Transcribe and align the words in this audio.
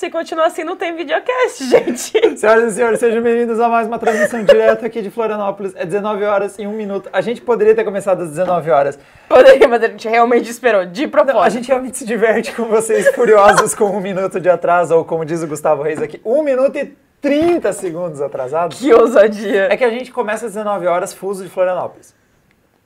Se 0.00 0.08
continuar 0.08 0.46
assim, 0.46 0.64
não 0.64 0.78
tem 0.78 0.96
videocast, 0.96 1.62
gente. 1.68 2.38
Senhoras 2.38 2.72
e 2.72 2.74
senhores, 2.74 2.98
sejam 2.98 3.20
bem-vindos 3.20 3.60
a 3.60 3.68
mais 3.68 3.86
uma 3.86 3.98
transmissão 3.98 4.42
direta 4.42 4.86
aqui 4.86 5.02
de 5.02 5.10
Florianópolis. 5.10 5.74
É 5.76 5.84
19 5.84 6.24
horas 6.24 6.58
e 6.58 6.66
1 6.66 6.72
minuto. 6.72 7.10
A 7.12 7.20
gente 7.20 7.42
poderia 7.42 7.74
ter 7.74 7.84
começado 7.84 8.22
às 8.22 8.30
19 8.30 8.70
horas. 8.70 8.98
Poderia, 9.28 9.68
mas 9.68 9.82
a 9.82 9.88
gente 9.88 10.08
realmente 10.08 10.50
esperou, 10.50 10.86
de 10.86 11.06
propósito. 11.06 11.36
Não, 11.36 11.42
a 11.42 11.50
gente 11.50 11.68
realmente 11.68 11.98
se 11.98 12.06
diverte 12.06 12.50
com 12.52 12.64
vocês 12.64 13.14
furiosos 13.14 13.74
com 13.74 13.90
um 13.94 14.00
minuto 14.00 14.40
de 14.40 14.48
atraso, 14.48 14.96
ou 14.96 15.04
como 15.04 15.22
diz 15.22 15.42
o 15.42 15.46
Gustavo 15.46 15.82
Reis 15.82 16.00
aqui, 16.00 16.18
1 16.24 16.42
minuto 16.44 16.78
e 16.78 16.96
30 17.20 17.70
segundos 17.74 18.22
atrasado. 18.22 18.74
Que 18.74 18.94
ousadia. 18.94 19.68
É 19.70 19.76
que 19.76 19.84
a 19.84 19.90
gente 19.90 20.10
começa 20.10 20.46
às 20.46 20.54
19 20.54 20.86
horas, 20.86 21.12
fuso 21.12 21.44
de 21.44 21.50
Florianópolis. 21.50 22.14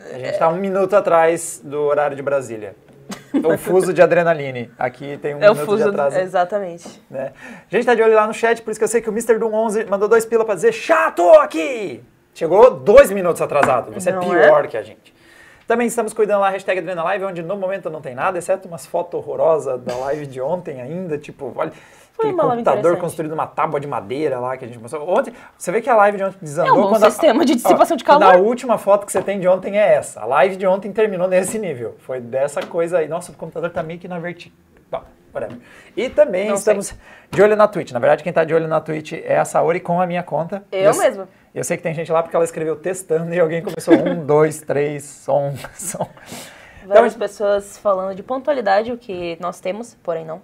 A 0.00 0.18
gente 0.18 0.30
está 0.30 0.48
um 0.48 0.56
minuto 0.56 0.96
atrás 0.96 1.60
do 1.62 1.80
horário 1.80 2.16
de 2.16 2.22
Brasília. 2.22 2.74
O 3.42 3.58
fuso 3.58 3.92
de 3.92 4.00
adrenaline. 4.02 4.70
Aqui 4.78 5.18
tem 5.18 5.34
um 5.34 5.42
É 5.42 5.50
o 5.50 5.54
minuto 5.54 5.66
fuso, 5.66 5.82
de 5.84 5.88
atraso. 5.88 6.18
exatamente. 6.18 7.02
né? 7.10 7.32
A 7.70 7.74
gente 7.74 7.84
tá 7.86 7.94
de 7.94 8.02
olho 8.02 8.14
lá 8.14 8.26
no 8.26 8.34
chat, 8.34 8.62
por 8.62 8.70
isso 8.70 8.78
que 8.78 8.84
eu 8.84 8.88
sei 8.88 9.00
que 9.00 9.08
o 9.08 9.12
Mr. 9.12 9.38
Doom 9.38 9.52
11 9.52 9.84
mandou 9.86 10.08
dois 10.08 10.24
pila 10.24 10.44
pra 10.44 10.54
dizer 10.54 10.72
chato 10.72 11.28
aqui! 11.34 12.02
Chegou 12.34 12.70
dois 12.70 13.10
minutos 13.10 13.40
atrasado. 13.42 13.92
Você 13.92 14.10
Não 14.12 14.22
é 14.34 14.46
pior 14.46 14.66
que 14.68 14.76
a 14.76 14.82
gente. 14.82 15.14
Também 15.66 15.86
estamos 15.86 16.12
cuidando 16.12 16.40
lá, 16.40 16.50
hashtag 16.50 16.80
AdrenaLive, 16.80 17.24
onde 17.24 17.42
no 17.42 17.56
momento 17.56 17.88
não 17.88 18.00
tem 18.02 18.14
nada, 18.14 18.36
exceto 18.38 18.68
umas 18.68 18.84
fotos 18.84 19.18
horrorosas 19.18 19.80
da 19.80 19.96
live 19.96 20.26
de 20.26 20.40
ontem 20.40 20.80
ainda, 20.80 21.16
tipo, 21.16 21.52
olha, 21.56 21.72
Foi 22.14 22.32
uma 22.32 22.44
live 22.44 22.64
computador 22.64 22.96
construído 22.98 23.30
numa 23.32 23.46
tábua 23.46 23.80
de 23.80 23.86
madeira 23.88 24.38
lá 24.38 24.56
que 24.56 24.64
a 24.64 24.68
gente 24.68 24.78
mostrou. 24.78 25.08
Ontem, 25.08 25.34
você 25.58 25.72
vê 25.72 25.80
que 25.82 25.90
a 25.90 25.96
live 25.96 26.16
de 26.16 26.24
ontem 26.24 26.38
desandou 26.40 26.74
É 26.74 26.78
um 26.78 26.82
bom 26.82 26.88
quando 26.90 27.04
a- 27.04 27.10
sistema 27.10 27.44
de 27.44 27.54
dissipação 27.56 27.96
de 27.96 28.04
quando 28.04 28.20
calor. 28.20 28.36
A 28.36 28.38
última 28.38 28.78
foto 28.78 29.04
que 29.04 29.10
você 29.12 29.20
tem 29.20 29.40
de 29.40 29.48
ontem 29.48 29.76
é 29.78 29.94
essa. 29.94 30.20
A 30.20 30.24
live 30.24 30.54
de 30.56 30.66
ontem 30.66 30.92
terminou 30.92 31.26
nesse 31.26 31.58
nível. 31.58 31.96
Foi 31.98 32.20
dessa 32.20 32.62
coisa 32.64 32.98
aí. 32.98 33.08
Nossa, 33.08 33.32
o 33.32 33.34
computador 33.34 33.70
tá 33.70 33.82
meio 33.82 33.98
que 33.98 34.06
na 34.06 34.18
vertical. 34.20 35.04
Whatever. 35.34 35.58
E 35.96 36.08
também 36.08 36.46
Não 36.46 36.54
estamos 36.54 36.94
de 37.28 37.42
olho 37.42 37.56
na 37.56 37.66
Twitch. 37.66 37.90
Na 37.90 37.98
verdade, 37.98 38.22
quem 38.22 38.32
tá 38.32 38.44
de 38.44 38.54
olho 38.54 38.68
na 38.68 38.80
Twitch 38.80 39.14
é 39.14 39.36
a 39.36 39.44
Saori 39.44 39.80
com 39.80 40.00
a 40.00 40.06
minha 40.06 40.22
conta. 40.22 40.64
Eu 40.70 40.96
mesma. 40.96 41.28
Eu 41.52 41.64
sei 41.64 41.76
que 41.76 41.82
tem 41.82 41.92
gente 41.92 42.12
lá 42.12 42.22
porque 42.22 42.36
ela 42.36 42.44
escreveu 42.44 42.76
testando 42.76 43.34
e 43.34 43.40
alguém 43.40 43.60
começou 43.60 43.94
um, 43.94 44.14
dois, 44.24 44.60
três, 44.60 45.02
som, 45.02 45.52
som. 45.74 46.08
Várias 46.86 47.16
pessoas 47.16 47.76
falando 47.78 48.14
de 48.14 48.22
pontualidade, 48.22 48.92
o 48.92 48.98
que 48.98 49.36
nós 49.40 49.58
temos, 49.58 49.96
porém 50.02 50.24
não. 50.24 50.40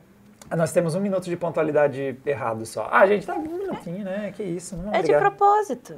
Nós 0.57 0.73
temos 0.73 0.95
um 0.95 1.01
minuto 1.01 1.25
de 1.25 1.37
pontualidade 1.37 2.19
errado 2.27 2.67
só. 2.67 2.89
Ah, 2.91 3.07
gente, 3.07 3.25
tá 3.27 3.35
um 3.35 3.41
minutinho, 3.43 4.05
né? 4.05 4.33
Que 4.37 4.43
isso. 4.43 4.77
Não, 4.77 4.89
É 4.89 4.95
de 5.03 5.13
obrigado. 5.15 5.21
propósito. 5.37 5.97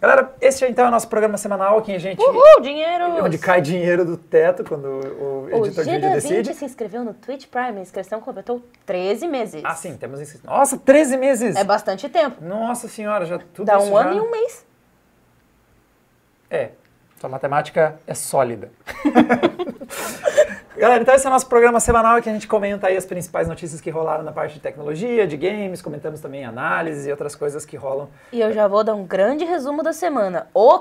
Galera, 0.00 0.34
esse 0.40 0.66
então 0.66 0.86
é 0.86 0.88
o 0.88 0.90
nosso 0.90 1.08
programa 1.08 1.38
semanal, 1.38 1.80
que 1.80 1.92
a 1.94 1.98
gente... 1.98 2.20
Uhul, 2.20 2.60
dinheiro! 2.60 3.22
Onde 3.24 3.38
cai 3.38 3.60
dinheiro 3.60 4.04
do 4.04 4.16
teto 4.16 4.64
quando 4.64 4.84
o 4.86 5.48
O 5.52 5.64
editor 5.66 5.84
de 5.84 5.90
vídeo 5.92 6.08
GD20 6.08 6.12
decide. 6.14 6.54
se 6.54 6.64
inscreveu 6.64 7.04
no 7.04 7.14
Twitch 7.14 7.46
Prime. 7.46 7.78
A 7.78 7.82
inscrição 7.82 8.20
completou 8.20 8.60
13 8.84 9.28
meses. 9.28 9.62
Ah, 9.64 9.74
sim, 9.74 9.96
temos 9.96 10.20
isso. 10.20 10.40
Nossa, 10.44 10.76
13 10.76 11.16
meses! 11.16 11.54
É 11.54 11.62
bastante 11.62 12.08
tempo. 12.08 12.42
Nossa 12.44 12.88
senhora, 12.88 13.24
já 13.26 13.38
tudo 13.38 13.64
Dá 13.66 13.78
um 13.78 13.90
já... 13.92 13.98
ano 14.00 14.16
e 14.16 14.20
um 14.20 14.30
mês. 14.30 14.66
É, 16.50 16.70
sua 17.18 17.28
matemática 17.28 17.98
é 18.06 18.14
sólida. 18.14 18.70
Galera, 20.76 21.00
então 21.00 21.14
esse 21.14 21.26
é 21.26 21.30
o 21.30 21.32
nosso 21.32 21.48
programa 21.48 21.80
semanal 21.80 22.20
que 22.20 22.28
a 22.28 22.32
gente 22.32 22.46
comenta 22.46 22.88
aí 22.88 22.98
as 22.98 23.06
principais 23.06 23.48
notícias 23.48 23.80
que 23.80 23.88
rolaram 23.88 24.22
na 24.22 24.30
parte 24.30 24.54
de 24.54 24.60
tecnologia, 24.60 25.26
de 25.26 25.34
games, 25.34 25.80
comentamos 25.80 26.20
também 26.20 26.44
análises 26.44 27.06
e 27.06 27.10
outras 27.10 27.34
coisas 27.34 27.64
que 27.64 27.76
rolam. 27.76 28.10
E 28.30 28.40
eu 28.42 28.52
já 28.52 28.68
vou 28.68 28.84
dar 28.84 28.94
um 28.94 29.04
grande 29.06 29.42
resumo 29.44 29.82
da 29.82 29.94
semana. 29.94 30.48
Ô, 30.52 30.80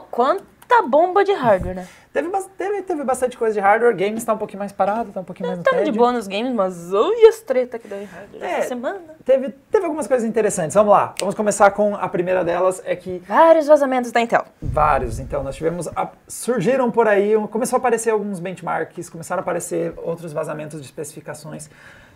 quanta 0.68 0.88
bomba 0.88 1.24
de 1.24 1.32
hardware, 1.34 1.76
né? 1.76 1.88
Teve, 2.14 2.30
teve, 2.58 2.82
teve 2.84 3.04
bastante 3.04 3.38
coisa 3.38 3.54
de 3.54 3.60
hardware, 3.60 3.94
games 3.96 4.24
tá 4.24 4.34
um 4.34 4.38
pouquinho 4.38 4.60
mais 4.60 4.72
parado, 4.72 5.12
tá 5.12 5.20
um 5.20 5.24
pouquinho 5.24 5.48
mais 5.48 5.60
no 5.60 5.64
Tamo 5.66 5.84
de 5.84 5.92
boa 5.92 6.14
nos 6.14 6.28
games, 6.28 6.54
mas 6.54 6.94
olha 6.94 7.28
as 7.28 7.42
treta 7.42 7.78
que 7.78 7.88
deu 7.90 8.02
em 8.02 8.06
hardware 8.06 8.42
É. 8.44 8.60
essa 8.60 8.70
semana. 8.70 9.02
Teve, 9.26 9.50
teve 9.70 9.84
algumas 9.86 10.08
coisas 10.08 10.26
interessantes, 10.28 10.74
vamos 10.76 10.94
lá. 10.94 11.14
Vamos 11.20 11.36
começar 11.36 11.72
com 11.72 11.94
a 11.96 12.08
primeira 12.08 12.44
delas, 12.44 12.82
é 12.86 12.96
que 12.96 13.20
Vários 13.28 13.68
vazamentos 13.68 14.12
da 14.14 14.22
Intel. 14.22 14.46
Vários. 14.62 15.20
Então, 15.20 15.44
nós 15.44 15.56
tivemos. 15.58 15.90
a- 15.90 16.10
surgiram 16.28 16.90
por 16.90 17.06
aí, 17.08 17.34
começou 17.52 17.76
a 17.76 17.80
aparecer 17.80 18.12
alguns 18.12 18.40
benchmarks, 18.40 19.10
começaram 19.10 19.42
a 19.42 19.44
aparecer 19.44 19.94
outros 19.98 20.32
vazamentos 20.32 20.80
de 20.80 20.86
especificações 20.86 21.70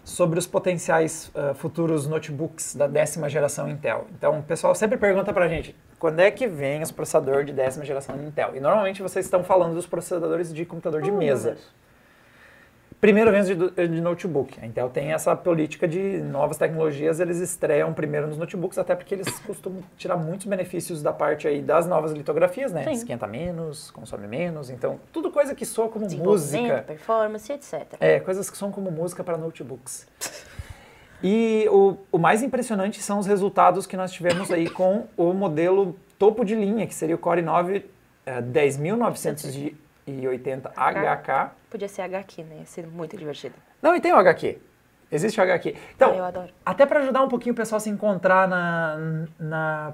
sobre 0.06 0.40
os 0.40 0.48
potenciais 0.48 1.30
ah, 1.36 1.54
futuros 1.54 2.08
notebooks 2.08 2.74
da 2.74 2.88
décima 2.88 3.28
geração 3.30 3.68
Intel. 3.70 4.08
Então, 4.18 4.40
o 4.40 4.44
pessoal 4.44 4.74
sempre 4.74 4.98
pergunta 4.98 5.34
pra 5.34 5.48
gente 5.50 5.76
quando 6.00 6.20
é 6.22 6.32
que 6.32 6.48
vem 6.48 6.82
os 6.82 6.92
processadores 6.92 7.46
de 7.46 7.54
décima 7.54 7.84
geração 7.86 8.16
Intel? 8.16 8.56
E 8.56 8.60
normalmente 8.60 9.02
vocês 9.02 9.26
estão 9.26 9.44
falando 9.44 9.76
dos 9.76 9.86
processadores 9.86 10.54
de 10.54 10.66
computador 10.66 11.02
de 11.02 11.12
Oh, 11.12 11.16
mesa. 11.18 11.58
Primeiro 13.02 13.32
vem 13.32 13.40
os 13.40 13.48
de, 13.48 13.56
de 13.56 14.02
notebook. 14.02 14.60
A 14.62 14.66
Intel 14.66 14.90
tem 14.90 15.14
essa 15.14 15.34
política 15.34 15.88
de 15.88 16.18
novas 16.22 16.58
tecnologias, 16.58 17.22
eles 17.22 17.38
estreiam 17.40 17.94
primeiro 17.94 18.28
nos 18.28 18.38
notebooks, 18.38 18.78
até 18.78 18.94
porque 18.94 19.16
eles 19.16 19.40
costumam 19.40 19.82
tirar 19.98 20.18
muitos 20.18 20.48
benefícios 20.48 21.02
da 21.02 21.14
parte 21.14 21.48
aí 21.48 21.62
das 21.62 21.86
novas 21.86 22.12
litografias, 22.12 22.74
né? 22.74 22.84
Sim. 22.84 22.92
Esquenta 22.92 23.26
menos, 23.26 23.90
consome 23.92 24.28
menos, 24.28 24.70
então 24.70 25.00
tudo 25.14 25.32
coisa 25.32 25.56
que 25.56 25.66
soa 25.66 25.88
como 25.88 26.06
música. 26.12 26.84
performance, 26.86 27.50
etc. 27.52 27.96
É, 28.02 28.20
coisas 28.20 28.50
que 28.50 28.58
são 28.58 28.70
como 28.70 28.92
música 28.92 29.24
para 29.24 29.38
notebooks. 29.38 30.06
E 31.24 31.68
o, 31.70 31.98
o 32.12 32.18
mais 32.18 32.42
impressionante 32.42 33.02
são 33.02 33.20
os 33.20 33.28
resultados 33.28 33.86
que 33.86 33.98
nós 33.98 34.12
tivemos 34.12 34.52
aí 34.52 34.70
com 34.70 35.08
o 35.18 35.34
modelo 35.34 35.98
topo 36.18 36.46
de 36.46 36.56
linha, 36.56 36.88
que 36.88 36.94
seria 36.94 37.16
o 37.16 37.20
Core 37.20 37.42
9 37.42 37.86
eh, 38.26 38.42
10980 38.42 40.70
HK. 40.70 41.52
Podia 41.70 41.88
ser 41.88 42.02
HQ, 42.04 42.44
né? 42.44 42.58
Ia 42.60 42.66
ser 42.66 42.88
muito 42.88 43.18
divertido. 43.18 43.56
Não, 43.82 43.96
e 43.96 44.02
tem 44.02 44.14
o 44.14 44.18
HQ. 44.18 44.58
Existe 45.12 45.40
o 45.40 45.44
HQ. 45.44 45.76
Então, 45.96 46.12
Ah, 46.12 46.16
eu 46.16 46.24
adoro. 46.24 46.50
até 46.66 46.86
para 46.86 47.00
ajudar 47.02 47.24
um 47.24 47.28
pouquinho 47.28 47.54
o 47.54 47.56
pessoal 47.56 47.78
a 47.78 47.80
se 47.80 47.90
encontrar 47.90 48.48
na, 48.48 48.98
na, 49.40 49.94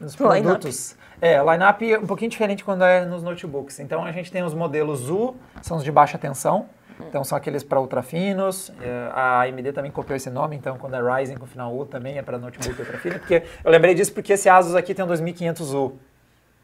nos 0.00 0.16
produtos. 0.16 0.96
É, 1.20 1.40
o 1.40 1.50
line-up 1.50 1.92
é 1.92 1.98
um 1.98 2.06
pouquinho 2.06 2.30
diferente 2.30 2.64
quando 2.64 2.82
é 2.82 3.04
nos 3.04 3.22
notebooks. 3.22 3.78
Então, 3.78 4.04
a 4.04 4.10
gente 4.10 4.32
tem 4.32 4.42
os 4.42 4.52
modelos 4.52 5.08
U, 5.08 5.36
são 5.62 5.76
os 5.76 5.84
de 5.84 5.92
baixa 5.92 6.18
tensão. 6.18 6.66
Então, 7.08 7.22
são 7.24 7.36
aqueles 7.36 7.62
para 7.62 7.80
ultrafinos. 7.80 8.72
É, 8.80 9.08
A 9.12 9.42
AMD 9.42 9.72
também 9.72 9.90
copiou 9.90 10.16
esse 10.16 10.30
nome, 10.30 10.56
então, 10.56 10.76
quando 10.78 10.94
é 10.94 11.00
Ryzen 11.00 11.36
com 11.36 11.46
final 11.46 11.74
U, 11.76 11.84
também 11.86 12.18
é 12.18 12.22
para 12.22 12.38
notebook 12.38 12.78
ultrafino. 12.80 13.18
Porque 13.18 13.42
eu 13.64 13.70
lembrei 13.70 13.94
disso 13.94 14.12
porque 14.12 14.32
esse 14.32 14.48
Asus 14.48 14.74
aqui 14.74 14.94
tem 14.94 15.04
um 15.04 15.08
2500U. 15.08 15.92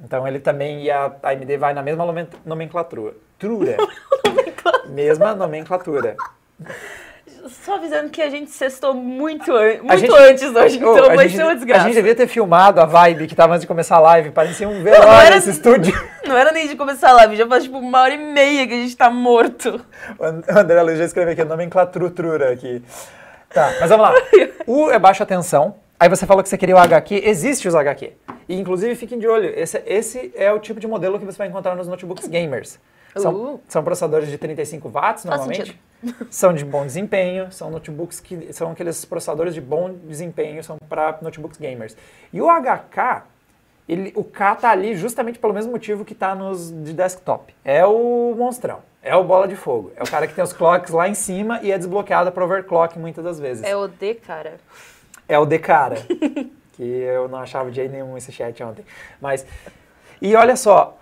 Então, 0.01 0.27
ele 0.29 0.39
também, 0.41 0.85
e 0.85 0.91
a 0.91 1.13
AMD 1.23 1.57
vai 1.57 1.75
na 1.75 1.83
mesma 1.83 2.05
nomen- 2.07 2.29
nomenclatura. 2.45 3.15
Trura. 3.39 3.77
mesma 4.89 5.35
nomenclatura. 5.35 6.17
Só 7.65 7.77
avisando 7.77 8.11
que 8.11 8.21
a 8.21 8.29
gente 8.31 8.51
sextou 8.51 8.95
muito, 8.95 9.51
an 9.55 9.79
muito 9.83 9.97
gente- 9.99 10.13
antes 10.15 10.45
hoje, 10.55 10.85
Ô, 10.85 10.93
então 10.93 11.07
vai 11.15 11.29
gente- 11.29 11.37
ser 11.37 11.43
uma 11.45 11.55
desgraça. 11.55 11.83
A 11.83 11.85
gente 11.87 11.95
devia 11.95 12.15
ter 12.15 12.27
filmado 12.27 12.81
a 12.81 12.85
vibe 12.85 13.27
que 13.27 13.35
tava 13.35 13.53
antes 13.55 13.63
de 13.63 13.67
começar 13.67 13.97
a 13.97 14.01
live, 14.01 14.31
parecia 14.31 14.69
um 14.69 14.75
Não, 14.75 14.83
velório 14.83 15.07
não 15.07 15.21
era- 15.21 15.35
nesse 15.37 15.51
estúdio. 15.51 15.93
Não 16.27 16.37
era 16.37 16.53
nem 16.53 16.69
de 16.69 16.77
começar 16.77 17.11
a 17.11 17.13
live, 17.13 17.37
já 17.37 17.47
faz 17.47 17.65
tipo 17.65 17.79
uma 17.79 18.01
hora 18.03 18.15
e 18.15 18.19
meia 18.19 18.67
que 18.67 18.75
a 18.75 18.77
gente 18.77 18.97
tá 18.97 19.09
morto. 19.11 19.81
O 20.19 20.25
And- 20.25 20.43
o 20.49 20.59
André 20.59 20.83
Luiz 20.83 20.99
já 20.99 21.05
escreveu 21.05 21.33
aqui, 21.33 21.45
nomenclatura 21.45 22.53
aqui. 22.53 22.83
Tá, 23.51 23.73
mas 23.81 23.89
vamos 23.89 24.09
lá. 24.09 24.15
U 24.67 24.91
é 24.91 24.99
baixa 24.99 25.25
tensão. 25.25 25.77
Aí 26.01 26.09
você 26.09 26.27
falou 26.27 26.43
que 26.43 26.49
você 26.49 26.57
queria 26.59 26.77
o 26.77 26.79
HQ. 26.79 27.23
Existe 27.25 27.67
os 27.67 27.75
HQ. 27.75 28.13
E 28.49 28.55
inclusive 28.59 28.95
fiquem 28.95 29.19
de 29.19 29.27
olho. 29.27 29.53
Esse, 29.57 29.83
esse 29.87 30.33
é 30.37 30.53
o 30.53 30.59
tipo 30.59 30.79
de 30.79 30.87
modelo 30.87 31.19
que 31.19 31.25
você 31.25 31.37
vai 31.39 31.49
encontrar 31.49 31.75
nos 31.75 31.89
notebooks 31.89 32.29
gamers. 32.29 32.79
São, 33.17 33.35
Uh. 33.35 33.61
são 33.69 33.83
processadores 33.83 34.29
de 34.29 34.39
35 34.39 34.89
watts 34.89 35.25
normalmente. 35.25 35.81
São 36.31 36.55
de 36.55 36.65
bom 36.65 36.87
desempenho, 36.87 37.51
são 37.51 37.71
notebooks 37.73 38.21
que 38.21 38.53
são 38.53 38.71
aqueles 38.71 39.05
processadores 39.05 39.53
de 39.53 39.61
bom 39.61 39.93
desempenho, 39.93 40.63
são 40.63 40.79
para 40.89 41.19
notebooks 41.21 41.59
gamers. 41.59 41.97
E 42.33 42.41
o 42.41 42.47
HK, 42.47 43.25
ele, 43.89 44.13
o 44.15 44.23
K 44.23 44.55
tá 44.55 44.71
ali 44.71 44.95
justamente 44.95 45.41
pelo 45.41 45.53
mesmo 45.53 45.73
motivo 45.73 46.05
que 46.05 46.15
tá 46.15 46.37
nos 46.37 46.71
de 46.71 46.93
desktop. 46.93 47.53
É 47.65 47.85
o 47.85 48.33
monstrão, 48.39 48.79
é 49.03 49.17
o 49.17 49.25
bola 49.25 49.49
de 49.49 49.57
fogo, 49.57 49.91
é 49.97 50.03
o 50.05 50.09
cara 50.09 50.29
que 50.29 50.35
tem 50.35 50.45
os 50.45 50.53
clocks 50.53 50.93
lá 50.93 51.09
em 51.09 51.15
cima 51.15 51.59
e 51.65 51.73
é 51.73 51.77
desbloqueado 51.77 52.31
para 52.31 52.45
overclock 52.45 52.97
muitas 52.97 53.25
das 53.25 53.41
vezes. 53.41 53.65
É 53.65 53.75
o 53.75 53.89
D, 53.89 54.15
cara. 54.15 54.59
É 55.29 55.37
o 55.37 55.45
de 55.45 55.59
cara. 55.59 55.97
que 56.75 56.85
eu 56.85 57.29
não 57.29 57.39
achava 57.39 57.71
de 57.71 57.77
jeito 57.77 57.91
nenhum 57.91 58.17
esse 58.17 58.31
chat 58.31 58.63
ontem. 58.63 58.85
Mas. 59.21 59.45
E 60.23 60.35
olha 60.37 60.55
só. 60.57 60.98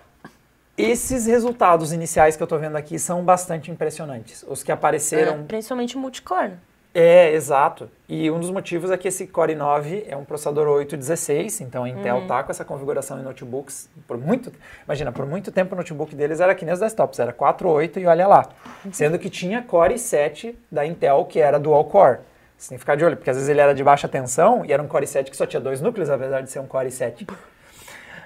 Esses 0.77 1.25
resultados 1.25 1.91
iniciais 1.91 2.35
que 2.37 2.43
eu 2.43 2.47
tô 2.47 2.57
vendo 2.57 2.75
aqui 2.75 2.99
são 2.99 3.23
bastante 3.23 3.71
impressionantes. 3.71 4.45
Os 4.47 4.61
que 4.61 4.71
É, 4.71 4.73
apareceram. 4.75 5.43
principalmente 5.43 5.97
multicore. 5.97 6.51
É, 6.93 7.31
exato. 7.33 7.89
E 8.07 8.29
um 8.31 8.39
dos 8.39 8.49
motivos 8.49 8.89
é 8.91 8.97
que 8.97 9.07
esse 9.07 9.27
Core 9.27 9.53
9 9.55 10.05
é 10.07 10.15
um 10.15 10.23
processador 10.23 10.67
816, 10.67 11.61
então 11.61 11.83
a 11.83 11.89
Intel 11.89 12.17
Uhum. 12.17 12.27
tá 12.27 12.43
com 12.43 12.51
essa 12.51 12.63
configuração 12.65 13.19
em 13.19 13.23
notebooks 13.23 13.89
por 14.07 14.17
muito, 14.17 14.51
imagina, 14.85 15.11
por 15.11 15.25
muito 15.25 15.51
tempo 15.51 15.75
o 15.75 15.77
notebook 15.77 16.15
deles 16.15 16.39
era 16.39 16.55
que 16.55 16.63
nem 16.65 16.73
os 16.73 16.79
desktops, 16.79 17.19
era 17.19 17.31
4 17.33 17.67
8 17.69 17.99
e 17.99 18.05
olha 18.07 18.27
lá. 18.27 18.49
Sendo 18.91 19.19
que 19.19 19.29
tinha 19.29 19.61
Core 19.61 19.97
7 19.99 20.57
da 20.71 20.85
Intel 20.85 21.25
que 21.25 21.39
era 21.39 21.59
dual 21.59 21.85
core. 21.85 22.19
Você 22.57 22.69
tem 22.69 22.77
que 22.77 22.79
ficar 22.79 22.95
de 22.95 23.05
olho, 23.05 23.15
porque 23.17 23.29
às 23.29 23.35
vezes 23.35 23.49
ele 23.49 23.61
era 23.61 23.73
de 23.75 23.83
baixa 23.83 24.07
tensão 24.07 24.65
e 24.65 24.71
era 24.73 24.81
um 24.81 24.87
Core 24.87 25.05
7 25.05 25.29
que 25.29 25.37
só 25.37 25.45
tinha 25.45 25.59
dois 25.59 25.79
núcleos, 25.81 26.09
apesar 26.09 26.41
de 26.41 26.49
ser 26.49 26.59
um 26.59 26.65
Core 26.65 26.89
7. 26.89 27.27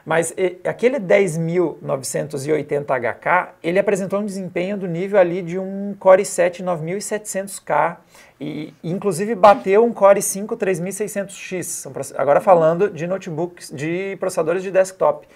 Mas 0.06 0.32
e, 0.38 0.58
aquele 0.64 1.00
10.980HK, 1.00 3.50
ele 3.64 3.80
apresentou 3.80 4.20
um 4.20 4.26
desempenho 4.26 4.78
do 4.78 4.88
nível 4.88 5.20
ali 5.20 5.42
de 5.42 5.58
um 5.60 5.96
Core 6.00 6.22
i7 6.24 6.64
9700K 6.64 7.98
e 8.40 8.74
inclusive 8.84 9.36
bateu 9.36 9.86
um 9.86 9.94
Core 9.94 10.20
i5 10.20 10.58
3600X. 10.58 12.14
Agora 12.18 12.42
falando 12.42 12.90
de 12.90 13.06
notebooks, 13.06 13.70
de 13.72 14.18
processadores 14.20 14.64
de 14.64 14.72
desktop 14.72 15.28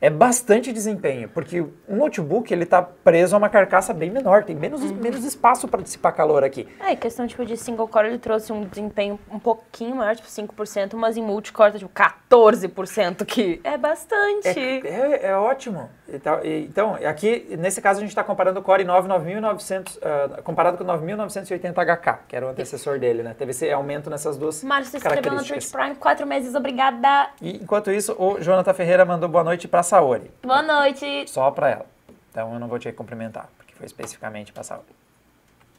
é 0.00 0.08
bastante 0.08 0.72
desempenho, 0.72 1.28
porque 1.28 1.60
um 1.60 1.96
notebook 1.96 2.52
ele 2.52 2.64
está 2.64 2.80
preso 2.82 3.34
a 3.34 3.38
uma 3.38 3.48
carcaça 3.50 3.92
bem 3.92 4.10
menor, 4.10 4.44
tem 4.44 4.56
menos, 4.56 4.82
uhum. 4.82 4.94
menos 4.94 5.24
espaço 5.24 5.68
para 5.68 5.82
dissipar 5.82 6.14
calor 6.14 6.42
aqui. 6.42 6.66
É, 6.80 6.96
questão 6.96 7.26
tipo 7.26 7.44
de 7.44 7.56
single 7.56 7.86
core 7.86 8.08
ele 8.08 8.18
trouxe 8.18 8.52
um 8.52 8.64
desempenho 8.64 9.18
um 9.30 9.38
pouquinho 9.38 9.96
maior, 9.96 10.16
tipo 10.16 10.28
5%, 10.28 10.94
mas 10.94 11.16
em 11.16 11.22
multicore 11.22 11.72
tá 11.72 11.78
tipo 11.78 11.92
14%, 11.92 13.24
que 13.26 13.60
é 13.62 13.76
bastante. 13.76 14.48
É, 14.48 14.80
é, 14.84 15.26
é 15.26 15.36
ótimo. 15.36 15.90
Então, 16.12 16.40
então, 16.44 16.94
aqui, 17.06 17.56
nesse 17.58 17.80
caso, 17.80 17.98
a 17.98 18.02
gente 18.02 18.10
está 18.10 18.24
comparando 18.24 18.58
o 18.58 18.62
Core 18.62 18.84
9 18.84 19.06
9900, 19.06 19.96
uh, 19.96 20.42
comparado 20.42 20.76
com 20.76 20.84
o 20.84 20.86
9980HK, 20.86 22.18
que 22.26 22.34
era 22.34 22.46
o 22.46 22.48
antecessor 22.48 22.98
dele, 22.98 23.22
né? 23.22 23.34
Teve 23.38 23.52
esse 23.52 23.70
aumento 23.70 24.10
nessas 24.10 24.36
duas 24.36 24.62
Márcio, 24.64 24.90
você 24.90 24.96
escreveu 24.96 25.32
no 25.32 25.44
Twitch 25.44 25.70
Prime, 25.70 25.94
quatro 25.94 26.26
meses, 26.26 26.54
obrigada. 26.54 27.30
E, 27.40 27.56
enquanto 27.62 27.92
isso, 27.92 28.14
o 28.18 28.40
Jonathan 28.40 28.74
Ferreira 28.74 29.04
mandou 29.04 29.28
boa 29.28 29.44
noite 29.44 29.68
para 29.68 29.82
Saori. 29.82 30.30
Boa 30.42 30.62
noite. 30.62 31.30
Só 31.30 31.50
para 31.52 31.70
ela. 31.70 31.86
Então, 32.30 32.52
eu 32.54 32.58
não 32.58 32.66
vou 32.66 32.78
te 32.78 32.90
cumprimentar, 32.92 33.48
porque 33.56 33.74
foi 33.74 33.86
especificamente 33.86 34.52
para 34.52 34.64
Saori. 34.64 34.84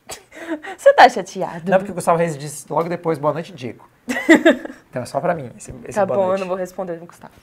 Você 0.78 0.94
tá 0.94 1.10
chateado? 1.10 1.70
Não, 1.70 1.78
porque 1.78 1.92
o 1.92 1.96
Gustavo 1.96 2.18
Reis 2.18 2.38
disse 2.38 2.66
logo 2.72 2.88
depois, 2.88 3.18
boa 3.18 3.34
noite, 3.34 3.52
Dico. 3.52 3.90
então, 4.90 5.02
é 5.02 5.06
só 5.06 5.20
para 5.20 5.34
mim 5.34 5.52
esse, 5.58 5.74
esse 5.86 6.00
Tá 6.00 6.06
bom, 6.06 6.16
noite. 6.16 6.32
eu 6.34 6.40
não 6.40 6.48
vou 6.48 6.58
responder, 6.58 6.98
Gustavo. 6.98 7.34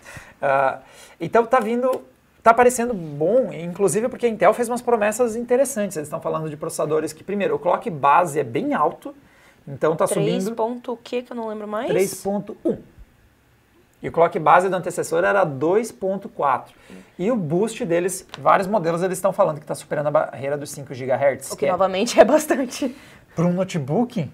Uh, 0.42 0.82
então, 1.20 1.46
tá 1.46 1.60
vindo 1.60 2.02
está 2.38 2.54
parecendo 2.54 2.94
bom, 2.94 3.52
inclusive 3.52 4.08
porque 4.08 4.26
a 4.26 4.28
Intel 4.28 4.54
fez 4.54 4.68
umas 4.68 4.80
promessas 4.80 5.36
interessantes. 5.36 5.96
Eles 5.96 6.06
estão 6.06 6.20
falando 6.20 6.48
de 6.48 6.56
processadores 6.56 7.12
que, 7.12 7.22
primeiro, 7.22 7.56
o 7.56 7.58
clock 7.58 7.90
base 7.90 8.38
é 8.38 8.44
bem 8.44 8.74
alto, 8.74 9.14
então 9.66 9.92
está 9.92 10.06
subindo... 10.06 10.44
3 10.44 10.50
ponto 10.50 10.92
o 10.92 10.96
que 10.96 11.22
que 11.22 11.32
eu 11.32 11.36
não 11.36 11.48
lembro 11.48 11.68
mais? 11.68 11.90
3.1. 11.90 12.78
E 14.00 14.08
o 14.08 14.12
clock 14.12 14.38
base 14.38 14.68
do 14.68 14.76
antecessor 14.76 15.24
era 15.24 15.44
2.4. 15.44 16.66
E 17.18 17.30
o 17.32 17.36
boost 17.36 17.84
deles, 17.84 18.24
vários 18.38 18.68
modelos 18.68 19.02
eles 19.02 19.18
estão 19.18 19.32
falando 19.32 19.56
que 19.56 19.64
está 19.64 19.74
superando 19.74 20.06
a 20.06 20.10
barreira 20.10 20.56
dos 20.56 20.70
5 20.70 20.94
GHz. 20.94 21.48
O 21.48 21.56
que, 21.56 21.56
que 21.56 21.66
é... 21.66 21.72
novamente 21.72 22.18
é 22.18 22.24
bastante. 22.24 22.96
Para 23.34 23.44
um 23.46 23.52
notebook, 23.52 24.30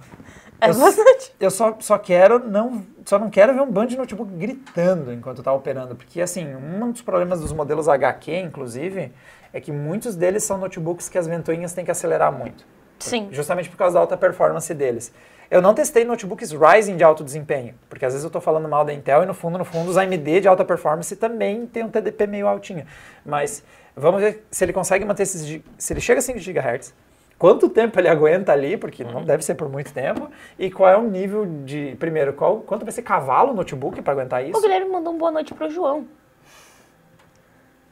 é 0.61 0.71
eu, 0.71 0.75
bastante. 0.75 1.35
Eu 1.39 1.51
só, 1.51 1.77
só 1.81 1.99
quero 1.99 2.39
não 2.39 2.85
só 3.05 3.19
não 3.19 3.29
quero 3.29 3.53
ver 3.53 3.61
um 3.61 3.71
bando 3.71 3.89
de 3.89 3.97
notebook 3.97 4.33
gritando 4.33 5.13
enquanto 5.13 5.39
está 5.39 5.53
operando, 5.53 5.95
porque 5.95 6.21
assim, 6.21 6.55
um 6.55 6.91
dos 6.91 7.03
problemas 7.03 7.41
dos 7.41 7.53
modelos 7.53 7.89
HQ, 7.89 8.35
inclusive, 8.39 9.13
é 9.53 9.61
que 9.61 9.71
muitos 9.71 10.17
deles 10.17 10.43
são 10.45 10.57
notebooks 10.57 11.09
que 11.09 11.19
as 11.19 11.27
ventoinhas 11.27 11.73
têm 11.73 11.85
que 11.85 11.91
acelerar 11.91 12.33
muito. 12.33 12.65
Sim. 12.99 13.29
Justamente 13.31 13.69
por 13.69 13.77
causa 13.77 13.95
da 13.95 14.01
alta 14.01 14.17
performance 14.17 14.73
deles. 14.73 15.13
Eu 15.51 15.61
não 15.61 15.75
testei 15.75 16.05
notebooks 16.05 16.53
Ryzen 16.53 16.97
de 16.97 17.05
alto 17.05 17.23
desempenho, 17.23 17.75
porque 17.89 18.05
às 18.05 18.13
vezes 18.13 18.25
eu 18.25 18.29
estou 18.29 18.41
falando 18.41 18.69
mal 18.69 18.85
da 18.85 18.93
Intel 18.93 19.23
e 19.23 19.27
no 19.27 19.35
fundo, 19.35 19.59
no 19.59 19.65
fundo, 19.65 19.91
os 19.91 19.97
AMD 19.97 20.41
de 20.41 20.49
alta 20.49 20.65
performance 20.65 21.15
também 21.17 21.67
tem 21.67 21.85
um 21.85 21.91
TDP 21.91 22.27
meio 22.27 22.49
altinho. 22.49 22.87
Mas 23.25 23.63
vamos 23.95 24.21
ver 24.21 24.47
se 24.51 24.65
ele 24.65 24.73
consegue 24.73 25.05
manter 25.05 25.25
esses, 25.25 25.63
se 25.77 25.93
ele 25.93 26.01
chega 26.01 26.21
a 26.21 26.23
5 26.23 26.39
GHz, 26.39 26.95
quanto 27.45 27.69
tempo 27.69 28.01
ele 28.01 28.09
aguenta 28.09 28.53
ali, 28.53 28.75
porque 28.75 29.05
não 29.05 29.23
deve 29.23 29.45
ser 29.45 29.55
por 29.55 29.69
muito 29.69 29.93
tempo, 29.93 30.31
e 30.59 30.71
qual 30.71 30.89
é 30.89 30.97
o 30.97 31.03
nível 31.03 31.45
de, 31.45 31.95
primeiro, 31.97 32.33
qual, 32.33 32.61
quanto 32.61 32.87
vai 32.87 32.93
ser 32.93 33.03
cavalo 33.03 33.53
o 33.53 33.55
notebook 33.55 34.01
para 34.01 34.15
aguentar 34.15 34.43
isso? 34.43 34.59
O 34.59 34.63
Guilherme 34.63 34.91
mandou 34.91 35.13
um 35.13 35.19
boa 35.19 35.31
noite 35.31 35.53
pro 35.53 35.69
João. 35.69 36.07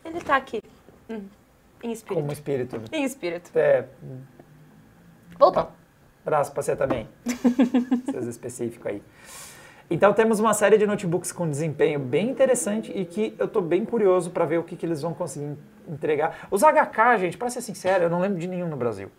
Ele 0.02 0.22
tá 0.22 0.37
aqui. 0.37 0.62
Hum, 1.10 1.25
em 1.82 1.93
espírito. 1.93 2.22
Como 2.22 2.32
espírito. 2.32 2.81
Em 2.90 3.04
espírito. 3.04 3.50
É. 3.54 3.84
Voltou. 5.38 5.69
Braço 6.25 6.50
pra 6.50 6.62
você 6.62 6.75
também. 6.75 7.06
Seus 8.10 8.25
específico 8.25 8.88
aí. 8.88 9.02
Então 9.90 10.14
temos 10.14 10.40
uma 10.40 10.55
série 10.55 10.78
de 10.78 10.87
notebooks 10.87 11.31
com 11.31 11.46
desempenho 11.46 12.00
bem 12.00 12.31
interessante 12.31 12.90
e 12.90 13.05
que 13.05 13.34
eu 13.38 13.44
estou 13.44 13.60
bem 13.60 13.84
curioso 13.84 14.31
para 14.31 14.46
ver 14.46 14.56
o 14.56 14.62
que, 14.62 14.76
que 14.76 14.87
eles 14.87 15.02
vão 15.02 15.12
conseguir 15.12 15.58
entregar. 15.87 16.48
Os 16.50 16.62
HK, 16.62 17.19
gente, 17.19 17.37
para 17.37 17.50
ser 17.50 17.60
sincero, 17.60 18.05
eu 18.05 18.08
não 18.08 18.19
lembro 18.19 18.38
de 18.38 18.48
nenhum 18.48 18.66
no 18.66 18.78
Brasil. 18.78 19.10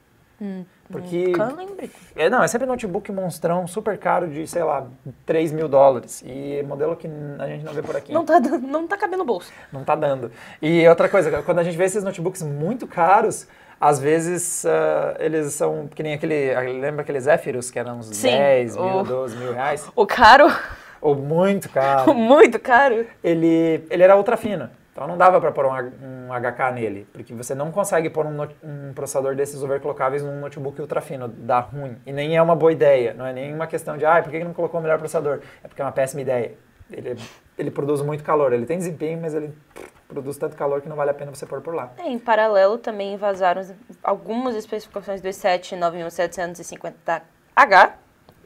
Hum, 0.43 0.65
Porque. 0.91 1.27
Nunca 1.27 1.53
lembrei. 1.53 1.89
É, 2.13 2.29
não, 2.29 2.43
é 2.43 2.47
sempre 2.49 2.67
notebook 2.67 3.09
monstrão, 3.13 3.65
super 3.65 3.97
caro, 3.97 4.27
de, 4.27 4.45
sei 4.45 4.61
lá, 4.61 4.85
3 5.25 5.53
mil 5.53 5.69
dólares. 5.69 6.21
E 6.25 6.61
modelo 6.63 6.97
que 6.97 7.07
a 7.39 7.47
gente 7.47 7.63
não 7.63 7.71
vê 7.71 7.81
por 7.81 7.95
aqui. 7.95 8.11
Não 8.11 8.25
tá, 8.25 8.41
não 8.41 8.85
tá 8.85 8.97
cabendo 8.97 9.19
no 9.19 9.25
bolso. 9.25 9.53
Não 9.71 9.85
tá 9.85 9.95
dando. 9.95 10.29
E 10.61 10.85
outra 10.85 11.07
coisa, 11.07 11.41
quando 11.43 11.59
a 11.59 11.63
gente 11.63 11.77
vê 11.77 11.85
esses 11.85 12.03
notebooks 12.03 12.41
muito 12.41 12.85
caros, 12.85 13.47
às 13.79 14.01
vezes 14.01 14.65
uh, 14.65 15.15
eles 15.17 15.53
são 15.53 15.87
que 15.87 16.03
nem 16.03 16.13
aquele. 16.13 16.53
Lembra 16.77 17.03
aqueles 17.03 17.23
Zephyrus, 17.23 17.71
que 17.71 17.79
eram 17.79 17.99
uns 17.99 18.07
Sim, 18.07 18.31
10 18.31 18.75
mil, 18.75 18.85
o, 18.85 19.03
12 19.03 19.37
mil 19.37 19.53
reais? 19.53 19.89
O 19.95 20.05
caro. 20.05 20.53
Ou 20.99 21.15
muito 21.15 21.69
caro. 21.69 22.11
muito 22.15 22.59
caro. 22.59 23.05
Ele, 23.23 23.85
ele 23.89 24.03
era 24.03 24.17
ultra 24.17 24.35
fino. 24.35 24.69
Então 24.93 25.07
não 25.07 25.17
dava 25.17 25.41
para 25.41 25.51
pôr 25.51 25.65
um, 25.65 25.71
um, 25.71 26.29
HK 26.29 26.71
nele, 26.75 27.07
porque 27.11 27.33
você 27.33 27.55
não 27.55 27.71
consegue 27.71 28.11
pôr 28.11 28.27
um, 28.27 28.43
um, 28.63 28.93
processador 28.93 29.35
desses 29.35 29.61
overclockáveis 29.63 30.21
num 30.21 30.39
notebook 30.39 30.79
ultra 30.79 31.01
fino, 31.01 31.27
dá 31.27 31.59
ruim. 31.61 31.97
E 32.05 32.13
nem 32.13 32.37
é 32.37 32.41
uma 32.41 32.55
boa 32.55 32.71
ideia, 32.71 33.11
não 33.11 33.25
é 33.25 33.33
nem 33.33 33.51
uma 33.53 33.65
questão 33.65 33.97
de, 33.97 34.05
ah, 34.05 34.21
por 34.21 34.31
que 34.31 34.43
não 34.43 34.53
colocou 34.53 34.79
o 34.79 34.83
melhor 34.83 34.99
processador? 34.99 35.39
É 35.63 35.67
porque 35.67 35.81
é 35.81 35.85
uma 35.85 35.91
péssima 35.91 36.21
ideia. 36.21 36.53
Ele, 36.91 37.19
ele 37.57 37.71
produz 37.71 38.03
muito 38.03 38.23
calor, 38.23 38.53
ele 38.53 38.67
tem 38.67 38.77
desempenho, 38.77 39.19
mas 39.19 39.33
ele 39.33 39.51
produz 40.07 40.37
tanto 40.37 40.55
calor 40.55 40.79
que 40.79 40.87
não 40.87 40.95
vale 40.95 41.09
a 41.09 41.13
pena 41.13 41.33
você 41.33 41.47
pôr 41.47 41.59
por 41.61 41.73
lá. 41.73 41.91
É, 41.97 42.07
em 42.07 42.19
paralelo 42.19 42.77
também 42.77 43.17
vazaram 43.17 43.65
algumas 44.03 44.55
especificações 44.55 45.21
do 45.21 45.27
i7 45.27 45.75
9750H 47.57 47.93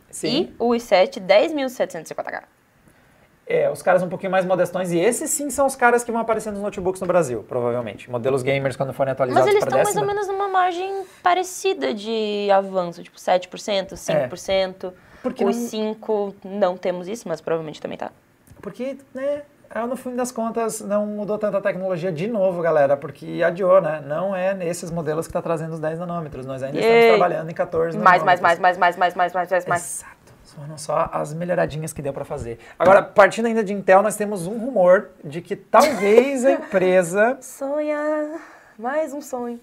Sim. 0.10 0.28
e 0.28 0.56
o 0.58 0.70
i7 0.70 1.20
10750H. 1.20 2.44
É, 3.50 3.72
os 3.72 3.82
caras 3.82 4.04
um 4.04 4.10
pouquinho 4.10 4.32
mais 4.32 4.46
modestões, 4.46 4.92
e 4.92 5.00
esses 5.00 5.30
sim 5.30 5.50
são 5.50 5.66
os 5.66 5.76
caras 5.76 6.04
que 6.04 6.12
vão 6.12 6.20
aparecer 6.20 6.52
nos 6.52 6.62
notebooks 6.62 7.00
no 7.00 7.08
Brasil, 7.08 7.46
provavelmente. 7.48 8.12
Modelos 8.12 8.44
gamers 8.44 8.76
quando 8.76 8.92
forem 8.92 9.14
atualizados 9.14 9.46
Mas 9.46 9.54
eles 9.54 9.64
estão 9.64 9.82
mais 9.82 9.96
ou 9.96 10.06
menos 10.06 10.28
numa 10.28 10.50
margem 10.50 11.06
parecida 11.24 11.94
de 11.94 12.50
avanço, 12.52 13.02
tipo 13.02 13.18
7%, 13.18 13.94
5%. 13.94 14.88
É, 14.90 14.94
porque 15.24 15.46
Os 15.46 15.56
não... 15.56 15.68
5 15.68 16.36
não 16.44 16.78
temos 16.78 17.08
isso, 17.08 17.28
mas 17.28 17.40
provavelmente 17.40 17.82
também 17.82 17.98
tá. 17.98 18.12
Porque, 18.62 18.98
né, 19.14 19.44
é, 19.74 19.86
no 19.86 19.96
fim 19.96 20.16
das 20.16 20.32
contas, 20.32 20.82
não 20.82 21.06
mudou 21.06 21.38
tanta 21.38 21.62
tecnologia 21.62 22.12
de 22.12 22.28
novo, 22.28 22.62
galera, 22.62 22.96
porque 22.96 23.42
adiou, 23.46 23.82
né? 23.82 24.02
Não 24.06 24.36
é 24.36 24.54
nesses 24.54 24.90
modelos 24.90 25.28
que 25.28 25.32
está 25.32 25.42
trazendo 25.42 25.74
os 25.74 25.80
10 25.80 26.00
nanômetros. 26.00 26.46
Nós 26.46 26.64
ainda 26.64 26.78
Yay. 26.78 26.90
estamos 26.90 27.18
trabalhando 27.18 27.50
em 27.50 27.54
14 27.54 27.98
mais, 27.98 28.22
nanômetros. 28.22 28.42
Mais, 28.42 28.60
mais, 28.60 28.78
mais, 28.78 28.98
mais, 28.98 29.16
mais, 29.16 29.34
mais, 29.34 29.52
mais, 29.52 29.66
mais. 29.66 30.00
Exato. 30.00 30.17
Foram 30.58 30.76
só 30.76 31.08
as 31.14 31.36
melhoradinhas 31.36 31.94
que 31.94 32.02
deu 32.02 32.12
para 32.12 32.26
fazer. 32.26 32.58
Agora, 32.80 33.04
partindo 33.04 33.46
ainda 33.46 33.64
de 33.64 33.74
Intel, 33.74 34.02
nós 34.02 34.16
temos 34.16 34.48
um 34.48 34.58
rumor 34.58 35.12
de 35.24 35.40
que 35.40 35.56
talvez 35.56 36.44
a 36.44 36.50
empresa... 36.54 37.38
Sonha, 37.42 38.40
mais 38.76 39.14
um 39.14 39.22
sonho. 39.22 39.60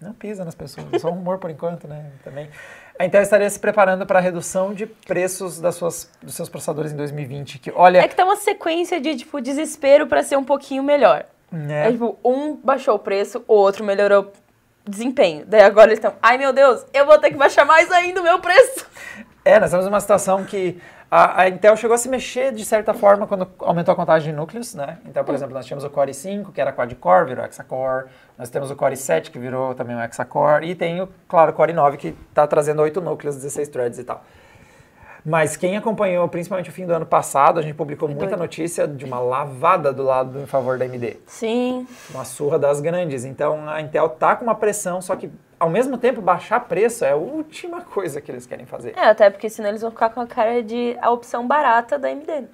Não 0.00 0.14
pisa 0.14 0.42
nas 0.42 0.54
pessoas, 0.54 0.86
só 0.98 1.10
um 1.10 1.16
rumor 1.16 1.36
por 1.36 1.50
enquanto, 1.50 1.86
né? 1.86 2.10
Também. 2.24 2.48
A 2.98 3.04
Intel 3.04 3.20
estaria 3.20 3.50
se 3.50 3.60
preparando 3.60 4.06
para 4.06 4.18
a 4.18 4.22
redução 4.22 4.72
de 4.72 4.86
preços 4.86 5.60
das 5.60 5.74
suas, 5.74 6.10
dos 6.22 6.34
seus 6.34 6.48
processadores 6.48 6.92
em 6.92 6.96
2020. 6.96 7.58
Que, 7.58 7.70
olha... 7.70 7.98
É 7.98 8.08
que 8.08 8.16
tá 8.16 8.24
uma 8.24 8.36
sequência 8.36 8.98
de, 8.98 9.16
tipo, 9.16 9.42
desespero 9.42 10.06
para 10.06 10.22
ser 10.22 10.38
um 10.38 10.44
pouquinho 10.44 10.82
melhor. 10.82 11.26
É. 11.52 11.88
é. 11.88 11.92
tipo, 11.92 12.18
um 12.24 12.56
baixou 12.56 12.94
o 12.94 12.98
preço, 12.98 13.44
o 13.46 13.52
outro 13.52 13.84
melhorou 13.84 14.32
desempenho. 14.86 15.44
Daí 15.46 15.62
agora 15.62 15.88
eles 15.88 15.98
estão, 15.98 16.14
ai 16.22 16.36
meu 16.36 16.52
Deus, 16.52 16.84
eu 16.92 17.06
vou 17.06 17.18
ter 17.18 17.30
que 17.30 17.36
baixar 17.36 17.64
mais 17.64 17.90
ainda 17.90 18.20
o 18.20 18.24
meu 18.24 18.38
preço. 18.38 18.86
É, 19.44 19.60
nós 19.60 19.70
temos 19.70 19.86
uma 19.86 20.00
situação 20.00 20.42
que 20.44 20.80
a, 21.10 21.42
a, 21.42 21.48
Intel 21.48 21.76
chegou 21.76 21.94
a 21.94 21.98
se 21.98 22.08
mexer 22.08 22.50
de 22.50 22.64
certa 22.64 22.94
forma 22.94 23.26
quando 23.26 23.46
aumentou 23.58 23.92
a 23.92 23.96
contagem 23.96 24.32
de 24.32 24.36
núcleos, 24.36 24.74
né? 24.74 24.98
Então, 25.04 25.22
por 25.22 25.34
exemplo, 25.34 25.52
nós 25.54 25.66
tínhamos 25.66 25.84
o 25.84 25.90
Core 25.90 26.12
i5, 26.12 26.50
que 26.50 26.60
era 26.60 26.72
quad-core, 26.72 27.26
virou 27.26 27.44
hexa-core. 27.44 28.06
Nós 28.38 28.48
temos 28.48 28.70
o 28.70 28.76
Core 28.76 28.94
i7, 28.94 29.30
que 29.30 29.38
virou 29.38 29.74
também 29.74 29.94
um 29.94 30.00
hexa-core. 30.00 30.66
E 30.70 30.74
tem, 30.74 31.02
o, 31.02 31.08
claro, 31.28 31.52
o 31.52 31.54
Core 31.54 31.74
i9, 31.74 31.96
que 31.98 32.16
está 32.28 32.46
trazendo 32.46 32.80
8 32.80 33.00
núcleos, 33.02 33.36
16 33.36 33.68
threads 33.68 33.98
e 33.98 34.04
tal. 34.04 34.24
Mas 35.24 35.56
quem 35.56 35.76
acompanhou, 35.76 36.28
principalmente 36.28 36.68
o 36.68 36.72
fim 36.72 36.84
do 36.84 36.92
ano 36.92 37.06
passado, 37.06 37.58
a 37.58 37.62
gente 37.62 37.74
publicou 37.74 38.06
muita 38.08 38.36
notícia 38.36 38.86
de 38.86 39.06
uma 39.06 39.18
lavada 39.18 39.90
do 39.90 40.02
lado 40.02 40.38
em 40.38 40.46
favor 40.46 40.78
da 40.78 40.84
AMD. 40.84 41.16
Sim. 41.26 41.86
Uma 42.10 42.26
surra 42.26 42.58
das 42.58 42.80
grandes. 42.80 43.24
Então 43.24 43.66
a 43.66 43.80
Intel 43.80 44.08
tá 44.10 44.36
com 44.36 44.44
uma 44.44 44.54
pressão, 44.54 45.00
só 45.00 45.16
que 45.16 45.30
ao 45.58 45.70
mesmo 45.70 45.96
tempo 45.98 46.20
baixar 46.20 46.60
preço 46.60 47.04
é 47.04 47.12
a 47.12 47.16
última 47.16 47.80
coisa 47.80 48.20
que 48.20 48.30
eles 48.30 48.46
querem 48.46 48.66
fazer. 48.66 48.94
É, 48.96 49.06
até 49.06 49.30
porque 49.30 49.48
senão 49.48 49.68
eles 49.68 49.82
vão 49.82 49.90
ficar 49.90 50.10
com 50.10 50.20
a 50.20 50.26
cara 50.26 50.62
de 50.62 50.96
a 51.00 51.10
opção 51.10 51.46
barata 51.46 51.98
da 51.98 52.08
AMD. 52.08 52.48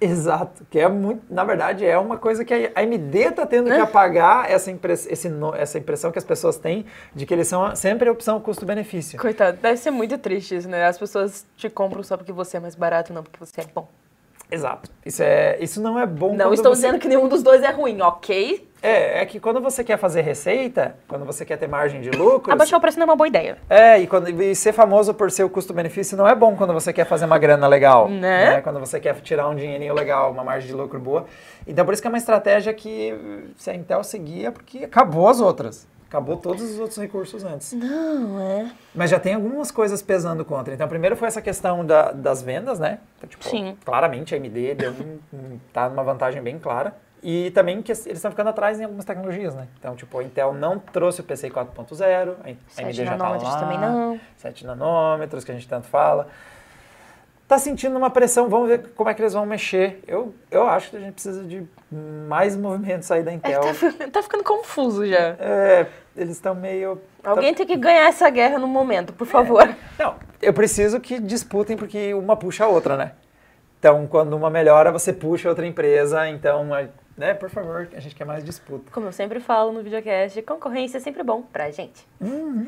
Exato, 0.00 0.64
que 0.70 0.78
é 0.78 0.88
muito, 0.88 1.22
na 1.28 1.42
verdade, 1.42 1.84
é 1.84 1.98
uma 1.98 2.16
coisa 2.16 2.44
que 2.44 2.54
a 2.54 2.80
AMD 2.80 3.18
está 3.18 3.44
tendo 3.44 3.68
que 3.68 3.80
apagar 3.80 4.48
essa, 4.48 4.70
impress, 4.70 5.08
esse, 5.10 5.28
essa 5.56 5.78
impressão 5.78 6.12
que 6.12 6.18
as 6.18 6.24
pessoas 6.24 6.56
têm 6.56 6.86
de 7.12 7.26
que 7.26 7.34
eles 7.34 7.48
são 7.48 7.74
sempre 7.74 8.08
a 8.08 8.12
opção 8.12 8.40
custo-benefício. 8.40 9.18
Coitado, 9.18 9.58
deve 9.60 9.76
ser 9.76 9.90
muito 9.90 10.16
triste 10.16 10.54
isso, 10.54 10.68
né? 10.68 10.86
As 10.86 10.96
pessoas 10.96 11.44
te 11.56 11.68
compram 11.68 12.04
só 12.04 12.16
porque 12.16 12.32
você 12.32 12.58
é 12.58 12.60
mais 12.60 12.76
barato, 12.76 13.12
não 13.12 13.24
porque 13.24 13.40
você 13.40 13.60
é 13.60 13.64
bom. 13.74 13.88
Exato. 14.50 14.90
Isso, 15.04 15.22
é, 15.22 15.58
isso 15.60 15.80
não 15.80 15.98
é 15.98 16.06
bom. 16.06 16.34
Não 16.34 16.52
estou 16.52 16.74
você... 16.74 16.82
dizendo 16.82 16.98
que 16.98 17.08
nenhum 17.08 17.28
dos 17.28 17.42
dois 17.42 17.62
é 17.62 17.70
ruim, 17.70 18.00
ok? 18.00 18.66
É, 18.82 19.22
é 19.22 19.26
que 19.26 19.40
quando 19.40 19.60
você 19.60 19.82
quer 19.82 19.98
fazer 19.98 20.22
receita, 20.22 20.96
quando 21.08 21.24
você 21.24 21.44
quer 21.44 21.56
ter 21.56 21.66
margem 21.66 22.00
de 22.00 22.10
lucro. 22.10 22.52
Abaixar 22.52 22.78
o 22.78 22.80
preço 22.80 22.98
não 22.98 23.04
é 23.04 23.10
uma 23.10 23.16
boa 23.16 23.26
ideia. 23.26 23.58
É, 23.68 23.98
e, 23.98 24.06
quando, 24.06 24.28
e 24.28 24.54
ser 24.54 24.72
famoso 24.72 25.12
por 25.12 25.30
ser 25.30 25.42
o 25.42 25.50
custo-benefício 25.50 26.16
não 26.16 26.28
é 26.28 26.34
bom 26.34 26.54
quando 26.56 26.72
você 26.72 26.92
quer 26.92 27.04
fazer 27.04 27.24
uma 27.24 27.38
grana 27.38 27.66
legal. 27.66 28.08
Né? 28.08 28.20
né? 28.20 28.60
Quando 28.60 28.78
você 28.78 29.00
quer 29.00 29.14
tirar 29.20 29.48
um 29.48 29.56
dinheirinho 29.56 29.94
legal, 29.94 30.30
uma 30.30 30.44
margem 30.44 30.68
de 30.68 30.74
lucro 30.74 31.00
boa. 31.00 31.26
Então 31.66 31.84
por 31.84 31.92
isso 31.92 32.00
que 32.00 32.08
é 32.08 32.10
uma 32.10 32.18
estratégia 32.18 32.72
que 32.72 33.14
se 33.56 33.68
a 33.70 33.74
Intel 33.74 34.04
seguia, 34.04 34.52
porque 34.52 34.84
acabou 34.84 35.28
as 35.28 35.40
outras. 35.40 35.86
Acabou 36.08 36.38
todos 36.38 36.62
os 36.62 36.78
outros 36.78 36.98
recursos 36.98 37.44
antes. 37.44 37.74
Não, 37.74 38.40
é. 38.40 38.70
Mas 38.94 39.10
já 39.10 39.20
tem 39.20 39.34
algumas 39.34 39.70
coisas 39.70 40.00
pesando 40.00 40.42
contra. 40.42 40.72
Então, 40.72 40.88
primeiro 40.88 41.14
foi 41.16 41.28
essa 41.28 41.42
questão 41.42 41.84
da, 41.84 42.12
das 42.12 42.40
vendas, 42.42 42.78
né? 42.78 42.98
Então, 43.18 43.28
tipo, 43.28 43.44
Sim. 43.44 43.76
Claramente 43.84 44.34
a 44.34 44.38
AMD 44.38 44.74
deu 44.74 44.92
um, 45.32 45.58
tá 45.70 45.88
numa 45.88 46.02
vantagem 46.02 46.42
bem 46.42 46.58
clara. 46.58 46.94
E 47.22 47.50
também 47.50 47.82
que 47.82 47.92
eles 47.92 48.06
estão 48.06 48.30
ficando 48.30 48.48
atrás 48.48 48.80
em 48.80 48.84
algumas 48.84 49.04
tecnologias, 49.04 49.54
né? 49.54 49.66
Então, 49.78 49.94
tipo, 49.96 50.18
a 50.18 50.22
Intel 50.22 50.54
não 50.54 50.78
trouxe 50.78 51.20
o 51.20 51.24
PCI 51.24 51.50
4.0, 51.50 52.36
a 52.42 52.80
AMD 52.82 53.04
já 53.04 53.16
tá 53.16 53.28
lá. 53.28 53.60
também 53.60 53.78
não. 53.78 54.18
7 54.36 54.64
nanômetros, 54.64 55.44
que 55.44 55.50
a 55.50 55.54
gente 55.54 55.68
tanto 55.68 55.88
fala 55.88 56.28
tá 57.48 57.58
sentindo 57.58 57.96
uma 57.96 58.10
pressão, 58.10 58.46
vamos 58.48 58.68
ver 58.68 58.90
como 58.94 59.08
é 59.08 59.14
que 59.14 59.22
eles 59.22 59.32
vão 59.32 59.46
mexer. 59.46 60.02
Eu, 60.06 60.34
eu 60.50 60.68
acho 60.68 60.90
que 60.90 60.96
a 60.98 61.00
gente 61.00 61.14
precisa 61.14 61.42
de 61.42 61.66
mais 62.28 62.54
movimentos 62.54 63.10
aí 63.10 63.22
da 63.22 63.32
Intel. 63.32 63.62
É, 63.62 63.72
tá, 63.72 64.08
tá, 64.12 64.22
ficando 64.22 64.44
confuso 64.44 65.06
já. 65.06 65.34
É, 65.40 65.86
eles 66.14 66.36
estão 66.36 66.54
meio... 66.54 67.00
Alguém 67.24 67.52
tá... 67.52 67.56
tem 67.56 67.66
que 67.66 67.76
ganhar 67.76 68.06
essa 68.06 68.28
guerra 68.28 68.58
no 68.58 68.68
momento, 68.68 69.14
por 69.14 69.26
favor. 69.26 69.62
É. 69.66 69.74
Não, 69.98 70.16
eu 70.42 70.52
preciso 70.52 71.00
que 71.00 71.18
disputem 71.18 71.74
porque 71.74 72.12
uma 72.12 72.36
puxa 72.36 72.66
a 72.66 72.68
outra, 72.68 72.98
né? 72.98 73.12
Então, 73.78 74.06
quando 74.06 74.34
uma 74.34 74.50
melhora, 74.50 74.92
você 74.92 75.12
puxa 75.12 75.48
outra 75.48 75.66
empresa, 75.66 76.28
então, 76.28 76.66
né, 77.16 77.32
por 77.32 77.48
favor, 77.48 77.88
a 77.94 78.00
gente 78.00 78.14
quer 78.14 78.24
mais 78.26 78.44
disputa. 78.44 78.90
Como 78.92 79.06
eu 79.06 79.12
sempre 79.12 79.40
falo 79.40 79.72
no 79.72 79.82
videocast, 79.82 80.42
concorrência 80.42 80.98
é 80.98 81.00
sempre 81.00 81.22
bom 81.22 81.42
pra 81.42 81.70
gente. 81.70 82.06
Uhum. 82.20 82.66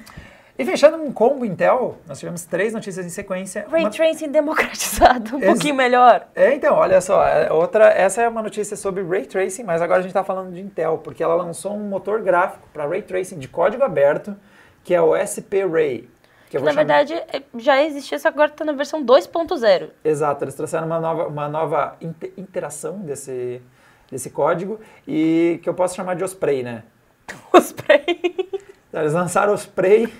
E 0.60 0.64
fechando 0.66 0.98
um 0.98 1.10
combo 1.10 1.46
Intel, 1.46 1.96
nós 2.06 2.18
tivemos 2.18 2.44
três 2.44 2.74
notícias 2.74 3.06
em 3.06 3.08
sequência. 3.08 3.66
Ray 3.70 3.84
uma... 3.84 3.90
Tracing 3.90 4.30
democratizado, 4.30 5.36
um 5.36 5.38
Ex... 5.38 5.46
pouquinho 5.46 5.74
melhor. 5.74 6.28
É, 6.34 6.54
então, 6.54 6.74
olha 6.74 7.00
só, 7.00 7.26
é, 7.26 7.50
outra, 7.50 7.86
essa 7.88 8.20
é 8.20 8.28
uma 8.28 8.42
notícia 8.42 8.76
sobre 8.76 9.02
Ray 9.02 9.24
Tracing, 9.24 9.62
mas 9.62 9.80
agora 9.80 10.00
a 10.00 10.02
gente 10.02 10.10
está 10.10 10.22
falando 10.22 10.52
de 10.52 10.60
Intel, 10.60 10.98
porque 10.98 11.22
ela 11.22 11.34
lançou 11.34 11.72
um 11.72 11.88
motor 11.88 12.20
gráfico 12.20 12.68
para 12.74 12.86
Ray 12.86 13.00
Tracing 13.00 13.38
de 13.38 13.48
código 13.48 13.82
aberto, 13.82 14.36
que 14.84 14.94
é 14.94 15.00
o 15.00 15.16
SP 15.16 15.64
Ray. 15.64 16.10
Que, 16.50 16.58
que 16.58 16.58
na 16.58 16.72
chamar... 16.72 16.74
verdade 16.74 17.14
é, 17.14 17.42
já 17.56 17.82
existia, 17.82 18.18
só 18.18 18.28
agora 18.28 18.50
está 18.50 18.62
na 18.62 18.72
versão 18.72 19.02
2.0. 19.02 19.88
Exato, 20.04 20.44
eles 20.44 20.54
trouxeram 20.54 20.84
uma 20.84 21.00
nova, 21.00 21.26
uma 21.26 21.48
nova 21.48 21.96
interação 22.36 22.98
desse, 22.98 23.62
desse 24.10 24.28
código 24.28 24.78
e 25.08 25.58
que 25.62 25.70
eu 25.70 25.72
posso 25.72 25.96
chamar 25.96 26.16
de 26.16 26.22
Osprey, 26.22 26.62
né? 26.62 26.82
Osprey. 27.50 28.60
Eles 28.92 29.12
lançaram 29.12 29.52
Osprey 29.52 30.12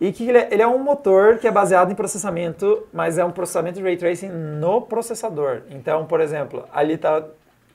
e 0.00 0.12
que 0.12 0.28
ele 0.28 0.38
é, 0.38 0.48
ele 0.50 0.62
é, 0.62 0.66
um 0.66 0.78
motor 0.78 1.38
que 1.38 1.48
é 1.48 1.50
baseado 1.50 1.90
em 1.90 1.94
processamento, 1.94 2.86
mas 2.92 3.18
é 3.18 3.24
um 3.24 3.32
processamento 3.32 3.78
de 3.78 3.82
ray 3.82 3.96
tracing 3.96 4.28
no 4.28 4.82
processador. 4.82 5.62
Então, 5.70 6.06
por 6.06 6.20
exemplo, 6.20 6.68
ali 6.72 6.94
está. 6.94 7.24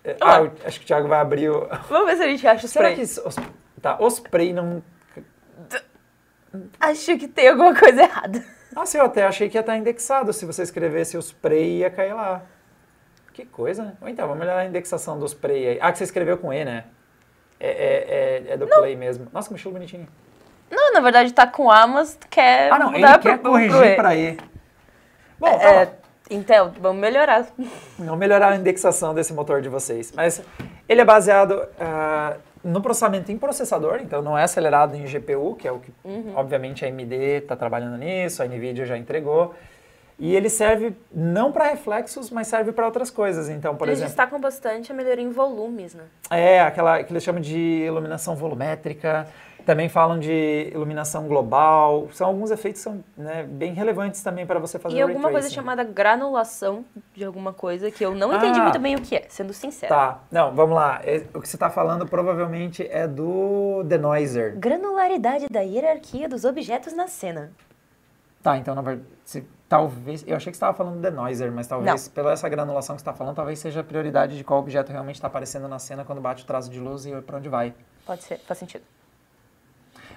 É, 0.03 0.15
ah, 0.22 0.42
ah, 0.42 0.51
acho 0.65 0.80
que 0.80 0.86
o 0.86 0.88
Thiago 0.88 1.08
vai 1.08 1.20
abrir 1.20 1.50
o. 1.50 1.68
Vamos 1.89 2.08
ver 2.08 2.18
se 2.18 2.24
a 2.24 2.27
gente 2.27 2.48
acha 2.48 2.65
o 2.65 2.70
spray. 2.70 2.96
Será 2.96 2.96
que 2.96 3.27
os, 3.27 3.36
tá, 3.82 3.98
o 4.00 4.08
spray 4.08 4.53
não. 4.53 4.84
Acho 6.80 7.18
que 7.18 7.27
tem 7.27 7.50
alguma 7.50 7.74
coisa 7.74 8.03
errada. 8.03 8.44
Nossa, 8.75 8.98
eu 8.98 9.06
até 9.06 9.24
achei 9.24 9.50
que 9.50 9.58
ia 9.58 9.62
estar 9.62 9.77
indexado. 9.77 10.32
Se 10.32 10.46
você 10.46 10.63
escrevesse 10.63 11.18
o 11.18 11.20
spray, 11.20 11.80
ia 11.80 11.89
cair 11.89 12.13
lá. 12.13 12.44
Que 13.34 13.46
coisa, 13.46 13.84
né? 13.84 13.94
Então, 14.06 14.27
vamos 14.27 14.44
olhar 14.44 14.58
a 14.58 14.65
indexação 14.65 15.20
do 15.20 15.25
spray 15.25 15.68
aí. 15.68 15.77
Ah, 15.82 15.92
que 15.92 15.98
você 15.98 16.03
escreveu 16.03 16.38
com 16.38 16.53
E, 16.53 16.63
né? 16.63 16.86
É, 17.63 17.67
é, 17.67 18.43
é, 18.50 18.53
é 18.53 18.58
do 18.58 18.65
não. 18.65 18.79
Play 18.79 18.96
mesmo. 18.98 19.27
Nossa, 19.32 19.48
que 19.48 19.55
estilo 19.55 19.74
bonitinho. 19.74 20.05
Não, 20.70 20.91
na 20.91 21.00
verdade 21.00 21.32
tá 21.34 21.48
com 21.48 21.72
A, 21.72 21.88
mas 21.88 22.17
quer 22.29 22.70
Ah, 22.72 22.77
não, 22.77 22.93
ele 22.93 23.17
quer 23.20 23.38
corrigir 23.39 23.96
para 23.96 24.15
E. 24.15 24.38
Bom, 25.39 25.58
tá 25.58 25.63
é, 25.63 25.93
então, 26.29 26.74
vamos 26.79 27.01
melhorar. 27.01 27.46
Vamos 27.98 28.17
melhorar 28.17 28.50
a 28.50 28.55
indexação 28.58 29.13
desse 29.13 29.34
motor 29.34 29.62
de 29.62 29.70
vocês. 29.70 30.12
Mas 30.12 30.41
ele 30.89 31.00
é 31.00 31.05
baseado 31.05 31.51
uh, 31.51 32.38
no 32.63 32.82
processamento 32.82 33.32
em 33.32 33.38
processador, 33.38 34.00
então 34.01 34.22
não 34.22 34.38
é 34.38 34.43
acelerado 34.43 34.96
em 34.96 35.05
GPU, 35.05 35.55
que 35.55 35.67
é 35.67 35.72
o 35.72 35.79
que, 35.79 35.91
uhum. 36.03 36.34
obviamente, 36.36 36.84
a 36.84 36.88
AMD 36.88 37.13
está 37.13 37.55
trabalhando 37.55 37.98
nisso, 37.98 38.41
a 38.41 38.46
NVIDIA 38.46 38.86
já 38.86 38.98
entregou. 38.98 39.53
E 40.20 40.36
ele 40.36 40.50
serve 40.50 40.96
não 41.12 41.51
para 41.51 41.65
reflexos, 41.70 42.29
mas 42.29 42.48
serve 42.48 42.72
para 42.72 42.86
outras 42.86 43.10
coisas. 43.10 43.50
Então, 43.50 43.75
por 43.75 43.88
eles 43.88 44.00
exemplo. 44.00 44.05
Eles 44.05 44.12
destacam 44.12 44.39
bastante 44.39 44.91
a 44.91 44.96
melhoria 44.96 45.24
em 45.24 45.32
volumes, 45.32 45.93
né? 45.93 46.03
É, 46.29 46.62
aquela 46.62 47.03
que 47.03 47.12
eles 47.12 47.24
chamam 47.24 47.41
de 47.41 47.58
iluminação 47.58 48.36
volumétrica. 48.36 49.27
Também 49.65 49.88
falam 49.88 50.20
de 50.20 50.70
iluminação 50.74 51.25
global. 51.25 52.10
São 52.12 52.27
alguns 52.27 52.51
efeitos 52.51 52.82
que 52.82 52.89
são 52.89 53.03
né, 53.15 53.43
bem 53.43 53.74
relevantes 53.74 54.22
também 54.22 54.46
para 54.46 54.60
você 54.60 54.77
fazer 54.77 54.98
E 54.98 55.01
alguma 55.01 55.32
coisa 55.32 55.50
chamada 55.50 55.86
granulação 55.86 56.84
de 57.13 57.24
alguma 57.24 57.53
coisa 57.53 57.89
que 57.89 58.05
eu 58.05 58.13
não 58.13 58.32
ah, 58.32 58.36
entendi 58.36 58.60
muito 58.60 58.79
bem 58.79 58.96
o 58.96 59.01
que 59.01 59.15
é, 59.15 59.25
sendo 59.29 59.53
sincero. 59.53 59.93
Tá. 59.93 60.20
Não, 60.29 60.53
vamos 60.53 60.75
lá. 60.75 61.00
É, 61.03 61.24
o 61.34 61.39
que 61.39 61.48
você 61.48 61.55
está 61.55 61.70
falando 61.70 62.05
provavelmente 62.05 62.86
é 62.91 63.08
do 63.08 63.84
denoiser. 63.84 64.58
Granularidade 64.58 65.48
da 65.50 65.62
hierarquia 65.62 66.27
dos 66.27 66.43
objetos 66.43 66.93
na 66.93 67.08
cena. 67.08 67.53
Tá, 68.44 68.58
então 68.58 68.76
na 68.76 68.82
verdade, 68.82 69.08
se, 69.24 69.48
talvez. 69.70 70.24
Eu 70.28 70.36
achei 70.36 70.52
que 70.52 70.58
você 70.58 70.64
estava 70.64 70.78
falando 70.78 70.96
do 70.96 71.02
denoiser, 71.02 71.52
mas 71.52 71.66
talvez, 71.66 72.08
não. 72.08 72.14
pela 72.14 72.34
essa 72.34 72.48
granulação 72.48 72.96
que 72.96 73.02
você 73.02 73.10
está 73.10 73.14
falando, 73.14 73.36
talvez 73.36 73.58
seja 73.58 73.80
a 73.80 73.84
prioridade 73.84 74.38
de 74.38 74.44
qual 74.44 74.60
objeto 74.60 74.92
realmente 74.92 75.16
está 75.16 75.28
aparecendo 75.28 75.68
na 75.68 75.80
cena 75.80 76.04
quando 76.06 76.22
bate 76.22 76.44
o 76.44 76.46
traço 76.46 76.70
de 76.70 76.80
luz 76.80 77.06
e 77.06 77.22
para 77.22 77.38
onde 77.38 77.50
vai. 77.50 77.74
Pode 78.06 78.22
ser, 78.24 78.40
faz 78.40 78.60
sentido. 78.60 78.84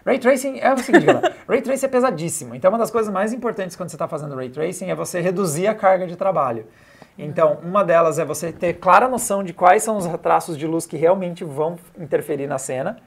Ray 0.04 0.18
Tracing 0.18 0.59
é 0.59 0.73
o 0.73 0.78
seguinte, 0.78 1.06
galera. 1.06 1.35
Ray 1.49 1.62
Tracing 1.62 1.87
é 1.87 1.88
pesadíssimo. 1.88 2.54
Então, 2.54 2.71
uma 2.71 2.78
das 2.78 2.90
coisas 2.90 3.12
mais 3.12 3.33
importantes 3.33 3.75
quando 3.75 3.88
você 3.88 3.97
está 3.97 4.06
fazendo 4.06 4.37
Ray 4.37 4.50
Tracing 4.50 4.90
é 4.90 4.95
você 4.95 5.21
reduzir 5.21 5.66
a 5.66 5.75
carga 5.75 6.06
de 6.06 6.16
trabalho. 6.16 6.66
Então, 7.18 7.59
uma 7.62 7.83
delas 7.83 8.18
é 8.18 8.25
você 8.25 8.52
ter 8.52 8.75
clara 8.75 9.09
noção 9.09 9.42
de 9.42 9.52
quais 9.52 9.83
são 9.83 9.97
os 9.97 10.06
traços 10.21 10.59
de 10.59 10.66
luz 10.66 10.87
que 10.87 10.97
realmente 10.97 11.45
vão 11.45 11.78
interferir 11.99 12.47
na 12.47 12.59
cena. 12.59 12.99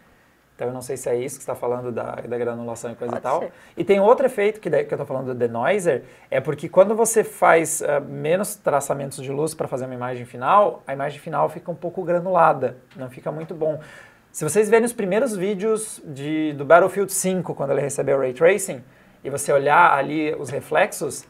Então, 0.60 0.68
eu 0.68 0.74
não 0.74 0.82
sei 0.82 0.98
se 0.98 1.08
é 1.08 1.16
isso 1.16 1.38
que 1.38 1.44
está 1.44 1.56
falando 1.56 1.90
da, 1.90 2.16
da 2.16 2.38
granulação 2.38 2.92
e 2.92 2.96
coisa 2.96 3.14
Pode 3.14 3.22
e 3.22 3.24
tal. 3.24 3.40
Ser. 3.40 3.54
E 3.78 3.84
tem 3.86 4.02
outro 4.02 4.26
efeito 4.26 4.60
que, 4.60 4.70
que 4.70 4.76
eu 4.76 4.82
estou 4.82 5.06
falando 5.06 5.28
do 5.28 5.34
denoiser, 5.34 6.04
é 6.30 6.42
porque 6.42 6.68
quando 6.68 6.94
você 6.94 7.24
faz 7.24 7.80
uh, 7.80 8.04
menos 8.06 8.58
traçamentos 8.58 9.24
de 9.24 9.32
luz 9.32 9.54
para 9.54 9.70
fazer 9.70 9.86
uma 9.86 9.94
imagem 9.94 10.26
final, 10.26 10.84
a 10.86 10.92
imagem 10.92 11.18
final 11.18 11.48
fica 11.48 11.72
um 11.72 11.76
pouco 11.76 12.04
granulada, 12.04 12.76
não 12.98 13.10
fica 13.10 13.32
muito 13.32 13.56
bom. 13.56 13.80
Se 14.34 14.44
vocês 14.44 14.70
verem 14.70 14.86
os 14.86 14.92
primeiros 14.92 15.34
vídeos 15.34 16.02
de, 16.04 16.52
do 16.52 16.66
Battlefield 16.66 17.10
5, 17.10 17.56
quando 17.56 17.72
ele 17.72 17.80
recebeu 17.80 18.18
o 18.18 18.20
Ray 18.20 18.34
Tracing, 18.34 18.84
e 19.24 19.30
você 19.30 19.54
olhar 19.54 19.98
ali 19.98 20.36
os 20.36 20.50
reflexos, 20.50 21.26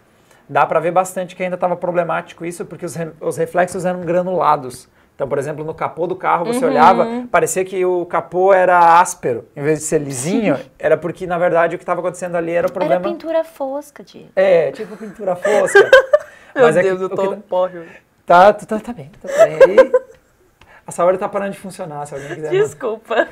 dá 0.49 0.65
para 0.65 0.79
ver 0.79 0.91
bastante 0.91 1.35
que 1.35 1.43
ainda 1.43 1.55
estava 1.55 1.75
problemático 1.75 2.43
isso, 2.43 2.65
porque 2.65 2.83
os, 2.83 2.95
re, 2.95 3.11
os 3.21 3.37
reflexos 3.37 3.85
eram 3.85 4.01
granulados. 4.01 4.89
Então, 5.19 5.27
por 5.27 5.37
exemplo, 5.37 5.65
no 5.65 5.73
capô 5.73 6.07
do 6.07 6.15
carro, 6.15 6.45
você 6.45 6.63
uhum. 6.63 6.71
olhava, 6.71 7.27
parecia 7.29 7.65
que 7.65 7.83
o 7.83 8.05
capô 8.05 8.53
era 8.53 9.01
áspero, 9.01 9.49
em 9.53 9.61
vez 9.61 9.79
de 9.79 9.83
ser 9.83 9.99
lisinho, 9.99 10.57
era 10.79 10.95
porque, 10.95 11.27
na 11.27 11.37
verdade, 11.37 11.75
o 11.75 11.77
que 11.77 11.83
estava 11.83 11.99
acontecendo 11.99 12.37
ali 12.37 12.53
era 12.53 12.67
o 12.67 12.71
problema... 12.71 13.01
Era 13.01 13.03
pintura 13.03 13.43
fosca, 13.43 14.01
Diego. 14.01 14.29
É, 14.33 14.71
tipo 14.71 14.95
pintura 14.95 15.35
fosca. 15.35 15.91
Meu 16.55 16.63
Mas 16.63 16.75
Deus, 16.75 16.77
é 16.77 16.81
que, 16.81 17.03
eu 17.03 17.09
tô 17.09 17.35
que... 17.35 17.41
porre. 17.41 17.81
Tá, 18.25 18.53
tá, 18.53 18.79
tá 18.79 18.93
bem, 18.93 19.11
tá 19.21 19.27
bem. 19.27 19.91
A 20.87 20.91
Saori 20.93 21.17
tá 21.17 21.27
parando 21.27 21.51
de 21.51 21.59
funcionar, 21.59 22.05
se 22.07 22.13
alguém 22.13 22.35
quiser. 22.35 22.51
Desculpa. 22.51 23.27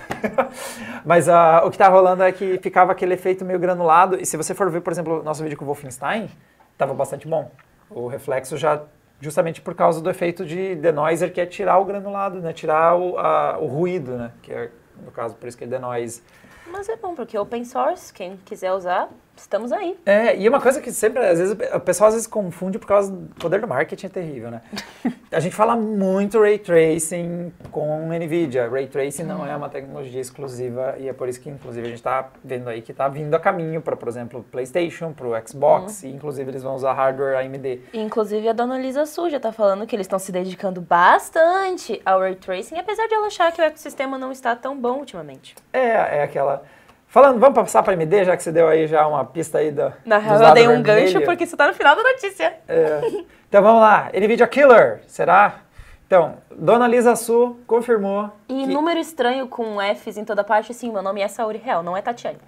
Mas 1.05 1.29
uh, 1.29 1.65
o 1.65 1.71
que 1.71 1.77
tá 1.77 1.87
rolando 1.87 2.21
é 2.21 2.33
que 2.33 2.59
ficava 2.61 2.91
aquele 2.91 3.13
efeito 3.13 3.45
meio 3.45 3.59
granulado. 3.59 4.21
E 4.21 4.25
se 4.25 4.35
você 4.35 4.53
for 4.53 4.69
ver, 4.69 4.81
por 4.81 4.91
exemplo, 4.91 5.21
o 5.21 5.23
nosso 5.23 5.41
vídeo 5.41 5.57
com 5.57 5.63
o 5.63 5.67
Wolfenstein, 5.67 6.29
tava 6.77 6.93
bastante 6.93 7.29
bom. 7.29 7.49
O 7.89 8.07
reflexo 8.07 8.57
já, 8.57 8.81
justamente 9.19 9.61
por 9.61 9.73
causa 9.73 10.01
do 10.01 10.09
efeito 10.09 10.45
de 10.45 10.75
denoiser, 10.75 11.31
que 11.31 11.41
é 11.41 11.45
tirar 11.45 11.79
o 11.79 11.85
granulado, 11.85 12.39
né? 12.39 12.53
Tirar 12.53 12.95
o, 12.95 13.17
a, 13.17 13.57
o 13.59 13.67
ruído, 13.67 14.17
né? 14.17 14.31
Que 14.41 14.53
é, 14.53 14.71
no 15.03 15.11
caso, 15.11 15.35
por 15.35 15.47
isso 15.47 15.57
que 15.57 15.63
é 15.63 15.67
denoise. 15.67 16.21
Mas 16.67 16.89
é 16.89 16.95
bom, 16.95 17.15
porque 17.15 17.37
open 17.37 17.63
source, 17.65 18.13
quem 18.13 18.37
quiser 18.37 18.73
usar, 18.73 19.09
estamos 19.41 19.71
aí. 19.71 19.97
É, 20.05 20.37
e 20.37 20.47
uma 20.47 20.59
coisa 20.59 20.81
que 20.81 20.91
sempre, 20.91 21.23
às 21.25 21.39
vezes, 21.39 21.57
o 21.73 21.79
pessoal 21.79 22.09
às 22.09 22.13
vezes 22.13 22.27
confunde 22.27 22.79
por 22.79 22.87
causa 22.87 23.11
do 23.11 23.35
poder 23.35 23.61
do 23.61 23.67
marketing 23.67 24.05
é 24.05 24.09
terrível, 24.09 24.51
né? 24.51 24.61
a 25.31 25.39
gente 25.39 25.55
fala 25.55 25.75
muito 25.75 26.39
Ray 26.39 26.59
Tracing 26.59 27.51
com 27.71 28.07
NVIDIA. 28.07 28.69
Ray 28.69 28.87
Tracing 28.87 29.23
não 29.23 29.45
é 29.45 29.55
uma 29.55 29.69
tecnologia 29.69 30.21
exclusiva 30.21 30.95
e 30.99 31.07
é 31.07 31.13
por 31.13 31.27
isso 31.27 31.39
que, 31.39 31.49
inclusive, 31.49 31.85
a 31.85 31.89
gente 31.89 31.99
está 31.99 32.29
vendo 32.43 32.69
aí 32.69 32.81
que 32.81 32.91
está 32.91 33.07
vindo 33.07 33.33
a 33.33 33.39
caminho 33.39 33.81
para, 33.81 33.95
por 33.95 34.07
exemplo, 34.07 34.45
PlayStation, 34.51 35.13
para 35.13 35.27
o 35.27 35.47
Xbox 35.47 36.03
uhum. 36.03 36.09
e, 36.09 36.13
inclusive, 36.13 36.49
eles 36.49 36.63
vão 36.63 36.75
usar 36.75 36.93
hardware 36.93 37.37
AMD. 37.37 37.81
Inclusive, 37.93 38.47
a 38.49 38.53
dona 38.53 38.77
Lisa 38.77 39.05
Su 39.05 39.29
já 39.29 39.37
está 39.37 39.51
falando 39.51 39.85
que 39.85 39.95
eles 39.95 40.05
estão 40.05 40.19
se 40.19 40.31
dedicando 40.31 40.81
bastante 40.81 42.01
ao 42.05 42.19
Ray 42.19 42.35
Tracing, 42.35 42.77
apesar 42.77 43.07
de 43.07 43.13
ela 43.13 43.27
achar 43.27 43.51
que 43.51 43.61
o 43.61 43.63
ecossistema 43.63 44.17
não 44.17 44.31
está 44.31 44.55
tão 44.55 44.77
bom 44.77 44.99
ultimamente. 44.99 45.55
É, 45.71 46.17
é 46.17 46.23
aquela 46.23 46.63
Falando, 47.07 47.39
vamos 47.39 47.55
passar 47.55 47.81
para 47.83 47.93
AMD, 47.93 48.25
já 48.25 48.35
que 48.35 48.43
você 48.43 48.51
deu 48.51 48.67
aí 48.67 48.85
já 48.85 49.07
uma 49.07 49.23
pista 49.23 49.59
aí 49.59 49.71
da. 49.71 49.93
Na 50.05 50.17
real, 50.17 50.43
eu 50.43 50.53
dei 50.53 50.67
um 50.67 50.83
vermelho. 50.83 50.83
gancho 50.83 51.21
porque 51.21 51.45
você 51.45 51.55
está 51.55 51.67
no 51.67 51.73
final 51.73 51.95
da 51.95 52.03
notícia. 52.03 52.57
É. 52.67 53.01
Então 53.47 53.63
vamos 53.63 53.79
lá. 53.79 54.11
NVIDIA 54.13 54.45
Killer, 54.45 55.01
será? 55.07 55.61
Então, 56.05 56.37
Dona 56.51 56.85
Lisa 56.85 57.15
Su 57.15 57.57
confirmou. 57.65 58.29
E 58.49 58.65
que... 58.65 58.67
número 58.67 58.99
estranho 58.99 59.47
com 59.47 59.77
Fs 59.95 60.17
em 60.17 60.25
toda 60.25 60.43
parte, 60.43 60.73
sim, 60.73 60.91
meu 60.91 61.01
nome 61.01 61.21
é 61.21 61.27
Saori 61.29 61.57
Real, 61.57 61.81
não 61.81 61.95
é 61.95 62.01
Tatiane. 62.01 62.39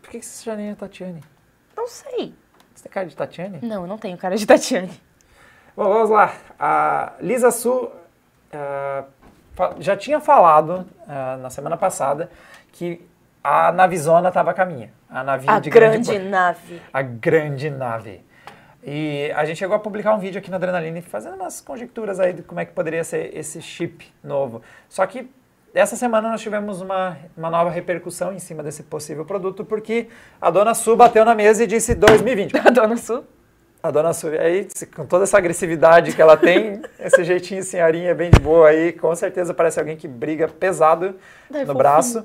Por 0.00 0.10
que 0.10 0.22
você 0.22 0.44
já 0.44 0.54
nem 0.54 0.70
é 0.70 0.74
Tatiane? 0.76 1.24
Não 1.76 1.88
sei. 1.88 2.34
Você 2.72 2.84
tem 2.84 2.92
cara 2.92 3.06
de 3.06 3.16
Tatiane? 3.16 3.58
Não, 3.62 3.82
eu 3.82 3.88
não 3.88 3.98
tenho 3.98 4.16
cara 4.16 4.36
de 4.36 4.46
Tatiane. 4.46 4.92
Bom, 5.76 5.88
vamos 5.88 6.10
lá. 6.10 6.32
A 6.58 7.14
Lisa 7.20 7.50
Su 7.50 7.90
uh, 8.52 9.04
já 9.78 9.96
tinha 9.96 10.20
falado 10.20 10.86
uh, 11.00 11.42
na 11.42 11.50
semana 11.50 11.76
passada 11.76 12.30
que 12.70 13.04
a 13.42 13.72
navezona 13.72 14.28
estava 14.28 14.50
a 14.50 14.54
caminho. 14.54 14.90
A 15.10 15.20
a 15.20 15.60
de 15.60 15.70
grande, 15.70 16.10
grande 16.10 16.28
nave. 16.28 16.82
A 16.92 17.02
grande 17.02 17.70
nave. 17.70 18.24
E 18.84 19.30
a 19.36 19.44
gente 19.44 19.58
chegou 19.58 19.76
a 19.76 19.78
publicar 19.78 20.14
um 20.14 20.18
vídeo 20.18 20.38
aqui 20.38 20.50
no 20.50 20.56
Adrenaline 20.56 21.02
fazendo 21.02 21.36
umas 21.36 21.60
conjecturas 21.60 22.18
aí 22.18 22.32
de 22.32 22.42
como 22.42 22.60
é 22.60 22.64
que 22.64 22.72
poderia 22.72 23.04
ser 23.04 23.36
esse 23.36 23.62
chip 23.62 24.06
novo. 24.24 24.62
Só 24.88 25.06
que 25.06 25.30
essa 25.74 25.96
semana 25.96 26.28
nós 26.28 26.40
tivemos 26.40 26.80
uma, 26.80 27.16
uma 27.36 27.48
nova 27.48 27.70
repercussão 27.70 28.32
em 28.32 28.38
cima 28.38 28.62
desse 28.62 28.82
possível 28.82 29.24
produto, 29.24 29.64
porque 29.64 30.08
a 30.40 30.50
dona 30.50 30.74
Su 30.74 30.96
bateu 30.96 31.24
na 31.24 31.34
mesa 31.34 31.64
e 31.64 31.66
disse 31.66 31.94
2020. 31.94 32.56
A 32.58 32.70
dona 32.70 32.96
Su? 32.96 33.24
A 33.82 33.90
dona 33.90 34.12
Su, 34.12 34.28
aí 34.28 34.68
com 34.94 35.06
toda 35.06 35.24
essa 35.24 35.38
agressividade 35.38 36.14
que 36.14 36.20
ela 36.20 36.36
tem, 36.36 36.82
esse 37.00 37.24
jeitinho 37.24 37.62
senhorinha 37.62 38.14
bem 38.14 38.30
de 38.30 38.38
boa 38.38 38.68
aí, 38.68 38.92
com 38.92 39.14
certeza 39.14 39.54
parece 39.54 39.80
alguém 39.80 39.96
que 39.96 40.06
briga 40.06 40.46
pesado 40.46 41.16
Dai, 41.50 41.64
no 41.64 41.74
braço. 41.74 42.24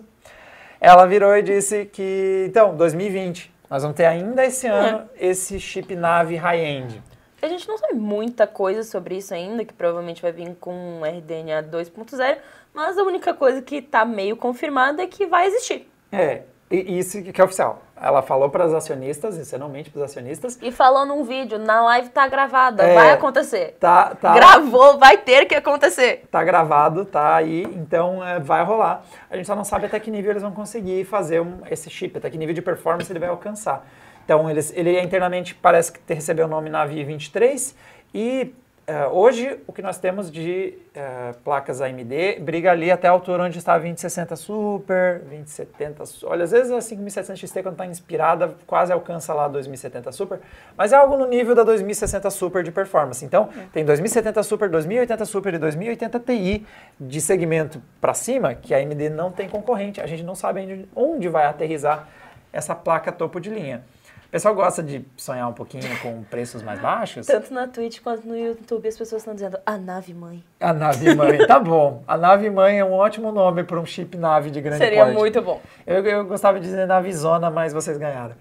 Ela 0.80 1.06
virou 1.06 1.36
e 1.36 1.42
disse 1.42 1.86
que, 1.86 2.46
então, 2.50 2.76
2020, 2.76 3.52
nós 3.70 3.82
vamos 3.82 3.98
ter 3.98 4.06
ainda 4.06 4.46
esse 4.46 4.68
é. 4.68 4.70
ano 4.70 5.10
esse 5.20 5.60
chip 5.60 5.96
nave 5.96 6.36
high-end. 6.36 7.02
A 7.42 7.48
gente 7.48 7.68
não 7.68 7.78
sabe 7.78 7.94
muita 7.94 8.48
coisa 8.48 8.84
sobre 8.84 9.18
isso 9.18 9.34
ainda, 9.34 9.64
que 9.64 9.74
provavelmente 9.74 10.22
vai 10.22 10.32
vir 10.32 10.56
com 10.60 11.02
RDNA 11.04 11.64
2.0, 11.64 12.38
mas 12.74 12.98
a 12.98 13.04
única 13.04 13.34
coisa 13.34 13.62
que 13.62 13.76
está 13.78 14.04
meio 14.06 14.36
confirmada 14.36 15.04
é 15.04 15.08
que 15.08 15.26
vai 15.26 15.48
existir. 15.48 15.88
É, 16.12 16.44
e 16.70 17.00
isso 17.00 17.22
que 17.24 17.40
é 17.40 17.44
oficial. 17.44 17.82
Ela 18.00 18.22
falou 18.22 18.50
para 18.50 18.66
os 18.66 18.74
acionistas, 18.74 19.36
inicialmente 19.36 19.90
para 19.90 20.00
os 20.00 20.04
acionistas. 20.04 20.60
E 20.62 20.72
falou 20.72 21.06
num 21.06 21.24
vídeo, 21.24 21.58
na 21.58 21.82
live 21.82 22.10
tá 22.10 22.28
gravada, 22.28 22.84
é, 22.84 22.94
vai 22.94 23.12
acontecer. 23.12 23.78
Tá, 23.80 24.14
tá. 24.16 24.34
Gravou, 24.36 25.00
vai 25.00 25.18
ter 25.18 25.46
que 25.46 25.56
acontecer. 25.56 26.26
Tá 26.30 26.44
gravado, 26.44 27.06
tá 27.06 27.36
aí, 27.36 27.64
então 27.64 28.26
é, 28.26 28.40
vai 28.40 28.64
rolar. 28.64 29.04
A 29.30 29.38
gente 29.38 29.46
só 29.46 29.56
não 29.56 29.64
sabe 29.64 29.86
até 29.86 30.00
que 30.00 30.12
nível 30.12 30.32
eles 30.32 30.44
vão 30.44 30.52
conseguir 30.52 31.06
fazer 31.06 31.42
um, 31.42 31.62
esse 31.72 31.90
chip, 31.90 32.18
até 32.18 32.30
que 32.30 32.38
nível 32.38 32.54
de 32.54 32.62
performance 32.62 33.12
ele 33.12 33.20
vai 33.20 33.30
alcançar. 33.30 33.88
Então 34.26 34.50
eles, 34.50 34.74
ele 34.76 35.00
internamente 35.02 35.56
parece 35.56 35.94
que 35.94 36.14
recebeu 36.14 36.46
o 36.46 36.50
nome 36.50 36.70
Navi 36.70 37.02
23 37.04 37.74
e 38.14 38.54
Uh, 38.90 39.14
hoje, 39.14 39.60
o 39.68 39.74
que 39.74 39.82
nós 39.82 39.98
temos 39.98 40.32
de 40.32 40.74
uh, 40.96 41.38
placas 41.44 41.82
AMD 41.82 42.40
briga 42.40 42.72
ali 42.72 42.90
até 42.90 43.10
a 43.10 43.12
altura 43.12 43.44
onde 43.44 43.58
está 43.58 43.74
a 43.74 43.78
2060 43.78 44.34
Super, 44.38 45.20
2070 45.24 46.04
Olha, 46.24 46.46
às 46.46 46.52
vezes 46.52 46.72
a 46.72 46.80
5700 46.80 47.38
XT, 47.38 47.64
quando 47.64 47.74
está 47.74 47.86
inspirada, 47.86 48.56
quase 48.66 48.94
alcança 48.94 49.34
lá 49.34 49.44
a 49.44 49.48
2070 49.50 50.10
Super, 50.14 50.40
mas 50.78 50.94
é 50.94 50.96
algo 50.96 51.18
no 51.18 51.28
nível 51.28 51.54
da 51.54 51.66
2060 51.66 52.30
Super 52.30 52.64
de 52.64 52.72
performance. 52.72 53.26
Então, 53.26 53.50
é. 53.58 53.66
tem 53.74 53.84
2070 53.84 54.42
Super, 54.42 54.70
2080 54.70 55.26
Super 55.26 55.56
e 55.56 55.58
2080 55.58 56.20
Ti 56.22 56.66
de 56.98 57.20
segmento 57.20 57.82
para 58.00 58.14
cima, 58.14 58.56
que 58.56 58.74
a 58.74 58.78
AMD 58.78 59.10
não 59.10 59.34
tem 59.34 59.50
concorrente. 59.50 60.00
A 60.00 60.08
gente 60.08 60.24
não 60.24 60.34
sabe 60.34 60.88
onde 60.96 61.28
vai 61.28 61.46
aterrizar 61.46 62.08
essa 62.54 62.74
placa 62.74 63.12
topo 63.12 63.42
de 63.42 63.50
linha. 63.50 63.84
O 64.28 64.30
pessoal 64.30 64.54
gosta 64.54 64.84
de 64.84 65.06
sonhar 65.16 65.48
um 65.48 65.54
pouquinho 65.54 65.84
com 66.02 66.22
preços 66.24 66.62
mais 66.62 66.82
baixos? 66.82 67.26
Tanto 67.26 67.54
na 67.54 67.66
Twitch 67.66 68.02
quanto 68.02 68.28
no 68.28 68.38
YouTube 68.38 68.86
as 68.86 68.98
pessoas 68.98 69.22
estão 69.22 69.34
dizendo 69.34 69.58
a 69.66 69.78
nave 69.78 70.14
mãe. 70.14 70.44
A 70.60 70.74
nave 70.74 71.16
mãe, 71.16 71.48
tá 71.48 71.58
bom. 71.58 72.04
A 72.06 72.18
nave 72.18 72.50
mãe 72.50 72.78
é 72.78 72.84
um 72.84 72.92
ótimo 72.92 73.32
nome 73.32 73.64
para 73.64 73.80
um 73.80 73.86
chip 73.86 74.18
nave 74.18 74.52
de 74.52 74.60
grande 74.60 74.80
Seria 74.80 75.06
porte. 75.06 75.18
muito 75.18 75.42
bom. 75.42 75.62
Eu, 75.86 76.06
eu 76.06 76.26
gostava 76.26 76.60
de 76.60 76.66
dizer 76.66 76.86
navezona, 76.86 77.50
mas 77.50 77.72
vocês 77.72 77.98
ganharam. 77.98 78.36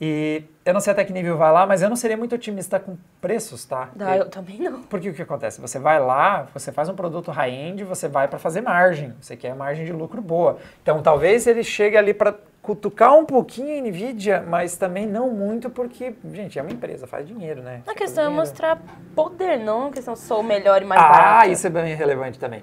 E 0.00 0.44
eu 0.64 0.72
não 0.72 0.80
sei 0.80 0.92
até 0.92 1.04
que 1.04 1.12
nível 1.12 1.36
vai 1.36 1.52
lá, 1.52 1.66
mas 1.66 1.82
eu 1.82 1.88
não 1.88 1.96
seria 1.96 2.16
muito 2.16 2.36
otimista 2.36 2.78
com 2.78 2.96
preços, 3.20 3.64
tá? 3.64 3.88
Ah, 3.98 4.16
eu, 4.16 4.24
eu 4.24 4.28
também 4.30 4.58
não. 4.58 4.82
Porque 4.82 5.08
o 5.08 5.14
que 5.14 5.22
acontece? 5.22 5.60
Você 5.60 5.80
vai 5.80 5.98
lá, 5.98 6.46
você 6.54 6.70
faz 6.70 6.88
um 6.88 6.94
produto 6.94 7.30
high-end, 7.32 7.82
você 7.82 8.06
vai 8.06 8.28
para 8.28 8.38
fazer 8.38 8.60
margem. 8.60 9.14
Você 9.20 9.36
quer 9.36 9.54
margem 9.54 9.84
de 9.84 9.92
lucro 9.92 10.22
boa. 10.22 10.58
Então 10.80 11.02
talvez 11.02 11.46
ele 11.48 11.64
chegue 11.64 11.96
ali 11.96 12.14
para 12.14 12.34
cutucar 12.62 13.14
um 13.18 13.24
pouquinho 13.24 13.76
a 13.76 13.88
Nvidia, 13.88 14.42
mas 14.48 14.76
também 14.76 15.04
não 15.04 15.28
muito, 15.30 15.68
porque, 15.68 16.14
gente, 16.32 16.58
é 16.58 16.62
uma 16.62 16.70
empresa, 16.70 17.08
faz 17.08 17.26
dinheiro, 17.26 17.60
né? 17.60 17.82
A 17.86 17.94
questão 17.94 18.24
é 18.24 18.28
mostrar 18.28 18.80
poder, 19.16 19.58
não 19.58 19.88
a 19.88 19.90
questão 19.90 20.14
sou 20.14 20.40
o 20.40 20.44
melhor 20.44 20.80
e 20.80 20.84
mais 20.84 21.00
ah, 21.02 21.08
barato. 21.08 21.40
Ah, 21.40 21.46
isso 21.48 21.66
é 21.66 21.70
bem 21.70 21.94
relevante 21.96 22.38
também. 22.38 22.62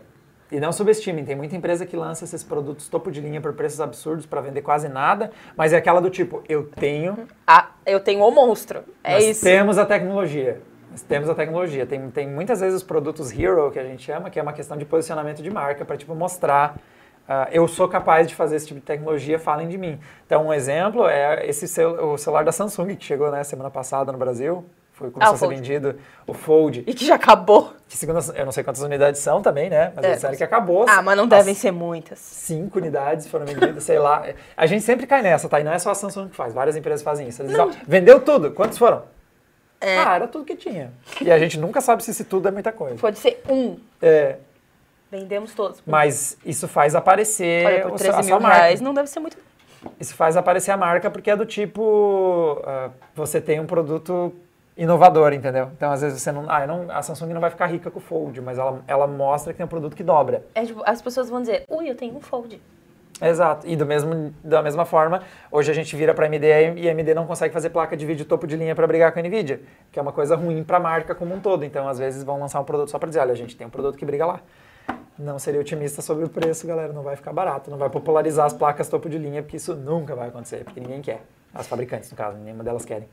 E 0.51 0.59
não 0.59 0.71
subestimem, 0.71 1.23
tem 1.25 1.35
muita 1.35 1.55
empresa 1.55 1.85
que 1.85 1.95
lança 1.95 2.23
esses 2.23 2.43
produtos 2.43 2.87
topo 2.87 3.11
de 3.11 3.21
linha 3.21 3.39
por 3.39 3.53
preços 3.53 3.79
absurdos 3.81 4.25
para 4.25 4.41
vender 4.41 4.61
quase 4.61 4.87
nada, 4.87 5.31
mas 5.55 5.73
é 5.73 5.77
aquela 5.77 5.99
do 5.99 6.09
tipo, 6.09 6.41
eu 6.49 6.63
tenho. 6.63 7.27
Ah, 7.45 7.71
eu 7.85 7.99
tenho 7.99 8.23
o 8.23 8.31
monstro. 8.31 8.83
É 9.03 9.15
nós 9.15 9.25
isso. 9.25 9.43
Temos 9.43 9.77
a 9.77 9.85
tecnologia. 9.85 10.61
Nós 10.89 11.03
temos 11.03 11.29
a 11.29 11.35
tecnologia. 11.35 11.85
Tem, 11.85 12.09
tem 12.09 12.27
muitas 12.27 12.61
vezes 12.61 12.77
os 12.77 12.83
produtos 12.83 13.37
hero, 13.37 13.69
que 13.69 13.77
a 13.77 13.83
gente 13.83 14.01
chama, 14.01 14.31
que 14.31 14.39
é 14.39 14.41
uma 14.41 14.53
questão 14.53 14.75
de 14.75 14.85
posicionamento 14.85 15.43
de 15.43 15.51
marca, 15.51 15.85
para 15.85 15.97
tipo, 15.97 16.15
mostrar 16.15 16.77
Uh, 17.29 17.45
eu 17.51 17.67
sou 17.67 17.87
capaz 17.87 18.27
de 18.27 18.33
fazer 18.33 18.55
esse 18.55 18.65
tipo 18.65 18.79
de 18.79 18.85
tecnologia, 18.87 19.37
falem 19.37 19.67
de 19.67 19.77
mim. 19.77 19.99
Então, 20.25 20.47
um 20.47 20.53
exemplo 20.53 21.07
é 21.07 21.47
esse 21.47 21.67
cel 21.67 21.91
o 22.13 22.17
celular 22.17 22.43
da 22.43 22.51
Samsung, 22.51 22.95
que 22.95 23.05
chegou 23.05 23.29
né, 23.29 23.43
semana 23.43 23.69
passada 23.69 24.11
no 24.11 24.17
Brasil, 24.17 24.65
foi 24.93 25.11
começou 25.11 25.33
ah, 25.33 25.35
a 25.35 25.37
ser 25.37 25.47
vendido, 25.47 25.95
o 26.25 26.33
Fold. 26.33 26.83
E 26.87 26.91
que 26.91 27.05
já 27.05 27.13
acabou. 27.13 27.71
Que 27.87 27.95
segundo, 27.95 28.19
eu 28.35 28.45
não 28.45 28.51
sei 28.51 28.63
quantas 28.63 28.81
unidades 28.81 29.21
são 29.21 29.43
também, 29.43 29.69
né? 29.69 29.93
Mas 29.95 30.05
é, 30.05 30.07
eles 30.07 30.17
disseram 30.17 30.37
que 30.37 30.43
acabou. 30.43 30.87
Ah, 30.89 31.03
mas 31.03 31.15
não 31.15 31.27
devem 31.27 31.53
ser 31.53 31.69
muitas. 31.69 32.17
Cinco 32.17 32.79
unidades 32.79 33.27
foram 33.27 33.45
vendidas, 33.45 33.83
sei 33.83 33.99
lá. 33.99 34.25
A 34.57 34.65
gente 34.65 34.83
sempre 34.83 35.05
cai 35.05 35.21
nessa, 35.21 35.47
tá? 35.47 35.59
E 35.59 35.63
não 35.63 35.71
é 35.71 35.77
só 35.77 35.91
a 35.91 35.95
Samsung 35.95 36.29
que 36.29 36.35
faz, 36.35 36.51
várias 36.51 36.75
empresas 36.75 37.03
fazem 37.03 37.27
isso. 37.27 37.43
Eles 37.43 37.51
dizem, 37.51 37.63
ó, 37.63 37.71
vendeu 37.87 38.19
tudo, 38.21 38.49
quantos 38.51 38.79
foram? 38.79 39.03
É. 39.79 39.99
Ah, 39.99 40.15
era 40.15 40.27
tudo 40.27 40.43
que 40.43 40.55
tinha. 40.55 40.91
E 41.21 41.31
a 41.31 41.37
gente 41.37 41.59
nunca 41.59 41.79
sabe 41.79 42.03
se 42.03 42.09
esse 42.09 42.23
tudo 42.23 42.47
é 42.47 42.51
muita 42.51 42.71
coisa. 42.71 42.95
Pode 42.95 43.19
ser 43.19 43.41
um. 43.47 43.77
É. 44.01 44.37
Vendemos 45.11 45.53
todos. 45.55 45.81
Mas 45.85 46.37
isso 46.45 46.67
faz 46.67 46.93
aparecer 46.93 47.65
Olha, 47.65 47.81
por 47.81 47.97
13 47.97 48.23
mil 48.23 48.37
reais 48.39 48.79
não 48.79 48.93
deve 48.93 49.09
ser 49.09 49.19
muito... 49.19 49.37
Isso 49.99 50.13
faz 50.13 50.35
aparecer 50.37 50.71
a 50.71 50.77
marca 50.77 51.09
porque 51.09 51.31
é 51.31 51.35
do 51.35 51.45
tipo... 51.45 52.61
Uh, 52.61 52.91
você 53.15 53.41
tem 53.41 53.59
um 53.59 53.65
produto 53.65 54.33
inovador, 54.77 55.33
entendeu? 55.33 55.69
Então, 55.75 55.91
às 55.91 56.01
vezes, 56.01 56.21
você 56.21 56.31
não, 56.31 56.45
ah, 56.47 56.67
não... 56.67 56.91
A 56.91 57.01
Samsung 57.01 57.33
não 57.33 57.41
vai 57.41 57.49
ficar 57.49 57.65
rica 57.67 57.89
com 57.89 57.97
o 57.97 58.01
Fold, 58.01 58.39
mas 58.41 58.57
ela, 58.57 58.81
ela 58.87 59.07
mostra 59.07 59.51
que 59.51 59.57
tem 59.57 59.65
um 59.65 59.69
produto 59.69 59.95
que 59.95 60.03
dobra. 60.03 60.45
É, 60.53 60.63
tipo, 60.63 60.81
as 60.85 61.01
pessoas 61.01 61.29
vão 61.29 61.41
dizer, 61.41 61.63
ui, 61.67 61.89
eu 61.89 61.95
tenho 61.95 62.15
um 62.15 62.21
Fold. 62.21 62.61
Exato. 63.21 63.67
E 63.67 63.75
do 63.75 63.85
mesmo, 63.85 64.33
da 64.43 64.61
mesma 64.61 64.85
forma, 64.85 65.23
hoje 65.51 65.71
a 65.71 65.73
gente 65.73 65.93
vira 65.95 66.13
para 66.13 66.25
a 66.25 66.29
AMD 66.29 66.45
e 66.77 66.87
a 66.87 66.91
AMD 66.91 67.13
não 67.13 67.25
consegue 67.25 67.53
fazer 67.53 67.69
placa 67.71 67.97
de 67.97 68.05
vídeo 68.05 68.25
topo 68.25 68.47
de 68.47 68.55
linha 68.55 68.75
para 68.75 68.87
brigar 68.87 69.11
com 69.11 69.19
a 69.19 69.23
Nvidia, 69.23 69.61
que 69.91 69.99
é 69.99 70.01
uma 70.01 70.13
coisa 70.13 70.35
ruim 70.35 70.63
para 70.63 70.77
a 70.77 70.79
marca 70.79 71.15
como 71.15 71.33
um 71.33 71.39
todo. 71.39 71.65
Então, 71.65 71.87
às 71.87 71.99
vezes, 71.99 72.23
vão 72.23 72.39
lançar 72.39 72.61
um 72.61 72.63
produto 72.63 72.89
só 72.89 72.97
para 72.97 73.09
dizer, 73.09 73.19
olha, 73.19 73.33
a 73.33 73.35
gente 73.35 73.57
tem 73.57 73.67
um 73.67 73.69
produto 73.69 73.97
que 73.97 74.05
briga 74.05 74.25
lá 74.25 74.39
não 75.19 75.37
seria 75.37 75.59
otimista 75.59 76.01
sobre 76.01 76.23
o 76.25 76.29
preço, 76.29 76.65
galera. 76.65 76.93
Não 76.93 77.03
vai 77.03 77.15
ficar 77.15 77.33
barato, 77.33 77.69
não 77.69 77.77
vai 77.77 77.89
popularizar 77.89 78.45
as 78.45 78.53
placas 78.53 78.87
topo 78.87 79.09
de 79.09 79.17
linha, 79.17 79.43
porque 79.43 79.57
isso 79.57 79.75
nunca 79.75 80.15
vai 80.15 80.29
acontecer, 80.29 80.63
porque 80.63 80.79
ninguém 80.79 81.01
quer. 81.01 81.21
As 81.53 81.67
fabricantes, 81.67 82.09
no 82.09 82.17
caso, 82.17 82.37
nenhuma 82.37 82.63
delas 82.63 82.85
querem. 82.85 83.09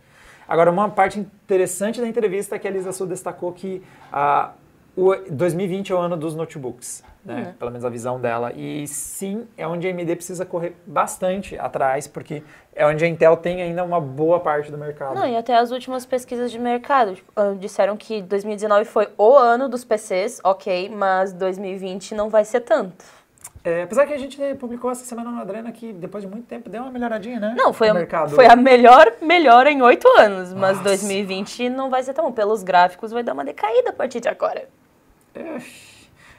Agora, 0.48 0.70
uma 0.70 0.88
parte 0.88 1.18
interessante 1.18 2.00
da 2.00 2.06
entrevista 2.06 2.54
é 2.54 2.58
que 2.58 2.68
a 2.68 2.70
Lisa 2.70 2.92
Su 2.92 3.04
destacou 3.06 3.52
que 3.52 3.82
a 4.12 4.52
o 4.96 5.14
2020 5.30 5.92
é 5.92 5.94
o 5.94 5.98
ano 5.98 6.16
dos 6.16 6.34
notebooks, 6.34 7.04
né? 7.22 7.48
Uhum. 7.48 7.52
Pelo 7.52 7.70
menos 7.70 7.84
a 7.84 7.90
visão 7.90 8.18
dela. 8.18 8.52
E 8.54 8.86
sim, 8.86 9.46
é 9.56 9.66
onde 9.66 9.86
a 9.86 9.90
AMD 9.90 10.16
precisa 10.16 10.46
correr 10.46 10.74
bastante 10.86 11.58
atrás, 11.58 12.08
porque 12.08 12.42
é 12.74 12.86
onde 12.86 13.04
a 13.04 13.08
Intel 13.08 13.36
tem 13.36 13.60
ainda 13.60 13.84
uma 13.84 14.00
boa 14.00 14.40
parte 14.40 14.70
do 14.70 14.78
mercado. 14.78 15.14
Não, 15.14 15.28
e 15.28 15.36
até 15.36 15.54
as 15.54 15.70
últimas 15.70 16.06
pesquisas 16.06 16.50
de 16.50 16.58
mercado 16.58 17.14
tipo, 17.14 17.30
ah, 17.36 17.54
disseram 17.58 17.96
que 17.96 18.22
2019 18.22 18.86
foi 18.86 19.08
o 19.18 19.34
ano 19.34 19.68
dos 19.68 19.84
PCs, 19.84 20.40
ok, 20.42 20.88
mas 20.88 21.32
2020 21.34 22.14
não 22.14 22.30
vai 22.30 22.44
ser 22.44 22.60
tanto. 22.60 23.04
É, 23.62 23.82
apesar 23.82 24.06
que 24.06 24.14
a 24.14 24.18
gente 24.18 24.38
publicou 24.60 24.90
essa 24.92 25.04
semana 25.04 25.28
no 25.28 25.40
Adrena 25.40 25.72
que 25.72 25.92
depois 25.92 26.22
de 26.22 26.30
muito 26.30 26.46
tempo 26.46 26.70
deu 26.70 26.82
uma 26.82 26.90
melhoradinha, 26.90 27.40
né? 27.40 27.54
Não, 27.58 27.72
foi, 27.72 27.88
a, 27.88 28.28
foi 28.28 28.46
a 28.46 28.54
melhor 28.54 29.12
melhora 29.20 29.70
em 29.70 29.82
oito 29.82 30.08
anos, 30.16 30.54
mas 30.54 30.76
Nossa. 30.76 30.90
2020 30.90 31.68
não 31.68 31.90
vai 31.90 32.02
ser 32.04 32.14
tão 32.14 32.24
bom. 32.26 32.32
Pelos 32.32 32.62
gráficos 32.62 33.10
vai 33.10 33.24
dar 33.24 33.32
uma 33.32 33.44
decaída 33.44 33.90
a 33.90 33.92
partir 33.92 34.20
de 34.20 34.28
agora. 34.28 34.68
É, 35.36 35.60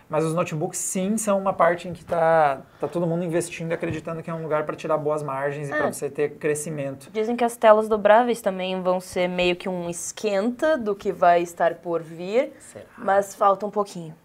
mas 0.09 0.23
os 0.23 0.33
notebooks, 0.33 0.79
sim, 0.79 1.17
são 1.17 1.37
uma 1.37 1.51
parte 1.51 1.87
em 1.87 1.93
que 1.93 2.01
está 2.01 2.61
tá 2.79 2.87
todo 2.87 3.05
mundo 3.05 3.25
investindo 3.25 3.71
e 3.71 3.73
acreditando 3.73 4.23
que 4.23 4.29
é 4.29 4.33
um 4.33 4.41
lugar 4.41 4.65
para 4.65 4.75
tirar 4.75 4.97
boas 4.97 5.21
margens 5.21 5.67
e 5.67 5.71
para 5.71 5.87
é. 5.87 5.91
você 5.91 6.09
ter 6.09 6.35
crescimento. 6.37 7.09
Dizem 7.11 7.35
que 7.35 7.43
as 7.43 7.57
telas 7.57 7.89
dobráveis 7.89 8.41
também 8.41 8.81
vão 8.81 9.01
ser 9.01 9.27
meio 9.27 9.55
que 9.55 9.67
um 9.67 9.89
esquenta 9.89 10.77
do 10.77 10.95
que 10.95 11.11
vai 11.11 11.41
estar 11.41 11.75
por 11.75 12.01
vir, 12.01 12.53
Será? 12.59 12.85
mas 12.97 13.35
falta 13.35 13.65
um 13.65 13.71
pouquinho. 13.71 14.15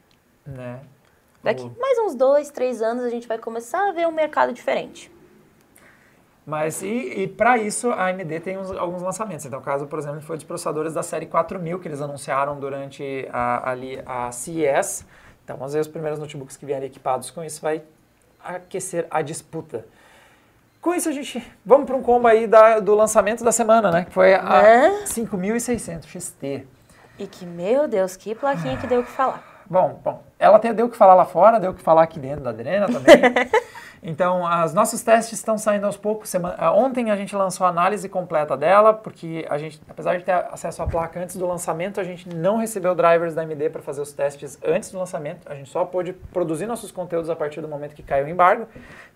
Né? 0.46 0.80
Daqui 1.42 1.68
mais 1.78 1.98
uns 1.98 2.14
dois, 2.14 2.50
três 2.50 2.80
anos 2.80 3.02
a 3.02 3.10
gente 3.10 3.26
vai 3.26 3.36
começar 3.36 3.88
a 3.88 3.92
ver 3.92 4.06
um 4.06 4.12
mercado 4.12 4.52
diferente. 4.52 5.11
Mas 6.44 6.82
e, 6.82 7.22
e 7.22 7.28
para 7.28 7.56
isso 7.56 7.90
a 7.90 8.08
AMD 8.08 8.40
tem 8.40 8.58
uns, 8.58 8.70
alguns 8.72 9.02
lançamentos. 9.02 9.46
Então, 9.46 9.60
o 9.60 9.62
caso, 9.62 9.86
por 9.86 9.98
exemplo, 9.98 10.20
foi 10.22 10.36
dos 10.36 10.44
processadores 10.44 10.92
da 10.92 11.02
série 11.02 11.26
4000 11.26 11.78
que 11.78 11.86
eles 11.86 12.00
anunciaram 12.00 12.58
durante 12.58 13.28
a, 13.32 13.70
ali, 13.70 14.02
a 14.04 14.30
CES. 14.32 15.06
Então, 15.44 15.56
às 15.62 15.72
vezes, 15.72 15.86
os 15.86 15.92
primeiros 15.92 16.18
notebooks 16.18 16.56
que 16.56 16.66
vierem 16.66 16.86
equipados 16.86 17.30
com 17.30 17.44
isso 17.44 17.60
vai 17.60 17.82
aquecer 18.42 19.06
a 19.10 19.22
disputa. 19.22 19.86
Com 20.80 20.92
isso, 20.92 21.08
a 21.08 21.12
gente. 21.12 21.40
Vamos 21.64 21.86
para 21.86 21.94
um 21.94 22.02
combo 22.02 22.26
aí 22.26 22.48
da, 22.48 22.80
do 22.80 22.92
lançamento 22.94 23.44
da 23.44 23.52
semana, 23.52 23.92
né? 23.92 24.04
Que 24.04 24.12
foi 24.12 24.34
a 24.34 24.62
é? 24.62 25.06
5600 25.06 26.08
XT. 26.08 26.66
E 27.20 27.26
que, 27.28 27.46
meu 27.46 27.86
Deus, 27.86 28.16
que 28.16 28.34
plaquinha 28.34 28.76
que 28.76 28.86
deu 28.88 29.00
o 29.00 29.04
que 29.04 29.10
falar. 29.12 29.62
Bom, 29.70 30.00
bom, 30.02 30.24
ela 30.42 30.58
tem, 30.58 30.74
deu 30.74 30.86
o 30.86 30.88
que 30.88 30.96
falar 30.96 31.14
lá 31.14 31.24
fora, 31.24 31.60
deu 31.60 31.70
o 31.70 31.74
que 31.74 31.82
falar 31.82 32.02
aqui 32.02 32.18
dentro 32.18 32.42
da 32.42 32.50
Adrena 32.50 32.86
também. 32.86 33.14
Então, 34.04 34.42
os 34.64 34.74
nossos 34.74 35.00
testes 35.00 35.38
estão 35.38 35.56
saindo 35.56 35.86
aos 35.86 35.96
poucos. 35.96 36.28
Semana, 36.28 36.56
ah, 36.58 36.72
ontem 36.72 37.12
a 37.12 37.16
gente 37.16 37.36
lançou 37.36 37.64
a 37.64 37.70
análise 37.70 38.08
completa 38.08 38.56
dela, 38.56 38.92
porque 38.92 39.46
a 39.48 39.56
gente, 39.56 39.80
apesar 39.88 40.18
de 40.18 40.24
ter 40.24 40.32
acesso 40.32 40.82
à 40.82 40.86
placa 40.88 41.20
antes 41.20 41.36
do 41.36 41.46
lançamento, 41.46 42.00
a 42.00 42.04
gente 42.04 42.28
não 42.28 42.56
recebeu 42.56 42.96
drivers 42.96 43.32
da 43.32 43.42
AMD 43.42 43.70
para 43.70 43.80
fazer 43.80 44.00
os 44.00 44.12
testes 44.12 44.58
antes 44.64 44.90
do 44.90 44.98
lançamento. 44.98 45.46
A 45.48 45.54
gente 45.54 45.70
só 45.70 45.84
pôde 45.84 46.12
produzir 46.12 46.66
nossos 46.66 46.90
conteúdos 46.90 47.30
a 47.30 47.36
partir 47.36 47.60
do 47.60 47.68
momento 47.68 47.94
que 47.94 48.02
caiu 48.02 48.26
o 48.26 48.28
embargo. 48.28 48.66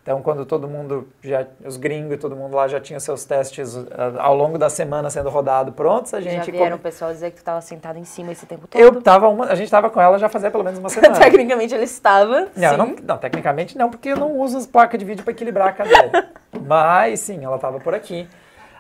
Então, 0.07 0.23
quando 0.23 0.47
todo 0.47 0.69
mundo, 0.69 1.09
já, 1.21 1.45
os 1.65 1.77
gringos 1.77 2.13
e 2.13 2.17
todo 2.17 2.37
mundo 2.37 2.55
lá 2.55 2.69
já 2.69 2.79
tinha 2.79 3.01
seus 3.01 3.25
testes 3.25 3.75
uh, 3.75 3.89
ao 4.21 4.37
longo 4.37 4.57
da 4.57 4.71
semana 4.71 5.11
sendo 5.11 5.29
rodado 5.31 5.73
prontos, 5.73 6.15
a 6.15 6.21
gente... 6.21 6.47
Já 6.47 6.53
vieram 6.53 6.77
o 6.77 6.79
pessoal 6.79 7.11
dizer 7.11 7.31
que 7.31 7.37
tu 7.37 7.39
estava 7.39 7.61
sentado 7.61 7.99
em 7.99 8.05
cima 8.05 8.31
esse 8.31 8.47
tempo 8.47 8.69
todo? 8.69 8.81
Eu 8.81 9.03
tava, 9.03 9.29
uma, 9.29 9.47
a 9.47 9.57
gente 9.57 9.65
estava 9.65 9.91
com 9.91 10.01
ela 10.01 10.17
já 10.17 10.29
fazia 10.29 10.49
pelo 10.49 10.63
menos 10.63 10.79
uma 10.79 10.89
semana. 10.89 11.16
tecnicamente 11.25 11.75
ele 11.75 11.85
estava, 11.85 12.49
não, 12.57 12.77
não, 12.77 12.97
não, 13.03 13.19
tecnicamente 13.19 13.77
não, 13.77 13.91
porque 13.91 14.11
eu 14.11 14.17
não 14.17 14.39
uso 14.39 14.59
as 14.59 14.67
placas 14.67 14.99
de 14.99 15.05
vídeo 15.05 15.25
para 15.25 15.33
equilibrar 15.33 15.69
a 15.69 15.73
cadeira. 15.73 16.31
Mas, 16.67 17.21
sim, 17.21 17.45
ela 17.45 17.57
estava 17.57 17.81
por 17.81 17.95
aqui. 17.95 18.29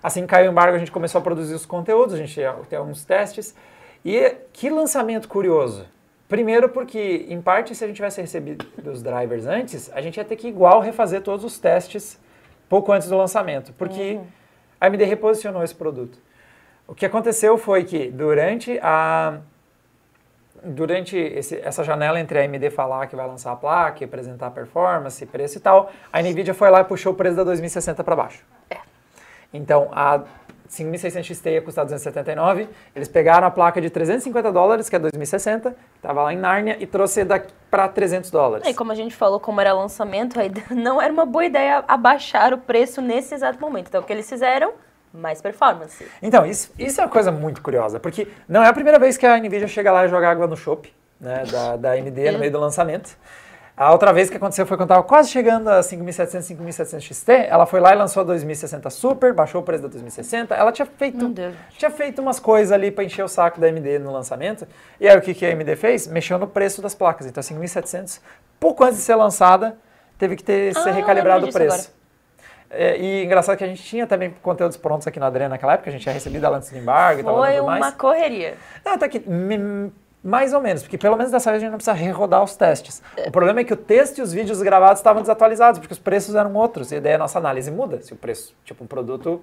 Assim 0.03 0.23
que 0.23 0.29
caiu 0.29 0.49
o 0.49 0.53
embargo, 0.53 0.77
a 0.77 0.79
gente 0.79 0.93
começou 0.93 1.21
a 1.21 1.23
produzir 1.23 1.55
os 1.55 1.67
conteúdos, 1.67 2.15
a 2.15 2.19
gente 2.19 2.41
tem 2.69 2.79
alguns 2.79 3.05
testes. 3.05 3.55
E 4.05 4.35
que 4.53 4.71
lançamento 4.71 5.29
curioso! 5.29 5.87
Primeiro 6.29 6.69
porque, 6.69 7.27
em 7.29 7.41
parte, 7.41 7.75
se 7.75 7.85
a 7.85 7.87
gente 7.87 7.97
tivesse 7.97 8.21
recebido 8.21 8.67
os 8.85 9.03
drivers 9.03 9.47
antes, 9.47 9.91
a 9.93 10.01
gente 10.01 10.17
ia 10.17 10.25
ter 10.25 10.37
que 10.37 10.49
igual 10.49 10.81
refazer 10.81 11.23
todos 11.23 11.45
os 11.45 11.59
testes 11.59 12.19
pouco 12.69 12.93
antes 12.93 13.09
do 13.09 13.17
lançamento, 13.17 13.73
porque 13.75 14.13
uhum. 14.13 14.27
a 14.81 14.87
AMD 14.87 15.05
reposicionou 15.05 15.63
esse 15.63 15.75
produto. 15.75 16.19
O 16.87 16.95
que 16.95 17.07
aconteceu 17.07 17.57
foi 17.57 17.85
que 17.85 18.11
durante 18.11 18.79
a 18.83 19.39
durante 20.67 21.17
esse, 21.17 21.61
essa 21.61 21.85
janela 21.85 22.19
entre 22.19 22.39
a 22.39 22.43
AMD 22.43 22.71
falar 22.71 23.07
que 23.07 23.15
vai 23.15 23.27
lançar 23.27 23.53
a 23.53 23.57
placa, 23.57 24.05
apresentar 24.05 24.49
a 24.49 24.51
performance, 24.51 25.25
preço 25.27 25.59
e 25.59 25.61
tal, 25.61 25.91
a 26.13 26.21
Nvidia 26.21 26.55
foi 26.55 26.71
lá 26.71 26.81
e 26.81 26.85
puxou 26.85 27.13
o 27.13 27.15
preço 27.15 27.37
da 27.37 27.45
2060 27.45 28.03
para 28.03 28.17
baixo. 28.17 28.45
É. 28.69 28.79
Então, 29.53 29.89
a 29.93 30.23
5600 30.69 31.27
XT 31.27 31.51
ia 31.51 31.63
custar 31.63 31.85
279. 31.85 32.69
Eles 32.95 33.09
pegaram 33.09 33.47
a 33.47 33.51
placa 33.51 33.81
de 33.81 33.89
350 33.89 34.53
dólares, 34.53 34.89
que 34.89 34.97
é 34.97 34.99
2060, 34.99 35.77
estava 35.97 36.23
lá 36.23 36.33
em 36.33 36.37
Nárnia, 36.37 36.77
e 36.81 36.87
trouxe 36.87 37.25
para 37.71 37.89
300 37.89 38.31
dólares. 38.31 38.67
E 38.67 38.75
como 38.75 38.93
a 38.93 38.95
gente 38.95 39.15
falou, 39.15 39.39
como 39.39 39.61
era 39.61 39.73
lançamento, 39.73 40.37
não 40.71 41.01
era 41.01 41.13
uma 41.13 41.25
boa 41.25 41.45
ideia 41.45 41.85
abaixar 41.87 42.53
o 42.53 42.59
preço 42.59 43.01
nesse 43.01 43.35
exato 43.35 43.61
momento. 43.61 43.89
Então, 43.89 44.01
o 44.01 44.05
que 44.05 44.13
eles 44.13 44.29
fizeram? 44.29 44.73
Mais 45.13 45.41
performance. 45.41 46.05
Então, 46.23 46.45
isso, 46.45 46.73
isso 46.79 47.01
é 47.01 47.05
uma 47.05 47.11
coisa 47.11 47.33
muito 47.33 47.63
curiosa, 47.63 47.99
porque 47.99 48.29
não 48.49 48.63
é 48.63 48.69
a 48.69 48.73
primeira 48.73 48.99
vez 48.99 49.17
que 49.17 49.27
a 49.27 49.39
NVIDIA 49.39 49.67
chega 49.67 49.91
lá 49.91 50.05
e 50.05 50.09
joga 50.09 50.29
água 50.29 50.47
no 50.47 50.57
chope, 50.57 50.93
né, 51.21 51.45
da, 51.51 51.77
da 51.77 51.93
AMD 51.93 52.33
no 52.33 52.39
meio 52.39 52.53
do 52.53 52.61
lançamento. 52.61 53.17
A 53.77 53.93
outra 53.93 54.11
vez 54.11 54.31
que 54.31 54.37
aconteceu 54.39 54.65
foi 54.65 54.79
quando 54.79 54.89
estava 54.89 55.03
quase 55.03 55.29
chegando 55.29 55.69
a 55.69 55.83
5700, 55.83 56.47
5700 56.47 57.05
XT, 57.05 57.31
ela 57.47 57.67
foi 57.67 57.79
lá 57.79 57.93
e 57.93 57.97
lançou 57.97 58.23
a 58.23 58.25
2060 58.25 58.89
Super, 58.89 59.35
baixou 59.35 59.61
o 59.61 59.65
preço 59.65 59.83
da 59.83 59.89
2060. 59.91 60.55
Ela 60.55 60.73
tinha 60.73 60.87
feito, 60.87 61.35
tinha 61.77 61.91
feito 61.91 62.23
umas 62.23 62.41
coisas 62.41 62.73
ali 62.73 62.91
para 62.91 63.05
encher 63.05 63.23
o 63.23 63.29
saco 63.29 63.61
da 63.61 63.67
AMD 63.67 63.99
no 63.99 64.11
lançamento. 64.11 64.67
E 64.99 65.07
aí 65.07 65.15
o 65.15 65.21
que, 65.21 65.35
que 65.35 65.45
a 65.45 65.51
AMD 65.51 65.77
fez? 65.77 66.07
Mexeu 66.07 66.39
no 66.39 66.47
preço 66.47 66.81
das 66.81 66.95
placas. 66.95 67.27
Então 67.27 67.39
a 67.39 67.45
5700, 67.45 68.19
pouco 68.59 68.83
antes 68.83 68.97
de 68.97 69.03
ser 69.03 69.15
lançada, 69.15 69.77
teve 70.17 70.37
que 70.37 70.43
ter 70.43 70.75
ah, 70.75 70.81
ser 70.81 70.93
recalibrado 70.93 71.45
o 71.47 71.53
preço. 71.53 71.93
É, 72.71 72.97
e 72.99 73.25
engraçado 73.25 73.57
que 73.57 73.65
a 73.65 73.67
gente 73.67 73.83
tinha 73.83 74.07
também 74.07 74.35
conteúdos 74.43 74.77
prontos 74.77 75.07
aqui 75.07 75.21
na 75.21 75.27
Adrena 75.27 75.51
naquela 75.51 75.75
época, 75.75 75.89
a 75.89 75.93
gente 75.93 76.03
tinha 76.03 76.13
recebido 76.13 76.45
ela 76.45 76.57
antes 76.57 76.71
do 76.71 76.79
embargo 76.79 77.21
e 77.21 77.25
tal. 77.25 77.37
Foi 77.37 77.61
uma 77.61 77.93
correria. 77.93 78.55
Não, 78.85 78.95
até 78.95 79.09
que 79.09 79.23
mais 80.27 80.53
ou 80.53 80.61
menos, 80.61 80.83
porque 80.83 80.99
pelo 80.99 81.17
menos 81.17 81.31
dessa 81.31 81.51
vez 81.51 81.63
a 81.63 81.65
gente 81.65 81.71
não 81.71 81.79
precisa 81.79 81.95
rerodar 81.95 82.43
os 82.43 82.57
testes. 82.57 83.01
O 83.27 83.31
problema 83.31 83.61
é 83.61 83.65
que 83.65 83.73
o 83.73 83.77
texto 83.77 84.19
e 84.19 84.23
os 84.23 84.33
vídeos 84.33 84.61
gravados 84.61 84.99
estavam 84.99 85.23
desatualizados, 85.23 85.79
porque 85.79 85.93
os 85.93 86.01
preços 86.01 86.35
eram 86.35 86.53
outros. 86.55 86.91
E 86.91 86.99
daí 86.99 87.15
a 87.15 87.19
nossa 87.19 87.39
análise 87.39 87.71
muda. 87.71 88.03
Se 88.03 88.13
o 88.13 88.17
preço, 88.17 88.53
tipo, 88.65 88.83
um 88.83 88.89
produto. 88.89 89.41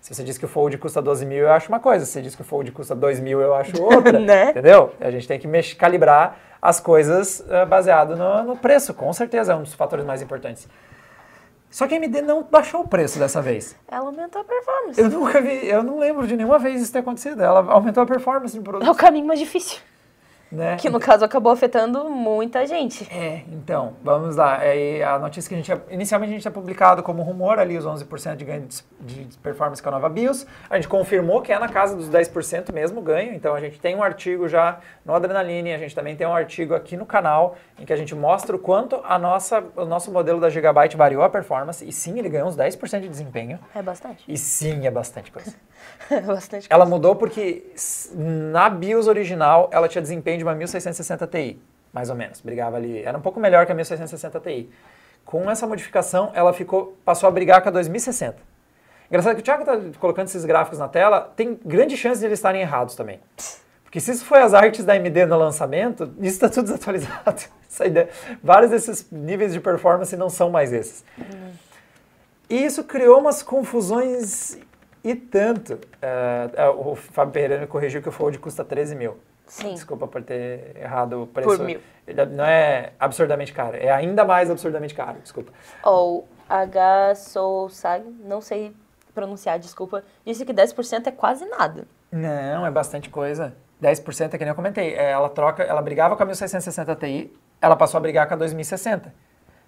Se 0.00 0.14
você 0.14 0.22
diz 0.22 0.38
que 0.38 0.44
o 0.44 0.48
Fold 0.48 0.78
custa 0.78 1.02
12 1.02 1.26
mil, 1.26 1.40
eu 1.40 1.52
acho 1.52 1.68
uma 1.68 1.80
coisa. 1.80 2.06
Se 2.06 2.12
você 2.12 2.22
diz 2.22 2.34
que 2.36 2.40
o 2.42 2.44
Fold 2.44 2.70
custa 2.70 2.94
2 2.94 3.20
mil, 3.20 3.40
eu 3.40 3.52
acho 3.54 3.82
outra. 3.82 4.16
né? 4.20 4.50
Entendeu? 4.50 4.94
A 5.00 5.10
gente 5.10 5.26
tem 5.26 5.38
que 5.38 5.74
calibrar 5.74 6.38
as 6.62 6.78
coisas 6.78 7.40
uh, 7.40 7.66
baseado 7.66 8.16
no, 8.16 8.42
no 8.44 8.56
preço. 8.56 8.94
Com 8.94 9.12
certeza 9.12 9.52
é 9.52 9.56
um 9.56 9.62
dos 9.62 9.74
fatores 9.74 10.04
mais 10.04 10.22
importantes. 10.22 10.68
Só 11.70 11.86
que 11.86 11.94
a 11.94 11.98
AMD 11.98 12.20
não 12.22 12.42
baixou 12.42 12.80
o 12.80 12.88
preço 12.88 13.18
dessa 13.18 13.40
vez. 13.40 13.76
Ela 13.88 14.06
aumentou 14.06 14.42
a 14.42 14.44
performance. 14.44 15.00
Eu 15.00 15.08
nunca 15.08 15.40
vi, 15.40 15.68
eu 15.68 15.84
não 15.84 15.98
lembro 16.00 16.26
de 16.26 16.36
nenhuma 16.36 16.58
vez 16.58 16.82
isso 16.82 16.92
ter 16.92 16.98
acontecido. 16.98 17.40
Ela 17.40 17.60
aumentou 17.72 18.02
a 18.02 18.06
performance 18.06 18.56
do 18.56 18.62
produto. 18.62 18.86
É 18.86 18.90
o 18.90 18.94
caminho 18.94 19.26
mais 19.26 19.38
difícil. 19.38 19.78
Né? 20.50 20.76
Que 20.76 20.90
no 20.90 20.98
caso 20.98 21.24
acabou 21.24 21.52
afetando 21.52 22.10
muita 22.10 22.66
gente. 22.66 23.06
É, 23.12 23.42
então, 23.52 23.94
vamos 24.02 24.34
lá. 24.34 24.64
É, 24.64 25.00
a 25.04 25.16
notícia 25.16 25.48
que 25.48 25.54
a 25.54 25.56
gente. 25.56 25.72
Inicialmente 25.90 26.30
a 26.30 26.32
gente 26.32 26.42
tinha 26.42 26.50
publicado 26.50 27.04
como 27.04 27.22
rumor 27.22 27.60
ali 27.60 27.78
os 27.78 27.84
11% 27.84 28.34
de 28.34 28.44
ganho 28.44 28.66
de, 29.00 29.24
de 29.24 29.38
performance 29.38 29.80
com 29.80 29.88
a 29.90 29.92
nova 29.92 30.08
BIOS. 30.08 30.46
A 30.68 30.74
gente 30.74 30.88
confirmou 30.88 31.40
que 31.40 31.52
é 31.52 31.58
na 31.58 31.68
casa 31.68 31.94
dos 31.94 32.10
10% 32.10 32.72
mesmo 32.72 33.00
ganho. 33.00 33.32
Então 33.32 33.54
a 33.54 33.60
gente 33.60 33.78
tem 33.78 33.94
um 33.94 34.02
artigo 34.02 34.48
já 34.48 34.80
no 35.04 35.14
Adrenaline, 35.14 35.72
a 35.72 35.78
gente 35.78 35.94
também 35.94 36.16
tem 36.16 36.26
um 36.26 36.34
artigo 36.34 36.74
aqui 36.74 36.96
no 36.96 37.06
canal 37.06 37.56
em 37.78 37.84
que 37.84 37.92
a 37.92 37.96
gente 37.96 38.14
mostra 38.14 38.56
o 38.56 38.58
quanto 38.58 39.00
a 39.04 39.18
nossa, 39.20 39.62
o 39.76 39.84
nosso 39.84 40.10
modelo 40.10 40.40
da 40.40 40.50
Gigabyte 40.50 40.96
variou 40.96 41.22
a 41.22 41.28
performance. 41.30 41.86
E 41.86 41.92
sim, 41.92 42.18
ele 42.18 42.28
ganhou 42.28 42.48
uns 42.48 42.56
10% 42.56 43.00
de 43.00 43.08
desempenho. 43.08 43.58
É 43.72 43.80
bastante. 43.80 44.24
E 44.26 44.36
sim, 44.36 44.84
é 44.84 44.90
bastante 44.90 45.30
coisa. 45.30 45.54
é 46.10 46.20
bastante 46.20 46.68
coisa. 46.68 46.68
Ela 46.70 46.84
mudou 46.84 47.14
porque 47.14 47.72
na 48.14 48.68
BIOS 48.68 49.06
original 49.06 49.70
ela 49.72 49.86
tinha 49.86 50.02
desempenho 50.02 50.39
de 50.40 50.44
uma 50.44 50.54
1660 50.54 51.26
Ti, 51.26 51.60
mais 51.92 52.08
ou 52.08 52.16
menos. 52.16 52.40
Brigava 52.40 52.76
ali, 52.76 53.02
era 53.02 53.16
um 53.16 53.20
pouco 53.20 53.38
melhor 53.38 53.66
que 53.66 53.72
a 53.72 53.74
1660 53.74 54.40
Ti. 54.40 54.70
Com 55.24 55.50
essa 55.50 55.66
modificação, 55.66 56.32
ela 56.34 56.52
ficou, 56.52 56.96
passou 57.04 57.28
a 57.28 57.30
brigar 57.30 57.62
com 57.62 57.68
a 57.68 57.72
2060. 57.72 58.36
Engraçado 59.08 59.34
que 59.34 59.40
o 59.40 59.44
Thiago 59.44 59.62
está 59.62 59.98
colocando 59.98 60.28
esses 60.28 60.44
gráficos 60.44 60.78
na 60.78 60.88
tela, 60.88 61.32
tem 61.36 61.58
grande 61.64 61.96
chance 61.96 62.20
de 62.20 62.26
eles 62.26 62.38
estarem 62.38 62.62
errados 62.62 62.94
também. 62.94 63.20
Porque 63.84 64.00
se 64.00 64.12
isso 64.12 64.24
foi 64.24 64.40
as 64.40 64.54
artes 64.54 64.84
da 64.84 64.94
AMD 64.94 65.26
no 65.26 65.36
lançamento, 65.36 66.04
isso 66.18 66.34
está 66.36 66.48
tudo 66.48 66.64
desatualizado. 66.72 67.42
Vários 68.42 68.70
desses 68.70 69.10
níveis 69.10 69.52
de 69.52 69.60
performance 69.60 70.16
não 70.16 70.30
são 70.30 70.48
mais 70.48 70.72
esses. 70.72 71.04
E 72.48 72.64
isso 72.64 72.82
criou 72.84 73.18
umas 73.18 73.42
confusões 73.42 74.58
e 75.02 75.14
tanto. 75.14 75.74
Uh, 75.74 76.90
o 76.90 76.94
Fábio 76.94 77.32
Pereira 77.32 77.60
me 77.60 77.66
corrigiu 77.66 78.00
que 78.00 78.08
o 78.08 78.12
Fold 78.12 78.38
custa 78.38 78.64
13 78.64 78.94
mil. 78.94 79.18
Sim. 79.50 79.74
Desculpa 79.74 80.06
por 80.06 80.22
ter 80.22 80.76
errado 80.76 81.24
o 81.24 81.26
preço. 81.26 81.48
Por 81.48 81.58
mil. 81.58 81.80
Ele 82.06 82.24
não 82.26 82.44
é 82.44 82.92
absurdamente 83.00 83.52
caro, 83.52 83.76
é 83.76 83.90
ainda 83.90 84.24
mais 84.24 84.48
absurdamente 84.48 84.94
caro, 84.94 85.18
desculpa. 85.20 85.52
Ou 85.82 86.26
H 86.48 87.16
Sousag, 87.16 88.04
não 88.24 88.40
sei 88.40 88.72
pronunciar, 89.12 89.58
desculpa, 89.58 90.04
disse 90.24 90.46
que 90.46 90.54
10% 90.54 91.08
é 91.08 91.10
quase 91.10 91.44
nada. 91.46 91.84
Não, 92.12 92.64
é 92.64 92.70
bastante 92.70 93.10
coisa. 93.10 93.52
10% 93.82 94.34
é 94.34 94.38
que 94.38 94.44
nem 94.44 94.48
eu 94.50 94.54
comentei. 94.54 94.94
É, 94.94 95.10
ela 95.10 95.28
troca, 95.28 95.64
ela 95.64 95.82
brigava 95.82 96.16
com 96.16 96.22
a 96.22 96.26
1660 96.26 96.94
Ti, 96.94 97.36
ela 97.60 97.74
passou 97.74 97.98
a 97.98 98.00
brigar 98.00 98.28
com 98.28 98.34
a 98.34 98.36
2060. 98.36 99.12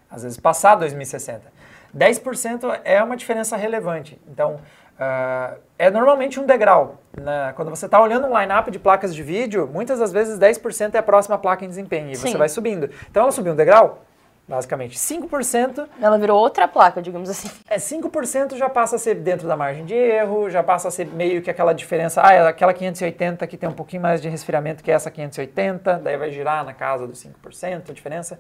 Às 0.09 0.23
vezes 0.23 0.39
passar 0.39 0.77
2060. 0.77 1.53
10% 1.97 2.81
é 2.85 3.03
uma 3.03 3.17
diferença 3.17 3.57
relevante. 3.57 4.21
Então, 4.29 4.61
Uh, 5.03 5.59
é 5.79 5.91
normalmente 5.91 6.39
um 6.39 6.47
degrau. 6.47 6.99
Né? 7.21 7.53
Quando 7.57 7.71
você 7.71 7.87
está 7.87 8.01
olhando 8.01 8.27
um 8.29 8.39
line-up 8.39 8.71
de 8.71 8.79
placas 8.79 9.15
de 9.15 9.23
vídeo, 9.23 9.69
muitas 9.73 9.99
das 9.99 10.13
vezes 10.13 10.39
10% 10.39 10.95
é 10.95 10.99
a 10.99 11.03
próxima 11.03 11.37
placa 11.37 11.65
em 11.65 11.69
desempenho 11.69 12.11
e 12.11 12.17
Sim. 12.17 12.31
você 12.31 12.39
vai 12.39 12.49
subindo. 12.49 12.89
Então 13.11 13.25
ela 13.25 13.33
subiu 13.33 13.53
um 13.53 13.57
degrau, 13.57 14.05
basicamente. 14.47 14.97
5%. 14.97 15.87
Ela 16.01 16.19
virou 16.19 16.39
outra 16.39 16.69
placa, 16.69 17.03
digamos 17.03 17.29
assim. 17.29 17.51
É, 17.69 17.77
5% 17.77 18.57
já 18.57 18.69
passa 18.69 18.97
a 18.97 18.99
ser 18.99 19.17
dentro 19.17 19.49
da 19.49 19.57
margem 19.57 19.85
de 19.85 19.95
erro, 19.95 20.49
já 20.49 20.63
passa 20.63 20.87
a 20.87 20.91
ser 20.91 21.07
meio 21.07 21.43
que 21.43 21.51
aquela 21.51 21.73
diferença. 21.73 22.23
Ah, 22.25 22.33
é 22.33 22.47
aquela 22.47 22.73
580 22.73 23.45
que 23.49 23.57
tem 23.57 23.69
um 23.69 23.75
pouquinho 23.75 24.03
mais 24.03 24.23
de 24.23 24.29
resfriamento 24.29 24.85
que 24.85 24.91
essa 24.91 25.11
580, 25.11 26.01
daí 26.03 26.17
vai 26.17 26.31
girar 26.31 26.65
na 26.65 26.73
casa 26.73 27.09
dos 27.09 27.19
5% 27.25 27.91
a 27.91 27.93
diferença. 27.93 28.39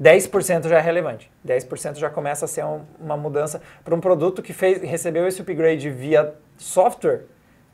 10% 0.00 0.68
já 0.68 0.78
é 0.78 0.80
relevante. 0.80 1.30
10% 1.46 1.96
já 1.96 2.08
começa 2.08 2.44
a 2.44 2.48
ser 2.48 2.64
um, 2.64 2.82
uma 3.00 3.16
mudança 3.16 3.60
para 3.84 3.94
um 3.94 4.00
produto 4.00 4.42
que 4.42 4.52
fez, 4.52 4.80
recebeu 4.82 5.26
esse 5.26 5.40
upgrade 5.40 5.90
via 5.90 6.34
software, 6.56 7.22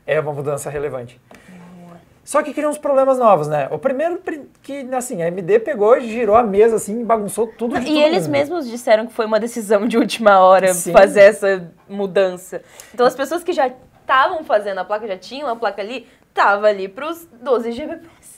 é 0.05 0.19
uma 0.19 0.33
mudança 0.33 0.69
relevante. 0.69 1.19
Só 2.23 2.41
que 2.41 2.55
criam 2.55 2.71
uns 2.71 2.79
problemas 2.79 3.19
novos, 3.19 3.47
né? 3.47 3.67
O 3.69 3.77
primeiro 3.77 4.19
que, 4.63 4.87
assim, 4.95 5.21
a 5.21 5.27
AMD 5.27 5.59
pegou, 5.59 5.99
girou 6.01 6.35
a 6.35 6.41
mesa, 6.41 6.77
assim, 6.77 7.05
bagunçou 7.05 7.45
tudo 7.45 7.79
de 7.79 7.87
E 7.87 8.01
eles 8.01 8.23
mundo. 8.23 8.31
mesmos 8.31 8.67
disseram 8.67 9.05
que 9.05 9.13
foi 9.13 9.27
uma 9.27 9.39
decisão 9.39 9.87
de 9.87 9.95
última 9.95 10.39
hora 10.39 10.73
Sim. 10.73 10.91
fazer 10.91 11.21
essa 11.21 11.71
mudança. 11.87 12.63
Então 12.91 13.05
as 13.05 13.13
pessoas 13.13 13.43
que 13.43 13.53
já 13.53 13.71
estavam 14.01 14.43
fazendo 14.43 14.79
a 14.79 14.83
placa, 14.83 15.05
já 15.07 15.17
tinham 15.17 15.47
a 15.47 15.55
placa 15.55 15.83
ali, 15.83 16.07
tava 16.33 16.65
ali 16.65 16.87
pros 16.87 17.27
12 17.43 17.71
GBps. 17.71 18.34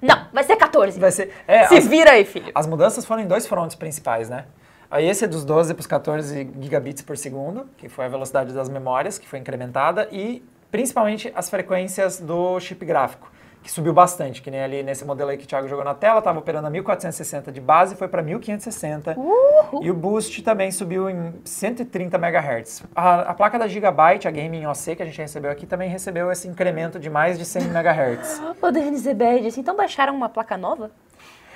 Não, 0.00 0.26
vai 0.32 0.44
ser 0.44 0.56
14. 0.56 0.98
Vai 0.98 1.10
ser, 1.10 1.32
é, 1.46 1.66
Se 1.68 1.76
as, 1.76 1.86
vira 1.86 2.12
aí, 2.12 2.24
filho. 2.24 2.52
As 2.54 2.66
mudanças 2.66 3.04
foram 3.04 3.22
em 3.22 3.26
dois 3.26 3.46
frontes 3.46 3.76
principais, 3.76 4.28
né? 4.28 4.46
Aí 4.90 5.08
esse 5.08 5.24
é 5.24 5.28
dos 5.28 5.42
12 5.42 5.72
para 5.72 5.80
os 5.80 5.86
14 5.86 6.50
gigabits 6.60 7.02
por 7.02 7.16
segundo, 7.16 7.66
que 7.78 7.88
foi 7.88 8.04
a 8.04 8.08
velocidade 8.08 8.52
das 8.52 8.68
memórias, 8.68 9.18
que 9.18 9.26
foi 9.26 9.38
incrementada, 9.38 10.06
e 10.12 10.44
principalmente 10.70 11.32
as 11.34 11.48
frequências 11.48 12.20
do 12.20 12.60
chip 12.60 12.84
gráfico, 12.84 13.31
que 13.62 13.70
subiu 13.70 13.92
bastante, 13.92 14.42
que 14.42 14.50
nem 14.50 14.62
ali 14.62 14.82
nesse 14.82 15.04
modelo 15.04 15.30
aí 15.30 15.38
que 15.38 15.44
o 15.44 15.46
Thiago 15.46 15.68
jogou 15.68 15.84
na 15.84 15.94
tela, 15.94 16.18
estava 16.18 16.38
operando 16.38 16.66
a 16.66 16.70
1460 16.70 17.52
de 17.52 17.60
base, 17.60 17.94
foi 17.94 18.08
para 18.08 18.22
1560. 18.22 19.14
Uhul. 19.16 19.84
E 19.84 19.90
o 19.90 19.94
boost 19.94 20.42
também 20.42 20.70
subiu 20.70 21.08
em 21.08 21.34
130 21.44 22.16
MHz. 22.16 22.84
A, 22.94 23.20
a, 23.20 23.34
placa 23.34 23.58
da 23.58 23.68
Gigabyte, 23.68 24.26
a 24.26 24.30
Gaming 24.30 24.66
OC, 24.66 24.96
que 24.96 25.02
a 25.02 25.06
gente 25.06 25.20
recebeu 25.20 25.50
aqui, 25.50 25.66
também 25.66 25.88
recebeu 25.88 26.30
esse 26.32 26.48
incremento 26.48 26.98
de 26.98 27.08
mais 27.08 27.38
de 27.38 27.44
100 27.44 27.62
MHz. 27.64 28.42
Ô, 28.60 28.70
Denis 28.70 29.06
Ebed, 29.06 29.46
assim, 29.46 29.60
então 29.60 29.76
baixaram 29.76 30.14
uma 30.14 30.28
placa 30.28 30.56
nova? 30.56 30.90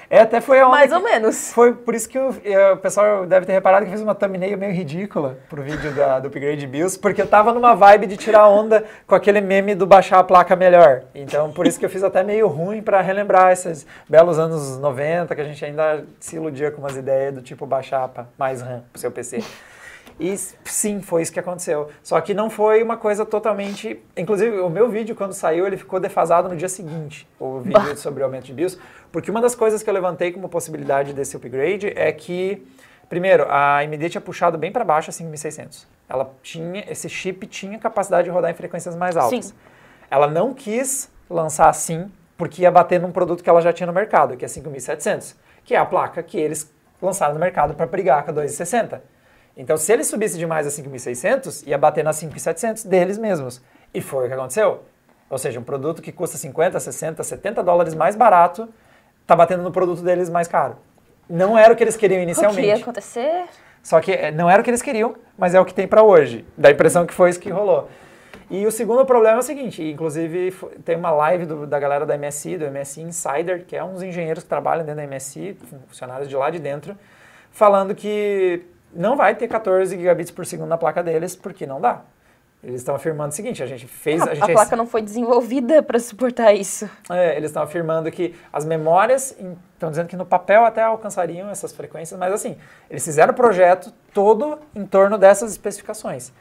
É, 0.09 0.21
até 0.21 0.41
foi 0.41 0.61
a 0.61 0.69
Mais 0.69 0.93
ou 0.93 1.01
menos. 1.01 1.53
Foi 1.53 1.73
por 1.73 1.95
isso 1.95 2.09
que 2.09 2.17
eu, 2.17 2.35
eu, 2.45 2.75
o 2.75 2.77
pessoal 2.77 3.27
deve 3.27 3.45
ter 3.47 3.53
reparado 3.53 3.85
que 3.85 3.91
eu 3.91 3.93
fiz 3.93 4.03
uma 4.03 4.15
thumbnail 4.15 4.57
meio 4.57 4.73
ridícula 4.73 5.39
pro 5.49 5.63
vídeo 5.63 5.93
da, 5.93 6.21
do 6.21 6.29
Upgrade 6.29 6.67
Bills, 6.67 6.99
porque 6.99 7.21
eu 7.21 7.27
tava 7.27 7.53
numa 7.53 7.75
vibe 7.75 8.07
de 8.07 8.17
tirar 8.17 8.49
onda 8.49 8.85
com 9.07 9.15
aquele 9.15 9.41
meme 9.41 9.75
do 9.75 9.87
baixar 9.87 10.19
a 10.19 10.25
placa 10.25 10.55
melhor. 10.55 11.03
Então, 11.15 11.51
por 11.51 11.67
isso 11.67 11.79
que 11.79 11.85
eu 11.85 11.91
fiz 11.91 12.05
até 12.05 12.23
meio 12.23 12.47
ruim 12.47 12.83
para 12.83 13.01
relembrar 13.01 13.53
esses 13.53 13.87
belos 14.09 14.39
anos 14.39 14.79
90, 14.79 15.35
que 15.35 15.41
a 15.41 15.45
gente 15.45 15.65
ainda 15.65 16.05
se 16.21 16.37
iludia 16.37 16.71
com 16.71 16.81
umas 16.81 16.97
ideias 16.97 17.35
do 17.35 17.43
tipo 17.43 17.67
baixar 17.67 18.11
mais 18.39 18.63
RAM 18.63 18.83
pro 18.93 19.01
seu 19.01 19.11
PC. 19.11 19.43
E 20.19 20.35
sim, 20.65 21.03
foi 21.03 21.23
isso 21.23 21.33
que 21.33 21.39
aconteceu. 21.39 21.91
Só 22.03 22.21
que 22.21 22.33
não 22.33 22.49
foi 22.49 22.83
uma 22.83 22.97
coisa 22.97 23.27
totalmente. 23.27 24.03
Inclusive, 24.17 24.61
o 24.61 24.71
meu 24.71 24.89
vídeo, 24.89 25.15
quando 25.15 25.33
saiu, 25.33 25.67
ele 25.67 25.77
ficou 25.77 26.01
defasado 26.01 26.49
no 26.49 26.57
dia 26.57 26.69
seguinte, 26.69 27.29
o 27.39 27.61
vídeo 27.61 27.97
sobre 27.99 28.23
o 28.23 28.25
aumento 28.27 28.45
de 28.45 28.53
BIOS. 28.55 28.79
Porque 29.13 29.31
uma 29.31 29.41
das 29.41 29.55
coisas 29.55 29.83
que 29.83 29.91
eu 29.91 29.95
levantei 29.95 30.33
como 30.33 30.49
possibilidade 30.49 31.13
desse 31.13 31.37
upgrade 31.37 31.93
é 31.95 32.11
que, 32.13 32.67
primeiro, 33.09 33.45
a 33.45 33.79
AMD 33.79 34.09
tinha 34.09 34.21
puxado 34.21 34.57
bem 34.57 34.73
para 34.73 34.85
baixo 34.85 35.11
a 35.11 35.13
5600. 35.13 35.87
Ela 36.09 36.33
tinha, 36.43 36.85
esse 36.89 37.09
chip 37.09 37.47
tinha 37.47 37.79
capacidade 37.79 38.25
de 38.25 38.31
rodar 38.31 38.51
em 38.51 38.55
frequências 38.55 38.97
mais 38.97 39.17
altas. 39.17 39.47
Sim. 39.47 39.55
Ela 40.11 40.27
não 40.29 40.55
quis 40.55 41.11
lançar 41.29 41.69
assim, 41.69 42.11
porque 42.39 42.63
ia 42.63 42.71
bater 42.71 43.01
num 43.01 43.11
produto 43.11 43.43
que 43.43 43.51
ela 43.51 43.61
já 43.61 43.73
tinha 43.73 43.87
no 43.87 43.93
mercado, 43.93 44.37
que 44.37 44.45
é 44.45 44.49
5700, 44.49 45.37
que 45.65 45.75
é 45.75 45.79
a 45.79 45.85
placa 45.85 46.23
que 46.23 46.39
eles 46.39 46.73
lançaram 47.03 47.35
no 47.35 47.41
mercado 47.41 47.75
para 47.75 47.87
brigar 47.87 48.23
com 48.23 48.31
a 48.31 48.35
260. 48.35 49.16
Então, 49.57 49.77
se 49.77 49.91
ele 49.93 50.05
subisse 50.05 50.37
demais 50.37 50.67
a 50.67 50.71
5.600, 50.71 51.67
ia 51.67 51.79
bater 51.79 52.05
na 52.05 52.11
5.700 52.11 52.87
deles 52.87 53.17
mesmos. 53.17 53.63
E 53.95 54.03
foi 54.03 54.27
o 54.27 54.29
que 54.29 54.35
aconteceu. 54.35 54.83
Ou 55.31 55.39
seja, 55.39 55.59
um 55.59 55.63
produto 55.63 56.03
que 56.03 56.13
custa 56.13 56.37
50, 56.37 56.79
60, 56.79 57.23
70 57.23 57.63
dólares 57.63 57.95
mais 57.95 58.15
barato, 58.15 58.69
está 59.23 59.35
batendo 59.35 59.63
no 59.63 59.73
produto 59.73 60.03
deles 60.03 60.29
mais 60.29 60.47
caro. 60.47 60.77
Não 61.29 61.59
era 61.59 61.73
o 61.73 61.77
que 61.77 61.83
eles 61.83 61.97
queriam 61.97 62.23
inicialmente. 62.23 62.61
O 62.61 62.63
que 62.63 62.69
ia 62.69 62.77
acontecer? 62.77 63.45
Só 63.83 64.01
que 64.01 64.13
eh, 64.13 64.31
não 64.31 64.49
era 64.49 64.61
o 64.61 64.65
que 64.65 64.71
eles 64.71 64.83
queriam, 64.83 65.17
mas 65.39 65.55
é 65.55 65.61
o 65.61 65.65
que 65.65 65.75
tem 65.75 65.89
para 65.89 66.03
hoje. 66.03 66.45
Dá 66.57 66.69
a 66.69 66.73
impressão 66.73 67.07
que 67.07 67.15
foi 67.15 67.31
isso 67.31 67.41
que 67.41 67.51
rolou. 67.51 67.89
E 68.49 68.65
o 68.65 68.71
segundo 68.71 69.05
problema 69.05 69.39
é 69.39 69.41
o 69.41 69.43
seguinte, 69.43 69.83
inclusive 69.83 70.55
tem 70.85 70.97
uma 70.97 71.11
live 71.11 71.47
do, 71.47 71.67
da 71.67 71.81
galera 71.81 72.07
da 72.07 72.17
MSI, 72.17 72.59
do 72.59 72.71
MSI 72.71 73.03
Insider, 73.03 73.65
que 73.65 73.75
é 73.75 73.83
uns 73.83 74.03
engenheiros 74.03 74.45
que 74.45 74.49
trabalham 74.49 74.85
dentro 74.85 75.05
da 75.05 75.17
MSI, 75.17 75.59
funcionários 75.89 76.29
de 76.29 76.37
lá 76.37 76.49
de 76.49 76.61
dentro, 76.61 76.97
falando 77.51 77.93
que 77.93 78.63
não 78.97 79.17
vai 79.17 79.35
ter 79.35 79.49
14 79.49 79.97
gigabits 79.97 80.31
por 80.31 80.47
segundo 80.47 80.69
na 80.69 80.79
placa 80.79 81.03
deles, 81.03 81.37
porque 81.37 81.67
não 81.67 81.81
dá. 81.81 82.03
Eles 82.63 82.81
estão 82.81 82.95
afirmando 82.95 83.29
o 83.29 83.33
seguinte, 83.33 83.63
a 83.63 83.67
gente 83.67 83.87
fez... 83.87 84.21
A, 84.23 84.31
a, 84.31 84.35
gente 84.35 84.51
a 84.51 84.55
placa 84.55 84.75
não 84.75 84.87
foi 84.87 85.01
desenvolvida 85.01 85.83
para 85.83 86.01
suportar 86.01 86.53
isso. 86.53 86.89
É, 87.09 87.37
eles 87.37 87.51
estão 87.51 87.63
afirmando 87.63 88.11
que 88.11 88.35
as 88.53 88.65
memórias, 88.65 89.37
estão 89.75 89.91
dizendo 89.91 90.09
que 90.09 90.17
no 90.17 90.27
papel 90.27 90.65
até 90.65 90.83
alcançariam 90.83 91.49
essas 91.49 91.73
frequências, 91.73 92.19
mas 92.19 92.33
assim, 92.33 92.57
eles 92.91 93.05
fizeram 93.05 93.33
o 93.33 93.37
projeto 93.37 93.93
todo 94.13 94.59
em 94.75 94.85
torno 94.85 95.17
dessas 95.17 95.53
especificações. 95.53 96.33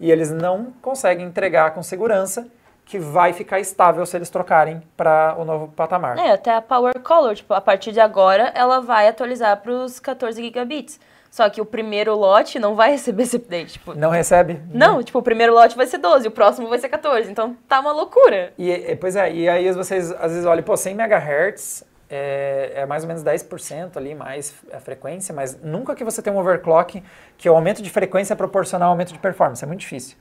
E 0.00 0.10
eles 0.10 0.30
não 0.30 0.72
conseguem 0.80 1.26
entregar 1.26 1.72
com 1.72 1.82
segurança 1.82 2.46
que 2.84 2.98
vai 2.98 3.32
ficar 3.32 3.60
estável 3.60 4.04
se 4.04 4.16
eles 4.16 4.30
trocarem 4.30 4.82
para 4.96 5.34
o 5.38 5.44
novo 5.44 5.68
patamar. 5.68 6.18
É, 6.18 6.32
até 6.32 6.54
a 6.54 6.62
Power 6.62 6.98
Color, 7.00 7.34
tipo, 7.34 7.52
a 7.54 7.60
partir 7.60 7.92
de 7.92 8.00
agora, 8.00 8.52
ela 8.54 8.80
vai 8.80 9.08
atualizar 9.08 9.56
para 9.60 9.72
os 9.72 9.98
14 9.98 10.42
gigabits. 10.42 11.00
Só 11.34 11.50
que 11.50 11.60
o 11.60 11.64
primeiro 11.64 12.14
lote 12.14 12.60
não 12.60 12.76
vai 12.76 12.92
receber 12.92 13.24
esse 13.24 13.34
update. 13.34 13.72
Tipo, 13.72 13.92
não 13.92 14.08
recebe? 14.08 14.60
Não, 14.72 15.02
tipo, 15.02 15.18
o 15.18 15.22
primeiro 15.22 15.52
lote 15.52 15.76
vai 15.76 15.84
ser 15.84 15.98
12, 15.98 16.28
o 16.28 16.30
próximo 16.30 16.68
vai 16.68 16.78
ser 16.78 16.88
14. 16.88 17.28
Então 17.28 17.56
tá 17.66 17.80
uma 17.80 17.90
loucura. 17.90 18.52
E, 18.56 18.94
pois 19.00 19.16
é, 19.16 19.34
e 19.34 19.48
aí 19.48 19.72
vocês 19.72 20.12
às 20.12 20.30
vezes 20.30 20.46
olham, 20.46 20.62
pô, 20.62 20.76
100 20.76 20.92
MHz 20.94 21.84
é, 22.08 22.74
é, 22.76 22.86
mais 22.86 23.02
ou 23.02 23.08
menos 23.08 23.24
10% 23.24 23.96
ali 23.96 24.14
mais 24.14 24.54
a 24.72 24.78
frequência, 24.78 25.34
mas 25.34 25.60
nunca 25.60 25.96
que 25.96 26.04
você 26.04 26.22
tem 26.22 26.32
um 26.32 26.38
overclock 26.38 27.02
que 27.36 27.50
o 27.50 27.56
aumento 27.56 27.82
de 27.82 27.90
frequência 27.90 28.34
é 28.34 28.36
proporcional 28.36 28.90
ao 28.90 28.92
aumento 28.92 29.12
de 29.12 29.18
performance. 29.18 29.64
É 29.64 29.66
muito 29.66 29.80
difícil. 29.80 30.16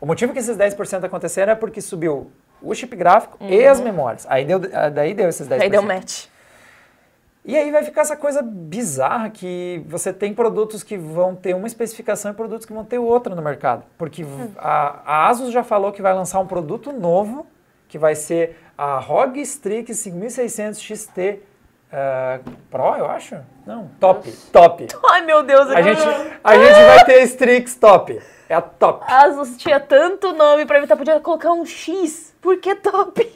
O 0.00 0.04
motivo 0.04 0.32
que 0.32 0.40
esses 0.40 0.56
10% 0.56 1.04
aconteceram 1.04 1.52
é 1.52 1.54
porque 1.54 1.80
subiu 1.80 2.32
o 2.60 2.74
chip 2.74 2.96
gráfico 2.96 3.36
uhum. 3.40 3.48
e 3.48 3.64
as 3.64 3.80
memórias. 3.80 4.26
Aí 4.28 4.44
deu, 4.44 4.58
daí 4.58 5.14
deu 5.14 5.28
esses 5.28 5.46
10%. 5.46 5.60
Aí 5.60 5.70
deu 5.70 5.82
match. 5.84 6.26
E 7.46 7.56
aí 7.56 7.70
vai 7.70 7.84
ficar 7.84 8.00
essa 8.00 8.16
coisa 8.16 8.42
bizarra 8.42 9.30
que 9.30 9.80
você 9.86 10.12
tem 10.12 10.34
produtos 10.34 10.82
que 10.82 10.98
vão 10.98 11.36
ter 11.36 11.54
uma 11.54 11.68
especificação 11.68 12.32
e 12.32 12.34
produtos 12.34 12.66
que 12.66 12.72
vão 12.72 12.84
ter 12.84 12.98
outra 12.98 13.36
no 13.36 13.40
mercado. 13.40 13.84
Porque 13.96 14.24
hum. 14.24 14.50
a, 14.58 15.00
a, 15.06 15.28
Asus 15.28 15.52
já 15.52 15.62
falou 15.62 15.92
que 15.92 16.02
vai 16.02 16.12
lançar 16.12 16.40
um 16.40 16.46
produto 16.46 16.90
novo, 16.92 17.46
que 17.86 17.98
vai 17.98 18.16
ser 18.16 18.58
a 18.76 18.98
ROG 18.98 19.36
Strix 19.42 19.96
5600 19.96 20.80
XT 20.80 21.40
uh, 21.92 22.50
Pro, 22.68 22.96
eu 22.96 23.06
acho? 23.06 23.36
Não, 23.64 23.92
top, 24.00 24.28
top. 24.52 24.88
Ai, 25.08 25.22
meu 25.24 25.44
Deus. 25.44 25.70
A, 25.70 25.80
gente, 25.82 26.02
a 26.42 26.58
gente 26.58 26.84
vai 26.84 27.04
ter 27.04 27.22
Strix 27.22 27.76
top. 27.76 28.20
É 28.48 28.56
a 28.56 28.60
top. 28.60 29.04
Asus 29.06 29.56
tinha 29.56 29.78
tanto 29.78 30.32
nome 30.32 30.66
pra 30.66 30.78
evitar, 30.78 30.96
podia 30.96 31.20
colocar 31.20 31.52
um 31.52 31.64
X. 31.64 32.34
Por 32.40 32.56
que 32.58 32.74
top? 32.74 33.32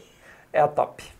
É 0.53 0.61
a 0.61 0.67
top. 0.67 1.20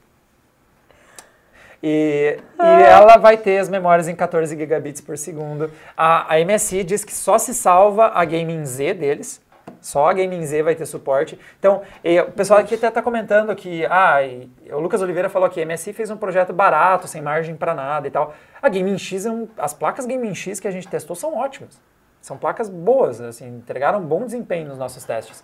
E, 1.83 2.39
ah. 2.59 2.81
e 2.81 2.83
ela 2.83 3.17
vai 3.17 3.37
ter 3.37 3.59
as 3.59 3.69
memórias 3.69 4.07
em 4.09 4.15
14 4.15 4.57
gigabits 4.57 5.01
por 5.01 5.17
segundo. 5.17 5.71
A, 5.97 6.35
a 6.35 6.45
MSI 6.45 6.85
diz 6.85 7.05
que 7.05 7.15
só 7.15 7.39
se 7.39 7.55
salva 7.55 8.13
a 8.15 8.25
Gaming 8.25 8.65
Z 8.65 8.95
deles. 8.95 9.41
Só 9.81 10.11
a 10.11 10.13
Gaming 10.13 10.45
Z 10.45 10.63
vai 10.63 10.75
ter 10.75 10.85
suporte. 10.85 11.39
Então, 11.59 11.83
e, 12.05 12.21
o 12.21 12.33
pessoal 12.33 12.61
aqui 12.61 12.75
até 12.75 12.89
está 12.89 13.01
comentando 13.01 13.55
que 13.57 13.87
ah, 13.87 14.23
e, 14.23 14.51
o 14.71 14.79
Lucas 14.79 15.01
Oliveira 15.01 15.29
falou 15.29 15.49
que 15.49 15.61
a 15.61 15.65
MSI 15.67 15.93
fez 15.93 16.11
um 16.11 16.17
projeto 16.17 16.53
barato, 16.53 17.09
sem 17.09 17.23
margem 17.23 17.57
para 17.57 17.75
nada 17.75 18.07
e 18.07 18.11
tal. 18.11 18.35
A 18.61 18.69
Gaming 18.69 18.99
X, 18.99 19.25
é 19.25 19.31
um, 19.31 19.49
as 19.57 19.73
placas 19.73 20.05
Gaming 20.05 20.35
X 20.35 20.61
que 20.61 20.69
a 20.69 20.71
gente 20.71 20.87
testou 20.87 21.17
são 21.17 21.37
ótimas. 21.37 21.81
São 22.21 22.37
placas 22.37 22.69
boas, 22.69 23.21
assim, 23.21 23.49
entregaram 23.49 24.03
bom 24.03 24.25
desempenho 24.25 24.69
nos 24.69 24.77
nossos 24.77 25.03
testes. 25.05 25.43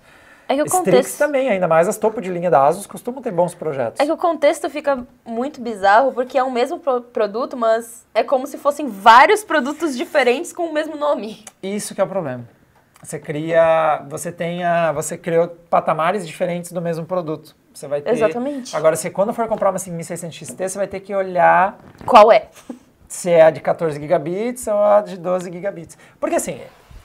É 0.48 0.54
que 0.54 0.62
o 0.62 0.66
Strix 0.66 0.84
contexto... 0.84 1.18
também, 1.18 1.48
ainda 1.48 1.66
mais 1.66 1.88
as 1.88 1.96
topo 1.96 2.20
de 2.20 2.30
linha 2.30 2.50
da 2.50 2.64
Asus 2.64 2.86
costumam 2.86 3.20
ter 3.20 3.32
bons 3.32 3.54
projetos. 3.54 3.98
É 3.98 4.04
que 4.04 4.12
o 4.12 4.16
contexto 4.16 4.70
fica 4.70 5.04
muito 5.24 5.60
bizarro 5.60 6.12
porque 6.12 6.38
é 6.38 6.42
o 6.42 6.50
mesmo 6.50 6.78
pro 6.78 7.00
produto, 7.00 7.56
mas 7.56 8.06
é 8.14 8.22
como 8.22 8.46
se 8.46 8.56
fossem 8.56 8.86
vários 8.86 9.42
produtos 9.42 9.96
diferentes 9.96 10.52
com 10.52 10.66
o 10.66 10.72
mesmo 10.72 10.96
nome. 10.96 11.44
Isso 11.62 11.94
que 11.94 12.00
é 12.00 12.04
o 12.04 12.06
problema. 12.06 12.44
Você 13.02 13.18
cria, 13.18 14.04
você 14.08 14.32
tem 14.32 14.64
a, 14.64 14.92
você 14.92 15.18
criou 15.18 15.48
patamares 15.48 16.26
diferentes 16.26 16.72
do 16.72 16.80
mesmo 16.80 17.04
produto. 17.04 17.54
Você 17.74 17.86
vai 17.86 18.00
ter 18.00 18.12
Exatamente. 18.12 18.74
Agora, 18.74 18.96
se 18.96 19.10
quando 19.10 19.34
for 19.34 19.46
comprar 19.48 19.70
uma 19.70 19.78
5600 19.78 20.48
XT, 20.48 20.68
você 20.68 20.78
vai 20.78 20.86
ter 20.86 21.00
que 21.00 21.14
olhar 21.14 21.78
qual 22.06 22.32
é. 22.32 22.48
Se 23.08 23.30
é 23.30 23.42
a 23.42 23.50
de 23.50 23.60
14 23.60 24.00
gigabits 24.00 24.66
ou 24.66 24.82
a 24.82 25.00
de 25.02 25.18
12 25.18 25.52
gigabits. 25.52 25.98
Porque 26.18 26.36
assim, 26.36 26.60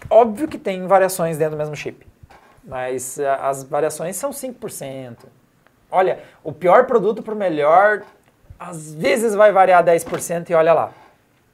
óbvio 0.09 0.47
que 0.47 0.57
tem 0.57 0.87
variações 0.87 1.37
dentro 1.37 1.55
do 1.55 1.59
mesmo 1.59 1.75
chip 1.75 2.10
mas 2.63 3.19
eh, 3.19 3.37
as 3.41 3.63
variações 3.63 4.15
são 4.15 4.31
5%. 4.31 5.17
Olha, 5.89 6.19
o 6.43 6.51
pior 6.51 6.85
produto 6.85 7.21
para 7.21 7.33
o 7.33 7.37
melhor, 7.37 8.03
às 8.59 8.93
vezes 8.93 9.35
vai 9.35 9.51
variar 9.51 9.83
10% 9.83 10.49
e 10.49 10.53
olha 10.53 10.73
lá. 10.73 10.93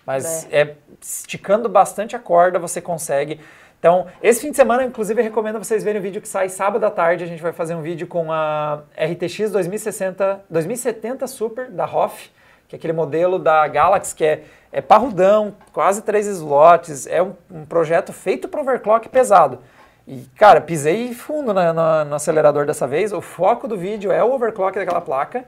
Mas 0.05 0.47
é. 0.51 0.61
é. 0.61 0.75
esticando 1.01 1.67
bastante 1.67 2.15
a 2.15 2.19
corda 2.19 2.59
você 2.59 2.79
consegue. 2.79 3.39
Então, 3.79 4.07
esse 4.23 4.41
fim 4.41 4.51
de 4.51 4.55
semana, 4.55 4.83
inclusive, 4.83 5.19
eu 5.19 5.23
recomendo 5.23 5.59
vocês 5.59 5.83
verem 5.83 5.99
o 5.99 6.03
vídeo 6.03 6.21
que 6.21 6.27
sai 6.27 6.49
sábado 6.49 6.83
à 6.85 6.89
tarde. 6.89 7.23
A 7.23 7.27
gente 7.27 7.41
vai 7.41 7.51
fazer 7.51 7.75
um 7.75 7.81
vídeo 7.81 8.07
com 8.07 8.31
a 8.31 8.83
RTX 8.97 9.51
2060, 9.51 10.45
2070 10.49 11.27
Super 11.27 11.69
da 11.69 11.85
ROF, 11.85 12.29
que 12.67 12.75
é 12.75 12.77
aquele 12.77 12.93
modelo 12.93 13.37
da 13.37 13.67
Galaxy 13.67 14.15
que 14.15 14.25
é, 14.25 14.43
é 14.71 14.81
parrudão, 14.81 15.55
quase 15.71 16.01
três 16.01 16.25
slots. 16.25 17.05
É 17.05 17.21
um, 17.21 17.33
um 17.51 17.65
projeto 17.65 18.11
feito 18.11 18.47
para 18.47 18.61
overclock 18.61 19.07
pesado. 19.09 19.59
E, 20.07 20.25
cara, 20.37 20.61
pisei 20.61 21.13
fundo 21.13 21.53
na, 21.53 21.73
na, 21.73 22.05
no 22.05 22.15
acelerador 22.15 22.65
dessa 22.65 22.87
vez. 22.87 23.11
O 23.11 23.19
foco 23.19 23.67
do 23.67 23.77
vídeo 23.77 24.11
é 24.11 24.23
o 24.23 24.31
overclock 24.31 24.77
daquela 24.79 25.01
placa. 25.01 25.43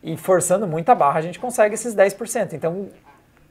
E 0.00 0.16
forçando 0.16 0.66
muita 0.66 0.94
barra, 0.94 1.18
a 1.18 1.22
gente 1.22 1.40
consegue 1.40 1.74
esses 1.74 1.94
10%. 1.94 2.52
Então, 2.52 2.88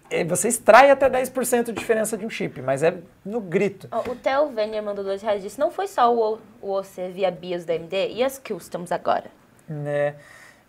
é, 0.10 0.24
você 0.24 0.48
extrai 0.48 0.90
até 0.90 1.10
10% 1.10 1.66
de 1.66 1.74
diferença 1.74 2.18
de 2.18 2.26
um 2.26 2.30
chip, 2.30 2.62
mas 2.62 2.82
é 2.82 2.96
no 3.26 3.42
grito. 3.42 3.90
O 4.10 4.16
Theo 4.16 4.48
Venier 4.48 4.82
mandou 4.82 5.04
dois 5.04 5.22
reais 5.22 5.44
disse, 5.44 5.60
não 5.60 5.70
foi 5.70 5.88
só 5.88 6.14
o, 6.14 6.40
o 6.62 6.72
OC 6.72 7.12
via 7.14 7.30
BIOS 7.30 7.66
da 7.66 7.74
AMD 7.74 8.12
e 8.12 8.24
as 8.24 8.40
customs 8.40 8.94
agora? 8.94 9.26
Né. 9.68 10.16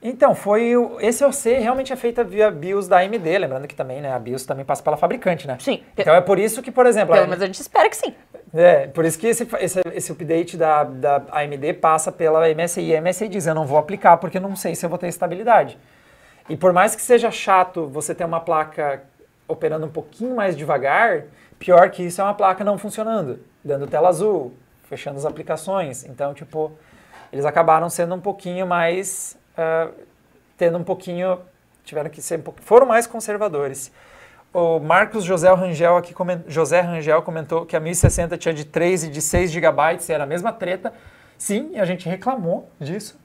Então, 0.01 0.33
foi 0.35 0.77
o, 0.77 1.01
esse 1.01 1.25
OC 1.25 1.59
realmente 1.59 1.93
é 1.93 1.97
feita 1.97 2.23
via 2.23 2.51
BIOS 2.51 2.87
da 2.87 2.99
AMD, 2.99 3.39
lembrando 3.39 3.67
que 3.67 3.75
também, 3.75 4.01
né, 4.01 4.13
a 4.13 4.19
BIOS 4.19 4.45
também 4.45 4.65
passa 4.65 4.83
pela 4.83 4.97
fabricante, 4.97 5.47
né? 5.47 5.57
Sim. 5.61 5.83
Então 5.97 6.15
é 6.15 6.21
por 6.21 6.39
isso 6.39 6.63
que, 6.63 6.71
por 6.71 6.87
exemplo... 6.87 7.15
Pelo 7.15 7.27
menos 7.27 7.43
a 7.43 7.47
gente 7.47 7.61
espera 7.61 7.89
que 7.89 7.97
sim. 7.97 8.15
É, 8.55 8.87
por 8.87 9.05
isso 9.05 9.19
que 9.19 9.27
esse, 9.27 9.47
esse, 9.61 9.81
esse 9.93 10.13
update 10.13 10.57
da, 10.57 10.85
da 10.85 11.23
AMD 11.31 11.75
passa 11.75 12.11
pela 12.11 12.49
MSI. 12.55 12.97
A 12.97 13.03
MSI 13.03 13.29
diz, 13.29 13.47
eu 13.47 13.55
não 13.55 13.67
vou 13.67 13.79
aplicar 13.79 14.17
porque 14.17 14.41
não 14.41 14.57
sei 14.57 14.75
se 14.75 14.85
eu 14.85 14.91
vou 14.91 14.99
ter 14.99 15.09
estabilidade. 15.09 15.79
E 16.49 16.57
por 16.57 16.73
mais 16.73 16.97
que 16.97 17.03
seja 17.03 17.31
chato 17.31 17.87
você 17.87 18.15
ter 18.15 18.25
uma 18.25 18.41
placa 18.41 19.03
operando 19.47 19.87
um 19.87 19.91
pouquinho 19.91 20.35
mais 20.35 20.57
devagar, 20.57 21.25
pior 21.59 21.91
que 21.91 22.03
isso 22.03 22.21
é 22.21 22.25
uma 22.25 22.35
placa 22.35 22.65
não 22.65 22.79
funcionando, 22.79 23.41
dando 23.63 23.87
tela 23.87 24.09
azul, 24.09 24.55
fechando 24.85 25.19
as 25.19 25.27
aplicações. 25.27 26.05
Então, 26.05 26.33
tipo, 26.33 26.73
eles 27.33 27.45
acabaram 27.45 27.91
sendo 27.91 28.15
um 28.15 28.21
pouquinho 28.21 28.67
mais, 28.67 29.37
uh, 29.59 29.93
tendo 30.57 30.79
um 30.79 30.85
pouquinho, 30.85 31.39
tiveram 31.85 32.09
que 32.09 32.23
ser 32.23 32.39
um 32.39 32.43
pouquinho, 32.43 32.67
foram 32.67 32.87
mais 32.87 33.07
conservadores. 33.07 33.93
O 34.59 34.81
Marcos 34.81 35.23
José 35.23 35.53
Rangel 35.55 35.97
aqui 35.97 36.13
coment, 36.13 36.43
José 36.49 36.81
Rangel 36.81 37.23
comentou 37.23 37.65
que 37.65 37.77
a 37.77 37.81
1060 37.81 38.37
tinha 38.37 38.53
de 38.53 38.65
3 38.65 39.05
e 39.05 39.09
de 39.09 39.23
6 39.23 39.53
GB, 39.53 39.73
era 40.09 40.25
a 40.25 40.27
mesma 40.27 40.53
treta. 40.53 40.93
Sim, 41.37 41.79
a 41.79 41.85
gente 41.85 42.09
reclamou 42.09 42.69
disso. 42.81 43.17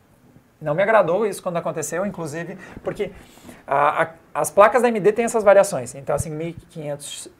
Não 0.61 0.75
me 0.75 0.83
agradou 0.83 1.25
isso 1.25 1.41
quando 1.41 1.57
aconteceu, 1.57 2.05
inclusive, 2.05 2.55
porque 2.83 3.11
a, 3.65 4.03
a, 4.03 4.09
as 4.31 4.51
placas 4.51 4.83
da 4.83 4.87
AMD 4.89 5.11
têm 5.11 5.25
essas 5.25 5.43
variações. 5.43 5.95
Então, 5.95 6.15
a 6.15 6.19
5500 6.19 7.25
uh, 7.25 7.31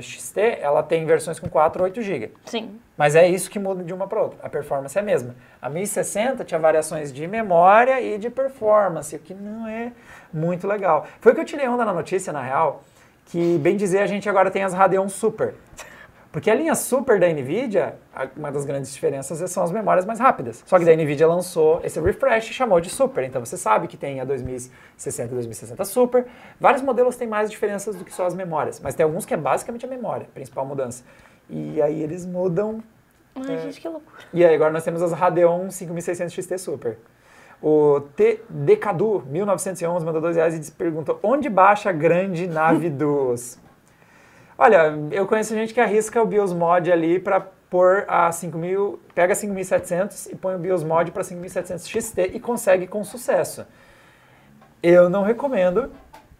XT, 0.00 0.40
ela 0.62 0.82
tem 0.82 1.04
versões 1.04 1.38
com 1.38 1.46
4 1.46 1.82
ou 1.82 1.84
8 1.84 2.00
GB. 2.00 2.32
Sim. 2.46 2.80
Mas 2.96 3.14
é 3.14 3.28
isso 3.28 3.50
que 3.50 3.58
muda 3.58 3.84
de 3.84 3.92
uma 3.92 4.06
para 4.06 4.22
outra. 4.22 4.38
A 4.42 4.48
performance 4.48 4.96
é 4.96 5.02
a 5.02 5.04
mesma. 5.04 5.36
A 5.60 5.68
1060 5.68 6.44
tinha 6.44 6.58
variações 6.58 7.12
de 7.12 7.26
memória 7.26 8.00
e 8.00 8.16
de 8.16 8.30
performance, 8.30 9.14
o 9.14 9.18
que 9.18 9.34
não 9.34 9.68
é 9.68 9.92
muito 10.32 10.66
legal. 10.66 11.06
Foi 11.20 11.32
o 11.32 11.34
que 11.34 11.42
eu 11.42 11.44
tirei 11.44 11.68
onda 11.68 11.84
na 11.84 11.92
notícia, 11.92 12.32
na 12.32 12.42
real, 12.42 12.82
que, 13.26 13.58
bem 13.58 13.76
dizer, 13.76 14.00
a 14.00 14.06
gente 14.06 14.28
agora 14.28 14.50
tem 14.50 14.62
as 14.62 14.72
Radeon 14.72 15.08
Super. 15.08 15.54
Porque 16.34 16.50
a 16.50 16.54
linha 16.56 16.74
Super 16.74 17.20
da 17.20 17.28
NVIDIA, 17.28 17.94
uma 18.36 18.50
das 18.50 18.64
grandes 18.64 18.92
diferenças 18.92 19.48
são 19.52 19.62
as 19.62 19.70
memórias 19.70 20.04
mais 20.04 20.18
rápidas. 20.18 20.64
Só 20.66 20.80
que 20.80 20.84
da 20.84 20.92
NVIDIA 20.92 21.28
lançou 21.28 21.80
esse 21.84 22.00
refresh 22.00 22.50
e 22.50 22.52
chamou 22.52 22.80
de 22.80 22.90
Super. 22.90 23.22
Então 23.22 23.44
você 23.44 23.56
sabe 23.56 23.86
que 23.86 23.96
tem 23.96 24.20
a 24.20 24.24
2060 24.24 25.28
e 25.28 25.32
2060 25.32 25.84
Super. 25.84 26.26
Vários 26.58 26.82
modelos 26.82 27.14
têm 27.14 27.28
mais 27.28 27.48
diferenças 27.48 27.94
do 27.94 28.04
que 28.04 28.12
só 28.12 28.26
as 28.26 28.34
memórias. 28.34 28.80
Mas 28.80 28.96
tem 28.96 29.04
alguns 29.04 29.24
que 29.24 29.32
é 29.32 29.36
basicamente 29.36 29.86
a 29.86 29.88
memória, 29.88 30.26
a 30.28 30.34
principal 30.34 30.66
mudança. 30.66 31.04
E 31.48 31.80
aí 31.80 32.02
eles 32.02 32.26
mudam... 32.26 32.82
Ai, 33.36 33.54
é... 33.54 33.58
gente, 33.58 33.80
que 33.80 33.88
loucura. 33.88 34.18
E 34.32 34.44
aí 34.44 34.52
agora 34.56 34.72
nós 34.72 34.82
temos 34.82 35.02
as 35.02 35.12
Radeon 35.12 35.70
5600 35.70 36.34
XT 36.34 36.58
Super. 36.58 36.98
O 37.66 38.02
TDCadu 38.14 39.24
1911 39.26 40.04
mandou 40.04 40.20
dois 40.20 40.36
reais 40.36 40.68
e 40.68 40.70
perguntou 40.70 41.18
onde 41.22 41.48
baixa 41.48 41.88
a 41.88 41.92
grande 41.94 42.46
nave 42.46 42.90
dos... 42.92 43.58
Olha, 44.58 44.92
eu 45.10 45.26
conheço 45.26 45.54
gente 45.54 45.72
que 45.72 45.80
arrisca 45.80 46.22
o 46.22 46.26
BIOS 46.26 46.52
mod 46.52 46.92
ali 46.92 47.18
para 47.18 47.40
pôr 47.40 48.04
a 48.06 48.30
5000, 48.30 49.00
pega 49.14 49.32
a 49.32 49.34
5700 49.34 50.26
e 50.26 50.36
põe 50.36 50.54
o 50.56 50.58
BIOS 50.58 50.84
mod 50.84 51.10
para 51.10 51.24
5700 51.24 51.88
XT 51.88 52.32
e 52.34 52.38
consegue 52.38 52.86
com 52.86 53.02
sucesso. 53.02 53.64
Eu 54.82 55.08
não 55.08 55.22
recomendo, 55.22 55.90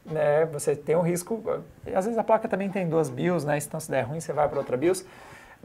né? 0.05 0.45
Você 0.53 0.77
tem 0.77 0.95
um 0.95 1.01
risco, 1.01 1.43
às 1.87 2.05
vezes 2.05 2.19
a 2.19 2.23
placa 2.23 2.47
também 2.47 2.69
tem 2.69 2.87
duas 2.87 3.09
BIOS, 3.09 3.47
né? 3.47 3.57
Então 3.57 3.81
se 3.81 3.91
der 3.91 4.03
ruim 4.03 4.21
você 4.21 4.35
vai 4.35 4.47
para 4.47 4.59
outra 4.59 4.77
BIOS. 4.77 5.07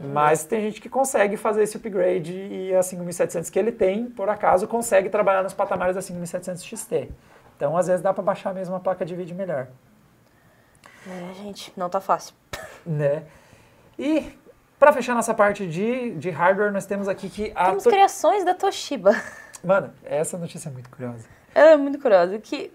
Mas 0.02 0.44
tem 0.44 0.62
gente 0.62 0.80
que 0.80 0.88
consegue 0.88 1.36
fazer 1.36 1.62
esse 1.62 1.76
upgrade 1.76 2.32
e 2.32 2.74
a 2.74 2.82
5700 2.82 3.50
que 3.50 3.58
ele 3.58 3.70
tem, 3.70 4.06
por 4.06 4.28
acaso, 4.30 4.66
consegue 4.66 5.10
trabalhar 5.10 5.42
nos 5.42 5.52
patamares 5.52 5.94
da 5.94 6.00
5700 6.00 6.64
XT. 6.64 7.10
Então, 7.56 7.76
às 7.76 7.86
vezes 7.86 8.00
dá 8.00 8.14
para 8.14 8.22
baixar 8.22 8.54
mesmo 8.54 8.74
a 8.74 8.80
placa 8.80 9.04
de 9.04 9.14
vídeo 9.14 9.36
melhor. 9.36 9.68
É, 11.06 11.34
gente, 11.34 11.72
não 11.76 11.90
tá 11.90 12.00
fácil. 12.00 12.34
Né? 12.86 13.24
E 13.98 14.38
para 14.78 14.94
fechar 14.94 15.14
nossa 15.14 15.34
parte 15.34 15.66
de, 15.66 16.12
de 16.12 16.30
hardware, 16.30 16.72
nós 16.72 16.86
temos 16.86 17.06
aqui 17.06 17.28
que 17.28 17.52
a 17.54 17.66
Temos 17.66 17.84
to... 17.84 17.90
criações 17.90 18.42
da 18.42 18.54
Toshiba. 18.54 19.14
Mano, 19.62 19.92
essa 20.02 20.38
notícia 20.38 20.70
é 20.70 20.72
muito 20.72 20.88
curiosa. 20.88 21.28
É 21.54 21.76
muito 21.76 21.98
curiosa 21.98 22.38
que 22.38 22.72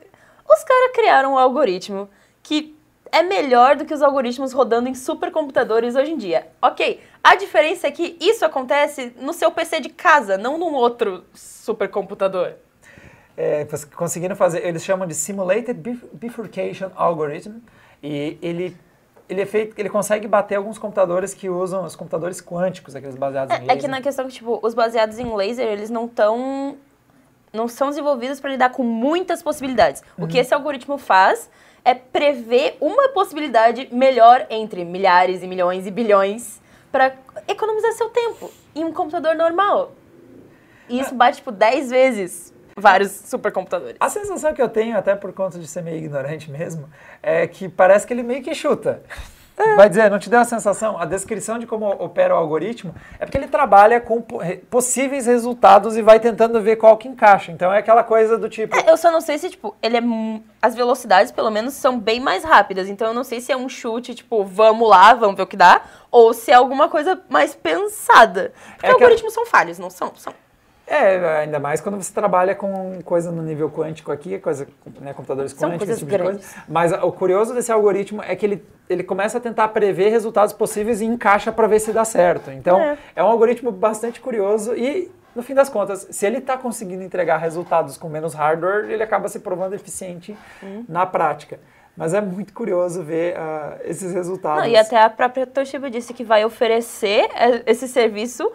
os 0.47 0.63
caras 0.63 0.91
criaram 0.93 1.33
um 1.33 1.37
algoritmo 1.37 2.07
que 2.43 2.74
é 3.15 3.23
melhor 3.23 3.77
do 3.77 3.85
que 3.85 3.93
os 3.93 4.01
algoritmos 4.01 4.51
rodando 4.51 4.89
em 4.89 4.93
supercomputadores 4.93 5.95
hoje 5.95 6.11
em 6.11 6.17
dia. 6.17 6.47
Ok, 6.61 6.99
a 7.23 7.35
diferença 7.35 7.87
é 7.87 7.91
que 7.91 8.17
isso 8.19 8.43
acontece 8.43 9.13
no 9.21 9.31
seu 9.31 9.49
PC 9.51 9.79
de 9.79 9.87
casa, 9.87 10.37
não 10.37 10.57
num 10.57 10.73
outro 10.73 11.23
supercomputador. 11.33 12.53
É, 13.37 13.65
conseguiram 13.95 14.35
fazer, 14.35 14.65
eles 14.65 14.83
chamam 14.83 15.07
de 15.07 15.13
Simulated 15.13 15.73
Bifurcation 16.11 16.91
Algorithm, 16.95 17.59
e 18.03 18.37
ele 18.41 18.77
ele 19.27 19.41
é 19.41 19.45
feito, 19.45 19.73
ele 19.79 19.89
consegue 19.89 20.27
bater 20.27 20.53
alguns 20.53 20.77
computadores 20.77 21.33
que 21.33 21.49
usam 21.49 21.83
os 21.83 21.95
computadores 21.95 22.39
quânticos, 22.39 22.95
aqueles 22.95 23.15
baseados 23.15 23.55
é, 23.55 23.57
em 23.57 23.61
laser. 23.61 23.77
É 23.77 23.81
que 23.81 23.87
na 23.87 23.99
questão 23.99 24.27
que, 24.27 24.33
tipo, 24.33 24.59
os 24.61 24.75
baseados 24.75 25.17
em 25.17 25.35
laser, 25.35 25.67
eles 25.67 25.89
não 25.89 26.05
estão 26.05 26.77
não 27.51 27.67
são 27.69 27.87
desenvolvidos 27.89 28.39
para 28.41 28.51
lidar 28.51 28.69
com 28.71 28.83
muitas 28.83 29.41
possibilidades. 29.41 30.03
Uhum. 30.17 30.25
O 30.25 30.27
que 30.27 30.37
esse 30.37 30.53
algoritmo 30.53 30.97
faz 30.97 31.49
é 31.85 31.93
prever 31.93 32.75
uma 32.81 33.09
possibilidade 33.09 33.87
melhor 33.91 34.47
entre 34.49 34.83
milhares 34.83 35.43
e 35.43 35.47
milhões 35.47 35.85
e 35.85 35.91
bilhões 35.91 36.59
para 36.91 37.15
economizar 37.47 37.93
seu 37.93 38.09
tempo 38.09 38.51
em 38.75 38.83
um 38.83 38.91
computador 38.91 39.35
normal. 39.35 39.91
E 40.89 40.99
isso 40.99 41.13
bate, 41.13 41.37
tipo, 41.37 41.51
10 41.51 41.89
vezes 41.91 42.53
vários 42.75 43.11
supercomputadores. 43.11 43.95
A 43.99 44.09
sensação 44.09 44.53
que 44.53 44.61
eu 44.61 44.67
tenho, 44.67 44.97
até 44.97 45.15
por 45.15 45.31
conta 45.31 45.57
de 45.57 45.67
ser 45.67 45.81
meio 45.81 45.97
ignorante 45.97 46.51
mesmo, 46.51 46.89
é 47.23 47.47
que 47.47 47.69
parece 47.69 48.05
que 48.05 48.13
ele 48.13 48.23
meio 48.23 48.43
que 48.43 48.53
chuta. 48.53 49.01
É. 49.57 49.75
Vai 49.75 49.87
dizer, 49.87 50.11
não 50.11 50.19
te 50.19 50.29
deu 50.29 50.39
a 50.39 50.45
sensação? 50.45 50.99
A 50.99 51.05
descrição 51.05 51.57
de 51.57 51.65
como 51.65 51.87
opera 51.87 52.35
o 52.35 52.37
algoritmo 52.37 52.93
é 53.17 53.25
porque 53.25 53.37
ele 53.37 53.47
trabalha 53.47 54.01
com 54.01 54.21
possíveis 54.69 55.25
resultados 55.25 55.95
e 55.95 56.01
vai 56.01 56.19
tentando 56.19 56.61
ver 56.61 56.75
qual 56.75 56.97
que 56.97 57.07
encaixa. 57.07 57.51
Então 57.51 57.71
é 57.71 57.79
aquela 57.79 58.03
coisa 58.03 58.37
do 58.37 58.49
tipo. 58.49 58.75
É, 58.75 58.89
eu 58.89 58.97
só 58.97 59.09
não 59.09 59.21
sei 59.21 59.37
se, 59.37 59.49
tipo, 59.49 59.75
ele 59.81 59.97
é. 59.97 60.01
As 60.61 60.75
velocidades, 60.75 61.31
pelo 61.31 61.51
menos, 61.51 61.75
são 61.75 61.97
bem 61.99 62.19
mais 62.19 62.43
rápidas. 62.43 62.89
Então 62.89 63.07
eu 63.07 63.13
não 63.13 63.23
sei 63.23 63.39
se 63.39 63.51
é 63.51 63.57
um 63.57 63.69
chute, 63.69 64.15
tipo, 64.15 64.43
vamos 64.43 64.89
lá, 64.89 65.13
vamos 65.13 65.37
ver 65.37 65.43
o 65.43 65.47
que 65.47 65.55
dá, 65.55 65.81
ou 66.11 66.33
se 66.33 66.51
é 66.51 66.55
alguma 66.55 66.89
coisa 66.89 67.21
mais 67.29 67.55
pensada. 67.55 68.51
Porque 68.71 68.87
é 68.87 68.91
algoritmos 68.91 69.33
são 69.33 69.45
falhos, 69.45 69.79
não 69.79 69.89
são? 69.89 70.11
São. 70.15 70.33
É, 70.87 71.39
ainda 71.41 71.59
mais 71.59 71.81
quando 71.81 71.95
você 71.95 72.13
trabalha 72.13 72.53
com 72.53 73.01
coisa 73.03 73.31
no 73.31 73.41
nível 73.41 73.69
quântico 73.71 74.11
aqui, 74.11 74.37
coisa, 74.37 74.67
né, 75.01 75.13
computadores 75.13 75.51
São 75.51 75.69
quânticos, 75.69 75.89
esse 75.89 75.99
tipo 75.99 76.11
de 76.11 76.23
coisa. 76.23 76.39
Mas 76.69 76.91
o 76.91 77.11
curioso 77.11 77.53
desse 77.55 77.71
algoritmo 77.71 78.21
é 78.21 78.35
que 78.35 78.45
ele, 78.45 78.65
ele 78.87 79.03
começa 79.03 79.39
a 79.39 79.41
tentar 79.41 79.69
prever 79.69 80.09
resultados 80.09 80.53
possíveis 80.53 81.01
e 81.01 81.05
encaixa 81.05 81.51
para 81.51 81.67
ver 81.67 81.79
se 81.79 81.91
dá 81.91 82.05
certo. 82.05 82.51
Então, 82.51 82.79
é. 82.79 82.97
é 83.15 83.23
um 83.23 83.27
algoritmo 83.27 83.71
bastante 83.71 84.21
curioso 84.21 84.75
e, 84.75 85.11
no 85.35 85.41
fim 85.41 85.55
das 85.55 85.69
contas, 85.69 86.07
se 86.11 86.25
ele 86.25 86.37
está 86.37 86.55
conseguindo 86.55 87.01
entregar 87.01 87.37
resultados 87.37 87.97
com 87.97 88.07
menos 88.07 88.35
hardware, 88.35 88.89
ele 88.91 89.01
acaba 89.01 89.27
se 89.27 89.39
provando 89.39 89.73
eficiente 89.73 90.37
hum. 90.63 90.85
na 90.87 91.05
prática. 91.05 91.59
Mas 91.97 92.13
é 92.13 92.21
muito 92.21 92.53
curioso 92.53 93.01
ver 93.01 93.35
uh, 93.37 93.79
esses 93.85 94.13
resultados. 94.13 94.63
Não, 94.63 94.69
e 94.69 94.75
até 94.75 95.01
a 95.01 95.09
própria 95.09 95.47
Toshiba 95.47 95.89
disse 95.89 96.13
que 96.13 96.25
vai 96.25 96.43
oferecer 96.43 97.29
eh, 97.33 97.63
esse 97.65 97.87
serviço 97.87 98.51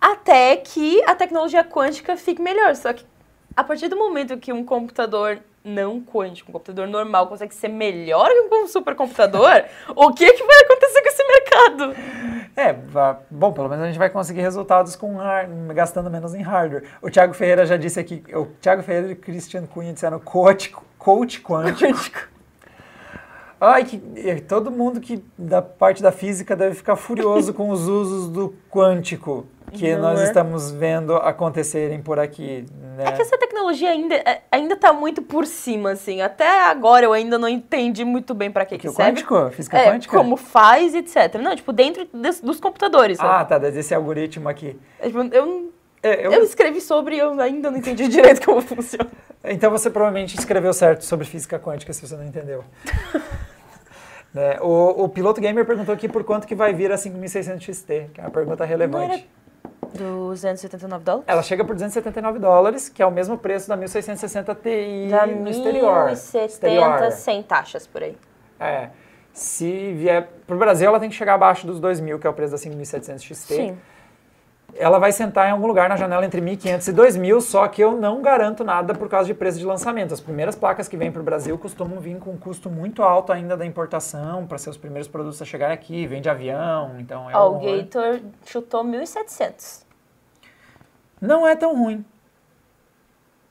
até 0.00 0.56
que 0.56 1.02
a 1.04 1.14
tecnologia 1.14 1.64
quântica 1.64 2.16
fique 2.16 2.40
melhor. 2.40 2.74
Só 2.76 2.92
que 2.92 3.04
a 3.56 3.64
partir 3.64 3.88
do 3.88 3.96
momento 3.96 4.38
que 4.38 4.52
um 4.52 4.64
computador 4.64 5.40
não 5.64 6.00
quântico, 6.00 6.50
um 6.50 6.52
computador 6.52 6.86
normal 6.86 7.26
consegue 7.26 7.54
ser 7.54 7.68
melhor 7.68 8.28
que 8.28 8.54
um 8.54 8.66
supercomputador, 8.66 9.64
o 9.94 10.12
que, 10.12 10.32
que 10.32 10.44
vai 10.44 10.58
acontecer 10.60 11.02
com 11.02 11.08
esse 11.08 11.24
mercado? 11.26 11.94
É, 12.56 12.74
bom, 13.30 13.52
pelo 13.52 13.68
menos 13.68 13.84
a 13.84 13.86
gente 13.88 13.98
vai 13.98 14.10
conseguir 14.10 14.40
resultados 14.40 14.96
com 14.96 15.18
gastando 15.74 16.10
menos 16.10 16.34
em 16.34 16.42
hardware. 16.42 16.84
O 17.02 17.10
Thiago 17.10 17.34
Ferreira 17.34 17.66
já 17.66 17.76
disse 17.76 18.00
aqui, 18.00 18.22
o 18.34 18.46
Thiago 18.60 18.82
Ferreira 18.82 19.08
e 19.08 19.12
o 19.12 19.16
Cristiano 19.16 19.68
Cunha 19.68 19.92
disseram 19.92 20.18
coach, 20.18 20.74
coach 20.98 21.40
quântico. 21.40 22.28
Ai, 23.60 23.84
que 23.84 23.98
todo 24.46 24.70
mundo 24.70 25.00
que 25.00 25.22
da 25.36 25.60
parte 25.60 26.00
da 26.00 26.12
física 26.12 26.54
deve 26.54 26.76
ficar 26.76 26.94
furioso 26.94 27.52
com 27.54 27.70
os 27.70 27.88
usos 27.88 28.28
do 28.28 28.54
quântico. 28.70 29.46
Que 29.72 29.94
Não 29.94 30.02
nós 30.02 30.20
é? 30.20 30.24
estamos 30.24 30.70
vendo 30.70 31.14
acontecerem 31.16 32.00
por 32.02 32.18
aqui. 32.18 32.64
Né? 32.96 33.04
É 33.06 33.12
que 33.12 33.22
essa 33.22 33.36
tecnologia 33.38 33.90
ainda, 33.90 34.14
é- 34.14 34.42
ainda 34.50 34.76
tá 34.76 34.92
muito 34.92 35.22
por 35.22 35.46
cima, 35.46 35.92
assim. 35.92 36.20
Até 36.20 36.64
agora 36.64 37.04
eu 37.04 37.12
ainda 37.12 37.38
não 37.38 37.48
entendi 37.48 38.04
muito 38.04 38.34
bem 38.34 38.50
pra 38.50 38.64
que, 38.64 38.76
que 38.78 38.88
que 38.88 38.94
serve. 38.94 39.22
quântico? 39.22 39.50
Física 39.50 39.78
É, 39.78 39.90
quântica? 39.90 40.16
como 40.16 40.36
faz, 40.36 40.94
etc. 40.94 41.34
Não, 41.40 41.54
tipo, 41.54 41.72
dentro 41.72 42.06
des- 42.12 42.40
dos 42.40 42.58
computadores, 42.60 43.18
Ah, 43.20 43.22
sabe? 43.46 43.48
tá, 43.48 43.58
desse 43.58 43.94
algoritmo 43.94 44.48
aqui. 44.48 44.78
É, 44.98 45.06
tipo, 45.06 45.18
eu, 45.32 45.72
É, 46.02 46.26
eu- 46.26 46.32
eu 46.32 46.42
escrevi 46.44 46.80
sobre 46.80 47.16
e 47.16 47.18
eu 47.18 47.40
ainda 47.40 47.70
não 47.70 47.78
entendi 47.78 48.06
direito 48.38 48.44
como 48.44 48.60
funciona. 48.60 49.10
Então 49.44 49.70
você 49.70 49.90
provavelmente 49.90 50.38
escreveu 50.38 50.72
certo 50.72 51.04
sobre 51.04 51.24
física 51.26 51.58
quântica, 51.58 51.92
se 51.92 52.06
você 52.06 52.16
não 52.16 52.24
entendeu. 52.24 52.64
Né, 54.32 54.58
o, 54.60 55.04
o 55.04 55.08
piloto 55.08 55.40
gamer 55.40 55.64
perguntou 55.64 55.94
aqui 55.94 56.06
por 56.06 56.22
quanto 56.22 56.46
que 56.46 56.54
vai 56.54 56.74
vir 56.74 56.92
a 56.92 56.98
5600 56.98 57.64
XT, 57.64 58.10
que 58.12 58.20
é 58.20 58.24
uma 58.24 58.30
pergunta 58.30 58.62
relevante. 58.62 59.26
279 59.94 61.04
dólares? 61.04 61.24
Ela 61.26 61.42
chega 61.42 61.64
por 61.64 61.74
279 61.74 62.38
dólares, 62.38 62.88
que 62.88 63.02
é 63.02 63.06
o 63.06 63.10
mesmo 63.10 63.38
preço 63.38 63.68
da 63.68 63.76
1660 63.76 64.54
Ti 64.54 65.08
Dá 65.10 65.26
no 65.26 65.48
exterior. 65.48 66.10
1.070 66.10 66.44
Exterior. 66.44 67.12
sem 67.12 67.42
taxas 67.42 67.86
por 67.86 68.02
aí. 68.02 68.16
É. 68.60 68.90
Se 69.32 69.92
vier 69.94 70.28
para 70.46 70.56
o 70.56 70.58
Brasil, 70.58 70.88
ela 70.88 70.98
tem 70.98 71.08
que 71.08 71.14
chegar 71.14 71.34
abaixo 71.34 71.66
dos 71.66 71.80
2.000, 71.80 72.18
que 72.18 72.26
é 72.26 72.30
o 72.30 72.32
preço 72.32 72.52
da 72.52 72.58
5700 72.58 73.22
XT. 73.24 73.54
Sim. 73.54 73.78
Ela 74.74 74.98
vai 74.98 75.10
sentar 75.10 75.48
em 75.48 75.52
algum 75.52 75.66
lugar 75.66 75.88
na 75.88 75.96
janela 75.96 76.24
entre 76.24 76.40
1.500 76.40 76.88
e 76.88 76.92
2.000, 76.92 77.40
só 77.40 77.66
que 77.66 77.82
eu 77.82 77.96
não 77.96 78.22
garanto 78.22 78.62
nada 78.62 78.94
por 78.94 79.08
causa 79.08 79.26
de 79.26 79.34
preço 79.34 79.58
de 79.58 79.64
lançamento. 79.64 80.14
As 80.14 80.20
primeiras 80.20 80.54
placas 80.54 80.86
que 80.86 80.96
vêm 80.96 81.10
para 81.10 81.20
o 81.20 81.24
Brasil 81.24 81.58
costumam 81.58 81.98
vir 82.00 82.18
com 82.18 82.32
um 82.32 82.36
custo 82.36 82.70
muito 82.70 83.02
alto 83.02 83.32
ainda 83.32 83.56
da 83.56 83.66
importação, 83.66 84.46
para 84.46 84.58
ser 84.58 84.70
os 84.70 84.76
primeiros 84.76 85.08
produtos 85.08 85.40
a 85.42 85.44
chegar 85.44 85.72
aqui, 85.72 86.06
vem 86.06 86.20
de 86.20 86.28
avião, 86.28 86.96
então 86.98 87.28
é 87.30 87.36
um 87.36 87.38
Ó, 87.38 87.56
o. 87.56 87.60
Gator 87.60 88.20
chutou 88.44 88.84
1.700. 88.84 89.84
Não 91.20 91.46
é 91.46 91.56
tão 91.56 91.76
ruim. 91.76 92.04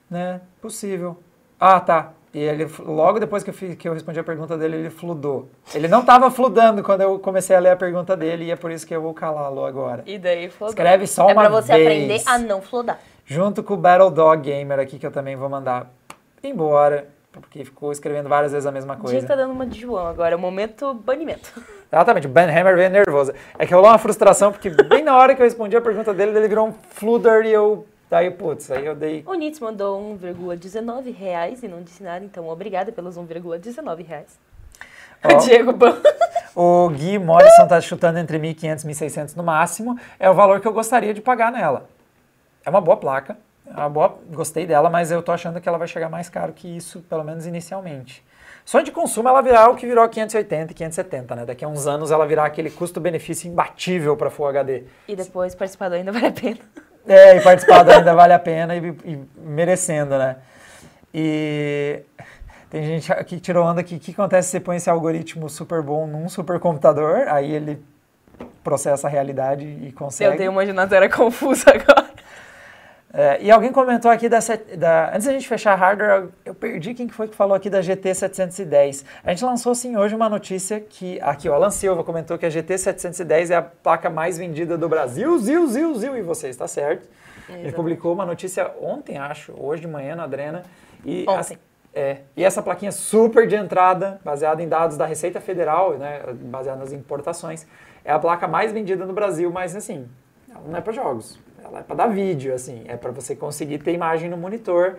Né? 0.08 0.40
Possível. 0.60 1.18
Ah, 1.60 1.80
tá. 1.80 2.12
E 2.34 2.38
ele, 2.40 2.68
logo 2.80 3.18
depois 3.18 3.42
que 3.42 3.50
eu, 3.50 3.54
fiz, 3.54 3.74
que 3.74 3.88
eu 3.88 3.94
respondi 3.94 4.20
a 4.20 4.24
pergunta 4.24 4.56
dele, 4.56 4.76
ele 4.76 4.90
fludou. 4.90 5.48
Ele 5.74 5.88
não 5.88 6.00
estava 6.00 6.30
fludando 6.30 6.82
quando 6.82 7.00
eu 7.00 7.18
comecei 7.18 7.56
a 7.56 7.58
ler 7.58 7.70
a 7.70 7.76
pergunta 7.76 8.14
dele, 8.16 8.44
e 8.44 8.50
é 8.50 8.56
por 8.56 8.70
isso 8.70 8.86
que 8.86 8.94
eu 8.94 9.00
vou 9.00 9.14
calá-lo 9.14 9.64
agora. 9.64 10.02
E 10.06 10.18
daí 10.18 10.50
flodou. 10.50 10.68
Escreve 10.72 11.06
só 11.06 11.28
É 11.30 11.32
uma 11.32 11.42
pra 11.42 11.50
você 11.50 11.72
vez. 11.72 11.86
aprender 11.86 12.22
a 12.26 12.38
não 12.38 12.60
flodar. 12.60 12.98
Junto 13.24 13.62
com 13.62 13.74
o 13.74 13.76
Battle 13.76 14.10
Dog 14.10 14.42
Gamer 14.42 14.78
aqui, 14.78 14.98
que 14.98 15.06
eu 15.06 15.10
também 15.10 15.36
vou 15.36 15.48
mandar 15.48 15.90
embora, 16.42 17.08
porque 17.32 17.64
ficou 17.64 17.92
escrevendo 17.92 18.28
várias 18.28 18.52
vezes 18.52 18.66
a 18.66 18.72
mesma 18.72 18.94
O 18.94 18.96
dia 18.96 19.04
coisa. 19.12 19.26
tá 19.26 19.34
dando 19.34 19.52
uma 19.52 19.66
de 19.66 19.80
João 19.80 20.06
agora, 20.06 20.34
é 20.34 20.36
o 20.36 20.38
momento 20.38 20.92
banimento. 20.94 21.52
Exatamente, 21.90 22.26
o 22.26 22.30
Ben 22.30 22.44
Hammer 22.44 22.76
veio 22.76 22.90
nervoso. 22.90 23.32
É 23.58 23.64
que 23.66 23.72
rolou 23.72 23.90
uma 23.90 23.98
frustração, 23.98 24.52
porque 24.52 24.68
bem 24.70 25.02
na 25.02 25.16
hora 25.16 25.34
que 25.34 25.40
eu 25.40 25.44
respondi 25.44 25.74
a 25.76 25.80
pergunta 25.80 26.12
dele, 26.12 26.36
ele 26.38 26.48
virou 26.48 26.68
um 26.68 26.72
flooder 26.90 27.46
e 27.46 27.52
eu... 27.52 27.86
Daí, 28.10 28.30
putz, 28.30 28.70
aí 28.70 28.86
eu 28.86 28.94
dei... 28.94 29.22
O 29.26 29.34
Nitz 29.34 29.60
mandou 29.60 30.00
1,19 30.18 31.14
reais 31.14 31.62
e 31.62 31.68
não 31.68 31.82
disse 31.82 32.02
nada, 32.02 32.24
então 32.24 32.48
obrigada 32.48 32.90
pelos 32.90 33.18
1,19 33.18 34.06
reais. 34.06 34.38
Ó. 35.22 35.36
Diego 35.44 35.72
Ban. 35.72 36.00
O 36.54 36.88
Gui 36.88 37.18
Morrison 37.18 37.66
tá 37.68 37.80
chutando 37.80 38.18
entre 38.18 38.38
1.500 38.38 38.84
e 38.84 38.88
1.600 38.88 39.36
no 39.36 39.42
máximo. 39.42 39.98
É 40.18 40.28
o 40.30 40.34
valor 40.34 40.60
que 40.60 40.66
eu 40.66 40.72
gostaria 40.72 41.12
de 41.12 41.20
pagar 41.20 41.52
nela. 41.52 41.88
É 42.64 42.70
uma 42.70 42.80
boa 42.80 42.96
placa. 42.96 43.36
É 43.66 43.78
uma 43.80 43.90
boa, 43.90 44.18
gostei 44.32 44.66
dela, 44.66 44.88
mas 44.88 45.10
eu 45.10 45.22
tô 45.22 45.30
achando 45.30 45.60
que 45.60 45.68
ela 45.68 45.76
vai 45.76 45.86
chegar 45.86 46.08
mais 46.08 46.30
caro 46.30 46.52
que 46.54 46.66
isso, 46.66 47.00
pelo 47.02 47.22
menos 47.22 47.46
inicialmente. 47.46 48.24
Só 48.64 48.80
de 48.80 48.90
consumo 48.90 49.28
ela 49.28 49.40
virá 49.42 49.68
o 49.68 49.74
que 49.74 49.86
virou 49.86 50.08
580 50.08 50.72
e 50.72 50.74
570, 50.74 51.36
né? 51.36 51.44
Daqui 51.44 51.64
a 51.64 51.68
uns 51.68 51.86
anos 51.86 52.10
ela 52.10 52.26
virá 52.26 52.44
aquele 52.44 52.70
custo-benefício 52.70 53.50
imbatível 53.50 54.16
para 54.16 54.30
Full 54.30 54.46
HD. 54.46 54.84
E 55.06 55.14
depois 55.14 55.54
participar 55.54 55.92
ainda 55.92 56.12
vale 56.12 56.26
a 56.26 56.32
pena. 56.32 56.58
É, 57.08 57.36
e 57.36 57.40
participar 57.40 57.88
ainda 57.88 58.14
vale 58.14 58.32
a 58.32 58.38
pena 58.38 58.76
e, 58.76 58.94
e 59.04 59.18
merecendo, 59.38 60.18
né? 60.18 60.36
E 61.12 62.02
tem 62.70 62.82
gente 62.84 63.10
aqui 63.12 63.36
que 63.36 63.40
tirou 63.40 63.66
onda 63.66 63.82
que 63.82 63.96
o 63.96 63.98
que 63.98 64.12
acontece 64.12 64.48
se 64.48 64.52
você 64.52 64.60
põe 64.60 64.76
esse 64.76 64.90
algoritmo 64.90 65.48
super 65.48 65.82
bom 65.82 66.06
num 66.06 66.28
supercomputador, 66.28 67.26
aí 67.28 67.50
ele 67.50 67.82
processa 68.62 69.06
a 69.08 69.10
realidade 69.10 69.64
e 69.64 69.90
consegue. 69.92 70.32
Eu 70.32 70.38
dei 70.38 70.48
uma 70.48 70.66
ginástica 70.66 71.08
confusa 71.08 71.70
agora. 71.70 72.07
É, 73.12 73.38
e 73.42 73.50
alguém 73.50 73.72
comentou 73.72 74.10
aqui 74.10 74.28
da, 74.28 74.38
da- 74.76 75.10
Antes 75.14 75.26
da 75.26 75.32
gente 75.32 75.48
fechar 75.48 75.72
a 75.72 75.76
hardware, 75.76 76.24
eu- 76.24 76.32
eu 76.44 76.54
perdi 76.54 76.92
quem 76.92 77.06
que 77.08 77.14
foi 77.14 77.26
que 77.26 77.34
falou 77.34 77.54
aqui 77.54 77.70
da 77.70 77.80
GT 77.80 78.14
710. 78.14 79.04
A 79.24 79.30
gente 79.30 79.44
lançou 79.44 79.74
sim 79.74 79.96
hoje 79.96 80.14
uma 80.14 80.28
notícia 80.28 80.78
que. 80.78 81.18
Aqui, 81.22 81.48
ó, 81.48 81.54
Alan 81.54 81.70
Silva 81.70 82.04
comentou 82.04 82.36
que 82.36 82.44
a 82.44 82.50
GT 82.50 82.76
710 82.76 83.50
é 83.50 83.56
a 83.56 83.62
placa 83.62 84.10
mais 84.10 84.36
vendida 84.36 84.76
do 84.76 84.88
Brasil. 84.90 85.38
Zil, 85.38 85.66
zil, 85.68 85.94
zil. 85.94 86.16
E 86.18 86.22
você 86.22 86.48
está 86.48 86.68
certo. 86.68 87.08
Ele 87.48 87.62
Exato. 87.62 87.76
publicou 87.76 88.12
uma 88.12 88.26
notícia 88.26 88.70
ontem, 88.78 89.16
acho, 89.16 89.54
hoje 89.58 89.80
de 89.80 89.88
manhã 89.88 90.14
na 90.14 90.24
Adrena. 90.24 90.64
E 91.02 91.24
Ontem. 91.26 91.56
é, 91.94 92.18
e 92.36 92.44
essa 92.44 92.60
plaquinha 92.60 92.92
super 92.92 93.46
de 93.46 93.54
entrada, 93.56 94.20
baseada 94.22 94.62
em 94.62 94.68
dados 94.68 94.98
da 94.98 95.06
Receita 95.06 95.40
Federal, 95.40 95.96
né, 95.96 96.20
baseada 96.42 96.78
nas 96.78 96.92
importações, 96.92 97.66
é 98.04 98.12
a 98.12 98.18
placa 98.18 98.46
mais 98.46 98.70
vendida 98.70 99.06
no 99.06 99.14
Brasil, 99.14 99.50
mas 99.50 99.74
assim, 99.74 100.06
não 100.66 100.76
é 100.76 100.82
para 100.82 100.92
jogos, 100.92 101.38
ela 101.64 101.80
é 101.80 101.82
para 101.82 101.96
dar 101.96 102.06
vídeo, 102.08 102.54
assim, 102.54 102.84
é 102.86 102.96
para 102.96 103.10
você 103.10 103.34
conseguir 103.36 103.78
ter 103.78 103.92
imagem 103.92 104.28
no 104.30 104.36
monitor. 104.36 104.96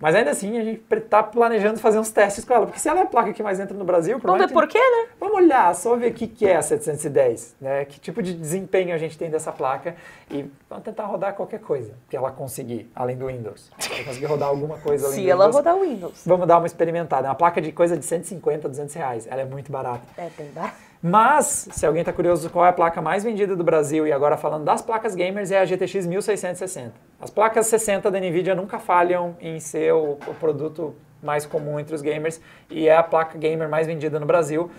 Mas 0.00 0.12
ainda 0.16 0.32
assim, 0.32 0.58
a 0.58 0.64
gente 0.64 0.82
está 0.92 1.22
planejando 1.22 1.78
fazer 1.78 2.00
uns 2.00 2.10
testes 2.10 2.44
com 2.44 2.52
ela, 2.52 2.66
porque 2.66 2.80
se 2.80 2.88
ela 2.88 2.98
é 2.98 3.02
a 3.04 3.06
placa 3.06 3.32
que 3.32 3.42
mais 3.44 3.60
entra 3.60 3.76
no 3.78 3.84
Brasil, 3.84 4.18
Vamos 4.18 4.38
ver 4.40 4.48
provavelmente- 4.48 4.52
por 4.52 4.68
quê, 4.68 4.78
né? 4.78 5.08
Vamos 5.20 5.36
olhar, 5.36 5.72
só 5.76 5.94
ver 5.94 6.10
o 6.10 6.12
que, 6.14 6.26
que 6.26 6.46
é 6.46 6.56
a 6.56 6.62
710, 6.62 7.54
né? 7.60 7.84
Que 7.84 8.00
tipo 8.00 8.20
de 8.20 8.34
desempenho 8.34 8.92
a 8.92 8.98
gente 8.98 9.16
tem 9.16 9.30
dessa 9.30 9.52
placa 9.52 9.94
e 10.28 10.50
vamos 10.68 10.84
tentar 10.84 11.04
rodar 11.04 11.34
qualquer 11.34 11.60
coisa 11.60 11.94
que 12.10 12.16
ela 12.16 12.32
conseguir, 12.32 12.90
além 12.94 13.16
do 13.16 13.28
Windows. 13.28 13.70
Se 13.78 13.92
ela 13.92 14.04
conseguir 14.04 14.26
rodar 14.26 14.48
alguma 14.48 14.78
coisa 14.78 15.06
além 15.06 15.16
Se 15.16 15.22
do 15.24 15.30
ela 15.30 15.44
Windows, 15.46 15.56
rodar 15.56 15.76
o 15.76 15.80
Windows. 15.82 16.22
vamos 16.26 16.48
dar 16.48 16.58
uma 16.58 16.66
experimentada. 16.66 17.28
É 17.28 17.30
uma 17.30 17.36
placa 17.36 17.62
de 17.62 17.70
coisa 17.70 17.96
de 17.96 18.04
150, 18.04 18.68
200 18.68 18.94
reais. 18.96 19.26
Ela 19.30 19.42
é 19.42 19.44
muito 19.44 19.70
barata. 19.70 20.02
É 20.18 20.28
bem 20.36 20.50
barato. 20.50 20.74
Mas, 21.06 21.68
se 21.70 21.84
alguém 21.84 22.00
está 22.00 22.14
curioso 22.14 22.48
qual 22.48 22.64
é 22.64 22.70
a 22.70 22.72
placa 22.72 23.02
mais 23.02 23.22
vendida 23.22 23.54
do 23.54 23.62
Brasil, 23.62 24.06
e 24.06 24.12
agora 24.12 24.38
falando 24.38 24.64
das 24.64 24.80
placas 24.80 25.14
gamers, 25.14 25.50
é 25.50 25.58
a 25.58 25.64
GTX 25.66 26.06
1660. 26.06 26.94
As 27.20 27.28
placas 27.28 27.66
60 27.66 28.10
da 28.10 28.18
NVIDIA 28.18 28.54
nunca 28.54 28.78
falham 28.78 29.36
em 29.38 29.60
ser 29.60 29.92
o, 29.92 30.12
o 30.12 30.34
produto 30.40 30.94
mais 31.22 31.44
comum 31.44 31.78
entre 31.78 31.94
os 31.94 32.00
gamers, 32.00 32.40
e 32.70 32.88
é 32.88 32.96
a 32.96 33.02
placa 33.02 33.36
gamer 33.36 33.68
mais 33.68 33.86
vendida 33.86 34.18
no 34.18 34.24
Brasil. 34.24 34.70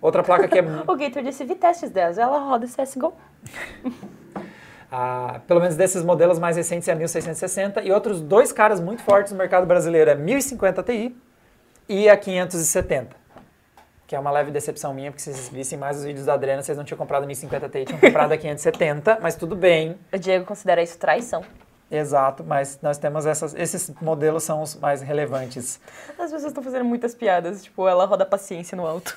Outra 0.00 0.22
placa 0.22 0.46
que 0.46 0.60
é 0.60 0.62
O 0.86 0.94
Gator 0.94 1.24
disse, 1.24 1.44
vi 1.44 1.56
testes 1.56 1.90
delas, 1.90 2.18
ela 2.18 2.38
roda 2.38 2.68
CSGO. 2.68 3.12
Ah, 4.96 5.40
pelo 5.48 5.58
menos 5.58 5.74
desses 5.74 6.04
modelos 6.04 6.38
mais 6.38 6.56
recentes 6.56 6.86
é 6.86 6.92
a 6.92 6.94
1660 6.94 7.82
e 7.82 7.90
outros 7.90 8.20
dois 8.20 8.52
caras 8.52 8.78
muito 8.78 9.02
fortes 9.02 9.32
no 9.32 9.38
mercado 9.38 9.66
brasileiro 9.66 10.08
é 10.08 10.12
a 10.12 10.16
1050 10.16 10.84
Ti 10.84 11.16
e 11.88 12.08
a 12.08 12.16
570. 12.16 13.23
Que 14.06 14.14
é 14.14 14.18
uma 14.18 14.30
leve 14.30 14.50
decepção 14.50 14.92
minha, 14.92 15.10
porque 15.10 15.22
se 15.22 15.32
vocês 15.32 15.48
vissem 15.48 15.78
mais 15.78 15.96
os 15.98 16.04
vídeos 16.04 16.26
da 16.26 16.34
Adrena, 16.34 16.62
vocês 16.62 16.76
não 16.76 16.84
tinham 16.84 16.98
comprado 16.98 17.22
a 17.22 17.26
1050 17.26 17.68
Ti, 17.70 17.84
tinham 17.86 17.98
comprado 17.98 18.32
a 18.32 18.36
570, 18.36 19.18
mas 19.22 19.34
tudo 19.34 19.56
bem, 19.56 19.96
O 20.12 20.18
Diego 20.18 20.44
considera 20.44 20.82
isso 20.82 20.98
traição. 20.98 21.42
exato, 21.90 22.44
mas 22.44 22.78
nós 22.82 22.98
temos 22.98 23.24
essas, 23.24 23.54
esses 23.54 23.90
modelos 24.02 24.42
são 24.42 24.60
os 24.62 24.74
mais 24.76 25.00
relevantes. 25.00 25.80
As 26.10 26.16
pessoas 26.16 26.44
estão 26.44 26.62
fazendo 26.62 26.84
muitas 26.84 27.14
piadas, 27.14 27.62
tipo, 27.64 27.88
ela 27.88 28.04
roda 28.04 28.26
paciência 28.26 28.76
no 28.76 28.86
alto. 28.86 29.16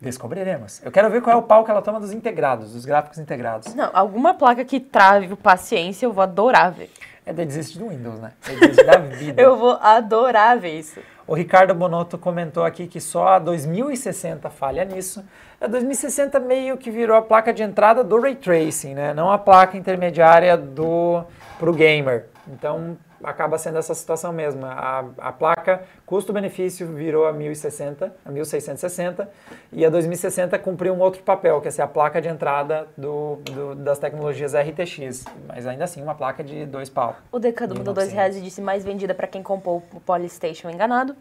Descobriremos. 0.00 0.80
Eu 0.84 0.92
quero 0.92 1.10
ver 1.10 1.20
qual 1.20 1.34
é 1.34 1.38
o 1.38 1.42
pau 1.42 1.64
que 1.64 1.70
ela 1.70 1.82
toma 1.82 1.98
dos 1.98 2.12
integrados, 2.12 2.72
dos 2.72 2.84
gráficos 2.84 3.18
integrados. 3.18 3.74
Não, 3.74 3.90
alguma 3.92 4.34
placa 4.34 4.64
que 4.64 4.78
trave 4.78 5.32
o 5.32 5.36
paciência 5.36 6.06
eu 6.06 6.12
vou 6.12 6.22
adorar 6.22 6.70
ver. 6.70 6.90
É 7.26 7.32
desiste 7.32 7.78
do 7.78 7.88
Windows, 7.88 8.20
né? 8.20 8.32
Desiste 8.46 8.84
da 8.84 8.96
vida. 8.96 9.36
Eu 9.42 9.54
vou 9.54 9.72
adorar 9.82 10.58
ver 10.58 10.78
isso. 10.78 10.98
O 11.28 11.34
Ricardo 11.34 11.74
Bonotto 11.74 12.16
comentou 12.16 12.64
aqui 12.64 12.86
que 12.86 12.98
só 12.98 13.28
a 13.28 13.38
2060 13.38 14.48
falha 14.48 14.82
nisso. 14.82 15.22
A 15.60 15.66
2060 15.66 16.40
meio 16.40 16.78
que 16.78 16.90
virou 16.90 17.14
a 17.14 17.20
placa 17.20 17.52
de 17.52 17.62
entrada 17.62 18.02
do 18.02 18.18
Ray 18.18 18.34
Tracing, 18.34 18.94
né? 18.94 19.12
Não 19.12 19.30
a 19.30 19.36
placa 19.36 19.76
intermediária 19.76 20.56
do 20.56 21.22
pro 21.58 21.74
gamer. 21.74 22.28
Então 22.50 22.96
acaba 23.22 23.58
sendo 23.58 23.78
essa 23.78 23.94
situação 23.94 24.32
mesmo. 24.32 24.64
A, 24.66 25.04
a 25.18 25.32
placa 25.32 25.82
custo-benefício 26.06 26.86
virou 26.86 27.26
a 27.26 27.32
1060, 27.32 28.14
a 28.24 28.30
1660 28.30 29.28
e 29.72 29.84
a 29.84 29.90
2060 29.90 30.58
cumpriu 30.58 30.94
um 30.94 31.00
outro 31.00 31.22
papel, 31.22 31.60
que 31.60 31.68
é 31.68 31.70
ser 31.70 31.82
a 31.82 31.86
placa 31.86 32.20
de 32.20 32.28
entrada 32.28 32.86
do, 32.96 33.36
do- 33.42 33.74
das 33.74 33.98
tecnologias 33.98 34.54
RTX. 34.54 35.24
Mas 35.46 35.66
ainda 35.66 35.84
assim 35.84 36.02
uma 36.02 36.14
placa 36.14 36.42
de 36.42 36.66
dois 36.66 36.88
pau. 36.88 37.16
O 37.32 37.38
Decado 37.38 37.74
mandou 37.76 37.94
dois 37.94 38.08
1900. 38.08 38.14
reais 38.14 38.36
e 38.36 38.40
disse 38.40 38.60
mais 38.60 38.84
vendida 38.84 39.14
pra 39.14 39.26
quem 39.26 39.42
comprou 39.42 39.82
o 39.94 40.00
Polystation 40.00 40.70
enganado. 40.70 41.14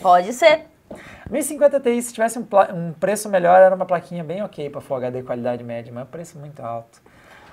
Pode 0.00 0.32
ser. 0.32 0.62
1050 1.30 1.80
Ti, 1.80 2.02
se 2.02 2.12
tivesse 2.14 2.38
um, 2.38 2.46
um 2.74 2.92
preço 2.94 3.28
melhor, 3.28 3.60
era 3.60 3.74
uma 3.74 3.84
plaquinha 3.84 4.24
bem 4.24 4.42
ok 4.42 4.70
para 4.70 4.80
Full 4.80 4.96
HD 4.96 5.22
qualidade 5.22 5.62
média, 5.62 5.92
mas 5.92 6.08
preço 6.08 6.38
muito 6.38 6.60
alto. 6.62 7.02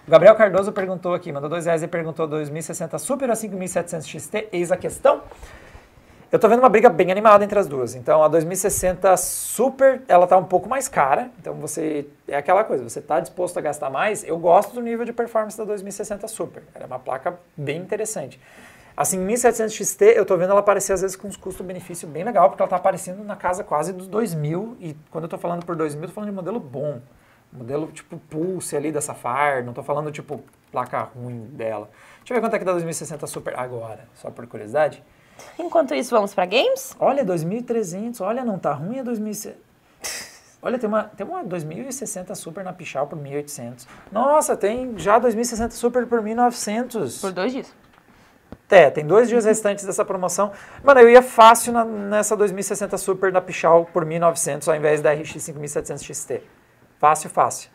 O 0.08 0.12
Gabriel 0.12 0.36
Cardoso 0.36 0.72
perguntou 0.72 1.16
aqui, 1.16 1.32
mandou 1.32 1.50
dois 1.50 1.66
reais 1.66 1.82
e 1.82 1.88
perguntou 1.88 2.28
2060 2.28 2.96
Super 3.00 3.32
a 3.32 3.36
5700 3.36 4.08
XT, 4.08 4.50
eis 4.52 4.72
a 4.72 4.78
questão. 4.78 5.24
Eu 6.32 6.38
tô 6.38 6.48
vendo 6.48 6.60
uma 6.60 6.70
briga 6.70 6.90
bem 6.90 7.12
animada 7.12 7.44
entre 7.44 7.58
as 7.58 7.68
duas. 7.68 7.96
Então 7.96 8.22
a 8.22 8.28
2060 8.28 9.18
Super, 9.18 10.04
ela 10.08 10.28
tá 10.28 10.38
um 10.38 10.44
pouco 10.44 10.70
mais 10.70 10.88
cara. 10.88 11.32
Então 11.42 11.56
você 11.56 12.06
é 12.28 12.38
aquela 12.38 12.64
coisa, 12.64 12.84
você 12.88 13.02
tá 13.02 13.20
disposto 13.20 13.58
a 13.58 13.62
gastar 13.62 13.90
mais. 13.90 14.24
Eu 14.24 14.38
gosto 14.38 14.76
do 14.76 14.82
nível 14.82 15.06
de 15.06 15.12
performance 15.12 15.58
da 15.58 15.64
2060 15.64 16.28
Super. 16.28 16.62
Ela 16.76 16.84
é 16.84 16.88
uma 16.88 17.00
placa 17.00 17.40
bem 17.58 17.82
interessante. 17.82 18.40
Assim, 18.96 19.18
1700 19.18 19.74
XT, 19.74 20.04
eu 20.16 20.24
tô 20.24 20.38
vendo 20.38 20.52
ela 20.52 20.60
aparecer 20.60 20.94
às 20.94 21.02
vezes 21.02 21.18
com 21.18 21.28
uns 21.28 21.36
custo-benefício 21.36 22.08
bem 22.08 22.24
legal, 22.24 22.48
porque 22.50 22.62
ela 22.62 22.70
tá 22.70 22.76
aparecendo 22.76 23.24
na 23.24 23.36
casa 23.36 23.64
quase 23.64 23.92
dos 23.92 24.08
2000 24.08 24.78
e 24.80 24.96
quando 25.10 25.24
eu 25.24 25.30
tô 25.30 25.38
falando 25.40 25.66
por 25.66 25.76
2000, 25.76 26.04
eu 26.04 26.08
tô 26.10 26.14
falando 26.14 26.30
de 26.30 26.36
modelo 26.36 26.60
bom. 26.60 27.02
Modelo 27.56 27.88
tipo 27.88 28.18
Pulse 28.30 28.76
ali 28.76 28.92
da 28.92 29.02
Sapphire, 29.02 29.64
não 29.66 29.74
tô 29.74 29.82
falando 29.82 30.12
tipo 30.12 30.44
placa 30.72 31.04
ruim 31.16 31.46
dela. 31.54 31.90
Deixa 32.20 32.34
eu 32.34 32.36
ver 32.36 32.42
quanto 32.42 32.56
é 32.56 32.60
que 32.60 32.66
dá 32.66 32.72
2060 32.74 33.26
Super 33.28 33.58
agora, 33.58 34.08
só 34.16 34.30
por 34.30 34.46
curiosidade. 34.48 35.02
Enquanto 35.60 35.94
isso, 35.94 36.12
vamos 36.12 36.34
para 36.34 36.46
games? 36.46 36.96
Olha, 37.00 37.26
2.300. 37.26 38.22
Olha, 38.22 38.44
não 38.44 38.58
tá 38.58 38.74
ruim 38.74 39.00
a 39.00 39.04
2.600. 39.04 39.54
Olha, 40.62 40.80
tem 40.80 40.90
uma, 40.90 41.04
tem 41.04 41.28
uma 41.28 41.44
2060 41.44 42.34
Super 42.34 42.64
na 42.64 42.74
Pichal 42.74 43.06
por 43.06 43.20
1.800. 43.20 43.86
Nossa, 44.12 44.58
tem 44.58 44.98
já 44.98 45.20
2060 45.20 45.76
Super 45.76 46.08
por 46.08 46.22
1.900. 46.22 47.22
Por 47.22 47.32
dois 47.32 47.52
dias. 47.54 47.72
É, 48.68 48.90
tem 48.90 49.06
dois 49.06 49.30
dias 49.30 49.46
restantes 49.46 49.86
dessa 49.86 50.04
promoção. 50.04 50.52
Mano, 50.84 51.02
eu 51.02 51.10
ia 51.10 51.22
fácil 51.22 51.72
na, 51.72 51.86
nessa 51.86 52.36
2060 52.36 52.98
Super 52.98 53.32
da 53.32 53.40
Pichal 53.40 53.86
por 53.94 54.04
1.900 54.04 54.68
ao 54.68 54.76
invés 54.76 55.02
da 55.02 55.14
RX 55.14 55.34
5700 55.34 56.04
XT. 56.04 56.42
Fácil, 57.00 57.30
fácil. 57.30 57.70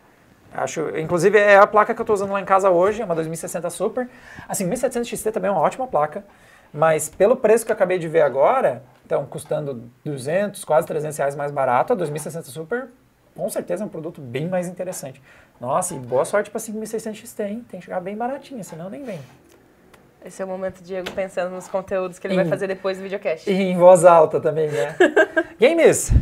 Acho, 0.53 0.97
inclusive, 0.99 1.39
é 1.39 1.57
a 1.57 1.66
placa 1.66 1.95
que 1.95 2.01
eu 2.01 2.03
estou 2.03 2.14
usando 2.14 2.33
lá 2.33 2.41
em 2.41 2.45
casa 2.45 2.71
hoje, 2.71 3.03
é 3.03 3.05
uma 3.05 3.14
2060 3.14 3.71
Super. 3.71 4.09
Assim, 4.49 4.64
1700 4.64 5.09
XT 5.09 5.31
também 5.31 5.49
é 5.49 5.53
uma 5.53 5.61
ótima 5.61 5.87
placa. 5.87 6.25
Mas 6.73 7.09
pelo 7.09 7.37
preço 7.37 7.64
que 7.64 7.73
eu 7.73 7.75
acabei 7.75 7.99
de 7.99 8.09
ver 8.09 8.23
agora, 8.23 8.83
então 9.05 9.25
custando 9.27 9.85
200, 10.05 10.64
quase 10.64 10.87
300 10.87 11.16
reais 11.18 11.37
mais 11.37 11.51
barato, 11.51 11.93
a 11.93 11.97
2060 11.97 12.47
Super 12.47 12.89
com 13.35 13.49
certeza 13.49 13.85
é 13.85 13.87
um 13.87 13.89
produto 13.89 14.21
bem 14.21 14.49
mais 14.49 14.68
interessante. 14.68 15.23
Nossa, 15.61 15.95
e 15.95 15.99
boa 15.99 16.25
sorte 16.25 16.51
para 16.51 16.61
5600 16.61 17.21
XT, 17.21 17.43
hein? 17.43 17.64
Tem 17.71 17.81
que 17.81 17.87
chegar 17.87 18.01
bem 18.01 18.16
baratinho, 18.16 18.62
senão 18.64 18.91
nem 18.91 19.05
vem. 19.05 19.18
Esse 20.25 20.43
é 20.43 20.45
o 20.45 20.49
momento 20.49 20.83
Diego 20.83 21.11
pensando 21.12 21.51
nos 21.51 21.66
conteúdos 21.66 22.18
que 22.18 22.27
ele 22.27 22.35
vai 22.35 22.45
fazer 22.45 22.66
depois 22.66 22.99
do 22.99 23.03
videocast. 23.03 23.49
E 23.49 23.55
em 23.55 23.79
voz 23.79 24.05
alta 24.05 24.39
também, 24.41 24.68
né? 24.68 24.95
Games! 25.59 26.12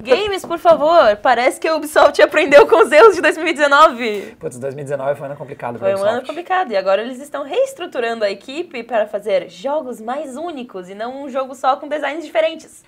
Games, 0.00 0.44
por 0.44 0.58
favor. 0.58 1.16
Parece 1.16 1.60
que 1.60 1.66
a 1.66 1.74
Ubisoft 1.74 2.20
aprendeu 2.22 2.66
com 2.66 2.82
os 2.82 2.92
erros 2.92 3.16
de 3.16 3.20
2019. 3.20 4.36
Putz, 4.38 4.58
2019 4.58 5.14
foi 5.16 5.22
um 5.22 5.30
ano 5.30 5.36
complicado 5.36 5.78
Foi 5.78 5.94
um 5.94 6.02
ano 6.02 6.24
complicado. 6.24 6.70
E 6.70 6.76
agora 6.76 7.02
eles 7.02 7.20
estão 7.20 7.42
reestruturando 7.42 8.24
a 8.24 8.30
equipe 8.30 8.84
para 8.84 9.06
fazer 9.06 9.48
jogos 9.48 10.00
mais 10.00 10.36
únicos 10.36 10.88
e 10.88 10.94
não 10.94 11.24
um 11.24 11.28
jogo 11.28 11.54
só 11.54 11.76
com 11.76 11.88
designs 11.88 12.24
diferentes. 12.24 12.84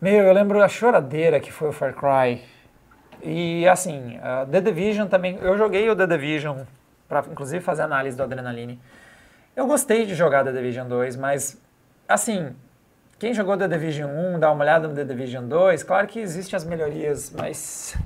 Meu, 0.00 0.24
eu 0.24 0.32
lembro 0.34 0.62
a 0.62 0.68
choradeira 0.68 1.40
que 1.40 1.50
foi 1.50 1.68
o 1.70 1.72
Far 1.72 1.94
Cry. 1.94 2.42
E 3.22 3.66
assim, 3.66 4.18
uh, 4.18 4.46
The 4.50 4.60
Division 4.60 5.08
também. 5.08 5.38
Eu 5.40 5.56
joguei 5.56 5.88
o 5.88 5.96
The 5.96 6.06
Division 6.06 6.58
para 7.08 7.24
inclusive 7.30 7.64
fazer 7.64 7.82
análise 7.82 8.16
do 8.16 8.22
Adrenaline. 8.22 8.78
Eu 9.54 9.66
gostei 9.66 10.04
de 10.04 10.14
jogar 10.14 10.44
The 10.44 10.52
Division 10.52 10.86
2, 10.86 11.16
mas 11.16 11.58
assim, 12.06 12.54
quem 13.18 13.32
jogou 13.32 13.56
The 13.56 13.68
Division 13.68 14.10
1, 14.10 14.38
dá 14.38 14.50
uma 14.52 14.62
olhada 14.62 14.88
no 14.88 14.94
The 14.94 15.04
Division 15.04 15.44
2, 15.46 15.82
claro 15.82 16.06
que 16.06 16.20
existem 16.20 16.56
as 16.56 16.64
melhorias, 16.64 17.32
mas 17.36 17.96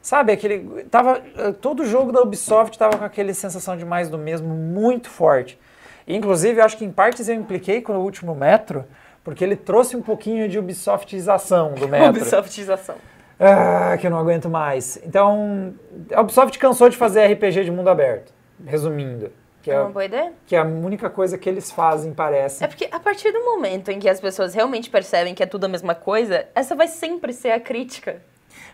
sabe, 0.00 0.32
aquele 0.32 0.84
tava 0.84 1.20
todo 1.60 1.84
jogo 1.84 2.12
da 2.12 2.22
Ubisoft 2.22 2.78
tava 2.78 2.96
com 2.96 3.04
aquele 3.04 3.34
sensação 3.34 3.76
de 3.76 3.84
mais 3.84 4.08
do 4.08 4.18
mesmo 4.18 4.54
muito 4.54 5.08
forte. 5.08 5.58
E, 6.06 6.14
inclusive, 6.14 6.60
acho 6.60 6.76
que 6.76 6.84
em 6.84 6.90
partes 6.90 7.28
eu 7.28 7.34
impliquei 7.34 7.80
com 7.80 7.94
o 7.94 8.00
último 8.00 8.34
Metro, 8.34 8.84
porque 9.22 9.42
ele 9.42 9.56
trouxe 9.56 9.96
um 9.96 10.02
pouquinho 10.02 10.48
de 10.48 10.58
Ubisoftização 10.58 11.72
do 11.72 11.88
Metro. 11.88 12.10
Ubisoftização. 12.10 12.96
Ah, 13.40 13.96
que 13.98 14.06
eu 14.06 14.10
não 14.10 14.18
aguento 14.18 14.48
mais. 14.50 15.00
Então, 15.04 15.74
a 16.12 16.20
Ubisoft 16.20 16.58
cansou 16.58 16.88
de 16.88 16.96
fazer 16.96 17.26
RPG 17.26 17.64
de 17.64 17.70
mundo 17.70 17.88
aberto, 17.88 18.32
resumindo. 18.66 19.32
Que 19.64 19.70
é, 19.70 19.74
é 19.74 19.80
uma 19.80 19.90
boa 19.90 20.04
ideia. 20.04 20.30
Que 20.46 20.54
é 20.54 20.58
a 20.58 20.62
única 20.62 21.08
coisa 21.08 21.38
que 21.38 21.48
eles 21.48 21.70
fazem, 21.70 22.12
parece. 22.12 22.62
É 22.62 22.68
porque 22.68 22.86
a 22.92 23.00
partir 23.00 23.32
do 23.32 23.42
momento 23.42 23.90
em 23.90 23.98
que 23.98 24.06
as 24.10 24.20
pessoas 24.20 24.52
realmente 24.52 24.90
percebem 24.90 25.34
que 25.34 25.42
é 25.42 25.46
tudo 25.46 25.64
a 25.64 25.68
mesma 25.68 25.94
coisa, 25.94 26.46
essa 26.54 26.74
vai 26.74 26.86
sempre 26.86 27.32
ser 27.32 27.50
a 27.50 27.58
crítica. 27.58 28.20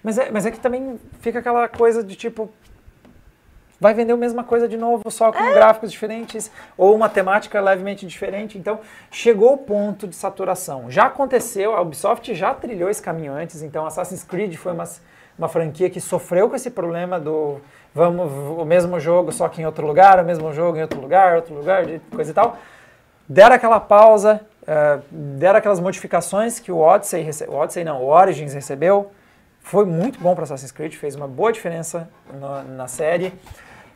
Mas 0.02 0.18
é, 0.18 0.32
mas 0.32 0.46
é 0.46 0.50
que 0.50 0.58
também 0.58 0.98
fica 1.20 1.38
aquela 1.38 1.68
coisa 1.68 2.02
de 2.02 2.16
tipo. 2.16 2.50
Vai 3.78 3.94
vender 3.94 4.12
a 4.12 4.16
mesma 4.16 4.42
coisa 4.42 4.68
de 4.68 4.76
novo, 4.76 5.08
só 5.10 5.32
com 5.32 5.38
é. 5.38 5.54
gráficos 5.54 5.92
diferentes 5.92 6.50
ou 6.76 6.94
uma 6.94 7.08
temática 7.08 7.60
levemente 7.60 8.04
diferente. 8.04 8.58
Então, 8.58 8.80
chegou 9.12 9.54
o 9.54 9.58
ponto 9.58 10.08
de 10.08 10.16
saturação. 10.16 10.90
Já 10.90 11.06
aconteceu, 11.06 11.74
a 11.74 11.80
Ubisoft 11.80 12.34
já 12.34 12.52
trilhou 12.52 12.90
esse 12.90 13.00
caminho 13.00 13.32
antes. 13.32 13.62
Então, 13.62 13.86
Assassin's 13.86 14.24
Creed 14.24 14.54
foi 14.56 14.72
uma, 14.72 14.84
uma 15.38 15.48
franquia 15.48 15.88
que 15.88 16.00
sofreu 16.00 16.50
com 16.50 16.56
esse 16.56 16.70
problema 16.70 17.18
do 17.18 17.60
vamos 17.94 18.30
o 18.58 18.64
mesmo 18.64 18.98
jogo 19.00 19.32
só 19.32 19.48
que 19.48 19.62
em 19.62 19.66
outro 19.66 19.86
lugar, 19.86 20.18
o 20.18 20.24
mesmo 20.24 20.52
jogo 20.52 20.78
em 20.78 20.82
outro 20.82 21.00
lugar, 21.00 21.36
outro 21.36 21.54
lugar, 21.54 21.84
coisa 22.14 22.30
e 22.30 22.34
tal. 22.34 22.56
Deram 23.28 23.54
aquela 23.54 23.78
pausa, 23.78 24.40
uh, 24.62 25.02
deram 25.10 25.58
aquelas 25.58 25.80
modificações 25.80 26.58
que 26.58 26.72
o 26.72 26.78
Odyssey, 26.78 27.28
o 27.48 27.54
Odyssey 27.54 27.84
não, 27.84 28.02
o 28.02 28.08
Origins 28.08 28.52
recebeu. 28.52 29.12
Foi 29.60 29.84
muito 29.84 30.18
bom 30.18 30.34
para 30.34 30.44
Assassin's 30.44 30.72
Creed, 30.72 30.94
fez 30.94 31.14
uma 31.14 31.28
boa 31.28 31.52
diferença 31.52 32.08
no, 32.32 32.62
na 32.76 32.88
série. 32.88 33.32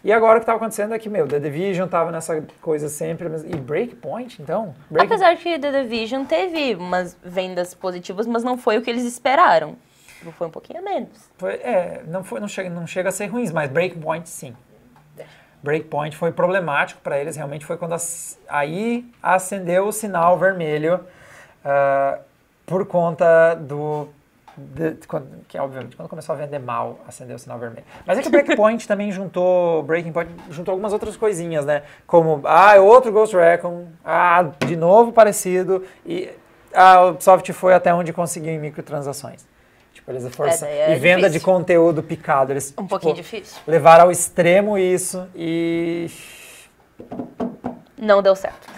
E 0.05 0.13
agora 0.13 0.35
o 0.35 0.37
que 0.37 0.43
estava 0.43 0.59
acontecendo 0.59 0.93
é 0.93 0.99
que, 0.99 1.09
meu, 1.09 1.27
The 1.27 1.41
Division 1.41 1.87
estava 1.87 2.13
nessa 2.13 2.45
coisa 2.61 2.91
sempre. 2.91 3.27
E 3.47 3.57
Breakpoint, 3.57 4.41
então? 4.41 4.75
Break... 4.91 5.07
Apesar 5.07 5.35
que 5.37 5.59
The 5.59 5.83
Division 5.83 6.25
teve 6.27 6.75
umas 6.75 7.17
vendas 7.25 7.73
positivas, 7.73 8.27
mas 8.27 8.45
não 8.45 8.59
foi 8.59 8.77
o 8.77 8.83
que 8.83 8.91
eles 8.91 9.05
esperaram. 9.05 9.77
Tipo, 10.25 10.33
foi 10.33 10.47
um 10.47 10.51
pouquinho 10.51 10.79
a 10.79 10.83
menos. 10.83 11.31
Foi, 11.37 11.53
é, 11.53 12.03
não, 12.07 12.25
foi, 12.25 12.41
não, 12.41 12.49
chega, 12.49 12.71
não 12.71 12.87
chega 12.87 13.11
a 13.11 13.13
ser 13.13 13.27
ruim, 13.27 13.47
mas 13.53 13.71
Breakpoint 13.71 14.27
sim. 14.27 14.57
Breakpoint 15.63 16.17
foi 16.17 16.33
problemático 16.33 17.01
para 17.03 17.19
eles, 17.19 17.37
realmente 17.37 17.65
foi 17.65 17.77
quando 17.77 17.93
as, 17.93 18.39
aí 18.49 19.11
acendeu 19.23 19.87
o 19.87 19.93
sinal 19.93 20.39
vermelho 20.39 21.01
uh, 21.65 22.21
por 22.65 22.87
conta 22.87 23.55
do. 23.55 24.09
De, 24.57 24.93
de, 24.93 25.07
quando, 25.09 25.27
que 25.49 25.59
obviamente 25.59 25.97
quando 25.97 26.09
começou 26.09 26.33
a 26.33 26.39
vender 26.39 26.61
mal, 26.61 27.01
acendeu 27.09 27.37
o 27.37 27.39
sinal 27.39 27.59
vermelho. 27.59 27.85
Mas 28.07 28.19
é 28.19 28.23
que 28.23 28.29
o 28.29 28.31
Breakpoint 28.31 28.87
também 28.89 29.11
juntou, 29.11 29.83
Breaking 29.83 30.13
Point 30.13 30.31
juntou 30.51 30.73
algumas 30.73 30.93
outras 30.93 31.17
coisinhas, 31.17 31.67
né? 31.67 31.83
Como, 32.07 32.41
ah, 32.45 32.77
outro 32.77 33.11
Ghost 33.13 33.35
Recon, 33.35 33.89
ah, 34.05 34.53
de 34.65 34.77
novo 34.77 35.13
parecido, 35.13 35.85
e 36.07 36.31
a 36.73 37.07
Ubisoft 37.07 37.53
foi 37.53 37.75
até 37.75 37.93
onde 37.93 38.13
conseguiu 38.13 38.53
em 38.53 38.59
microtransações. 38.59 39.45
Tipo, 40.05 40.11
eles 40.11 40.35
forçam. 40.35 40.69
É, 40.69 40.93
é 40.93 40.97
e 40.97 40.99
venda 40.99 41.29
difícil. 41.29 41.41
de 41.41 41.45
conteúdo 41.45 42.03
picado. 42.03 42.53
Eles, 42.53 42.71
um 42.71 42.83
tipo, 42.83 42.89
pouquinho 42.89 43.15
difícil. 43.15 43.59
Levaram 43.67 44.05
ao 44.05 44.11
extremo 44.11 44.77
isso 44.77 45.27
e. 45.35 46.11
Não 47.97 48.23
deu 48.23 48.37
certo. 48.37 48.69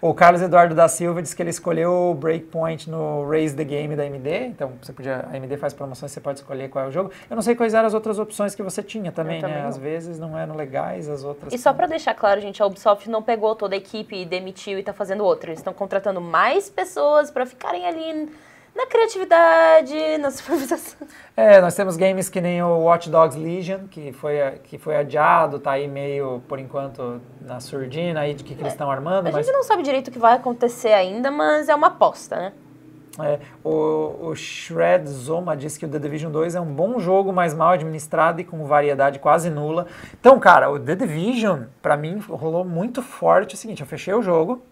O 0.00 0.12
Carlos 0.12 0.42
Eduardo 0.42 0.74
da 0.74 0.88
Silva 0.88 1.22
disse 1.22 1.36
que 1.36 1.40
ele 1.40 1.50
escolheu 1.50 2.10
o 2.10 2.14
Breakpoint 2.14 2.90
no 2.90 3.24
Raise 3.30 3.54
the 3.54 3.62
Game 3.62 3.94
da 3.94 4.02
AMD. 4.02 4.46
Então, 4.46 4.72
você 4.82 4.92
podia, 4.92 5.28
a 5.30 5.36
AMD 5.36 5.56
faz 5.58 5.72
promoções, 5.72 6.10
você 6.10 6.20
pode 6.20 6.40
escolher 6.40 6.68
qual 6.68 6.86
é 6.86 6.88
o 6.88 6.90
jogo. 6.90 7.12
Eu 7.30 7.36
não 7.36 7.42
sei 7.42 7.54
quais 7.54 7.72
eram 7.72 7.86
as 7.86 7.94
outras 7.94 8.18
opções 8.18 8.52
que 8.52 8.64
você 8.64 8.82
tinha 8.82 9.12
também, 9.12 9.40
né? 9.40 9.46
Também 9.46 9.62
Às 9.62 9.78
vezes 9.78 10.18
não 10.18 10.36
eram 10.36 10.56
legais, 10.56 11.08
as 11.08 11.22
outras. 11.22 11.52
E 11.52 11.58
só 11.58 11.72
para 11.72 11.86
deixar 11.86 12.14
claro, 12.14 12.40
gente, 12.40 12.60
a 12.60 12.66
Ubisoft 12.66 13.08
não 13.08 13.22
pegou 13.22 13.54
toda 13.54 13.76
a 13.76 13.78
equipe 13.78 14.16
e 14.16 14.24
demitiu 14.24 14.76
e 14.76 14.82
tá 14.82 14.92
fazendo 14.92 15.22
outra. 15.22 15.50
Eles 15.50 15.60
estão 15.60 15.72
contratando 15.72 16.20
mais 16.20 16.68
pessoas 16.68 17.30
para 17.30 17.46
ficarem 17.46 17.86
ali 17.86 18.28
na 18.74 18.86
criatividade, 18.86 20.18
na 20.18 20.30
supervisação. 20.32 21.06
É, 21.36 21.60
nós 21.60 21.74
temos 21.74 21.96
games 21.96 22.28
que 22.28 22.40
nem 22.40 22.62
o 22.62 22.80
Watch 22.80 23.10
Dogs 23.10 23.38
Legion, 23.38 23.86
que 23.90 24.12
foi, 24.12 24.36
que 24.64 24.78
foi 24.78 24.96
adiado, 24.96 25.58
tá 25.58 25.72
aí 25.72 25.88
meio, 25.88 26.42
por 26.48 26.58
enquanto, 26.58 27.20
na 27.40 27.60
surdina 27.60 28.20
aí 28.20 28.34
de 28.34 28.44
que, 28.44 28.54
que 28.54 28.62
eles 28.62 28.72
estão 28.72 28.90
armando. 28.90 29.28
A 29.28 29.32
mas... 29.32 29.46
gente 29.46 29.54
não 29.54 29.62
sabe 29.62 29.82
direito 29.82 30.08
o 30.08 30.10
que 30.10 30.18
vai 30.18 30.34
acontecer 30.34 30.92
ainda, 30.92 31.30
mas 31.30 31.68
é 31.68 31.74
uma 31.74 31.88
aposta, 31.88 32.36
né? 32.36 32.52
É, 33.20 33.38
o, 33.62 34.28
o 34.28 34.34
Shred 34.34 35.06
Zoma 35.06 35.54
disse 35.54 35.78
que 35.78 35.84
o 35.84 35.88
The 35.88 35.98
Division 35.98 36.32
2 36.32 36.54
é 36.54 36.60
um 36.60 36.72
bom 36.72 36.98
jogo, 36.98 37.30
mas 37.30 37.52
mal 37.52 37.72
administrado 37.72 38.40
e 38.40 38.44
com 38.44 38.64
variedade 38.64 39.18
quase 39.18 39.50
nula. 39.50 39.86
Então, 40.18 40.38
cara, 40.40 40.70
o 40.70 40.78
The 40.78 40.94
Division, 40.94 41.64
para 41.82 41.96
mim, 41.96 42.18
rolou 42.18 42.64
muito 42.64 43.02
forte. 43.02 43.52
É 43.52 43.54
o 43.54 43.58
seguinte, 43.58 43.82
eu 43.82 43.86
fechei 43.86 44.14
o 44.14 44.22
jogo, 44.22 44.62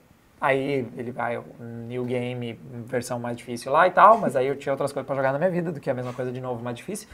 Aí 0.41 0.89
ele 0.97 1.13
vai, 1.13 1.39
new 1.87 2.05
game, 2.05 2.59
versão 2.87 3.19
mais 3.19 3.37
difícil 3.37 3.71
lá 3.71 3.87
e 3.87 3.91
tal, 3.91 4.17
mas 4.17 4.35
aí 4.35 4.47
eu 4.47 4.57
tinha 4.57 4.73
outras 4.73 4.91
coisas 4.91 5.07
para 5.07 5.15
jogar 5.15 5.33
na 5.33 5.39
minha 5.39 5.51
vida 5.51 5.71
do 5.71 5.79
que 5.79 5.91
a 5.91 5.95
mesma 5.95 6.15
coisa 6.15 6.33
de 6.33 6.41
novo, 6.41 6.63
mais 6.65 6.77
difícil. 6.77 7.09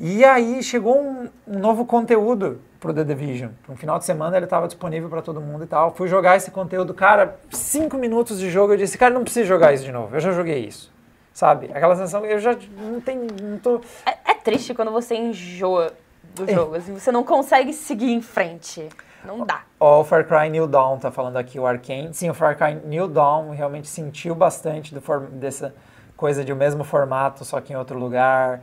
E 0.00 0.24
aí 0.24 0.60
chegou 0.60 1.00
um, 1.00 1.28
um 1.46 1.58
novo 1.60 1.86
conteúdo 1.86 2.60
pro 2.80 2.92
The 2.92 3.04
Division. 3.04 3.50
No 3.68 3.76
final 3.76 4.00
de 4.00 4.04
semana 4.04 4.36
ele 4.36 4.46
estava 4.46 4.66
disponível 4.66 5.08
para 5.08 5.22
todo 5.22 5.40
mundo 5.40 5.62
e 5.62 5.66
tal. 5.68 5.94
Fui 5.94 6.08
jogar 6.08 6.36
esse 6.36 6.50
conteúdo, 6.50 6.92
cara, 6.92 7.38
cinco 7.50 7.96
minutos 7.96 8.40
de 8.40 8.50
jogo, 8.50 8.72
eu 8.72 8.76
disse, 8.76 8.98
cara, 8.98 9.14
não 9.14 9.22
preciso 9.22 9.46
jogar 9.46 9.72
isso 9.72 9.84
de 9.84 9.92
novo, 9.92 10.16
eu 10.16 10.20
já 10.20 10.32
joguei 10.32 10.66
isso. 10.66 10.92
Sabe? 11.32 11.70
Aquela 11.72 11.94
sensação, 11.94 12.24
eu 12.26 12.40
já 12.40 12.56
não 12.76 13.00
tenho, 13.00 13.26
não 13.42 13.58
tô... 13.58 13.80
É, 14.04 14.32
é 14.32 14.34
triste 14.34 14.74
quando 14.74 14.90
você 14.90 15.14
enjoa 15.14 15.92
do 16.34 16.50
é. 16.50 16.52
jogo, 16.52 16.74
assim, 16.74 16.92
você 16.92 17.12
não 17.12 17.22
consegue 17.22 17.72
seguir 17.72 18.10
em 18.10 18.20
frente. 18.20 18.88
Não 19.24 19.44
dá. 19.44 19.62
Ó, 19.78 20.00
o 20.00 20.04
Far 20.04 20.26
Cry 20.26 20.50
New 20.50 20.66
Dawn 20.66 20.98
tá 20.98 21.10
falando 21.10 21.36
aqui, 21.36 21.58
o 21.58 21.66
Arkane. 21.66 22.12
Sim, 22.12 22.30
o 22.30 22.34
Far 22.34 22.56
Cry 22.56 22.74
New 22.84 23.08
Dawn 23.08 23.50
realmente 23.50 23.88
sentiu 23.88 24.34
bastante 24.34 24.94
dessa 25.32 25.74
coisa 26.16 26.44
de 26.44 26.52
o 26.52 26.56
mesmo 26.56 26.84
formato, 26.84 27.44
só 27.44 27.60
que 27.60 27.72
em 27.72 27.76
outro 27.76 27.98
lugar. 27.98 28.62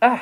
Ah, 0.00 0.20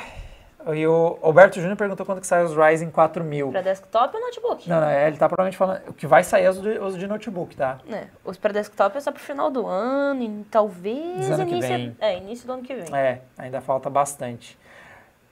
e 0.73 0.87
o 0.87 1.19
Alberto 1.21 1.59
Júnior 1.59 1.77
perguntou 1.77 2.05
quando 2.05 2.21
que 2.21 2.25
sai 2.25 2.43
os 2.43 2.55
Ryzen 2.55 2.89
4000. 2.89 3.51
Pra 3.51 3.61
desktop 3.61 4.15
ou 4.15 4.21
notebook? 4.21 4.67
Não, 4.67 4.81
não, 4.81 4.89
ele 4.89 5.15
tá 5.15 5.27
provavelmente 5.27 5.57
falando 5.57 5.81
o 5.89 5.93
que 5.93 6.07
vai 6.07 6.23
sair 6.23 6.45
é 6.45 6.49
os 6.49 6.59
de, 6.59 6.79
os 6.79 6.97
de 6.97 7.05
notebook, 7.05 7.55
tá? 7.55 7.77
É, 7.91 8.05
os 8.23 8.37
para 8.37 8.51
desktop 8.53 8.97
é 8.97 8.99
só 8.99 9.11
pro 9.11 9.21
final 9.21 9.51
do 9.51 9.67
ano, 9.67 10.23
e 10.23 10.45
talvez 10.49 11.29
Ano 11.29 11.43
início, 11.43 11.95
é, 11.99 12.17
início 12.17 12.47
do 12.47 12.53
ano 12.53 12.63
que 12.63 12.73
vem. 12.73 12.95
É, 12.95 13.21
ainda 13.37 13.61
falta 13.61 13.89
bastante. 13.89 14.57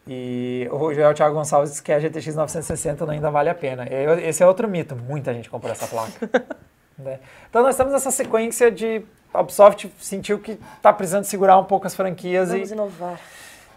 E 0.08 0.68
o 0.72 0.94
Joel 0.94 1.14
Thiago 1.14 1.34
Gonçalves 1.36 1.72
disse 1.72 1.84
que 1.84 1.92
a 1.92 2.00
GTX 2.00 2.36
960 2.36 3.06
não 3.06 3.14
ainda 3.14 3.32
vale 3.32 3.50
a 3.50 3.56
pena. 3.56 3.86
Esse 4.22 4.44
é 4.44 4.48
outro 4.48 4.68
mito, 4.68 4.96
muita 4.96 5.34
gente 5.34 5.50
comprou 5.50 5.72
essa 5.72 5.88
placa. 5.88 6.30
né? 6.98 7.20
Então 7.50 7.64
nós 7.64 7.76
temos 7.76 7.94
essa 7.94 8.12
sequência 8.12 8.70
de 8.70 9.06
a 9.34 9.42
Ubisoft 9.42 9.92
sentiu 10.00 10.38
que 10.40 10.60
está 10.78 10.94
precisando 10.94 11.24
segurar 11.24 11.58
um 11.58 11.64
pouco 11.64 11.88
as 11.88 11.96
franquias 11.96 12.50
Vamos 12.50 12.70
e 12.70 12.74
inovar. 12.74 13.20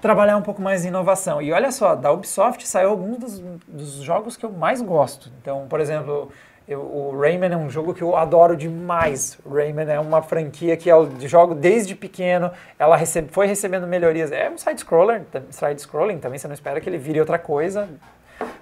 trabalhar 0.02 0.36
um 0.36 0.42
pouco 0.42 0.60
mais 0.60 0.84
em 0.84 0.88
inovação. 0.88 1.40
E 1.40 1.50
olha 1.50 1.72
só, 1.72 1.94
da 1.94 2.12
Ubisoft 2.12 2.68
saiu 2.68 2.90
alguns 2.90 3.18
dos, 3.18 3.40
dos 3.66 3.92
jogos 4.02 4.36
que 4.36 4.44
eu 4.44 4.52
mais 4.52 4.82
gosto. 4.82 5.32
Então, 5.40 5.66
por 5.66 5.80
exemplo, 5.80 6.30
eu- 6.68 6.80
o 6.80 7.18
Rayman 7.20 7.52
é 7.52 7.56
um 7.56 7.70
jogo 7.70 7.94
que 7.94 8.02
eu 8.02 8.16
adoro 8.16 8.56
demais. 8.56 9.38
O 9.44 9.54
Rayman 9.54 9.88
é 9.90 10.00
uma 10.00 10.20
franquia 10.22 10.76
que 10.76 10.88
eu 10.88 11.10
jogo 11.20 11.54
desde 11.54 11.94
pequeno. 11.94 12.50
Ela 12.78 12.96
recebe- 12.96 13.28
foi 13.30 13.46
recebendo 13.46 13.86
melhorias. 13.86 14.32
É 14.32 14.50
um 14.50 14.58
side-scroller, 14.58 15.22
side-scrolling 15.50 16.18
também, 16.18 16.38
você 16.38 16.46
não 16.48 16.54
espera 16.54 16.80
que 16.80 16.88
ele 16.88 16.98
vire 16.98 17.20
outra 17.20 17.38
coisa. 17.38 17.88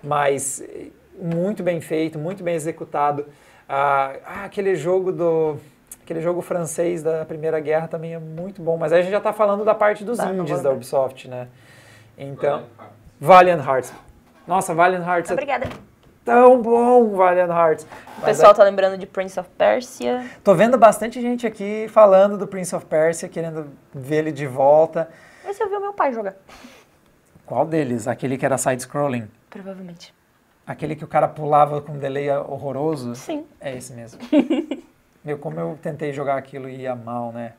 Mas 0.02 0.60
eh, 0.62 0.86
muito 1.20 1.62
bem 1.62 1.80
feito, 1.80 2.18
muito 2.18 2.42
bem 2.44 2.54
executado. 2.54 3.26
Ah, 3.68 4.12
ah, 4.26 4.44
aquele 4.44 4.74
jogo 4.74 5.10
do... 5.12 5.56
Aquele 6.02 6.20
jogo 6.20 6.42
francês 6.42 7.02
da 7.02 7.24
Primeira 7.24 7.58
Guerra 7.60 7.88
também 7.88 8.12
é 8.12 8.18
muito 8.18 8.60
bom. 8.60 8.76
Mas 8.76 8.92
aí 8.92 8.98
a 8.98 9.02
gente 9.02 9.12
já 9.12 9.18
está 9.18 9.32
falando 9.32 9.64
da 9.64 9.74
parte 9.74 10.04
dos 10.04 10.18
Tá, 10.18 10.30
indies 10.30 10.60
da. 10.60 10.70
Ubisoft, 10.70 11.26
né? 11.28 11.48
Então... 12.18 12.64
Valiant 13.18 13.64
Hearts. 13.66 13.90
Nossa, 14.46 14.74
Valiant 14.74 15.06
Hearts 15.06 15.30
é 15.30 15.32
Obrigada. 15.32 15.66
Tão 16.24 16.60
bom, 16.62 17.10
Valiant 17.14 17.50
Hearts. 17.50 17.84
O 17.84 17.88
Mas 18.20 18.24
pessoal 18.24 18.52
é- 18.52 18.54
tá 18.54 18.64
lembrando 18.64 18.96
de 18.98 19.06
Prince 19.06 19.38
of 19.38 19.48
Persia. 19.58 20.24
Tô 20.42 20.54
vendo 20.54 20.78
bastante 20.78 21.20
gente 21.20 21.46
aqui 21.46 21.86
falando 21.88 22.38
do 22.38 22.46
Prince 22.46 22.74
of 22.74 22.86
Persia, 22.86 23.28
querendo 23.28 23.70
ver 23.92 24.16
ele 24.16 24.32
de 24.32 24.46
volta. 24.46 25.08
Esse 25.48 25.62
eu 25.62 25.68
vi 25.68 25.76
o 25.76 25.80
meu 25.80 25.92
pai 25.92 26.12
jogar. 26.12 26.34
Qual 27.44 27.66
deles? 27.66 28.08
Aquele 28.08 28.38
que 28.38 28.46
era 28.46 28.56
side-scrolling? 28.56 29.28
Provavelmente. 29.50 30.14
Aquele 30.66 30.96
que 30.96 31.04
o 31.04 31.08
cara 31.08 31.28
pulava 31.28 31.82
com 31.82 31.92
um 31.92 31.98
delay 31.98 32.30
horroroso? 32.30 33.14
Sim. 33.14 33.44
É 33.60 33.76
esse 33.76 33.92
mesmo. 33.92 34.18
Meu, 35.22 35.38
como 35.38 35.58
eu 35.60 35.78
tentei 35.82 36.12
jogar 36.12 36.36
aquilo 36.36 36.68
e 36.68 36.82
ia 36.82 36.94
mal, 36.94 37.32
né? 37.32 37.52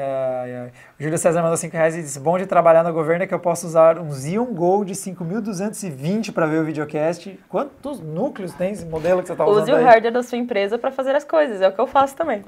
Ai, 0.00 0.54
ai. 0.54 0.72
O 0.98 1.02
Júlio 1.02 1.18
César 1.18 1.42
mandou 1.42 1.56
5 1.56 1.72
reais 1.76 1.96
e 1.96 2.02
disse: 2.02 2.20
Bom 2.20 2.38
de 2.38 2.46
trabalhar 2.46 2.84
no 2.84 2.92
governo 2.92 3.24
é 3.24 3.26
que 3.26 3.34
eu 3.34 3.40
posso 3.40 3.66
usar 3.66 3.98
um 3.98 4.12
Xeon 4.12 4.44
Gold 4.54 4.94
5220 4.94 6.30
para 6.30 6.46
ver 6.46 6.60
o 6.60 6.64
videocast. 6.64 7.36
Quantos 7.48 7.98
núcleos 8.00 8.54
tem 8.54 8.72
esse 8.72 8.84
modelo 8.86 9.20
que 9.22 9.26
você 9.26 9.32
está 9.32 9.44
usando? 9.44 9.62
Use 9.64 9.72
o 9.72 9.76
aí? 9.76 9.82
hardware 9.84 10.12
da 10.12 10.22
sua 10.22 10.38
empresa 10.38 10.78
pra 10.78 10.92
fazer 10.92 11.16
as 11.16 11.24
coisas. 11.24 11.60
É 11.60 11.68
o 11.68 11.72
que 11.72 11.80
eu 11.80 11.86
faço 11.88 12.14
também. 12.14 12.44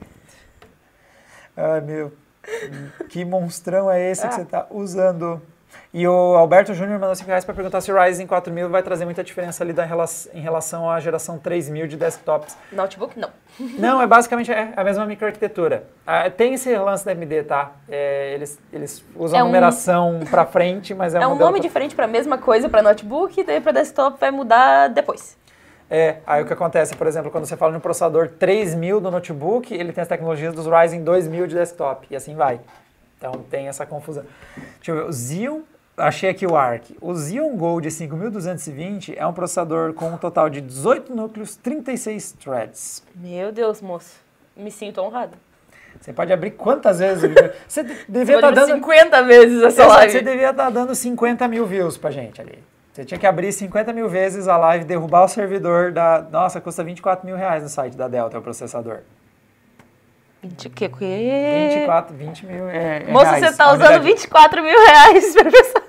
Ai, 1.57 1.81
meu. 1.81 2.13
Que 3.09 3.25
monstrão 3.25 3.91
é 3.91 4.11
esse 4.11 4.23
que 4.23 4.29
Ah. 4.29 4.31
você 4.33 4.43
está 4.43 4.67
usando? 4.71 5.43
E 5.93 6.07
o 6.07 6.13
Alberto 6.37 6.73
Júnior 6.73 6.99
mandou 7.01 7.15
5 7.17 7.27
reais 7.29 7.45
para 7.45 7.53
perguntar 7.55 7.81
se 7.81 7.91
o 7.91 8.01
Ryzen 8.01 8.27
4000 8.27 8.69
vai 8.69 8.83
trazer 8.83 9.05
muita 9.05 9.25
diferença 9.25 9.65
ali 9.65 9.73
da 9.73 9.85
em 10.33 10.41
relação 10.41 10.89
à 10.89 11.01
geração 11.01 11.37
3000 11.39 11.87
de 11.89 11.97
desktops. 11.97 12.57
Notebook, 12.73 13.19
não. 13.19 13.31
Não, 13.79 14.01
é 14.01 14.07
basicamente 14.07 14.53
é 14.53 14.73
a 14.77 14.85
mesma 14.85 15.05
microarquitetura. 15.05 15.85
Ah, 16.07 16.31
tem 16.31 16.55
esse 16.55 16.75
lance 16.77 17.05
da 17.05 17.11
AMD, 17.13 17.43
tá? 17.43 17.73
É, 17.89 18.33
eles, 18.35 18.59
eles 18.73 19.05
usam 19.17 19.37
É 19.39 19.41
a 19.41 19.45
um- 19.45 19.49
numeração 19.49 20.21
para 20.31 20.47
frente, 20.47 20.95
mas 20.95 21.15
é, 21.15 21.19
É 21.19 21.27
um 21.27 21.31
modelo 21.31 21.47
nome 21.51 21.59
pra- 21.61 21.69
diferente 21.69 21.95
pra 21.95 22.07
mesma 22.07 22.39
coisa 22.39 22.69
pra 22.69 22.81
notebook 22.83 23.41
e 23.41 23.45
daí 23.45 23.61
pra 23.61 23.73
desktop 23.73 24.19
vai 24.21 24.31
mudar 24.31 24.89
depois. 24.89 25.37
É, 25.91 26.19
aí 26.25 26.41
o 26.41 26.47
que 26.47 26.53
acontece, 26.53 26.95
por 26.95 27.09
exemplo, 27.09 27.33
quando 27.33 27.47
você 27.47 27.57
fala 27.57 27.73
no 27.73 27.81
processador 27.81 28.29
3000 28.39 29.01
do 29.01 29.11
notebook, 29.11 29.75
ele 29.75 29.93
tem 29.93 30.03
as 30.03 30.09
tecnologias 30.09 30.55
dos 30.55 30.67
Ryzen 30.67 31.03
2000 31.03 31.49
de 31.49 31.57
desktop, 31.57 32.07
e 32.09 32.15
assim 32.15 32.37
vai. 32.37 32.61
Então 33.21 33.33
tem 33.51 33.69
essa 33.69 33.85
confusão. 33.85 34.25
Deixa 34.77 34.93
eu 34.93 34.97
ver, 34.97 35.05
o 35.05 35.13
Xeon, 35.13 35.61
achei 35.95 36.31
aqui 36.31 36.47
o 36.47 36.57
ARC. 36.57 36.85
O 37.03 37.15
Xeon 37.15 37.55
Gold 37.55 37.91
5220 37.91 39.15
é 39.19 39.27
um 39.27 39.33
processador 39.35 39.93
com 39.93 40.07
um 40.07 40.17
total 40.17 40.49
de 40.49 40.63
18 40.63 41.15
núcleos, 41.15 41.55
36 41.57 42.33
threads. 42.33 43.03
Meu 43.15 43.53
Deus, 43.53 43.83
moço. 43.83 44.15
Me 44.57 44.71
sinto 44.71 45.03
honrado. 45.03 45.37
Você 46.01 46.15
pode 46.15 46.33
abrir 46.33 46.53
quantas 46.53 46.99
vezes. 47.01 47.31
Você 47.69 47.83
de- 47.85 47.95
devia 48.09 48.37
estar 48.37 48.49
ver 48.49 48.55
dando... 48.55 48.75
50 48.75 49.23
vezes 49.25 49.63
essa 49.63 49.87
live. 49.87 50.13
Você 50.13 50.23
devia 50.23 50.51
estar 50.51 50.71
dando 50.71 50.95
50 50.95 51.47
mil 51.47 51.67
views 51.67 51.99
pra 51.99 52.11
gente 52.11 52.41
ali. 52.41 52.59
Você 52.93 53.05
tinha 53.05 53.19
que 53.21 53.27
abrir 53.27 53.53
50 53.53 53.93
mil 53.93 54.09
vezes 54.09 54.49
a 54.49 54.57
live, 54.57 54.85
derrubar 54.87 55.25
o 55.25 55.29
servidor 55.29 55.93
da... 55.93 56.23
Nossa, 56.31 56.59
custa 56.61 56.83
24 56.83 57.27
mil 57.27 57.37
reais 57.37 57.63
no 57.63 57.69
site 57.69 57.97
da 57.97 58.09
Delta, 58.09 58.39
o 58.39 58.43
processador. 58.43 59.01
20 60.43 60.67
o 60.69 60.71
quê? 60.71 60.87
O 60.87 60.97
quê? 60.97 61.69
24, 61.75 62.17
20 62.17 62.47
mil 62.47 62.69
é, 62.69 63.05
é 63.07 63.11
Moça, 63.13 63.33
reais, 63.33 63.47
você 63.51 63.57
tá 63.57 63.67
usando 63.73 63.81
unidade. 63.83 64.05
24 64.05 64.63
mil 64.63 64.87
reais 64.87 65.33
pra 65.35 65.51
pensar. 65.51 65.83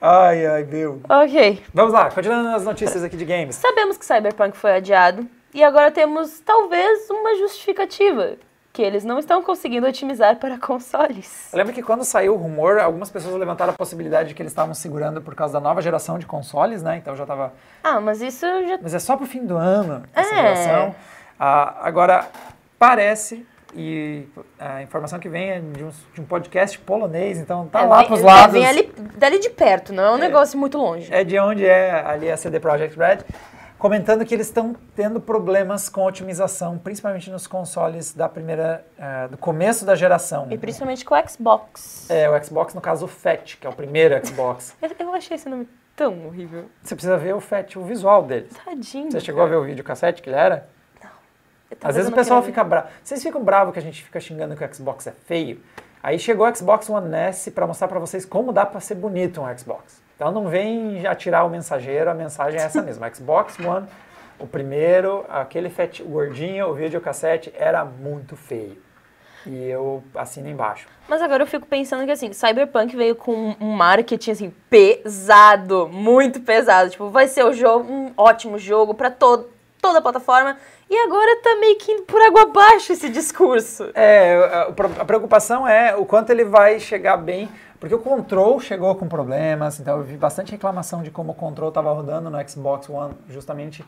Ai, 0.00 0.46
ai, 0.46 0.64
meu. 0.64 1.00
Ok. 1.08 1.62
Vamos 1.74 1.92
lá, 1.92 2.10
continuando 2.10 2.48
as 2.50 2.64
notícias 2.64 3.04
aqui 3.04 3.16
de 3.16 3.24
games. 3.24 3.56
Sabemos 3.56 3.98
que 3.98 4.04
Cyberpunk 4.04 4.56
foi 4.56 4.72
adiado 4.76 5.26
e 5.52 5.62
agora 5.62 5.90
temos 5.90 6.40
talvez 6.40 7.08
uma 7.10 7.36
justificativa. 7.36 8.32
Que 8.72 8.82
eles 8.82 9.04
não 9.04 9.18
estão 9.18 9.42
conseguindo 9.42 9.84
otimizar 9.88 10.36
para 10.36 10.56
consoles. 10.56 11.52
Eu 11.52 11.58
lembro 11.58 11.72
que 11.74 11.82
quando 11.82 12.04
saiu 12.04 12.34
o 12.34 12.36
rumor, 12.36 12.78
algumas 12.78 13.10
pessoas 13.10 13.34
levantaram 13.34 13.72
a 13.72 13.76
possibilidade 13.76 14.28
de 14.28 14.34
que 14.36 14.40
eles 14.42 14.52
estavam 14.52 14.72
segurando 14.74 15.20
por 15.20 15.34
causa 15.34 15.54
da 15.54 15.60
nova 15.60 15.82
geração 15.82 16.20
de 16.20 16.24
consoles, 16.24 16.80
né? 16.80 16.96
Então 16.96 17.16
já 17.16 17.26
tava... 17.26 17.52
Ah, 17.82 18.00
mas 18.00 18.22
isso 18.22 18.46
já. 18.46 18.78
Mas 18.80 18.94
é 18.94 19.00
só 19.00 19.16
pro 19.16 19.26
fim 19.26 19.44
do 19.44 19.56
ano 19.56 20.04
essa 20.14 20.32
É. 20.32 20.36
geração. 20.36 20.94
Ah, 21.40 21.78
agora, 21.80 22.28
parece... 22.78 23.46
E 23.72 24.26
a 24.58 24.82
informação 24.82 25.20
que 25.20 25.28
vem 25.28 25.48
é 25.48 25.60
de 25.60 25.84
um, 25.84 25.90
de 26.12 26.20
um 26.20 26.24
podcast 26.24 26.76
polonês, 26.80 27.38
então 27.38 27.68
tá 27.68 27.82
é, 27.82 27.86
lá 27.86 27.98
vem- 27.98 28.06
pros 28.08 28.20
é, 28.20 28.24
lados. 28.24 28.52
Vem 28.52 28.66
ali, 28.66 28.92
dali 29.16 29.38
de 29.38 29.48
perto, 29.48 29.92
não 29.92 30.02
é 30.02 30.10
um 30.10 30.18
negócio 30.18 30.58
muito 30.58 30.76
longe. 30.76 31.08
É 31.14 31.22
de 31.22 31.38
onde 31.38 31.64
é 31.64 32.04
ali 32.04 32.28
a 32.28 32.36
CD 32.36 32.58
Projekt 32.58 32.98
Red, 32.98 33.18
comentando 33.78 34.24
que 34.26 34.34
eles 34.34 34.48
estão 34.48 34.74
tendo 34.96 35.20
problemas 35.20 35.88
com 35.88 36.04
otimização, 36.04 36.78
principalmente 36.78 37.30
nos 37.30 37.46
consoles 37.46 38.12
da 38.12 38.28
primeira, 38.28 38.84
eh, 38.98 39.28
do 39.28 39.38
começo 39.38 39.84
da 39.84 39.94
geração. 39.94 40.48
E 40.50 40.58
principalmente 40.58 41.04
com 41.04 41.14
o 41.14 41.28
Xbox. 41.28 42.10
É, 42.10 42.28
o 42.28 42.44
Xbox, 42.44 42.74
no 42.74 42.80
caso 42.80 43.04
o 43.04 43.08
Fat, 43.08 43.56
que 43.56 43.66
é 43.66 43.70
o 43.70 43.72
primeiro 43.72 44.14
Xbox. 44.26 44.76
Eu, 44.98 45.14
achei 45.14 45.36
esse 45.36 45.48
nome 45.48 45.68
tão 45.94 46.26
horrível. 46.26 46.66
Você 46.82 46.94
precisa 46.94 47.16
ver 47.16 47.34
o 47.34 47.40
Fat, 47.40 47.76
o 47.76 47.84
visual 47.84 48.22
dele. 48.22 48.48
Tadinho. 48.64 49.10
Você 49.12 49.20
chegou 49.20 49.42
a 49.42 49.46
ver 49.46 49.56
o 49.56 49.64
vídeo 49.64 49.84
cassete 49.84 50.20
que 50.20 50.28
ele 50.28 50.36
era? 50.36 50.68
Talvez 51.76 51.90
Às 51.90 51.96
vezes 51.96 52.10
o 52.10 52.14
pessoal 52.14 52.40
queira 52.40 52.52
fica 52.52 52.64
bravo. 52.64 52.88
Vocês 53.02 53.22
ficam 53.22 53.42
bravos 53.42 53.72
que 53.72 53.78
a 53.78 53.82
gente 53.82 54.02
fica 54.02 54.18
xingando 54.20 54.56
que 54.56 54.64
o 54.64 54.74
Xbox 54.74 55.06
é 55.06 55.12
feio? 55.12 55.60
Aí 56.02 56.18
chegou 56.18 56.48
o 56.48 56.56
Xbox 56.56 56.88
One 56.88 57.14
S 57.14 57.50
para 57.50 57.66
mostrar 57.66 57.86
para 57.86 57.98
vocês 57.98 58.24
como 58.24 58.52
dá 58.52 58.64
para 58.64 58.80
ser 58.80 58.94
bonito 58.94 59.40
um 59.40 59.58
Xbox. 59.58 60.02
Então 60.16 60.32
não 60.32 60.48
vem 60.48 61.00
já 61.00 61.14
tirar 61.14 61.44
o 61.44 61.50
mensageiro, 61.50 62.10
a 62.10 62.14
mensagem 62.14 62.58
é 62.60 62.64
essa 62.64 62.82
mesmo. 62.82 63.04
O 63.04 63.08
Xbox 63.14 63.58
One, 63.58 63.86
o 64.38 64.46
primeiro, 64.46 65.24
aquele 65.28 65.68
fat 65.68 66.02
gordinho, 66.02 66.68
o 66.68 66.74
videocassete 66.74 67.52
era 67.56 67.84
muito 67.84 68.34
feio. 68.36 68.76
E 69.46 69.66
eu 69.66 70.02
assino 70.14 70.48
embaixo. 70.48 70.86
Mas 71.08 71.22
agora 71.22 71.42
eu 71.42 71.46
fico 71.46 71.66
pensando 71.66 72.04
que 72.04 72.10
assim, 72.10 72.32
Cyberpunk 72.32 72.94
veio 72.94 73.16
com 73.16 73.56
um 73.58 73.72
marketing 73.72 74.30
assim 74.30 74.54
pesado, 74.68 75.88
muito 75.88 76.40
pesado. 76.40 76.90
Tipo, 76.90 77.08
vai 77.08 77.26
ser 77.26 77.44
o 77.44 77.52
jogo, 77.52 77.90
um 77.90 78.12
ótimo 78.16 78.58
jogo 78.58 78.92
pra 78.92 79.10
todo, 79.10 79.48
toda 79.80 79.98
a 79.98 80.02
plataforma. 80.02 80.56
E 80.88 80.96
agora 81.06 81.36
tá 81.42 81.56
meio 81.60 81.76
que 81.78 81.92
indo 81.92 82.02
por 82.02 82.20
água 82.20 82.42
abaixo 82.42 82.92
esse 82.92 83.08
discurso. 83.08 83.90
É, 83.94 84.66
a- 84.98 85.04
preocupação 85.04 85.66
é 85.66 85.94
o 85.96 86.04
quanto 86.04 86.30
ele 86.30 86.44
vai 86.44 86.78
chegar 86.80 87.16
bem, 87.16 87.48
porque 87.78 87.94
o 87.94 87.98
Control 87.98 88.60
chegou 88.60 88.94
com 88.94 89.08
problemas, 89.08 89.80
então 89.80 89.98
eu 89.98 90.04
vi 90.04 90.16
bastante 90.16 90.52
reclamação 90.52 91.02
de 91.02 91.10
como 91.10 91.32
o 91.32 91.34
Control 91.34 91.68
estava 91.68 91.92
rodando 91.92 92.28
no 92.28 92.48
Xbox 92.48 92.88
One, 92.88 93.14
justamente 93.28 93.84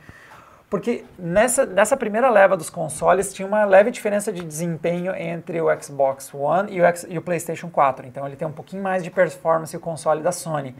porque 0.70 1.05
nessa, 1.18 1.66
nessa 1.66 1.99
primeira 1.99 2.30
leva 2.30 2.57
dos 2.57 2.70
consoles 2.70 3.30
tinha 3.34 3.47
uma 3.47 3.62
leve 3.66 3.90
diferença 3.90 4.32
de 4.32 4.43
desempenho 4.43 5.14
entre 5.14 5.61
o 5.61 5.66
Xbox 5.82 6.32
One 6.32 6.72
e 6.74 6.80
o, 6.80 6.84
X- 6.86 7.05
e 7.11 7.18
o 7.18 7.20
PlayStation 7.22 7.68
4, 7.68 8.07
então 8.07 8.26
ele 8.26 8.36
tem 8.36 8.49
um 8.49 8.53
pouquinho 8.53 8.82
mais 8.82 9.05
de 9.05 9.11
performance 9.11 9.76
o 9.76 9.80
console 9.80 10.22
da 10.22 10.32
Sony. 10.32 10.74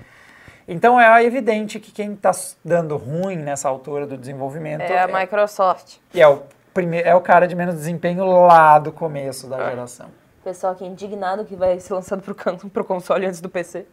Então 0.67 1.01
é 1.01 1.25
evidente 1.25 1.81
que 1.81 1.91
quem 1.91 2.13
está 2.15 2.31
dando 2.65 2.97
ruim 2.97 3.37
nessa 3.37 3.69
altura 3.69 4.07
do 4.07 4.17
desenvolvimento 4.17 4.83
É 4.83 5.01
a 5.03 5.09
Microsoft. 5.09 5.97
e 6.15 6.21
é 6.21 6.29
o, 6.29 6.43
primeiro, 6.73 7.09
é 7.09 7.15
o 7.15 7.21
cara 7.21 7.47
de 7.49 7.55
menos 7.55 7.75
desempenho 7.75 8.25
lá 8.25 8.79
do 8.79 8.93
começo 8.93 9.49
da 9.49 9.69
geração. 9.71 10.07
Pessoal 10.45 10.73
aqui 10.73 10.85
indignado 10.85 11.45
que 11.45 11.55
vai 11.57 11.79
ser 11.81 11.95
lançado 11.95 12.35
can- 12.35 12.57
pro 12.57 12.85
console 12.85 13.27
antes 13.27 13.41
do 13.41 13.49
PC. 13.49 13.87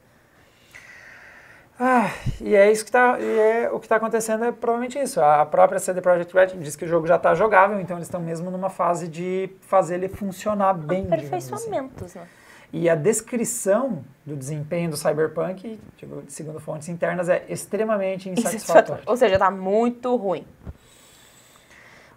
Ah, 1.81 2.11
e 2.41 2.55
é 2.55 2.69
isso 2.69 2.83
que 2.83 2.91
tá, 2.91 3.17
e 3.19 3.39
é, 3.39 3.69
o 3.71 3.79
que 3.79 3.85
está 3.85 3.95
acontecendo 3.95 4.43
é 4.43 4.51
provavelmente 4.51 4.99
isso. 4.99 5.21
A 5.21 5.45
própria 5.45 5.79
CD 5.79 6.01
Projekt 6.01 6.33
Red 6.33 6.47
diz 6.57 6.75
que 6.75 6.83
o 6.83 6.87
jogo 6.87 7.07
já 7.07 7.15
está 7.15 7.33
jogável, 7.33 7.79
então 7.79 7.95
eles 7.95 8.07
estão 8.07 8.19
mesmo 8.19 8.51
numa 8.51 8.69
fase 8.69 9.07
de 9.07 9.49
fazer 9.61 9.95
ele 9.95 10.09
funcionar 10.09 10.73
bem. 10.73 11.03
Assim. 11.05 11.07
Aperfeiçoamentos, 11.13 12.03
assim. 12.03 12.19
né? 12.19 12.27
E 12.71 12.87
a 12.87 12.95
descrição 12.95 14.03
do 14.25 14.35
desempenho 14.35 14.91
do 14.91 14.97
Cyberpunk, 14.97 15.79
tipo, 15.97 16.23
segundo 16.27 16.59
fontes 16.59 16.87
internas, 16.87 17.27
é 17.27 17.43
extremamente 17.49 18.29
insatisfatória. 18.29 19.03
Ou 19.05 19.17
seja, 19.17 19.35
está 19.35 19.49
muito 19.49 20.15
ruim. 20.15 20.45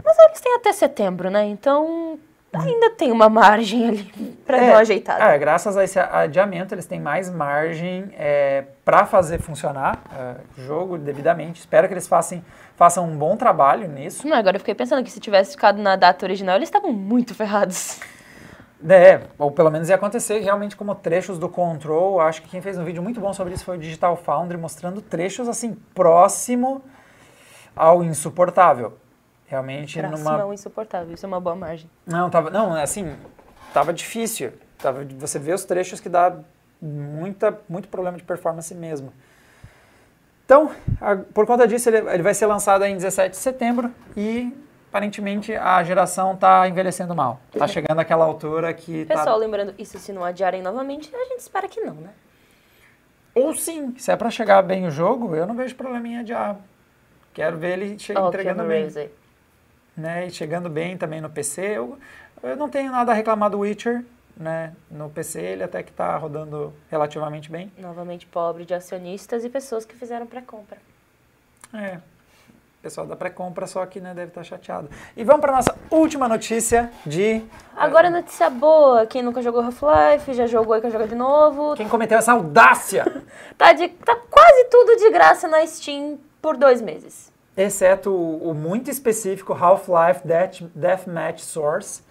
Mas 0.04 0.18
eles 0.18 0.40
têm 0.40 0.54
até 0.54 0.72
setembro, 0.72 1.30
né? 1.30 1.44
Então 1.46 2.18
ainda 2.52 2.90
tem 2.90 3.10
uma 3.10 3.30
margem 3.30 3.88
ali 3.88 4.02
para 4.44 4.58
é, 4.58 4.60
dar 4.60 4.72
uma 4.72 4.78
ajeitada. 4.80 5.24
É, 5.24 5.38
graças 5.38 5.76
a 5.76 5.84
esse 5.84 5.98
adiamento, 5.98 6.74
eles 6.74 6.84
têm 6.84 7.00
mais 7.00 7.30
margem 7.30 8.12
é, 8.18 8.64
para 8.84 9.06
fazer 9.06 9.40
funcionar 9.40 10.02
é, 10.14 10.60
o 10.60 10.64
jogo 10.64 10.98
devidamente. 10.98 11.60
Espero 11.60 11.88
que 11.88 11.94
eles 11.94 12.06
façam, 12.06 12.44
façam 12.76 13.06
um 13.06 13.16
bom 13.16 13.36
trabalho 13.36 13.88
nisso. 13.88 14.28
Não, 14.28 14.36
agora 14.36 14.56
eu 14.56 14.60
fiquei 14.60 14.74
pensando 14.74 15.02
que 15.02 15.10
se 15.10 15.18
tivesse 15.18 15.52
ficado 15.52 15.80
na 15.80 15.96
data 15.96 16.26
original, 16.26 16.56
eles 16.56 16.68
estavam 16.68 16.92
muito 16.92 17.34
ferrados. 17.34 17.98
É, 18.88 19.22
ou 19.38 19.50
pelo 19.50 19.70
menos 19.70 19.88
ia 19.88 19.94
acontecer 19.94 20.40
realmente 20.40 20.76
como 20.76 20.94
trechos 20.94 21.38
do 21.38 21.48
Control. 21.48 22.20
Acho 22.20 22.42
que 22.42 22.48
quem 22.48 22.60
fez 22.60 22.76
um 22.76 22.84
vídeo 22.84 23.02
muito 23.02 23.20
bom 23.20 23.32
sobre 23.32 23.54
isso 23.54 23.64
foi 23.64 23.76
o 23.76 23.80
Digital 23.80 24.16
Foundry, 24.16 24.58
mostrando 24.58 25.00
trechos 25.00 25.48
assim, 25.48 25.74
próximo 25.94 26.82
ao 27.76 28.02
insuportável. 28.02 28.98
Realmente 29.46 29.98
Próximo 29.98 30.18
numa. 30.18 30.38
Não, 30.38 30.52
insuportável, 30.52 31.14
isso 31.14 31.26
é 31.26 31.28
uma 31.28 31.40
boa 31.40 31.54
margem. 31.54 31.88
Não, 32.06 32.30
tava. 32.30 32.50
Não, 32.50 32.72
assim, 32.74 33.14
tava 33.72 33.92
difícil. 33.92 34.52
Tava, 34.78 35.04
você 35.18 35.38
vê 35.38 35.52
os 35.52 35.64
trechos 35.64 36.00
que 36.00 36.08
dá 36.08 36.34
muita, 36.80 37.60
muito 37.68 37.88
problema 37.88 38.16
de 38.16 38.24
performance 38.24 38.74
mesmo. 38.74 39.12
Então, 40.44 40.72
a, 41.00 41.16
por 41.16 41.46
conta 41.46 41.68
disso, 41.68 41.88
ele, 41.88 41.98
ele 42.10 42.22
vai 42.22 42.34
ser 42.34 42.46
lançado 42.46 42.84
em 42.84 42.94
17 42.94 43.30
de 43.30 43.36
setembro 43.36 43.92
e 44.16 44.52
aparentemente 44.92 45.56
a 45.56 45.82
geração 45.82 46.34
está 46.34 46.68
envelhecendo 46.68 47.14
mal. 47.14 47.40
Está 47.52 47.66
chegando 47.66 47.98
àquela 47.98 48.26
altura 48.26 48.74
que. 48.74 49.06
Tá 49.06 49.14
Pessoal, 49.14 49.36
tá... 49.36 49.40
lembrando, 49.40 49.74
isso 49.78 49.98
se 49.98 50.12
não 50.12 50.22
adiarem 50.22 50.60
novamente, 50.60 51.10
a 51.14 51.24
gente 51.24 51.40
espera 51.40 51.66
que 51.66 51.80
não, 51.80 51.94
né? 51.94 52.10
Ou 53.34 53.54
sim, 53.54 53.94
se 53.96 54.12
é 54.12 54.16
para 54.16 54.30
chegar 54.30 54.60
bem 54.60 54.86
o 54.86 54.90
jogo, 54.90 55.34
eu 55.34 55.46
não 55.46 55.56
vejo 55.56 55.74
problema 55.74 56.06
em 56.06 56.18
adiar. 56.18 56.58
Quero 57.32 57.56
ver 57.56 57.78
ele 57.78 57.98
che 57.98 58.12
oh, 58.14 58.28
entregando 58.28 58.62
bem 58.64 58.90
né? 59.96 60.26
E 60.26 60.30
chegando 60.30 60.68
bem 60.68 60.98
também 60.98 61.22
no 61.22 61.30
PC. 61.30 61.62
Eu, 61.78 61.98
eu 62.42 62.56
não 62.56 62.68
tenho 62.68 62.92
nada 62.92 63.12
a 63.12 63.14
reclamar 63.14 63.48
do 63.48 63.60
Witcher, 63.60 64.04
né? 64.36 64.74
No 64.90 65.08
PC 65.08 65.40
ele 65.40 65.62
até 65.62 65.82
que 65.82 65.90
está 65.90 66.14
rodando 66.18 66.74
relativamente 66.90 67.50
bem. 67.50 67.72
Novamente 67.78 68.26
pobre 68.26 68.66
de 68.66 68.74
acionistas 68.74 69.42
e 69.42 69.48
pessoas 69.48 69.86
que 69.86 69.96
fizeram 69.96 70.26
pré-compra. 70.26 70.76
É, 71.72 71.98
pessoal 72.82 73.06
da 73.06 73.14
pré-compra, 73.14 73.66
só 73.66 73.86
que 73.86 74.00
né, 74.00 74.12
deve 74.12 74.28
estar 74.28 74.40
tá 74.40 74.44
chateado. 74.44 74.90
E 75.16 75.22
vamos 75.22 75.40
para 75.40 75.52
nossa 75.52 75.74
última 75.90 76.28
notícia 76.28 76.90
de. 77.06 77.42
Agora 77.76 78.10
notícia 78.10 78.50
boa. 78.50 79.06
Quem 79.06 79.22
nunca 79.22 79.40
jogou 79.40 79.62
Half-Life, 79.62 80.34
já 80.34 80.46
jogou 80.46 80.76
e 80.76 80.80
quer 80.80 80.90
jogar 80.90 81.06
de 81.06 81.14
novo. 81.14 81.74
Quem 81.76 81.88
cometeu 81.88 82.18
essa 82.18 82.32
audácia? 82.32 83.04
tá, 83.56 83.72
de, 83.72 83.88
tá 83.88 84.16
quase 84.28 84.64
tudo 84.64 84.96
de 84.96 85.10
graça 85.10 85.46
na 85.46 85.64
Steam 85.66 86.18
por 86.40 86.56
dois 86.56 86.82
meses 86.82 87.32
exceto 87.56 88.10
o, 88.10 88.50
o 88.50 88.54
muito 88.54 88.90
específico 88.90 89.52
Half-Life 89.52 90.26
Death, 90.26 90.62
Deathmatch 90.74 91.40
Source, 91.40 92.02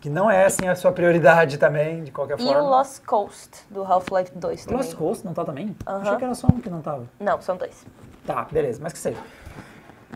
que 0.00 0.10
não 0.10 0.30
é 0.30 0.44
assim 0.44 0.66
a 0.66 0.74
sua 0.74 0.90
prioridade 0.90 1.58
também, 1.58 2.02
de 2.02 2.10
qualquer 2.10 2.38
e 2.38 2.42
forma. 2.42 2.60
E 2.60 2.62
o 2.62 2.68
Lost 2.68 3.04
Coast, 3.04 3.64
do 3.70 3.84
Half-Life 3.84 4.32
2 4.34 4.64
também. 4.64 4.76
Lost 4.78 4.96
Coast 4.96 5.24
não 5.24 5.32
tá 5.32 5.44
também? 5.44 5.66
Uhum. 5.66 5.96
Achei 5.96 6.16
que 6.16 6.24
era 6.24 6.34
só 6.34 6.48
um 6.48 6.60
que 6.60 6.68
não 6.68 6.80
tava. 6.80 7.06
Não, 7.20 7.40
são 7.40 7.56
dois. 7.56 7.86
Tá, 8.26 8.46
beleza, 8.50 8.80
mas 8.82 8.92
que 8.92 8.98
seja. 8.98 9.18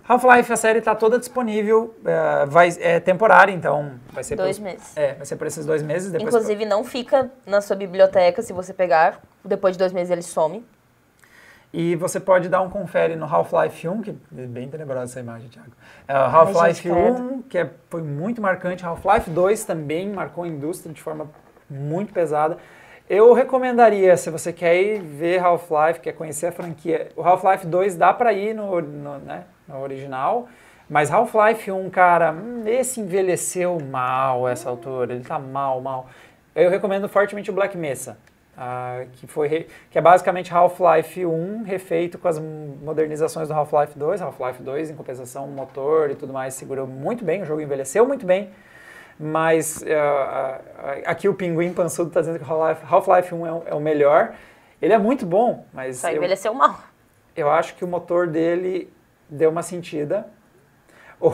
Half-Life, 0.08 0.52
a 0.52 0.56
série 0.56 0.78
está 0.78 0.94
toda 0.94 1.18
disponível, 1.18 1.94
é, 2.04 2.46
vai, 2.46 2.68
é 2.80 3.00
temporária, 3.00 3.52
então 3.52 3.92
vai 4.12 4.22
ser... 4.22 4.36
Dois 4.36 4.58
por, 4.58 4.64
meses. 4.64 4.96
É, 4.96 5.14
vai 5.14 5.26
ser 5.26 5.36
por 5.36 5.46
esses 5.46 5.66
dois 5.66 5.82
meses. 5.82 6.14
Inclusive, 6.14 6.64
não 6.64 6.84
fica 6.84 7.30
na 7.44 7.60
sua 7.60 7.76
biblioteca 7.76 8.40
se 8.42 8.52
você 8.52 8.72
pegar, 8.72 9.20
depois 9.44 9.74
de 9.74 9.78
dois 9.78 9.92
meses 9.92 10.10
ele 10.10 10.22
some. 10.22 10.64
E 11.72 11.96
você 11.96 12.20
pode 12.20 12.48
dar 12.48 12.62
um 12.62 12.70
confere 12.70 13.16
no 13.16 13.26
Half-Life 13.26 13.86
1, 13.86 14.02
que 14.02 14.10
é 14.10 14.46
bem 14.46 14.68
tenebrosa 14.68 15.12
essa 15.12 15.20
imagem, 15.20 15.48
Thiago. 15.48 15.72
É, 16.06 16.14
Half-Life 16.14 16.90
1, 16.90 17.42
que 17.42 17.58
é, 17.58 17.70
foi 17.90 18.02
muito 18.02 18.40
marcante. 18.40 18.84
Half-Life 18.84 19.28
2 19.28 19.64
também 19.64 20.08
marcou 20.08 20.44
a 20.44 20.48
indústria 20.48 20.94
de 20.94 21.02
forma 21.02 21.28
muito 21.68 22.12
pesada. 22.12 22.56
Eu 23.08 23.32
recomendaria, 23.32 24.16
se 24.16 24.30
você 24.30 24.52
quer 24.52 24.80
ir 24.80 25.00
ver 25.00 25.38
Half-Life, 25.38 26.00
quer 26.00 26.12
conhecer 26.12 26.46
a 26.46 26.52
franquia, 26.52 27.08
o 27.14 27.22
Half-Life 27.22 27.66
2 27.66 27.96
dá 27.96 28.12
para 28.12 28.32
ir 28.32 28.54
no, 28.54 28.80
no, 28.80 29.18
né, 29.18 29.44
original, 29.68 30.48
mas 30.88 31.10
Half-Life 31.10 31.70
1, 31.70 31.90
cara, 31.90 32.32
hum, 32.32 32.62
esse 32.66 33.00
envelheceu 33.00 33.78
mal 33.80 34.48
essa 34.48 34.68
altura, 34.68 35.14
ele 35.14 35.24
tá 35.24 35.38
mal, 35.38 35.80
mal. 35.80 36.08
Eu 36.54 36.70
recomendo 36.70 37.08
fortemente 37.08 37.50
o 37.50 37.52
Black 37.52 37.76
Mesa. 37.76 38.16
Uh, 38.56 39.06
que, 39.12 39.26
foi 39.26 39.66
que 39.90 39.98
é 39.98 40.00
basicamente 40.00 40.50
Half-Life 40.50 41.26
1 41.26 41.64
refeito 41.64 42.16
com 42.16 42.26
as 42.26 42.38
modernizações 42.38 43.48
do 43.48 43.54
Half-Life 43.54 43.98
2. 43.98 44.22
Half-Life 44.22 44.62
2, 44.62 44.90
em 44.90 44.94
compensação, 44.94 45.46
motor 45.46 46.10
e 46.10 46.14
tudo 46.14 46.32
mais 46.32 46.54
segurou 46.54 46.86
muito 46.86 47.22
bem, 47.22 47.42
o 47.42 47.44
jogo 47.44 47.60
envelheceu 47.60 48.06
muito 48.06 48.24
bem, 48.24 48.48
mas 49.20 49.82
uh, 49.82 49.84
uh, 49.84 51.02
aqui 51.04 51.28
o 51.28 51.34
Pinguim 51.34 51.74
Pansudo 51.74 52.08
está 52.08 52.20
dizendo 52.20 52.38
que 52.38 52.44
Half-Life 52.50 53.34
1 53.34 53.46
é 53.46 53.52
o, 53.52 53.62
é 53.66 53.74
o, 53.74 53.80
melhor. 53.80 54.32
Ele 54.80 54.94
é 54.94 54.98
muito 54.98 55.26
bom, 55.26 55.66
mas. 55.70 55.98
Só 55.98 56.10
envelheceu 56.10 56.52
eu, 56.52 56.56
mal. 56.56 56.80
Eu 57.36 57.50
acho 57.50 57.74
que 57.74 57.84
o 57.84 57.88
motor 57.88 58.26
dele 58.26 58.90
deu 59.28 59.50
uma 59.50 59.62
sentida. 59.62 60.26
O, 61.20 61.32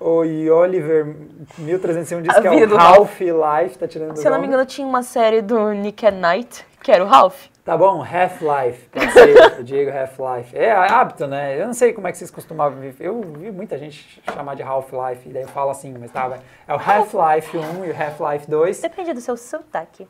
o 0.00 0.22
Oliver 0.50 1.14
1301 1.58 2.22
diz 2.22 2.36
a 2.36 2.40
que 2.40 2.48
é 2.48 2.66
o 2.66 2.78
Half-Life, 2.78 3.78
tá 3.78 3.86
tirando 3.86 4.16
Se 4.16 4.26
eu 4.26 4.30
não 4.32 4.40
me 4.40 4.46
engano, 4.46 4.64
tinha 4.66 4.86
uma 4.86 5.02
série 5.02 5.40
do 5.42 5.72
Nick 5.72 6.06
at 6.06 6.14
Night, 6.14 6.66
que 6.82 6.90
era 6.90 7.04
o 7.04 7.08
Half. 7.08 7.48
Tá 7.64 7.76
bom, 7.76 8.02
Half-Life, 8.02 8.88
pode 8.88 9.12
ser, 9.12 9.60
o 9.60 9.62
Diego 9.62 9.90
Half-Life. 9.96 10.56
É, 10.56 10.64
é 10.64 10.72
hábito, 10.72 11.26
né? 11.26 11.60
Eu 11.60 11.66
não 11.66 11.74
sei 11.74 11.92
como 11.92 12.08
é 12.08 12.12
que 12.12 12.18
vocês 12.18 12.30
costumavam 12.30 12.80
viver. 12.80 13.06
Eu 13.06 13.20
vi 13.20 13.52
muita 13.52 13.78
gente 13.78 14.20
chamar 14.24 14.56
de 14.56 14.62
Half-Life, 14.62 15.28
e 15.28 15.32
daí 15.32 15.42
eu 15.42 15.48
falo 15.48 15.70
assim, 15.70 15.94
mas 15.98 16.10
tá, 16.10 16.38
é 16.66 16.74
o 16.74 16.78
Half-Life 16.78 17.56
1 17.56 17.84
e 17.84 17.90
o 17.90 18.02
Half-Life 18.02 18.50
2. 18.50 18.80
Depende 18.80 19.12
do 19.12 19.20
seu 19.20 19.36
sotaque. 19.36 20.08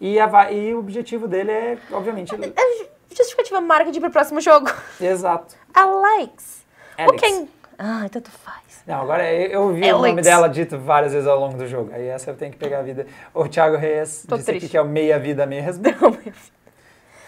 E, 0.00 0.20
a, 0.20 0.52
e 0.52 0.74
o 0.74 0.78
objetivo 0.78 1.26
dele 1.26 1.50
é, 1.50 1.78
obviamente... 1.90 2.34
É, 2.34 2.46
é 2.46 2.93
justificativa 3.16 3.60
marketing 3.60 4.00
pro 4.00 4.10
próximo 4.10 4.40
jogo. 4.40 4.70
Exato. 5.00 5.54
Alex. 5.72 6.64
Alex. 6.98 7.12
O 7.12 7.16
quem... 7.16 7.48
Ah, 7.78 8.06
tanto 8.10 8.30
faz. 8.30 8.82
Não, 8.86 9.00
agora 9.00 9.32
eu 9.32 9.62
ouvi 9.62 9.82
Alex. 9.82 9.94
o 9.94 10.08
nome 10.08 10.22
dela 10.22 10.48
dito 10.48 10.78
várias 10.78 11.12
vezes 11.12 11.26
ao 11.26 11.38
longo 11.38 11.56
do 11.56 11.66
jogo. 11.66 11.90
Aí 11.92 12.06
essa 12.06 12.30
eu 12.30 12.36
tenho 12.36 12.52
que 12.52 12.58
pegar 12.58 12.80
a 12.80 12.82
vida. 12.82 13.06
O 13.32 13.48
Thiago 13.48 13.76
Reis 13.76 14.24
Tô 14.28 14.36
disse 14.36 14.46
triste. 14.46 14.66
aqui 14.66 14.70
que 14.70 14.76
é 14.76 14.82
o 14.82 14.84
meia-vida 14.84 15.44
mesmo. 15.46 15.82
Não, 16.00 16.16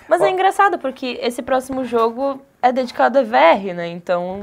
Mas 0.09 0.21
é 0.21 0.31
engraçado, 0.31 0.79
porque 0.79 1.19
esse 1.21 1.43
próximo 1.43 1.85
jogo 1.85 2.41
é 2.63 2.71
dedicado 2.71 3.19
a 3.19 3.23
VR, 3.23 3.75
né? 3.75 3.89
Então... 3.89 4.43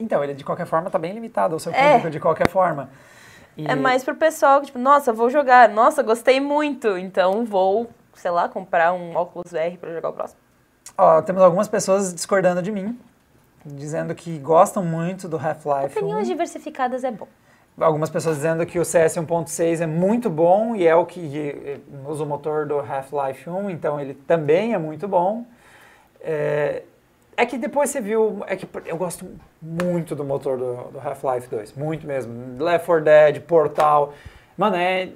Então, 0.00 0.24
ele 0.24 0.34
de 0.34 0.44
qualquer 0.44 0.66
forma 0.66 0.88
tá 0.88 0.98
bem 0.98 1.12
limitado 1.12 1.54
ao 1.54 1.60
seu 1.60 1.72
é. 1.72 1.88
público 1.88 2.06
é. 2.06 2.10
de 2.10 2.20
qualquer 2.20 2.48
forma. 2.48 2.88
E... 3.56 3.70
É 3.70 3.74
mais 3.74 4.02
pro 4.02 4.14
pessoal 4.14 4.60
que, 4.60 4.66
tipo, 4.66 4.78
nossa, 4.78 5.12
vou 5.12 5.28
jogar. 5.28 5.68
Nossa, 5.68 6.02
gostei 6.02 6.40
muito. 6.40 6.96
Então 6.96 7.44
vou, 7.44 7.90
sei 8.14 8.30
lá, 8.30 8.48
comprar 8.48 8.92
um 8.92 9.14
óculos 9.14 9.52
VR 9.52 9.76
para 9.78 9.92
jogar 9.92 10.08
o 10.08 10.12
próximo. 10.12 10.40
Ó, 10.96 11.22
temos 11.22 11.42
algumas 11.42 11.68
pessoas 11.68 12.14
discordando 12.14 12.62
de 12.62 12.70
mim 12.70 12.98
dizendo 13.64 14.14
que 14.14 14.38
gostam 14.38 14.84
muito 14.84 15.28
do 15.28 15.36
Half-Life. 15.36 15.98
Opiniões 15.98 16.26
diversificadas 16.26 17.04
é 17.04 17.10
bom. 17.10 17.28
Algumas 17.80 18.10
pessoas 18.10 18.36
dizendo 18.36 18.66
que 18.66 18.78
o 18.78 18.84
CS 18.84 19.16
1.6 19.16 19.80
é 19.80 19.86
muito 19.86 20.28
bom 20.28 20.76
e 20.76 20.86
é 20.86 20.94
o 20.94 21.06
que 21.06 21.80
usa 22.06 22.22
o 22.22 22.26
motor 22.26 22.66
do 22.66 22.78
Half-Life 22.80 23.48
1, 23.48 23.70
então 23.70 23.98
ele 23.98 24.14
também 24.14 24.74
é 24.74 24.78
muito 24.78 25.08
bom. 25.08 25.46
É, 26.20 26.82
é, 27.34 27.46
que 27.46 27.56
depois 27.56 27.88
você 27.88 28.00
viu, 28.00 28.44
é 28.46 28.56
que 28.56 28.68
eu 28.84 28.96
gosto 28.96 29.26
muito 29.60 30.14
do 30.14 30.22
motor 30.22 30.58
do, 30.58 30.74
do 30.90 31.00
Half-Life 31.00 31.48
2, 31.48 31.72
muito 31.72 32.06
mesmo. 32.06 32.62
Left 32.62 32.84
4 32.84 33.04
Dead, 33.04 33.40
Portal, 33.40 34.12
mano, 34.56 34.76
é 34.76 35.08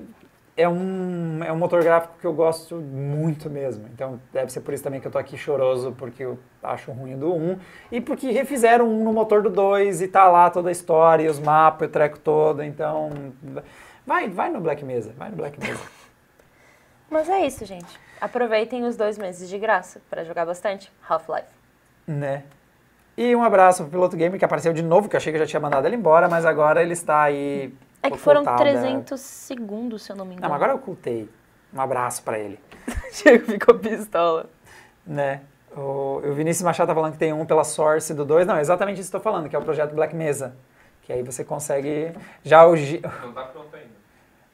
é 0.56 0.66
um, 0.66 1.44
é 1.44 1.52
um 1.52 1.56
motor 1.56 1.84
gráfico 1.84 2.14
que 2.18 2.26
eu 2.26 2.32
gosto 2.32 2.76
muito 2.76 3.50
mesmo. 3.50 3.86
Então 3.92 4.18
deve 4.32 4.50
ser 4.50 4.60
por 4.60 4.72
isso 4.72 4.82
também 4.82 5.00
que 5.00 5.06
eu 5.06 5.12
tô 5.12 5.18
aqui 5.18 5.36
choroso, 5.36 5.92
porque 5.92 6.24
eu 6.24 6.38
acho 6.62 6.90
ruim 6.92 7.16
do 7.18 7.34
1. 7.34 7.58
E 7.92 8.00
porque 8.00 8.30
refizeram 8.30 8.88
um 8.88 9.04
no 9.04 9.12
motor 9.12 9.42
do 9.42 9.50
2 9.50 10.00
e 10.00 10.08
tá 10.08 10.26
lá 10.28 10.48
toda 10.48 10.70
a 10.70 10.72
história, 10.72 11.24
e 11.24 11.28
os 11.28 11.38
mapas, 11.38 11.88
o 11.88 11.92
treco 11.92 12.18
todo. 12.18 12.62
Então 12.62 13.10
vai, 14.06 14.28
vai 14.30 14.48
no 14.48 14.60
Black 14.60 14.82
Mesa, 14.82 15.12
vai 15.16 15.28
no 15.28 15.36
Black 15.36 15.60
Mesa. 15.60 15.82
Mas 17.10 17.28
é 17.28 17.46
isso, 17.46 17.64
gente. 17.66 18.00
Aproveitem 18.18 18.84
os 18.84 18.96
dois 18.96 19.18
meses 19.18 19.48
de 19.48 19.58
graça 19.58 20.00
para 20.08 20.24
jogar 20.24 20.46
bastante 20.46 20.90
Half-Life. 21.06 21.54
Né? 22.06 22.44
E 23.16 23.36
um 23.36 23.42
abraço 23.42 23.82
pro 23.82 23.92
Piloto 23.92 24.16
Gamer 24.16 24.38
que 24.38 24.44
apareceu 24.44 24.72
de 24.72 24.82
novo, 24.82 25.08
que 25.08 25.16
eu 25.16 25.18
achei 25.18 25.32
que 25.32 25.36
eu 25.36 25.40
já 25.40 25.46
tinha 25.46 25.60
mandado 25.60 25.86
ele 25.86 25.96
embora, 25.96 26.28
mas 26.28 26.44
agora 26.44 26.82
ele 26.82 26.92
está 26.94 27.22
aí 27.22 27.72
é 28.06 28.10
que 28.10 28.18
foram 28.18 28.42
ocultada. 28.42 28.70
300 28.70 29.20
segundos, 29.20 30.02
se 30.02 30.12
eu 30.12 30.16
não 30.16 30.24
me 30.24 30.34
engano. 30.34 30.48
Não, 30.48 30.54
agora 30.54 30.72
eu 30.72 30.76
ocultei. 30.76 31.28
Um 31.72 31.80
abraço 31.80 32.22
para 32.22 32.38
ele. 32.38 32.58
Diego 33.22 33.44
ficou 33.46 33.74
pistola. 33.74 34.46
Né? 35.06 35.40
O, 35.76 36.22
o 36.24 36.32
Vinícius 36.32 36.64
Machado 36.64 36.88
tá 36.88 36.94
falando 36.94 37.12
que 37.12 37.18
tem 37.18 37.32
um 37.32 37.44
pela 37.44 37.64
Source 37.64 38.14
do 38.14 38.24
2. 38.24 38.46
Não, 38.46 38.56
é 38.56 38.60
exatamente 38.60 39.00
isso 39.00 39.10
que 39.10 39.16
eu 39.16 39.20
tô 39.20 39.24
falando, 39.24 39.48
que 39.48 39.56
é 39.56 39.58
o 39.58 39.62
projeto 39.62 39.94
Black 39.94 40.14
Mesa. 40.14 40.56
Que 41.02 41.12
aí 41.12 41.22
você 41.22 41.44
consegue. 41.44 42.12
Já 42.42 42.66
o. 42.66 42.74
Não 42.74 43.32
tá 43.32 43.42
pronto 43.44 43.74
ainda. 43.74 43.96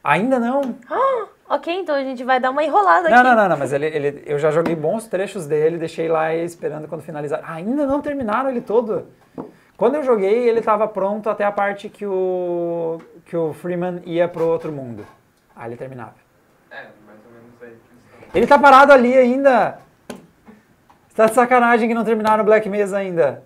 Ainda 0.04 0.38
não? 0.38 0.76
Ok, 1.52 1.70
então 1.70 1.94
a 1.94 2.02
gente 2.02 2.24
vai 2.24 2.40
dar 2.40 2.48
uma 2.48 2.64
enrolada 2.64 3.10
Não, 3.10 3.18
aqui. 3.18 3.28
não, 3.28 3.36
não, 3.36 3.48
não, 3.50 3.58
mas 3.58 3.74
ele, 3.74 3.84
ele, 3.84 4.22
eu 4.24 4.38
já 4.38 4.50
joguei 4.50 4.74
bons 4.74 5.06
trechos 5.06 5.46
dele, 5.46 5.76
deixei 5.76 6.08
lá 6.08 6.34
esperando 6.34 6.88
quando 6.88 7.02
finalizar. 7.02 7.42
Ah, 7.44 7.56
ainda 7.56 7.84
não 7.84 8.00
terminaram 8.00 8.48
ele 8.48 8.62
todo. 8.62 9.06
Quando 9.82 9.96
eu 9.96 10.04
joguei, 10.04 10.48
ele 10.48 10.60
estava 10.60 10.86
pronto 10.86 11.28
até 11.28 11.42
a 11.42 11.50
parte 11.50 11.88
que 11.88 12.06
o, 12.06 13.00
que 13.26 13.36
o 13.36 13.52
Freeman 13.52 14.00
ia 14.06 14.28
pro 14.28 14.46
outro 14.46 14.70
mundo. 14.70 15.04
Aí 15.56 15.70
ele 15.70 15.76
terminava. 15.76 16.14
É, 16.70 16.86
mais 17.04 17.18
ou 17.26 17.32
menos 17.32 17.60
aí. 17.60 17.76
Ele 18.32 18.46
tá 18.46 18.56
parado 18.56 18.92
ali 18.92 19.12
ainda. 19.12 19.80
Você 20.08 21.16
tá 21.16 21.26
de 21.26 21.34
sacanagem 21.34 21.88
que 21.88 21.94
não 21.96 22.04
terminaram 22.04 22.44
o 22.44 22.46
Black 22.46 22.68
Mesa 22.68 22.96
ainda. 22.96 23.42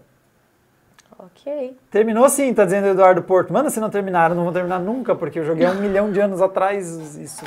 Ok. 1.18 1.74
Terminou 1.90 2.28
sim, 2.28 2.52
tá 2.52 2.66
dizendo 2.66 2.84
o 2.84 2.90
Eduardo 2.90 3.22
Porto. 3.22 3.50
Mano, 3.50 3.70
se 3.70 3.80
não 3.80 3.88
terminaram, 3.88 4.34
não 4.34 4.44
vão 4.44 4.52
terminar 4.52 4.78
nunca, 4.78 5.14
porque 5.14 5.38
eu 5.38 5.44
joguei 5.46 5.64
há 5.64 5.70
um 5.70 5.80
milhão 5.80 6.12
de 6.12 6.20
anos 6.20 6.42
atrás 6.42 7.16
isso. 7.16 7.46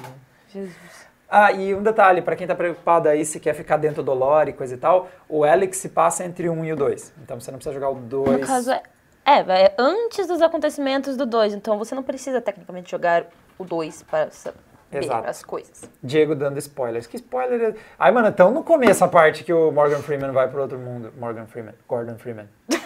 Jesus. 0.52 0.89
Ah, 1.30 1.52
e 1.52 1.76
um 1.76 1.84
detalhe, 1.84 2.24
pra 2.24 2.36
quem 2.36 2.48
tá 2.48 2.56
preocupado 2.56 3.08
aí 3.08 3.24
se 3.24 3.40
quer 3.40 3.54
ficar 3.54 3.78
dentro 3.78 4.02
do 4.02 4.14
lore 4.14 4.50
e 4.50 4.54
coisa 4.54 4.74
e 4.74 4.78
tal, 4.78 5.08
o 5.28 5.44
Alex 5.44 5.78
se 5.78 5.90
passa 5.90 6.26
entre 6.26 6.50
o 6.50 6.54
1 6.54 6.66
e 6.66 6.74
o 6.74 6.76
2. 6.76 7.14
Então 7.24 7.40
você 7.40 7.52
não 7.52 7.60
precisa 7.60 7.74
jogar 7.74 7.90
o 7.90 7.96
2. 7.96 8.32
No 8.42 8.48
caso, 8.48 8.72
é, 8.72 8.82
é, 9.24 9.66
é 9.66 9.76
antes 9.78 10.26
dos 10.26 10.42
acontecimentos 10.42 11.16
do 11.16 11.28
2, 11.28 11.54
então 11.54 11.78
você 11.78 11.94
não 11.94 12.02
precisa 12.02 12.42
tecnicamente 12.42 12.90
jogar 12.90 13.28
o 13.60 13.64
2 13.64 14.02
para 14.04 14.32
saber 14.32 14.58
Exato. 14.92 15.30
as 15.30 15.44
coisas. 15.44 15.88
Diego 16.02 16.34
dando 16.34 16.58
spoilers. 16.58 17.06
Que 17.06 17.18
spoiler 17.18 17.62
é... 17.62 17.76
Ai, 18.00 18.12
mano, 18.12 18.30
então 18.30 18.50
no 18.50 18.64
começo 18.64 19.06
a 19.06 19.08
parte 19.08 19.44
que 19.44 19.54
o 19.54 19.72
Morgan 19.72 20.00
Freeman 20.00 20.32
vai 20.32 20.48
pro 20.48 20.62
outro 20.62 20.80
mundo. 20.80 21.14
Morgan 21.16 21.46
Freeman. 21.46 21.76
Gordon 21.88 22.18
Freeman. 22.18 22.50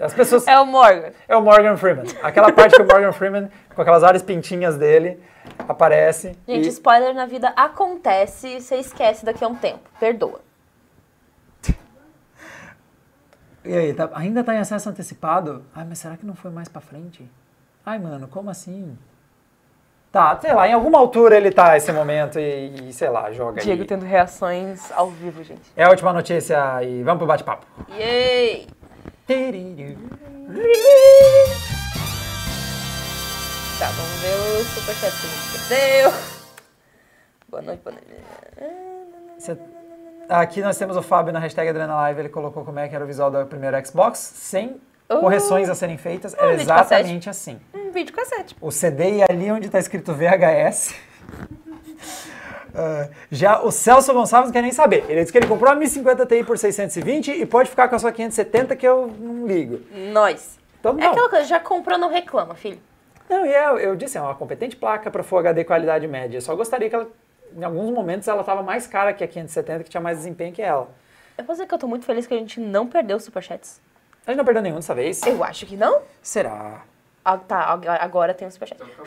As 0.00 0.12
pessoas... 0.12 0.48
É 0.48 0.58
o 0.58 0.66
Morgan. 0.66 1.12
É 1.28 1.36
o 1.36 1.42
Morgan 1.42 1.76
Freeman. 1.76 2.06
Aquela 2.24 2.50
parte 2.50 2.74
que 2.74 2.82
o 2.82 2.86
Morgan 2.88 3.12
Freeman, 3.12 3.48
com 3.72 3.82
aquelas 3.82 4.02
várias 4.02 4.22
pintinhas 4.22 4.76
dele, 4.76 5.22
aparece. 5.68 6.36
Gente, 6.46 6.66
e... 6.66 6.68
spoiler 6.68 7.14
na 7.14 7.26
vida 7.26 7.48
acontece, 7.56 8.60
você 8.60 8.76
esquece 8.76 9.24
daqui 9.24 9.44
a 9.44 9.48
um 9.48 9.54
tempo. 9.54 9.88
Perdoa. 9.98 10.40
E 13.64 13.72
aí, 13.76 13.94
tá- 13.94 14.10
ainda 14.14 14.42
tá 14.42 14.54
em 14.54 14.58
acesso 14.58 14.88
antecipado? 14.88 15.64
Ai, 15.72 15.84
mas 15.88 16.00
será 16.00 16.16
que 16.16 16.26
não 16.26 16.34
foi 16.34 16.50
mais 16.50 16.66
pra 16.68 16.80
frente? 16.80 17.24
Ai, 17.86 17.96
mano, 17.96 18.26
como 18.26 18.50
assim? 18.50 18.98
Tá, 20.10 20.36
sei 20.40 20.52
lá, 20.52 20.66
em 20.68 20.72
alguma 20.72 20.98
altura 20.98 21.36
ele 21.36 21.50
tá 21.52 21.76
esse 21.76 21.90
momento 21.92 22.38
e, 22.40 22.88
e, 22.88 22.92
sei 22.92 23.08
lá, 23.08 23.30
joga 23.32 23.62
Diego 23.62 23.82
aí. 23.82 23.86
tendo 23.86 24.04
reações 24.04 24.90
ao 24.92 25.08
vivo, 25.10 25.44
gente. 25.44 25.62
É 25.76 25.84
a 25.84 25.90
última 25.90 26.12
notícia 26.12 26.82
e 26.82 27.02
vamos 27.04 27.18
pro 27.18 27.26
bate-papo. 27.26 27.64
Yay! 27.96 28.66
Tá, 33.82 33.88
vamos 33.88 34.20
ver 34.20 34.60
o 34.60 34.64
superchat 34.64 35.12
que 35.20 35.26
a 35.26 35.30
gente 35.30 35.68
perdeu. 35.68 36.12
Boa 37.48 37.62
noite, 37.62 37.80
boa 37.82 37.96
noite. 37.96 39.40
Cê- 39.40 39.56
Aqui 40.28 40.60
nós 40.62 40.78
temos 40.78 40.96
o 40.96 41.02
Fábio 41.02 41.32
na 41.32 41.40
hashtag 41.40 41.68
Adriana 41.68 41.96
Live, 41.96 42.20
ele 42.20 42.28
colocou 42.28 42.64
como 42.64 42.78
é 42.78 42.88
que 42.88 42.94
era 42.94 43.02
o 43.02 43.06
visual 43.08 43.28
do 43.28 43.44
primeiro 43.46 43.84
Xbox, 43.84 44.18
sem 44.20 44.80
Oh. 45.08 45.18
correções 45.18 45.68
a 45.68 45.74
serem 45.74 45.98
feitas, 45.98 46.32
Ah, 46.34 46.44
era 46.44 46.52
vídeo 46.52 46.68
cassete. 46.68 46.94
exatamente 46.94 47.28
assim. 47.28 47.60
Um 47.74 47.90
vídeo 47.90 48.14
cassete. 48.14 48.56
O 48.60 48.70
CD 48.70 49.16
e 49.16 49.22
ali 49.24 49.50
onde 49.50 49.66
está 49.66 49.80
escrito 49.80 50.14
VHS. 50.14 50.94
Ah, 52.74 53.06
já 53.30 53.60
o 53.60 53.70
Celso 53.72 54.14
Gonçalves 54.14 54.48
não 54.48 54.52
quer 54.54 54.62
nem 54.62 54.72
saber. 54.72 55.04
Ele 55.06 55.20
disse 55.20 55.30
que 55.30 55.36
ele 55.36 55.46
comprou 55.46 55.70
a 55.70 55.74
1050 55.74 56.24
Ti 56.24 56.42
por 56.44 56.56
620 56.56 57.30
e 57.30 57.44
pode 57.44 57.68
ficar 57.68 57.86
com 57.88 57.96
a 57.96 57.98
sua 57.98 58.10
570 58.12 58.74
que 58.76 58.86
eu 58.88 59.08
não 59.18 59.46
ligo. 59.46 59.80
Nós. 60.10 60.58
Então 60.80 60.92
É 60.92 61.02
não. 61.02 61.10
aquela 61.10 61.28
coisa, 61.28 61.44
já 61.44 61.60
comprou, 61.60 61.98
não 61.98 62.08
reclama, 62.08 62.54
filho. 62.54 62.80
Não, 63.32 63.46
e 63.46 63.52
é, 63.52 63.86
eu 63.86 63.96
disse, 63.96 64.18
é 64.18 64.20
uma 64.20 64.34
competente 64.34 64.76
placa 64.76 65.10
para 65.10 65.22
Full 65.22 65.38
HD 65.38 65.64
qualidade 65.64 66.06
média. 66.06 66.36
Eu 66.36 66.40
só 66.42 66.54
gostaria 66.54 66.88
que 66.90 66.94
ela, 66.94 67.08
em 67.56 67.64
alguns 67.64 67.90
momentos 67.90 68.28
ela 68.28 68.40
estava 68.40 68.62
mais 68.62 68.86
cara 68.86 69.12
que 69.12 69.24
a 69.24 69.28
570, 69.28 69.84
que 69.84 69.90
tinha 69.90 70.00
mais 70.00 70.18
desempenho 70.18 70.52
que 70.52 70.60
ela. 70.60 70.88
Eu 71.38 71.44
vou 71.44 71.54
dizer 71.54 71.66
que 71.66 71.72
eu 71.72 71.78
tô 71.78 71.88
muito 71.88 72.04
feliz 72.04 72.26
que 72.26 72.34
a 72.34 72.36
gente 72.36 72.60
não 72.60 72.86
perdeu 72.86 73.16
os 73.16 73.24
superchats. 73.24 73.80
A 74.26 74.30
gente 74.30 74.38
não 74.38 74.44
perdeu 74.44 74.62
nenhum 74.62 74.76
dessa 74.76 74.94
vez? 74.94 75.22
Eu 75.26 75.42
acho 75.42 75.64
que 75.64 75.76
não. 75.76 76.02
Será? 76.20 76.82
Ah, 77.24 77.38
tá, 77.38 77.72
ag- 77.72 77.88
agora 77.88 78.34
tem 78.34 78.46
um 78.46 78.50
superchat. 78.50 78.80
Então. 78.82 79.04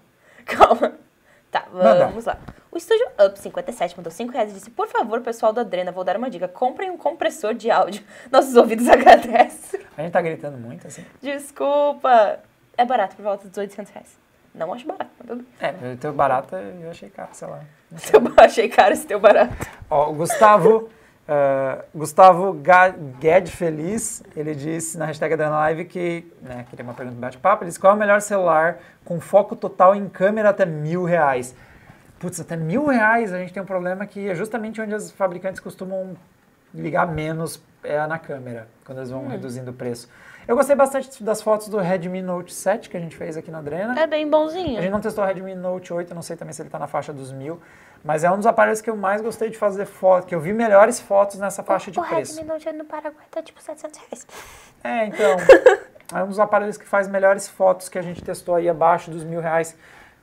Calma. 0.46 0.94
Tá, 1.50 1.64
Manda. 1.72 2.06
vamos 2.06 2.24
lá. 2.24 2.38
O 2.72 2.76
Estúdio 2.76 3.06
Up 3.24 3.38
57 3.38 3.96
mandou 3.96 4.10
5 4.10 4.32
reais 4.32 4.50
e 4.50 4.54
disse: 4.54 4.70
Por 4.70 4.86
favor, 4.88 5.20
pessoal 5.20 5.52
do 5.52 5.60
Adrena, 5.60 5.92
vou 5.92 6.02
dar 6.04 6.16
uma 6.16 6.28
dica. 6.28 6.48
Comprem 6.48 6.90
um 6.90 6.96
compressor 6.96 7.54
de 7.54 7.70
áudio. 7.70 8.02
Nossos 8.32 8.56
ouvidos 8.56 8.86
agradecem. 8.90 9.80
A 9.96 10.02
gente 10.02 10.12
tá 10.12 10.20
gritando 10.20 10.56
muito, 10.58 10.86
assim. 10.86 11.04
Desculpa. 11.22 12.38
É 12.78 12.84
barato, 12.84 13.16
por 13.16 13.22
volta 13.22 13.48
dos 13.48 13.56
800 13.56 13.92
reais. 13.92 14.18
Não 14.54 14.72
acho 14.72 14.86
barato, 14.86 15.10
mas 15.18 15.28
tudo 15.28 15.44
bem. 15.60 15.68
É, 15.90 15.92
o 15.92 15.96
teu 15.96 16.12
barato 16.12 16.56
eu 16.56 16.90
achei 16.90 17.10
caro, 17.10 17.28
sei 17.32 17.48
lá. 17.48 17.60
Eu 18.12 18.32
achei 18.42 18.68
caro 18.68 18.92
esse 18.92 19.06
teu 19.06 19.20
barato. 19.20 19.54
Ó, 19.90 20.10
o 20.10 20.14
Gustavo, 20.14 20.88
eh, 21.28 21.84
Gustavo 21.94 22.54
Ga- 22.54 22.94
Gued 23.20 23.50
Feliz, 23.50 24.22
ele 24.34 24.54
disse 24.54 24.96
na 24.96 25.04
hashtag 25.06 25.34
Adriana 25.34 25.56
Live 25.56 25.84
que, 25.84 26.26
né, 26.42 26.64
queria 26.70 26.82
uma 26.84 26.94
pergunta 26.94 27.16
do 27.16 27.20
bate-papo, 27.20 27.64
ele 27.64 27.68
disse 27.68 27.78
qual 27.78 27.92
é 27.92 27.96
o 27.96 27.98
melhor 27.98 28.20
celular 28.22 28.78
com 29.04 29.20
foco 29.20 29.54
total 29.54 29.94
em 29.94 30.08
câmera 30.08 30.48
até 30.50 30.64
mil 30.64 31.04
reais? 31.04 31.54
Putz, 32.18 32.40
até 32.40 32.56
mil 32.56 32.86
reais 32.86 33.32
a 33.34 33.38
gente 33.38 33.52
tem 33.52 33.62
um 33.62 33.66
problema 33.66 34.06
que 34.06 34.26
é 34.30 34.34
justamente 34.34 34.80
onde 34.80 34.94
os 34.94 35.10
fabricantes 35.10 35.60
costumam 35.60 36.16
ligar 36.74 37.06
menos 37.06 37.62
é 37.84 38.04
na 38.06 38.18
câmera, 38.18 38.66
quando 38.84 38.98
eles 38.98 39.10
vão 39.10 39.28
reduzindo 39.28 39.70
o 39.70 39.74
preço. 39.74 40.08
Eu 40.46 40.54
gostei 40.54 40.76
bastante 40.76 41.24
das 41.24 41.42
fotos 41.42 41.68
do 41.68 41.76
Redmi 41.78 42.22
Note 42.22 42.54
7 42.54 42.88
que 42.88 42.96
a 42.96 43.00
gente 43.00 43.16
fez 43.16 43.36
aqui 43.36 43.50
na 43.50 43.58
Adrena. 43.58 44.00
É 44.00 44.06
bem 44.06 44.20
A 44.20 44.24
gente 44.24 44.30
bonzinho. 44.30 44.90
não 44.90 45.00
testou 45.00 45.24
o 45.24 45.26
Redmi 45.26 45.56
Note 45.56 45.92
8, 45.92 46.10
eu 46.10 46.14
não 46.14 46.22
sei 46.22 46.36
também 46.36 46.52
se 46.52 46.62
ele 46.62 46.68
está 46.68 46.78
na 46.78 46.86
faixa 46.86 47.12
dos 47.12 47.32
mil, 47.32 47.60
mas 48.04 48.22
é 48.22 48.30
um 48.30 48.36
dos 48.36 48.46
aparelhos 48.46 48.80
que 48.80 48.88
eu 48.88 48.96
mais 48.96 49.20
gostei 49.20 49.50
de 49.50 49.58
fazer 49.58 49.86
foto, 49.86 50.24
que 50.24 50.34
eu 50.34 50.40
vi 50.40 50.52
melhores 50.52 51.00
fotos 51.00 51.38
nessa 51.38 51.64
faixa 51.64 51.90
de 51.90 51.98
o 51.98 52.02
preço. 52.04 52.36
Redmi 52.36 52.48
Note 52.48 52.72
no 52.72 52.84
Paraguai 52.84 53.24
tá 53.28 53.42
tipo 53.42 53.60
700 53.60 53.98
reais. 53.98 54.26
É, 54.84 55.06
então, 55.06 55.36
é 56.16 56.22
um 56.22 56.28
dos 56.28 56.38
aparelhos 56.38 56.76
que 56.76 56.86
faz 56.86 57.08
melhores 57.08 57.48
fotos 57.48 57.88
que 57.88 57.98
a 57.98 58.02
gente 58.02 58.22
testou 58.22 58.54
aí 58.54 58.68
abaixo 58.68 59.10
dos 59.10 59.24
mil 59.24 59.40
reais 59.40 59.76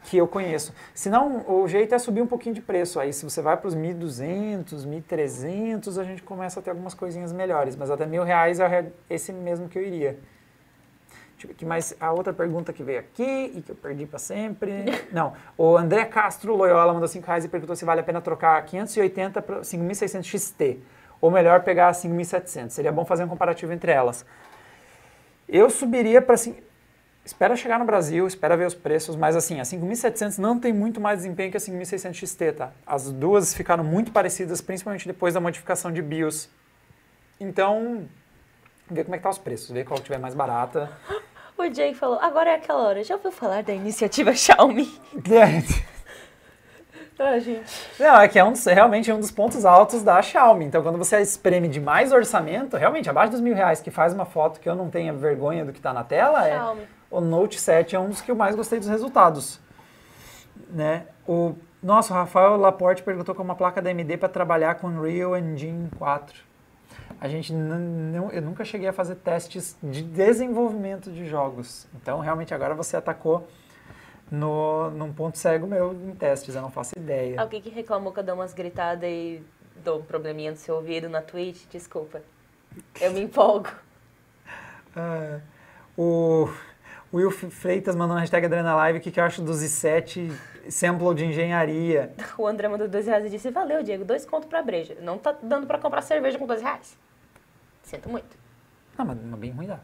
que 0.03 0.17
eu 0.17 0.27
conheço. 0.27 0.73
Se 0.93 1.09
não, 1.09 1.43
o 1.49 1.67
jeito 1.67 1.95
é 1.95 1.99
subir 1.99 2.21
um 2.21 2.27
pouquinho 2.27 2.53
de 2.53 2.61
preço. 2.61 2.99
Aí 2.99 3.13
se 3.13 3.23
você 3.23 3.41
vai 3.41 3.57
para 3.57 3.67
os 3.67 3.75
1.200, 3.75 4.85
1.300, 4.85 5.99
a 5.99 6.03
gente 6.03 6.21
começa 6.21 6.59
a 6.59 6.63
ter 6.63 6.69
algumas 6.69 6.93
coisinhas 6.93 7.31
melhores. 7.31 7.75
Mas 7.75 7.89
até 7.89 8.05
mil 8.05 8.23
reais 8.23 8.59
é 8.59 8.91
esse 9.09 9.31
mesmo 9.31 9.67
que 9.69 9.77
eu 9.77 9.83
iria. 9.83 10.19
Deixa 11.37 11.55
eu 11.61 11.67
mas 11.67 11.95
a 11.99 12.11
outra 12.11 12.31
pergunta 12.31 12.71
que 12.71 12.83
veio 12.83 12.99
aqui 12.99 13.51
e 13.55 13.61
que 13.61 13.71
eu 13.71 13.75
perdi 13.75 14.05
para 14.05 14.19
sempre. 14.19 14.85
Não, 15.11 15.33
o 15.57 15.75
André 15.75 16.05
Castro 16.05 16.55
Loyola 16.55 16.93
mandou 16.93 17.07
5 17.07 17.25
reais 17.25 17.45
e 17.45 17.49
perguntou 17.49 17.75
se 17.75 17.83
vale 17.83 18.01
a 18.01 18.03
pena 18.03 18.21
trocar 18.21 18.63
580 18.63 19.41
para 19.41 19.63
5600 19.63 20.29
XT. 20.29 20.79
Ou 21.19 21.31
melhor, 21.31 21.63
pegar 21.63 21.87
a 21.87 21.93
5700. 21.93 22.73
Seria 22.73 22.91
bom 22.91 23.05
fazer 23.05 23.23
um 23.23 23.27
comparativo 23.27 23.71
entre 23.73 23.91
elas. 23.91 24.25
Eu 25.47 25.69
subiria 25.69 26.21
para 26.21 26.35
assim, 26.35 26.55
espera 27.25 27.55
chegar 27.55 27.79
no 27.79 27.85
Brasil, 27.85 28.27
espera 28.27 28.57
ver 28.57 28.67
os 28.67 28.75
preços, 28.75 29.15
mas 29.15 29.35
assim, 29.35 29.59
a 29.59 29.65
5700 29.65 30.37
não 30.37 30.59
tem 30.59 30.73
muito 30.73 30.99
mais 30.99 31.19
desempenho 31.19 31.51
que 31.51 31.57
a 31.57 31.59
5600 31.59 32.17
XT, 32.29 32.51
tá? 32.53 32.71
As 32.85 33.11
duas 33.11 33.53
ficaram 33.53 33.83
muito 33.83 34.11
parecidas, 34.11 34.61
principalmente 34.61 35.07
depois 35.07 35.33
da 35.33 35.39
modificação 35.39 35.91
de 35.91 36.01
BIOS. 36.01 36.49
Então, 37.39 38.07
ver 38.89 39.03
como 39.03 39.15
é 39.15 39.17
que 39.17 39.23
tá 39.23 39.29
os 39.29 39.37
preços, 39.37 39.71
ver 39.71 39.85
qual 39.85 39.97
que 39.97 40.05
tiver 40.05 40.19
mais 40.19 40.33
barata. 40.33 40.91
O 41.55 41.71
Jay 41.71 41.93
falou: 41.93 42.17
agora 42.19 42.49
é 42.49 42.55
aquela 42.55 42.81
hora. 42.81 43.03
Já 43.03 43.13
ouviu 43.13 43.31
falar 43.31 43.61
da 43.61 43.71
iniciativa 43.71 44.33
Xiaomi? 44.33 44.91
Ah, 47.19 47.37
gente. 47.39 47.63
Não, 47.99 48.19
é 48.21 48.27
que 48.27 48.39
é 48.39 48.43
um 48.43 48.51
dos- 48.51 48.65
realmente 48.65 49.11
um 49.11 49.19
dos 49.19 49.31
pontos 49.31 49.65
altos 49.65 50.01
da 50.01 50.21
Xiaomi. 50.21 50.65
Então, 50.65 50.81
quando 50.81 50.97
você 50.97 51.19
espreme 51.21 51.67
de 51.67 51.79
mais 51.79 52.11
orçamento, 52.11 52.75
realmente, 52.75 53.09
abaixo 53.09 53.31
dos 53.31 53.41
mil 53.41 53.53
reais, 53.55 53.81
que 53.81 53.91
faz 53.91 54.13
uma 54.13 54.25
foto 54.25 54.59
que 54.59 54.67
eu 54.67 54.75
não 54.75 54.89
tenha 54.89 55.13
vergonha 55.13 55.63
do 55.63 55.71
que 55.71 55.79
está 55.79 55.93
na 55.93 56.03
tela, 56.03 56.47
é, 56.47 56.57
o 57.11 57.21
Note 57.21 57.59
7 57.59 57.95
é 57.95 57.99
um 57.99 58.09
dos 58.09 58.19
que 58.21 58.31
eu 58.31 58.35
mais 58.35 58.55
gostei 58.55 58.79
dos 58.79 58.87
resultados. 58.87 59.59
Né? 60.69 61.03
O, 61.27 61.53
nossa, 61.81 62.13
o 62.13 62.15
Rafael 62.17 62.57
Laporte 62.57 63.03
perguntou 63.03 63.35
como 63.35 63.49
uma 63.49 63.55
placa 63.55 63.81
da 63.81 63.89
AMD 63.91 64.17
para 64.17 64.29
trabalhar 64.29 64.75
com 64.75 64.87
Unreal 64.87 65.37
Engine 65.37 65.89
4. 65.97 66.33
A 67.21 67.27
gente 67.27 67.53
não, 67.53 68.31
eu 68.31 68.41
nunca 68.41 68.65
cheguei 68.65 68.87
a 68.87 68.93
fazer 68.93 69.15
testes 69.15 69.77
de 69.83 70.01
desenvolvimento 70.01 71.11
de 71.11 71.25
jogos. 71.27 71.87
Então, 71.95 72.19
realmente, 72.19 72.53
agora 72.53 72.73
você 72.73 72.97
atacou 72.97 73.47
no, 74.31 74.89
num 74.91 75.13
ponto 75.13 75.37
cego 75.37 75.67
meu 75.67 75.93
em 75.93 76.15
testes, 76.15 76.55
eu 76.55 76.61
não 76.61 76.71
faço 76.71 76.91
ideia. 76.97 77.39
Alguém 77.39 77.61
que 77.61 77.69
reclamou 77.69 78.11
que 78.11 78.19
eu 78.19 78.23
dou 78.23 78.35
umas 78.35 78.53
gritadas 78.53 79.09
e 79.09 79.41
dou 79.83 79.99
um 79.99 80.03
probleminha 80.03 80.51
no 80.51 80.57
seu 80.57 80.75
ouvido 80.75 81.09
na 81.09 81.21
Twitch, 81.21 81.65
desculpa. 81.69 82.21
Eu 82.99 83.11
me 83.11 83.21
empolgo. 83.21 83.69
Ah, 84.95 85.39
o, 85.97 86.47
Will 87.13 87.29
Freitas 87.29 87.95
mandou 87.95 88.15
uma 88.15 88.21
hashtag 88.21 88.47
Adrenalive, 88.47 88.97
o 88.97 89.01
que, 89.01 89.11
que 89.11 89.19
eu 89.19 89.23
acho 89.23 89.41
dos 89.43 89.61
i7 89.61 90.31
sample 90.67 91.13
de 91.13 91.25
engenharia? 91.25 92.11
O 92.37 92.47
André 92.47 92.67
mandou 92.67 92.87
dois 92.87 93.05
reais 93.05 93.25
e 93.25 93.29
disse, 93.29 93.51
valeu, 93.51 93.83
Diego, 93.83 94.03
dois 94.03 94.25
conto 94.25 94.47
pra 94.47 94.63
breja. 94.63 94.97
Não 94.99 95.19
tá 95.19 95.31
dando 95.43 95.67
pra 95.67 95.77
comprar 95.77 96.01
cerveja 96.01 96.39
com 96.39 96.47
dois 96.47 96.61
reais. 96.61 96.97
Sinto 97.83 98.09
muito. 98.09 98.35
Não, 98.97 99.05
mas, 99.05 99.17
mas 99.23 99.39
bem 99.39 99.51
ruim 99.51 99.67
dá. 99.67 99.79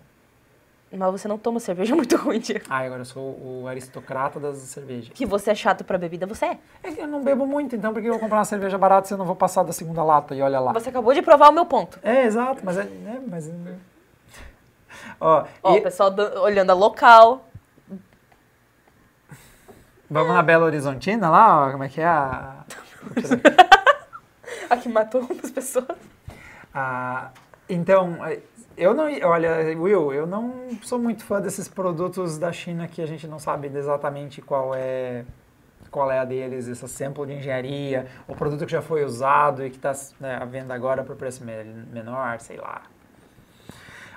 Mas 0.92 1.12
você 1.12 1.28
não 1.28 1.38
toma 1.38 1.60
cerveja 1.60 1.94
muito 1.96 2.16
ruim, 2.18 2.40
Diego. 2.40 2.66
Ah, 2.70 2.80
agora 2.80 3.02
eu 3.02 3.06
sou 3.06 3.22
o 3.24 3.68
aristocrata 3.68 4.40
das 4.40 4.58
cervejas. 4.58 5.10
Que 5.14 5.26
você 5.26 5.52
é 5.52 5.56
chato 5.56 5.84
pra 5.84 5.98
bebida, 5.98 6.26
você 6.26 6.46
é. 6.48 6.58
É 6.82 6.92
que 6.92 7.00
eu 7.02 7.08
não 7.08 7.24
bebo 7.24 7.46
muito, 7.46 7.76
então 7.76 7.94
por 7.94 8.02
que 8.02 8.08
eu 8.08 8.14
vou 8.14 8.20
comprar 8.20 8.40
uma 8.40 8.46
cerveja 8.46 8.78
barata 8.78 9.08
se 9.08 9.14
eu 9.14 9.18
não 9.18 9.26
vou 9.26 9.36
passar 9.36 9.64
da 9.64 9.72
segunda 9.72 10.04
lata 10.04 10.34
e 10.34 10.42
olha 10.42 10.60
lá? 10.60 10.74
Você 10.74 10.90
acabou 10.90 11.14
de 11.14 11.22
provar 11.22 11.50
o 11.50 11.52
meu 11.54 11.66
ponto. 11.66 12.00
É, 12.02 12.24
exato, 12.24 12.62
mas 12.66 12.78
é... 12.78 12.82
é 12.82 13.20
mas... 13.28 13.50
Ó, 15.22 15.46
Ó, 15.62 15.76
e 15.76 15.80
o 15.80 15.84
pessoal 15.84 16.10
do- 16.10 16.42
olhando 16.42 16.72
a 16.72 16.74
local. 16.74 17.46
vamos 20.10 20.34
na 20.34 20.42
Belo 20.42 20.66
Horizontina 20.66 21.30
lá, 21.30 21.68
ó, 21.68 21.72
como 21.72 21.84
é 21.84 21.90
que 21.90 22.02
é 22.02 22.06
a... 22.08 22.64
Aqui 24.70 24.90
matou 24.90 25.22
umas 25.22 25.52
pessoas. 25.52 25.86
Ah, 26.74 27.30
então, 27.68 28.18
eu 28.80 28.94
não, 28.94 29.06
olha, 29.30 29.58
Will, 29.78 30.14
eu 30.14 30.26
não 30.26 30.54
sou 30.82 30.98
muito 30.98 31.24
fã 31.24 31.40
desses 31.42 31.68
produtos 31.68 32.38
da 32.38 32.52
China 32.52 32.88
que 32.88 33.02
a 33.02 33.06
gente 33.06 33.28
não 33.28 33.38
sabe 33.40 33.68
exatamente 33.68 34.42
qual 34.42 34.74
é 34.76 35.24
qual 35.92 36.12
é 36.12 36.20
a 36.20 36.26
deles, 36.26 36.68
essa 36.68 36.88
sample 36.88 37.26
de 37.26 37.34
engenharia, 37.34 38.06
o 38.28 38.36
produto 38.36 38.64
que 38.66 38.72
já 38.72 38.82
foi 38.82 39.04
usado 39.04 39.66
e 39.66 39.72
que 39.72 39.78
está 39.78 39.92
à 40.40 40.46
venda 40.46 40.72
agora 40.74 41.04
por 41.04 41.16
preço 41.16 41.44
me- 41.44 41.64
menor, 41.92 42.40
sei 42.40 42.58
lá. 42.58 42.84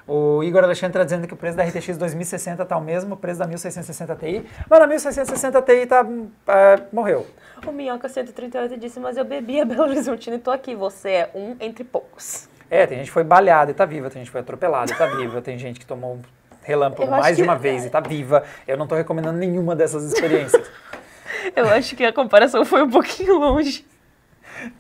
O 0.07 0.43
Igor 0.43 0.65
Alexandre 0.65 0.99
está 0.99 1.05
dizendo 1.05 1.29
que 1.29 1.33
o 1.33 1.37
preço 1.37 1.57
da 1.57 1.63
RTX 1.65 1.97
2060 1.97 2.63
está 2.65 2.77
o 2.77 2.81
mesmo 2.83 3.17
preço 3.17 3.39
da 3.39 3.47
1660 3.47 4.17
Ti, 4.17 4.45
mas 4.69 4.81
a 4.81 4.87
1660 4.87 5.63
Ti 5.63 5.87
tá, 5.87 6.05
eh, 6.49 6.83
morreu. 6.93 7.25
O 7.67 7.71
Minhoca 7.73 8.09
138 8.09 8.77
disse, 8.77 8.99
mas 8.99 9.17
eu 9.17 9.25
bebi 9.25 9.61
a 9.61 9.65
Belo 9.65 9.83
Horizontina 9.85 10.35
e 10.37 10.39
tô 10.41 10.51
aqui. 10.51 10.75
Você 10.75 11.09
é 11.11 11.31
um 11.35 11.57
entre 11.61 11.85
poucos. 11.85 12.49
É, 12.73 12.87
tem 12.87 12.97
gente 12.97 13.09
que 13.09 13.13
foi 13.13 13.23
baleada 13.23 13.71
e 13.71 13.75
tá 13.75 13.85
viva, 13.85 14.09
tem 14.09 14.21
gente 14.21 14.29
que 14.29 14.33
foi 14.33 14.41
atropelada 14.41 14.91
e 14.91 14.97
tá 14.97 15.05
viva, 15.07 15.43
tem 15.43 15.59
gente 15.59 15.79
que 15.79 15.85
tomou 15.85 16.19
relâmpago 16.63 17.11
mais 17.13 17.37
de 17.37 17.43
que- 17.43 17.49
uma 17.49 17.55
vez 17.55 17.85
e 17.85 17.91
tá 17.91 18.01
viva. 18.01 18.43
Eu 18.67 18.79
não 18.79 18.87
tô 18.87 18.95
recomendando 18.95 19.37
nenhuma 19.39 19.77
dessas 19.77 20.05
experiências. 20.05 20.71
Eu 21.55 21.69
acho 21.69 21.95
que 21.95 22.03
a 22.03 22.13
comparação 22.15 22.65
foi 22.65 22.83
um 22.83 22.89
pouquinho 22.89 23.37
longe. 23.39 23.85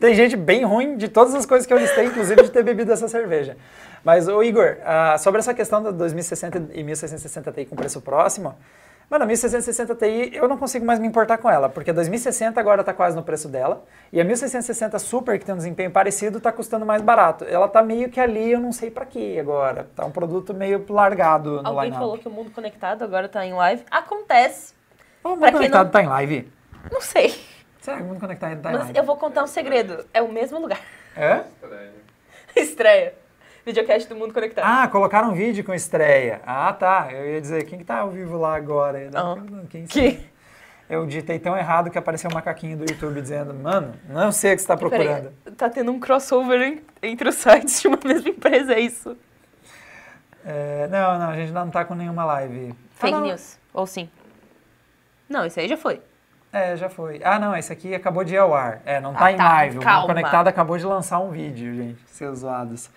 tem 0.00 0.14
gente 0.14 0.36
bem 0.36 0.64
ruim 0.64 0.96
de 0.96 1.06
todas 1.08 1.34
as 1.34 1.44
coisas 1.44 1.66
que 1.66 1.72
eu 1.74 1.76
listei, 1.76 2.04
inclusive 2.06 2.44
de 2.44 2.50
ter 2.50 2.62
bebido 2.62 2.90
essa 2.92 3.08
cerveja. 3.08 3.56
Mas, 4.04 4.26
ô 4.28 4.42
Igor, 4.42 4.76
ah, 4.84 5.18
sobre 5.18 5.40
essa 5.40 5.52
questão 5.52 5.82
da 5.82 5.90
2060 5.90 6.70
e 6.72 6.82
1660 6.82 7.52
Ti 7.52 7.64
com 7.66 7.76
preço 7.76 8.00
próximo, 8.00 8.54
mano, 9.12 9.24
a 9.24 9.26
1660 9.26 9.94
Ti 9.94 10.30
eu 10.34 10.48
não 10.48 10.56
consigo 10.56 10.86
mais 10.86 10.98
me 10.98 11.06
importar 11.06 11.36
com 11.36 11.50
ela, 11.50 11.68
porque 11.68 11.90
a 11.90 11.92
2060 11.92 12.58
agora 12.58 12.82
tá 12.82 12.94
quase 12.94 13.14
no 13.14 13.22
preço 13.22 13.46
dela, 13.46 13.84
e 14.10 14.18
a 14.18 14.24
1660 14.24 14.98
Super, 14.98 15.38
que 15.38 15.44
tem 15.44 15.54
um 15.54 15.58
desempenho 15.58 15.90
parecido, 15.90 16.40
tá 16.40 16.50
custando 16.50 16.86
mais 16.86 17.02
barato. 17.02 17.44
Ela 17.44 17.68
tá 17.68 17.82
meio 17.82 18.08
que 18.08 18.18
ali, 18.18 18.52
eu 18.52 18.58
não 18.60 18.72
sei 18.72 18.90
pra 18.90 19.04
quê 19.04 19.36
agora. 19.38 19.86
Tá 19.94 20.06
um 20.06 20.10
produto 20.10 20.54
meio 20.54 20.82
largado 20.88 21.62
no 21.62 21.68
Alguém 21.68 21.92
falou 21.92 22.16
que 22.16 22.26
o 22.26 22.30
mundo 22.30 22.50
conectado 22.50 23.02
agora 23.04 23.28
tá 23.28 23.44
em 23.44 23.52
live. 23.52 23.84
Acontece. 23.90 24.72
O 25.22 25.28
mundo 25.30 25.40
Pra 25.40 25.52
conectado 25.52 25.84
não- 25.84 25.90
tá 25.92 26.02
em 26.02 26.06
live? 26.06 26.52
Não 26.90 27.00
sei. 27.02 27.34
Será 27.82 27.98
que 27.98 28.02
o 28.02 28.06
mundo 28.06 28.18
conectado 28.20 28.60
tá 28.62 28.70
em 28.70 28.72
Mas 28.72 28.82
live? 28.84 28.98
eu 28.98 29.04
vou 29.04 29.16
contar 29.16 29.42
um 29.42 29.46
segredo. 29.46 30.06
É 30.14 30.22
o 30.22 30.32
mesmo 30.32 30.58
lugar. 30.58 30.80
É? 31.14 31.42
Estranho. 31.62 31.92
Estreia. 32.56 33.14
Videocast 33.64 34.08
do 34.08 34.16
mundo 34.16 34.34
conectado. 34.34 34.64
Ah, 34.66 34.88
colocaram 34.88 35.30
um 35.30 35.34
vídeo 35.34 35.62
com 35.64 35.72
estreia. 35.72 36.40
Ah, 36.44 36.72
tá. 36.72 37.08
Eu 37.12 37.32
ia 37.34 37.40
dizer, 37.40 37.64
quem 37.64 37.78
que 37.78 37.84
tá 37.84 37.98
ao 37.98 38.10
vivo 38.10 38.36
lá 38.36 38.56
agora? 38.56 39.08
Ah. 39.14 39.36
Quem 39.70 39.86
Que? 39.86 40.20
Eu 40.90 41.06
digitei 41.06 41.38
tão 41.38 41.56
errado 41.56 41.90
que 41.90 41.96
apareceu 41.96 42.28
um 42.30 42.34
macaquinho 42.34 42.76
do 42.76 42.84
YouTube 42.90 43.20
dizendo, 43.22 43.54
mano, 43.54 43.94
não 44.08 44.30
sei 44.32 44.52
o 44.52 44.56
que 44.56 44.62
você 44.62 44.68
tá 44.68 44.76
procurando. 44.76 45.32
Peraí, 45.44 45.56
tá 45.56 45.70
tendo 45.70 45.90
um 45.92 45.98
crossover 45.98 46.60
en- 46.60 46.80
entre 47.02 47.28
os 47.28 47.36
sites 47.36 47.80
de 47.80 47.88
uma 47.88 47.98
mesma 48.04 48.28
empresa, 48.28 48.74
é 48.74 48.80
isso? 48.80 49.16
É, 50.44 50.88
não, 50.90 51.18
não, 51.18 51.30
a 51.30 51.36
gente 51.36 51.52
não 51.52 51.70
tá 51.70 51.84
com 51.84 51.94
nenhuma 51.94 52.24
live. 52.24 52.74
Fake 52.96 53.14
Ah, 53.14 53.20
news. 53.20 53.58
Ou 53.72 53.86
sim? 53.86 54.10
Não, 55.28 55.46
isso 55.46 55.58
aí 55.60 55.68
já 55.68 55.76
foi. 55.76 56.02
É, 56.52 56.76
já 56.76 56.90
foi. 56.90 57.20
Ah, 57.24 57.38
não, 57.38 57.56
esse 57.56 57.72
aqui 57.72 57.94
acabou 57.94 58.22
de 58.24 58.34
ir 58.34 58.38
ao 58.38 58.52
ar. 58.52 58.82
É, 58.84 59.00
não 59.00 59.14
tá 59.14 59.26
Ah, 59.26 59.32
em 59.32 59.36
tá, 59.36 59.44
live. 59.48 59.76
O 59.76 59.78
Mundo 59.78 59.84
calma. 59.84 60.06
Conectado 60.08 60.48
acabou 60.48 60.76
de 60.76 60.84
lançar 60.84 61.20
um 61.20 61.30
vídeo, 61.30 61.74
gente. 61.74 62.02
Seus 62.08 62.40
zoados. 62.40 62.90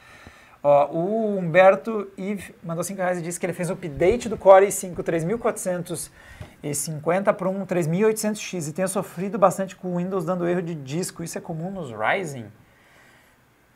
Ó, 0.68 0.92
o 0.92 1.38
Humberto 1.38 2.10
Ive 2.18 2.56
mandou 2.64 2.84
5 2.84 3.00
reais 3.00 3.20
e 3.20 3.22
disse 3.22 3.40
que 3.40 3.46
ele 3.46 3.54
fez 3.54 3.70
o 3.70 3.74
update 3.74 4.28
do 4.28 4.36
Core 4.36 4.66
i5 4.66 5.04
3450 5.04 7.32
para 7.32 7.48
um 7.48 7.64
3800X 7.68 8.70
e 8.70 8.74
tenha 8.74 8.88
sofrido 8.88 9.38
bastante 9.38 9.76
com 9.76 9.90
o 9.90 9.98
Windows 9.98 10.26
dando 10.26 10.48
erro 10.48 10.64
de 10.64 10.74
disco. 10.74 11.24
Isso 11.24 11.38
é 11.38 11.42
comum 11.42 11.70
nos 11.70 11.92
Ryzen? 11.92 12.48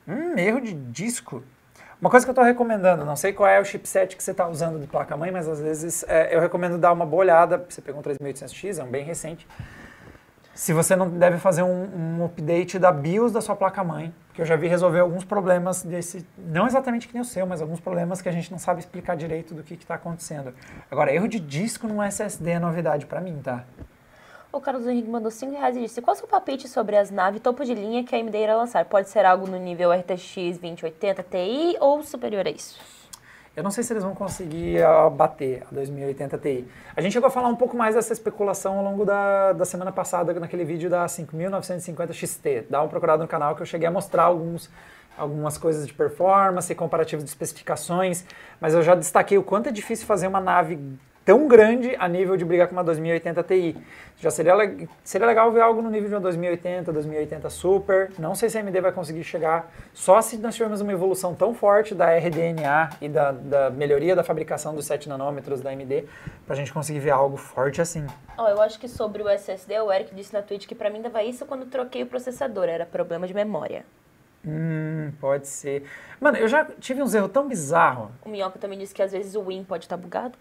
Hum, 0.07 0.35
erro 0.35 0.59
de 0.59 0.73
disco. 0.73 1.43
Uma 2.01 2.09
coisa 2.09 2.25
que 2.25 2.31
eu 2.31 2.33
estou 2.33 2.43
recomendando, 2.43 3.05
não 3.05 3.15
sei 3.15 3.33
qual 3.33 3.47
é 3.47 3.59
o 3.59 3.65
chipset 3.65 4.17
que 4.17 4.23
você 4.23 4.31
está 4.31 4.47
usando 4.47 4.79
de 4.79 4.87
placa-mãe, 4.87 5.29
mas 5.29 5.47
às 5.47 5.61
vezes 5.61 6.03
é, 6.07 6.35
eu 6.35 6.39
recomendo 6.39 6.79
dar 6.79 6.91
uma 6.91 7.05
boa 7.05 7.21
olhada. 7.21 7.63
Você 7.69 7.83
pegou 7.83 8.01
um 8.01 8.03
3800X, 8.03 8.79
é 8.79 8.83
um 8.83 8.89
bem 8.89 9.05
recente. 9.05 9.47
Se 10.59 10.73
você 10.73 10.93
não 10.93 11.09
deve 11.09 11.37
fazer 11.37 11.63
um, 11.63 12.19
um 12.19 12.25
update 12.25 12.77
da 12.77 12.91
BIOS 12.91 13.31
da 13.31 13.39
sua 13.39 13.55
placa-mãe, 13.55 14.13
que 14.33 14.41
eu 14.41 14.45
já 14.45 14.57
vi 14.57 14.67
resolver 14.67 14.99
alguns 14.99 15.23
problemas 15.23 15.83
desse, 15.83 16.27
não 16.37 16.67
exatamente 16.67 17.07
que 17.07 17.13
nem 17.13 17.21
o 17.21 17.25
seu, 17.25 17.47
mas 17.47 17.61
alguns 17.61 17.79
problemas 17.79 18.21
que 18.21 18.27
a 18.27 18.31
gente 18.33 18.51
não 18.51 18.59
sabe 18.59 18.81
explicar 18.81 19.15
direito 19.15 19.53
do 19.53 19.63
que 19.63 19.75
está 19.75 19.95
acontecendo. 19.95 20.53
Agora, 20.91 21.13
erro 21.13 21.29
de 21.29 21.39
disco 21.39 21.87
no 21.87 22.03
SSD 22.03 22.49
é 22.49 22.59
novidade 22.59 23.05
para 23.05 23.21
mim, 23.21 23.39
tá? 23.41 23.63
O 24.51 24.59
Carlos 24.59 24.85
Henrique 24.85 25.09
mandou 25.09 25.31
5 25.31 25.53
reais 25.53 25.77
e 25.77 25.79
disse: 25.79 26.01
Qual 26.01 26.13
o 26.13 26.17
seu 26.17 26.27
palpite 26.27 26.67
sobre 26.67 26.97
as 26.97 27.09
naves 27.09 27.39
topo 27.39 27.63
de 27.63 27.73
linha 27.73 28.03
que 28.03 28.13
a 28.13 28.19
AMD 28.19 28.35
irá 28.37 28.57
lançar? 28.57 28.83
Pode 28.83 29.07
ser 29.07 29.25
algo 29.25 29.47
no 29.47 29.57
nível 29.57 29.93
RTX 29.93 30.57
2080 30.59 31.23
Ti 31.23 31.77
ou 31.79 32.03
superior 32.03 32.45
a 32.45 32.49
isso? 32.49 32.98
Eu 33.59 33.63
não 33.63 33.71
sei 33.71 33.83
se 33.83 33.91
eles 33.91 34.03
vão 34.03 34.15
conseguir 34.15 34.81
ah, 34.81 35.09
bater 35.09 35.63
a 35.69 35.75
2080 35.75 36.37
Ti. 36.37 36.65
A 36.95 37.01
gente 37.01 37.11
chegou 37.11 37.27
a 37.27 37.29
falar 37.29 37.49
um 37.49 37.57
pouco 37.57 37.75
mais 37.75 37.93
dessa 37.93 38.13
especulação 38.13 38.77
ao 38.77 38.83
longo 38.85 39.03
da, 39.03 39.51
da 39.51 39.65
semana 39.65 39.91
passada, 39.91 40.33
naquele 40.39 40.63
vídeo 40.63 40.89
da 40.89 41.05
5950 41.05 42.13
XT. 42.13 42.67
Dá 42.69 42.81
uma 42.81 42.87
procurada 42.87 43.21
no 43.21 43.27
canal 43.27 43.57
que 43.57 43.61
eu 43.61 43.65
cheguei 43.65 43.85
a 43.85 43.91
mostrar 43.91 44.23
alguns, 44.23 44.69
algumas 45.17 45.57
coisas 45.57 45.85
de 45.85 45.93
performance, 45.93 46.73
comparativos 46.73 47.25
de 47.25 47.31
especificações, 47.31 48.23
mas 48.61 48.73
eu 48.73 48.81
já 48.81 48.95
destaquei 48.95 49.37
o 49.37 49.43
quanto 49.43 49.67
é 49.67 49.73
difícil 49.73 50.07
fazer 50.07 50.27
uma 50.27 50.39
nave 50.39 50.79
tão 51.29 51.47
grande 51.47 51.95
a 51.99 52.07
nível 52.07 52.35
de 52.35 52.43
brigar 52.43 52.67
com 52.67 52.73
uma 52.73 52.83
2080 52.83 53.43
Ti. 53.43 53.77
Já 54.17 54.31
seria, 54.31 54.55
seria 55.03 55.27
legal 55.27 55.51
ver 55.51 55.61
algo 55.61 55.79
no 55.79 55.87
nível 55.87 56.09
de 56.09 56.15
uma 56.15 56.21
2080, 56.21 56.91
2080 56.91 57.47
Super. 57.51 58.11
Não 58.17 58.33
sei 58.33 58.49
se 58.49 58.57
a 58.57 58.61
AMD 58.61 58.81
vai 58.81 58.91
conseguir 58.91 59.23
chegar, 59.23 59.71
só 59.93 60.23
se 60.23 60.39
nós 60.39 60.55
tivermos 60.55 60.81
uma 60.81 60.91
evolução 60.91 61.35
tão 61.35 61.53
forte 61.53 61.93
da 61.93 62.17
RDNA 62.17 62.89
e 62.99 63.07
da, 63.07 63.31
da 63.31 63.69
melhoria 63.69 64.15
da 64.15 64.23
fabricação 64.23 64.73
dos 64.73 64.87
7 64.87 65.07
nanômetros 65.07 65.61
da 65.61 65.69
AMD, 65.69 66.05
pra 66.47 66.55
gente 66.55 66.73
conseguir 66.73 66.97
ver 66.97 67.11
algo 67.11 67.37
forte 67.37 67.79
assim. 67.79 68.07
Ó, 68.35 68.49
eu 68.49 68.59
acho 68.59 68.79
que 68.79 68.87
sobre 68.87 69.21
o 69.21 69.29
SSD, 69.29 69.79
o 69.81 69.93
Eric 69.93 70.15
disse 70.15 70.33
na 70.33 70.41
Twitch 70.41 70.65
que 70.65 70.73
pra 70.73 70.89
mim 70.89 70.99
dava 70.99 71.21
isso 71.21 71.45
quando 71.45 71.67
troquei 71.67 72.01
o 72.01 72.07
processador, 72.07 72.63
era 72.63 72.87
problema 72.87 73.27
de 73.27 73.35
memória. 73.35 73.85
Hum, 74.43 75.11
pode 75.21 75.47
ser. 75.47 75.83
Mano, 76.19 76.37
eu 76.37 76.47
já 76.47 76.65
tive 76.79 77.03
uns 77.03 77.13
erros 77.13 77.31
tão 77.31 77.47
bizarros. 77.47 78.09
O 78.25 78.29
Minhoca 78.29 78.57
também 78.57 78.79
disse 78.79 78.95
que 78.95 79.01
às 79.03 79.11
vezes 79.11 79.35
o 79.35 79.43
Win 79.43 79.63
pode 79.63 79.85
estar 79.85 79.95
bugado. 79.95 80.35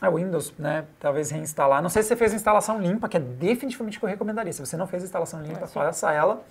A 0.00 0.10
Windows, 0.10 0.52
né? 0.58 0.84
Talvez 0.98 1.30
reinstalar. 1.30 1.80
Não 1.80 1.88
sei 1.88 2.02
se 2.02 2.08
você 2.08 2.16
fez 2.16 2.32
a 2.32 2.36
instalação 2.36 2.80
limpa, 2.80 3.08
que 3.08 3.16
é 3.16 3.20
definitivamente 3.20 3.96
o 3.96 4.00
que 4.00 4.06
eu 4.06 4.10
recomendaria. 4.10 4.52
Se 4.52 4.60
você 4.60 4.76
não 4.76 4.86
fez 4.86 5.02
a 5.02 5.06
instalação 5.06 5.40
limpa, 5.40 5.66
faça 5.66 6.12
ela. 6.12 6.42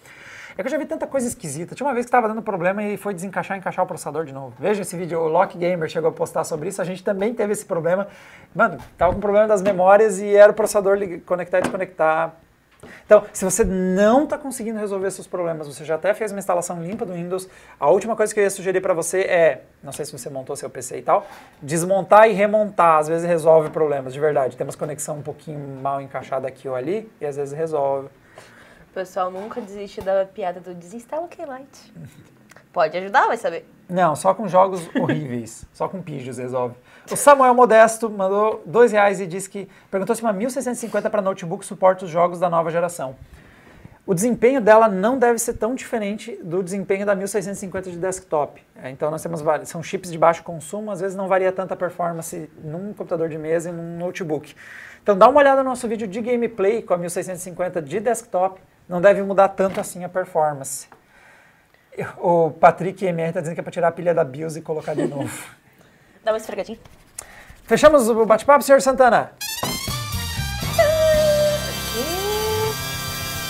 É 0.58 0.62
que 0.62 0.68
eu 0.68 0.72
já 0.72 0.78
vi 0.78 0.86
tanta 0.86 1.08
coisa 1.08 1.28
esquisita. 1.28 1.74
Tinha 1.74 1.86
uma 1.88 1.94
vez 1.94 2.06
que 2.06 2.10
estava 2.10 2.28
dando 2.28 2.42
problema 2.42 2.84
e 2.84 2.96
foi 2.96 3.14
desencaixar 3.14 3.58
e 3.58 3.60
encaixar 3.60 3.84
o 3.84 3.88
processador 3.88 4.24
de 4.24 4.34
novo. 4.34 4.54
Veja 4.60 4.84
esse 4.84 4.96
vídeo, 4.96 5.20
o 5.20 5.28
Lock 5.28 5.58
Gamer 5.58 5.90
chegou 5.90 6.10
a 6.10 6.14
postar 6.14 6.44
sobre 6.44 6.70
isso. 6.70 6.82
A 6.82 6.86
gente 6.86 7.04
também 7.04 7.34
teve 7.34 7.54
esse 7.54 7.66
problema. 7.66 8.08
Mano, 8.54 8.78
tava 8.98 9.14
com 9.14 9.20
problema 9.20 9.48
das 9.48 9.64
memórias 9.64 10.20
e 10.20 10.36
era 10.36 10.52
o 10.52 10.56
processador 10.56 10.98
conectar 11.26 11.58
e 11.58 11.62
desconectar. 11.62 12.36
Então, 13.06 13.24
se 13.32 13.44
você 13.46 13.64
não 13.64 14.24
está 14.24 14.38
conseguindo 14.38 14.80
resolver 14.80 15.10
seus 15.12 15.28
problemas, 15.28 15.68
você 15.68 15.84
já 15.84 15.96
até 15.96 16.14
fez 16.14 16.32
uma 16.32 16.40
instalação 16.40 16.82
limpa 16.82 17.06
do 17.06 17.14
Windows, 17.14 17.48
a 17.80 17.90
última 17.90 18.16
coisa 18.16 18.34
que 18.34 18.40
eu 18.40 18.44
ia 18.44 18.50
sugerir 18.50 18.82
para 18.82 18.94
você 18.94 19.22
é, 19.22 19.62
não 19.84 19.92
sei 19.92 20.06
se 20.06 20.12
você 20.12 20.30
montou 20.30 20.56
seu 20.56 20.70
PC 20.70 20.98
e 20.98 21.02
tal, 21.02 21.28
desmontar 21.62 22.30
e 22.30 22.34
remontar, 22.34 23.00
às 23.00 23.08
vezes 23.08 23.28
resolve 23.28 23.70
problemas, 23.70 24.14
de 24.14 24.20
verdade. 24.20 24.58
Temos 24.58 24.76
conexão 24.76 25.18
um 25.18 25.22
pouquinho 25.22 25.60
mal 25.82 26.02
encaixada 26.02 26.48
aqui 26.48 26.68
ou 26.68 26.76
ali, 26.76 27.12
e 27.20 27.26
às 27.26 27.36
vezes 27.36 27.54
resolve. 27.54 28.08
O 28.08 28.94
pessoal 28.94 29.32
nunca 29.32 29.60
desiste 29.60 30.02
da 30.02 30.26
piada 30.26 30.60
do 30.60 30.74
desinstala 30.74 31.26
o 31.26 31.28
Keylight. 31.28 31.94
Pode 32.74 32.98
ajudar, 32.98 33.28
vai 33.28 33.38
saber. 33.38 33.70
Não, 33.88 34.16
só 34.16 34.34
com 34.34 34.48
jogos 34.48 34.90
horríveis, 34.96 35.64
só 35.72 35.88
com 35.88 36.02
pijos 36.02 36.40
resolve. 36.40 36.76
O 37.12 37.16
Samuel 37.16 37.54
Modesto 37.54 38.10
mandou 38.10 38.64
dois 38.66 38.92
reais 38.92 39.22
e 39.22 39.28
disse 39.28 39.48
que 39.48 39.70
perguntou 39.92 40.16
se 40.16 40.24
uma 40.24 40.34
1650 40.34 41.08
para 41.08 41.22
notebook 41.22 41.64
suporta 41.64 42.04
os 42.04 42.10
jogos 42.10 42.40
da 42.40 42.50
nova 42.50 42.72
geração. 42.72 43.16
o 44.08 44.14
desempenho 44.14 44.60
dela 44.60 44.90
não 44.90 45.20
deve 45.20 45.38
ser 45.38 45.54
tão 45.54 45.76
diferente 45.76 46.36
do 46.44 46.64
desempenho 46.64 47.06
da 47.06 47.16
1650 47.16 47.92
de 47.92 47.98
desktop. 47.98 48.62
É, 48.76 48.90
então 48.90 49.12
nós 49.12 49.22
temos 49.22 49.42
são 49.66 49.84
chips 49.84 50.12
de 50.12 50.18
baixo 50.18 50.42
consumo, 50.44 50.90
às 50.90 51.00
vezes 51.00 51.16
não 51.16 51.28
varia 51.28 51.52
tanta 51.52 51.76
performance 51.76 52.50
num 52.64 52.88
computador 52.88 53.30
de 53.30 53.38
mesa 53.38 53.70
e 53.70 53.72
num 53.72 53.98
notebook. 53.98 54.56
Então 55.04 55.16
dá 55.16 55.30
uma 55.30 55.40
olhada 55.40 55.62
no 55.62 55.70
nosso 55.70 55.88
vídeo 55.88 56.08
de 56.08 56.20
gameplay 56.22 56.82
com 56.82 56.96
a 56.96 56.98
1650 56.98 57.82
de 57.84 58.00
desktop, 58.00 58.60
não 58.90 59.00
deve 59.00 59.22
mudar 59.22 59.50
tanto 59.50 59.80
assim 59.80 60.04
a 60.04 60.10
performance. 60.10 60.88
O 62.18 62.52
Patrick 62.52 63.06
MR 63.06 63.30
está 63.30 63.40
dizendo 63.40 63.56
que 63.56 63.60
é 63.60 63.64
para 63.64 63.72
tirar 63.72 63.88
a 63.90 63.92
pilha 63.92 64.14
da 64.14 64.24
BIOS 64.24 64.56
e 64.58 64.62
colocar 64.62 64.96
de 64.96 65.06
novo. 65.06 65.32
Dá 66.24 66.32
uma 66.32 66.38
esfregadinha. 66.38 66.80
Fechamos 67.66 68.10
o 68.10 68.26
bate-papo, 68.26 68.64
senhor 68.64 68.82
Santana? 68.82 69.32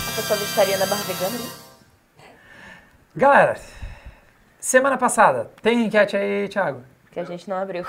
A 0.07 0.15
pessoa 0.15 0.39
vegetariana 0.39 0.85
barra 0.85 1.03
vegana 1.03 1.35
ali. 1.35 1.51
Galera, 3.15 3.55
semana 4.59 4.97
passada, 4.97 5.51
tem 5.61 5.85
enquete 5.85 6.17
aí, 6.17 6.49
Thiago? 6.49 6.83
Que 7.11 7.19
a 7.19 7.23
gente 7.23 7.49
não 7.49 7.57
abriu. 7.57 7.85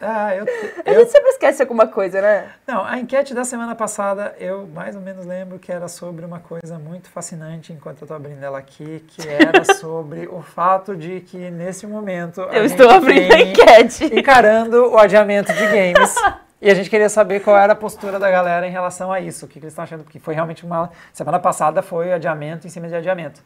Ah, 0.00 0.34
eu, 0.34 0.44
A 0.84 0.90
eu 0.90 1.00
gente 1.00 1.12
sempre 1.12 1.30
esquece 1.30 1.62
alguma 1.62 1.86
coisa, 1.86 2.20
né? 2.20 2.50
Não, 2.66 2.84
a 2.84 2.98
enquete 2.98 3.32
da 3.34 3.44
semana 3.44 3.74
passada, 3.74 4.34
eu 4.38 4.66
mais 4.66 4.94
ou 4.94 5.00
menos 5.00 5.24
lembro 5.24 5.58
que 5.58 5.72
era 5.72 5.88
sobre 5.88 6.24
uma 6.24 6.38
coisa 6.40 6.78
muito 6.78 7.08
fascinante 7.08 7.72
enquanto 7.72 8.02
eu 8.02 8.04
estou 8.04 8.16
abrindo 8.16 8.42
ela 8.42 8.58
aqui, 8.58 9.04
que 9.08 9.26
era 9.26 9.64
sobre 9.76 10.26
o 10.28 10.42
fato 10.42 10.94
de 10.96 11.20
que 11.20 11.50
nesse 11.50 11.86
momento 11.86 12.42
a 12.42 12.54
Eu 12.56 12.68
gente 12.68 12.80
estou 12.80 12.90
abrindo 12.90 13.32
a 13.32 13.40
enquete. 13.40 14.04
encarando 14.18 14.90
o 14.92 14.98
adiamento 14.98 15.52
de 15.52 15.66
games. 15.66 16.14
E 16.58 16.70
a 16.70 16.74
gente 16.74 16.88
queria 16.88 17.10
saber 17.10 17.40
qual 17.40 17.54
era 17.56 17.74
a 17.74 17.76
postura 17.76 18.18
da 18.18 18.30
galera 18.30 18.66
em 18.66 18.70
relação 18.70 19.12
a 19.12 19.20
isso, 19.20 19.44
o 19.44 19.48
que, 19.48 19.60
que 19.60 19.66
eles 19.66 19.72
estão 19.72 19.84
achando, 19.84 20.04
porque 20.04 20.18
foi 20.18 20.32
realmente 20.34 20.64
uma. 20.64 20.90
Semana 21.12 21.38
passada 21.38 21.82
foi 21.82 22.14
adiamento 22.14 22.66
em 22.66 22.70
cima 22.70 22.88
de 22.88 22.94
adiamento. 22.94 23.42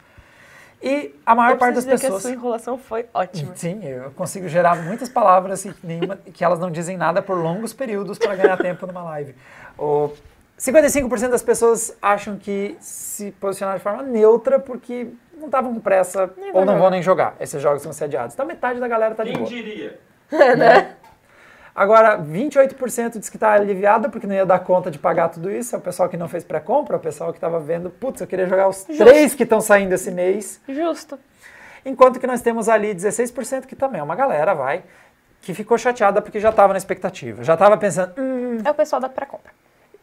E 0.82 1.14
a 1.26 1.34
maior 1.34 1.52
Eu 1.52 1.58
parte 1.58 1.74
das 1.74 1.84
pessoas. 1.84 2.00
que 2.12 2.16
a 2.16 2.20
sua 2.20 2.30
enrolação 2.30 2.78
foi 2.78 3.06
ótima. 3.12 3.52
Sim, 3.54 3.84
eu 3.84 4.10
consigo 4.12 4.48
gerar 4.48 4.76
muitas 4.76 5.08
palavras 5.08 5.64
e 5.64 5.74
nenhuma, 5.84 6.16
que 6.16 6.42
elas 6.42 6.58
não 6.58 6.70
dizem 6.70 6.96
nada 6.96 7.20
por 7.20 7.36
longos 7.36 7.72
períodos 7.74 8.18
para 8.18 8.34
ganhar 8.34 8.56
tempo 8.56 8.86
numa 8.86 9.02
live. 9.02 9.34
O 9.78 10.10
55% 10.58 11.28
das 11.28 11.42
pessoas 11.42 11.94
acham 12.00 12.36
que 12.36 12.76
se 12.80 13.30
posicionaram 13.32 13.78
de 13.78 13.82
forma 13.82 14.02
neutra 14.02 14.58
porque 14.58 15.08
não 15.36 15.46
estavam 15.46 15.72
com 15.74 15.80
pressa 15.80 16.30
Nem 16.36 16.50
ou 16.54 16.64
não 16.64 16.78
vão 16.78 16.90
nem 16.90 17.02
jogar. 17.02 17.34
Esses 17.40 17.60
jogos 17.60 17.82
vão 17.84 17.92
ser 17.92 18.04
adiados. 18.04 18.34
Então 18.34 18.46
metade 18.46 18.78
da 18.80 18.88
galera 18.88 19.14
tá 19.14 19.22
de 19.24 19.30
Quem 19.30 19.38
boa. 19.38 19.48
diria? 19.48 19.98
né? 20.56 20.96
Agora, 21.80 22.18
28% 22.18 23.18
diz 23.18 23.30
que 23.30 23.38
está 23.38 23.54
aliviado 23.54 24.10
porque 24.10 24.26
não 24.26 24.34
ia 24.34 24.44
dar 24.44 24.58
conta 24.58 24.90
de 24.90 24.98
pagar 24.98 25.30
tudo 25.30 25.50
isso. 25.50 25.74
É 25.74 25.78
o 25.78 25.80
pessoal 25.80 26.10
que 26.10 26.16
não 26.18 26.28
fez 26.28 26.44
pré-compra, 26.44 26.96
é 26.96 26.98
o 26.98 27.00
pessoal 27.00 27.32
que 27.32 27.38
estava 27.38 27.58
vendo, 27.58 27.88
putz, 27.88 28.20
eu 28.20 28.26
queria 28.26 28.46
jogar 28.46 28.68
os 28.68 28.84
três 28.84 29.34
que 29.34 29.44
estão 29.44 29.62
saindo 29.62 29.94
esse 29.94 30.10
mês. 30.10 30.60
Justo. 30.68 31.18
Enquanto 31.82 32.20
que 32.20 32.26
nós 32.26 32.42
temos 32.42 32.68
ali 32.68 32.94
16% 32.94 33.64
que 33.64 33.74
também 33.74 33.98
é 33.98 34.04
uma 34.04 34.14
galera, 34.14 34.52
vai, 34.52 34.82
que 35.40 35.54
ficou 35.54 35.78
chateada 35.78 36.20
porque 36.20 36.38
já 36.38 36.50
estava 36.50 36.74
na 36.74 36.76
expectativa. 36.76 37.42
Já 37.42 37.54
estava 37.54 37.78
pensando, 37.78 38.12
hum, 38.18 38.58
É 38.62 38.70
o 38.70 38.74
pessoal 38.74 39.00
da 39.00 39.08
pré-compra. 39.08 39.50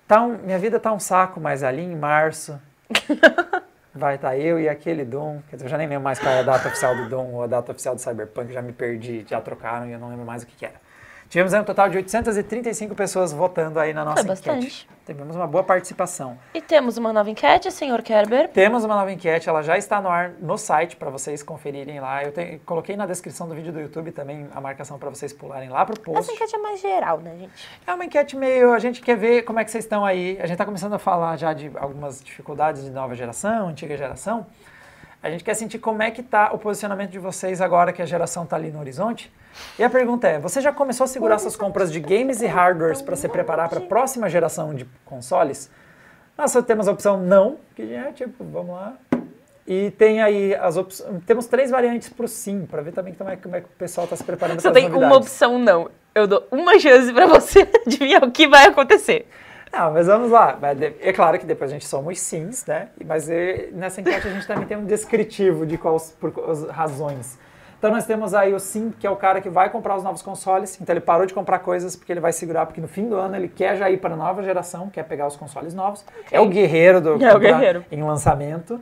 tá 0.08 0.20
um- 0.24 0.36
minha 0.40 0.58
vida 0.58 0.80
tá 0.80 0.92
um 0.92 1.00
saco, 1.00 1.40
mas 1.40 1.62
ali 1.62 1.84
em 1.84 1.96
março 1.96 2.60
vai 3.94 4.16
estar 4.16 4.36
eu 4.36 4.60
e 4.60 4.68
aquele 4.68 5.06
Doom. 5.06 5.42
Quer 5.48 5.58
dizer, 5.58 5.66
eu 5.68 5.70
já 5.70 5.78
nem 5.78 5.86
lembro 5.88 6.04
mais 6.06 6.18
qual 6.18 6.34
é 6.34 6.40
a 6.40 6.44
data 6.44 6.68
oficial 6.70 6.96
do 6.96 7.08
Doom 7.08 7.34
ou 7.36 7.44
a 7.44 7.48
data 7.48 7.72
oficial 7.72 7.94
do 7.94 8.02
Cyberpunk, 8.02 8.52
já 8.52 8.64
me 8.64 8.74
perdi, 8.74 9.24
já 9.30 9.40
trocaram 9.40 9.86
e 9.88 9.92
eu 9.92 10.00
não 10.00 10.10
lembro 10.10 10.26
mais 10.26 10.42
o 10.42 10.48
que, 10.48 10.56
que 10.56 10.66
era. 10.66 10.87
Tivemos 11.30 11.54
um 11.54 11.64
total 11.64 11.90
de 11.90 11.98
835 11.98 12.96
pessoas 12.96 13.34
votando 13.34 13.80
aí 13.80 13.94
na 13.94 14.06
nossa 14.06 14.22
enquete. 14.22 14.28
bastante. 14.48 14.90
Tivemos 15.06 15.36
uma 15.36 15.46
boa 15.48 15.64
participação. 15.64 16.38
E 16.54 16.62
temos 16.62 16.98
uma 16.98 17.12
nova 17.12 17.30
enquete, 17.30 17.70
senhor 17.72 18.02
Kerber. 18.02 18.48
Temos 18.50 18.84
uma 18.86 18.96
nova 18.96 19.12
enquete, 19.12 19.48
ela 19.50 19.62
já 19.62 19.78
está 19.78 20.02
no 20.02 20.10
ar 20.10 20.32
no 20.40 20.58
site 20.58 20.96
para 20.96 21.10
vocês 21.10 21.44
conferirem 21.44 22.00
lá. 22.00 22.24
Eu 22.24 22.32
te- 22.32 22.62
coloquei 22.66 22.96
na 22.96 23.06
descrição 23.06 23.48
do 23.48 23.56
vídeo 23.56 23.72
do 23.74 23.80
YouTube 23.82 24.12
também 24.12 24.48
a 24.54 24.62
marcação 24.62 24.98
para 24.98 25.10
vocês 25.10 25.34
pularem 25.34 25.70
lá 25.70 25.86
pro 25.86 26.00
post. 26.00 26.20
Essa 26.20 26.32
enquete 26.34 26.56
é 26.56 26.60
mais 26.60 26.80
geral, 26.82 27.20
né, 27.20 27.36
gente? 27.38 27.52
É 27.86 27.94
uma 27.94 28.06
enquete 28.06 28.36
meio. 28.38 28.72
A 28.74 28.80
gente 28.80 29.02
quer 29.02 29.18
ver 29.18 29.42
como 29.44 29.60
é 29.60 29.66
que 29.66 29.72
vocês 29.72 29.84
estão 29.84 30.06
aí. 30.06 30.38
A 30.40 30.44
gente 30.44 30.54
está 30.54 30.66
começando 30.66 30.94
a 30.94 31.00
falar 31.00 31.36
já 31.38 31.52
de 31.54 31.70
algumas 31.76 32.22
dificuldades 32.22 32.84
de 32.84 32.90
nova 32.90 33.16
geração, 33.16 33.68
antiga 33.70 33.98
geração. 33.98 34.46
A 35.28 35.30
gente 35.30 35.44
quer 35.44 35.56
sentir 35.56 35.78
como 35.78 36.02
é 36.02 36.10
que 36.10 36.22
está 36.22 36.54
o 36.54 36.58
posicionamento 36.58 37.12
de 37.12 37.20
vocês 37.20 37.60
agora 37.60 37.92
que 37.92 38.02
a 38.02 38.06
geração 38.06 38.46
está 38.46 38.56
ali 38.56 38.72
no 38.72 38.80
horizonte. 38.80 39.30
E 39.78 39.84
a 39.84 39.90
pergunta 39.90 40.26
é: 40.26 40.40
você 40.40 40.62
já 40.62 40.72
começou 40.72 41.04
a 41.04 41.08
segurar 41.08 41.38
suas 41.38 41.54
compras 41.54 41.92
de 41.92 42.00
games 42.00 42.42
e 42.42 42.46
hardwares 42.46 43.02
para 43.02 43.14
se 43.18 43.28
preparar 43.28 43.68
para 43.68 43.80
a 43.80 43.82
próxima 43.82 44.30
geração 44.30 44.74
de 44.74 44.86
consoles? 45.04 45.70
Nós 46.38 46.52
só 46.52 46.62
temos 46.62 46.88
a 46.88 46.94
opção 46.94 47.20
não, 47.20 47.58
que 47.76 47.94
é 47.94 48.10
tipo, 48.14 48.42
vamos 48.46 48.74
lá. 48.74 48.94
E 49.68 49.92
tem 49.92 50.22
aí 50.22 50.56
as 50.56 50.78
opções. 50.78 51.22
Temos 51.26 51.46
três 51.46 51.72
variantes 51.72 52.08
para 52.08 52.24
o 52.24 52.28
sim, 52.30 52.66
para 52.66 52.82
ver 52.82 52.94
também 52.94 53.14
como 53.14 53.30
é, 53.30 53.36
como 53.36 53.54
é 53.58 53.60
que 53.60 53.68
o 53.68 53.78
pessoal 53.78 54.06
está 54.06 54.16
se 54.16 54.24
preparando 54.24 54.62
Só 54.62 54.72
para 54.72 54.80
as 54.80 54.86
tem 54.86 54.90
uma 54.90 55.10
novidades. 55.10 55.28
opção 55.28 55.60
não. 55.60 55.92
Eu 56.16 56.26
dou 56.26 56.48
uma 56.50 56.80
chance 56.80 57.12
pra 57.12 57.26
você 57.26 57.68
adivinhar 57.86 58.24
o 58.24 58.32
que 58.32 58.48
vai 58.48 58.68
acontecer. 58.68 59.28
Não, 59.72 59.92
mas 59.92 60.08
vamos 60.08 60.32
lá. 60.32 60.58
É 61.02 61.12
claro 61.14 61.38
que 61.38 61.46
depois 61.46 61.70
a 61.70 61.74
gente 61.74 61.86
soma 61.86 62.12
os 62.12 62.20
sims, 62.20 62.66
né? 62.66 62.90
Mas 63.06 63.30
eh, 63.30 63.70
nessa 63.74 64.02
enquete 64.02 64.28
a 64.28 64.32
gente 64.32 64.48
também 64.48 64.66
tem 64.66 64.78
um 64.78 64.86
descritivo 64.86 65.66
de 65.66 65.78
quais 65.78 66.16
por 66.20 66.32
quais 66.32 66.64
razões. 66.70 67.38
Então 67.78 67.92
nós 67.92 68.06
temos 68.06 68.34
aí 68.34 68.54
o 68.56 68.60
sim, 68.60 68.92
que 69.00 69.06
é 69.06 69.10
o 69.10 69.16
cara 69.16 69.40
que 69.40 69.50
vai 69.50 69.70
comprar 69.70 69.96
os 69.96 70.04
novos 70.04 70.24
consoles. 70.24 70.80
Então 70.82 70.94
ele 70.94 71.02
parou 71.02 71.28
de 71.28 71.34
comprar 71.34 71.60
coisas 71.60 71.96
porque 71.96 72.12
ele 72.12 72.20
vai 72.20 72.34
segurar, 72.34 72.66
porque 72.66 72.82
no 72.82 72.88
fim 72.88 73.08
do 73.08 73.16
ano 73.16 73.36
ele 73.36 73.48
quer 73.48 73.76
já 73.78 73.90
ir 73.90 73.98
para 73.98 74.16
a 74.16 74.18
nova 74.18 74.42
geração, 74.42 74.90
quer 74.90 75.04
pegar 75.04 75.28
os 75.28 75.36
consoles 75.36 75.76
novos. 75.76 76.04
É 76.32 76.40
o 76.40 76.48
guerreiro 76.48 77.00
do 77.00 77.24
É 77.24 77.36
o 77.36 77.40
guerreiro. 77.40 77.86
em 77.92 78.02
lançamento. 78.02 78.80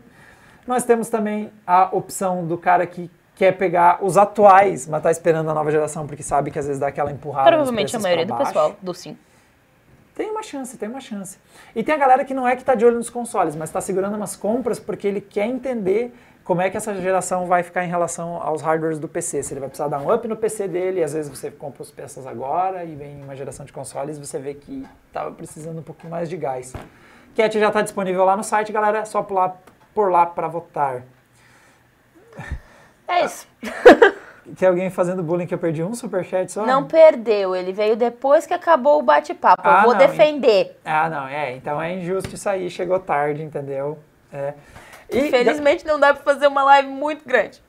Nós 0.66 0.84
temos 0.86 1.10
também 1.10 1.52
a 1.68 1.90
opção 1.92 2.46
do 2.46 2.58
cara 2.58 2.88
que 2.88 3.12
quer 3.36 3.52
pegar 3.52 4.00
os 4.02 4.18
atuais, 4.18 4.88
mas 4.88 5.00
está 5.00 5.12
esperando 5.12 5.50
a 5.50 5.54
nova 5.54 5.70
geração 5.70 6.08
porque 6.08 6.24
sabe 6.24 6.50
que 6.50 6.58
às 6.58 6.66
vezes 6.66 6.80
dá 6.80 6.88
aquela 6.88 7.12
empurrada. 7.12 7.50
Provavelmente 7.50 7.96
a 7.96 8.00
maioria 8.00 8.26
do 8.26 8.36
pessoal 8.36 8.76
do 8.82 8.94
sim. 8.94 9.18
Tem 10.16 10.32
uma 10.32 10.42
chance, 10.42 10.78
tem 10.78 10.88
uma 10.88 11.02
chance. 11.02 11.38
E 11.76 11.84
tem 11.84 11.94
a 11.94 11.98
galera 11.98 12.24
que 12.24 12.34
não 12.34 12.48
é 12.48 12.56
que 12.56 12.62
está 12.62 12.74
de 12.74 12.86
olho 12.86 12.96
nos 12.96 13.10
consoles, 13.10 13.54
mas 13.54 13.68
está 13.68 13.82
segurando 13.82 14.16
umas 14.16 14.36
compras 14.36 14.80
porque 14.80 15.06
ele 15.06 15.20
quer 15.20 15.46
entender 15.46 16.14
como 16.46 16.62
é 16.62 16.70
que 16.70 16.78
essa 16.78 16.94
geração 16.96 17.48
vai 17.48 17.64
ficar 17.64 17.84
em 17.84 17.90
relação 17.90 18.42
aos 18.42 18.62
hardwares 18.62 18.98
do 18.98 19.10
PC. 19.10 19.44
Se 19.44 19.54
ele 19.54 19.60
vai 19.60 19.68
precisar 19.68 19.90
dar 19.90 20.00
um 20.00 20.14
up 20.14 20.26
no 20.26 20.38
PC 20.38 20.70
dele, 20.70 21.02
e 21.02 21.04
às 21.04 21.12
vezes 21.12 21.30
você 21.30 21.52
compra 21.52 21.84
as 21.84 21.92
peças 21.92 22.26
agora 22.26 22.86
e 22.86 22.96
vem 22.96 23.22
uma 23.22 23.36
geração 23.36 23.66
de 23.66 23.74
consoles, 23.74 24.18
você 24.18 24.40
vê 24.40 24.54
que 24.54 24.88
estava 25.08 25.32
precisando 25.32 25.80
um 25.80 25.84
pouquinho 25.84 26.12
mais 26.12 26.30
de 26.30 26.38
gás. 26.38 26.72
Cat 27.36 27.60
já 27.60 27.68
está 27.68 27.82
disponível 27.82 28.24
lá 28.24 28.38
no 28.38 28.44
site, 28.44 28.72
galera, 28.72 29.00
é 29.00 29.06
só 29.06 29.22
pular 29.22 29.60
por 29.94 30.10
lá 30.10 30.26
para 30.26 30.48
votar. 30.48 31.04
É 33.06 33.26
isso. 33.26 33.48
Tem 34.58 34.68
alguém 34.68 34.90
fazendo 34.90 35.24
bullying 35.24 35.48
que 35.48 35.54
eu 35.54 35.58
perdi 35.58 35.82
um 35.84 35.96
superchat 35.96 36.52
só? 36.52 36.66
Não 36.66 36.84
perdeu, 36.86 37.56
ele 37.56 37.74
veio 37.74 37.96
depois 37.96 38.46
que 38.46 38.54
acabou 38.54 39.00
o 39.00 39.02
bate-papo. 39.02 39.62
Ah, 39.66 39.80
eu 39.80 39.84
vou 39.84 39.92
não, 39.94 39.98
defender. 40.00 40.80
Ah, 40.86 41.10
não, 41.10 41.28
é. 41.28 41.54
Então 41.56 41.82
é 41.82 41.94
injusto 41.96 42.36
isso 42.36 42.48
aí, 42.48 42.70
chegou 42.70 43.00
tarde, 43.00 43.42
entendeu? 43.42 43.98
É. 44.32 44.54
E, 45.12 45.28
Infelizmente 45.28 45.86
não 45.86 46.00
dá 46.00 46.14
pra 46.14 46.24
fazer 46.24 46.48
uma 46.48 46.64
live 46.64 46.88
muito 46.90 47.28
grande. 47.28 47.64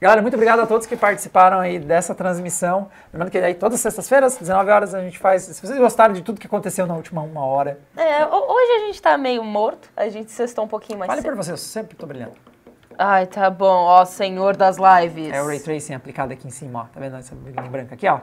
Galera, 0.00 0.22
muito 0.22 0.34
obrigado 0.34 0.60
a 0.60 0.66
todos 0.66 0.86
que 0.86 0.96
participaram 0.96 1.58
aí 1.58 1.78
dessa 1.80 2.14
transmissão. 2.14 2.88
Lembrando 3.12 3.32
que 3.32 3.38
aí 3.38 3.52
todas 3.52 3.74
as 3.74 3.80
sextas-feiras, 3.80 4.36
19 4.36 4.70
horas, 4.70 4.94
a 4.94 5.00
gente 5.00 5.18
faz. 5.18 5.42
Se 5.42 5.60
vocês 5.60 5.76
gostaram 5.78 6.14
de 6.14 6.22
tudo 6.22 6.40
que 6.40 6.46
aconteceu 6.46 6.86
na 6.86 6.94
última 6.94 7.20
uma 7.20 7.44
hora, 7.44 7.80
É, 7.96 8.24
ho- 8.24 8.52
hoje 8.52 8.72
a 8.72 8.86
gente 8.86 9.02
tá 9.02 9.18
meio 9.18 9.42
morto, 9.42 9.88
a 9.96 10.08
gente 10.08 10.30
sextou 10.30 10.64
um 10.64 10.68
pouquinho 10.68 11.00
mais 11.00 11.08
fale 11.08 11.20
cedo. 11.20 11.30
por 11.32 11.36
você, 11.42 11.50
eu 11.50 11.56
sempre 11.56 11.96
tô 11.96 12.06
brilhando. 12.06 12.34
Ai, 13.00 13.26
tá 13.26 13.48
bom, 13.48 13.84
ó, 13.84 14.04
senhor 14.04 14.56
das 14.56 14.76
lives. 14.76 15.32
É 15.32 15.40
o 15.40 15.46
Ray 15.46 15.60
Tracing 15.60 15.94
aplicado 15.94 16.32
aqui 16.32 16.48
em 16.48 16.50
cima, 16.50 16.80
ó. 16.80 16.82
Tá 16.92 16.98
vendo 16.98 17.16
essa 17.16 17.32
bolinha 17.32 17.62
branca 17.70 17.94
aqui, 17.94 18.08
ó? 18.08 18.18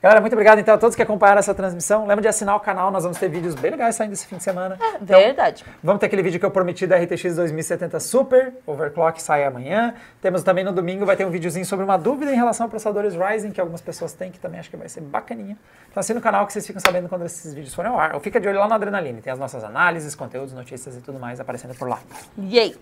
Galera, 0.00 0.20
muito 0.20 0.34
obrigado 0.34 0.60
então 0.60 0.74
a 0.74 0.78
todos 0.78 0.94
que 0.94 1.02
acompanharam 1.02 1.40
essa 1.40 1.54
transmissão. 1.54 2.06
Lembra 2.06 2.20
de 2.20 2.28
assinar 2.28 2.54
o 2.54 2.60
canal, 2.60 2.90
nós 2.90 3.02
vamos 3.02 3.18
ter 3.18 3.28
vídeos 3.28 3.56
bem 3.56 3.70
legais 3.72 3.96
saindo 3.96 4.12
esse 4.12 4.26
fim 4.26 4.36
de 4.36 4.44
semana. 4.44 4.78
Verdade. 5.00 5.64
Vamos 5.82 5.98
ter 5.98 6.06
aquele 6.06 6.22
vídeo 6.22 6.38
que 6.38 6.46
eu 6.46 6.50
prometi 6.50 6.86
da 6.86 6.96
RTX 6.98 7.34
2070 7.34 7.98
Super, 7.98 8.52
Overclock 8.64 9.20
sai 9.20 9.44
amanhã. 9.44 9.94
Temos 10.20 10.44
também 10.44 10.62
no 10.62 10.70
domingo, 10.70 11.04
vai 11.04 11.16
ter 11.16 11.24
um 11.24 11.30
videozinho 11.30 11.64
sobre 11.64 11.84
uma 11.84 11.96
dúvida 11.96 12.30
em 12.30 12.36
relação 12.36 12.66
a 12.66 12.68
processadores 12.68 13.14
Ryzen, 13.14 13.50
que 13.50 13.60
algumas 13.60 13.80
pessoas 13.80 14.12
têm, 14.12 14.30
que 14.30 14.38
também 14.38 14.60
acho 14.60 14.70
que 14.70 14.76
vai 14.76 14.88
ser 14.88 15.00
bacaninha. 15.00 15.56
Então 15.90 15.98
assina 15.98 16.20
o 16.20 16.22
canal 16.22 16.46
que 16.46 16.52
vocês 16.52 16.64
ficam 16.64 16.80
sabendo 16.80 17.08
quando 17.08 17.24
esses 17.24 17.52
vídeos 17.52 17.74
forem 17.74 17.90
ao 17.90 17.98
ar. 17.98 18.14
Ou 18.14 18.20
fica 18.20 18.38
de 18.38 18.46
olho 18.46 18.60
lá 18.60 18.68
no 18.68 18.74
Adrenaline, 18.74 19.20
tem 19.20 19.32
as 19.32 19.38
nossas 19.38 19.64
análises, 19.64 20.14
conteúdos, 20.14 20.52
notícias 20.52 20.94
e 20.94 21.00
tudo 21.00 21.18
mais 21.18 21.40
aparecendo 21.40 21.74
por 21.74 21.88
lá. 21.88 21.98
Yay! 22.38 22.76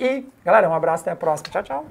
E, 0.00 0.26
galera, 0.42 0.66
um 0.66 0.74
abraço, 0.74 1.02
até 1.02 1.10
a 1.10 1.16
próxima. 1.16 1.50
Tchau, 1.50 1.62
tchau. 1.62 1.84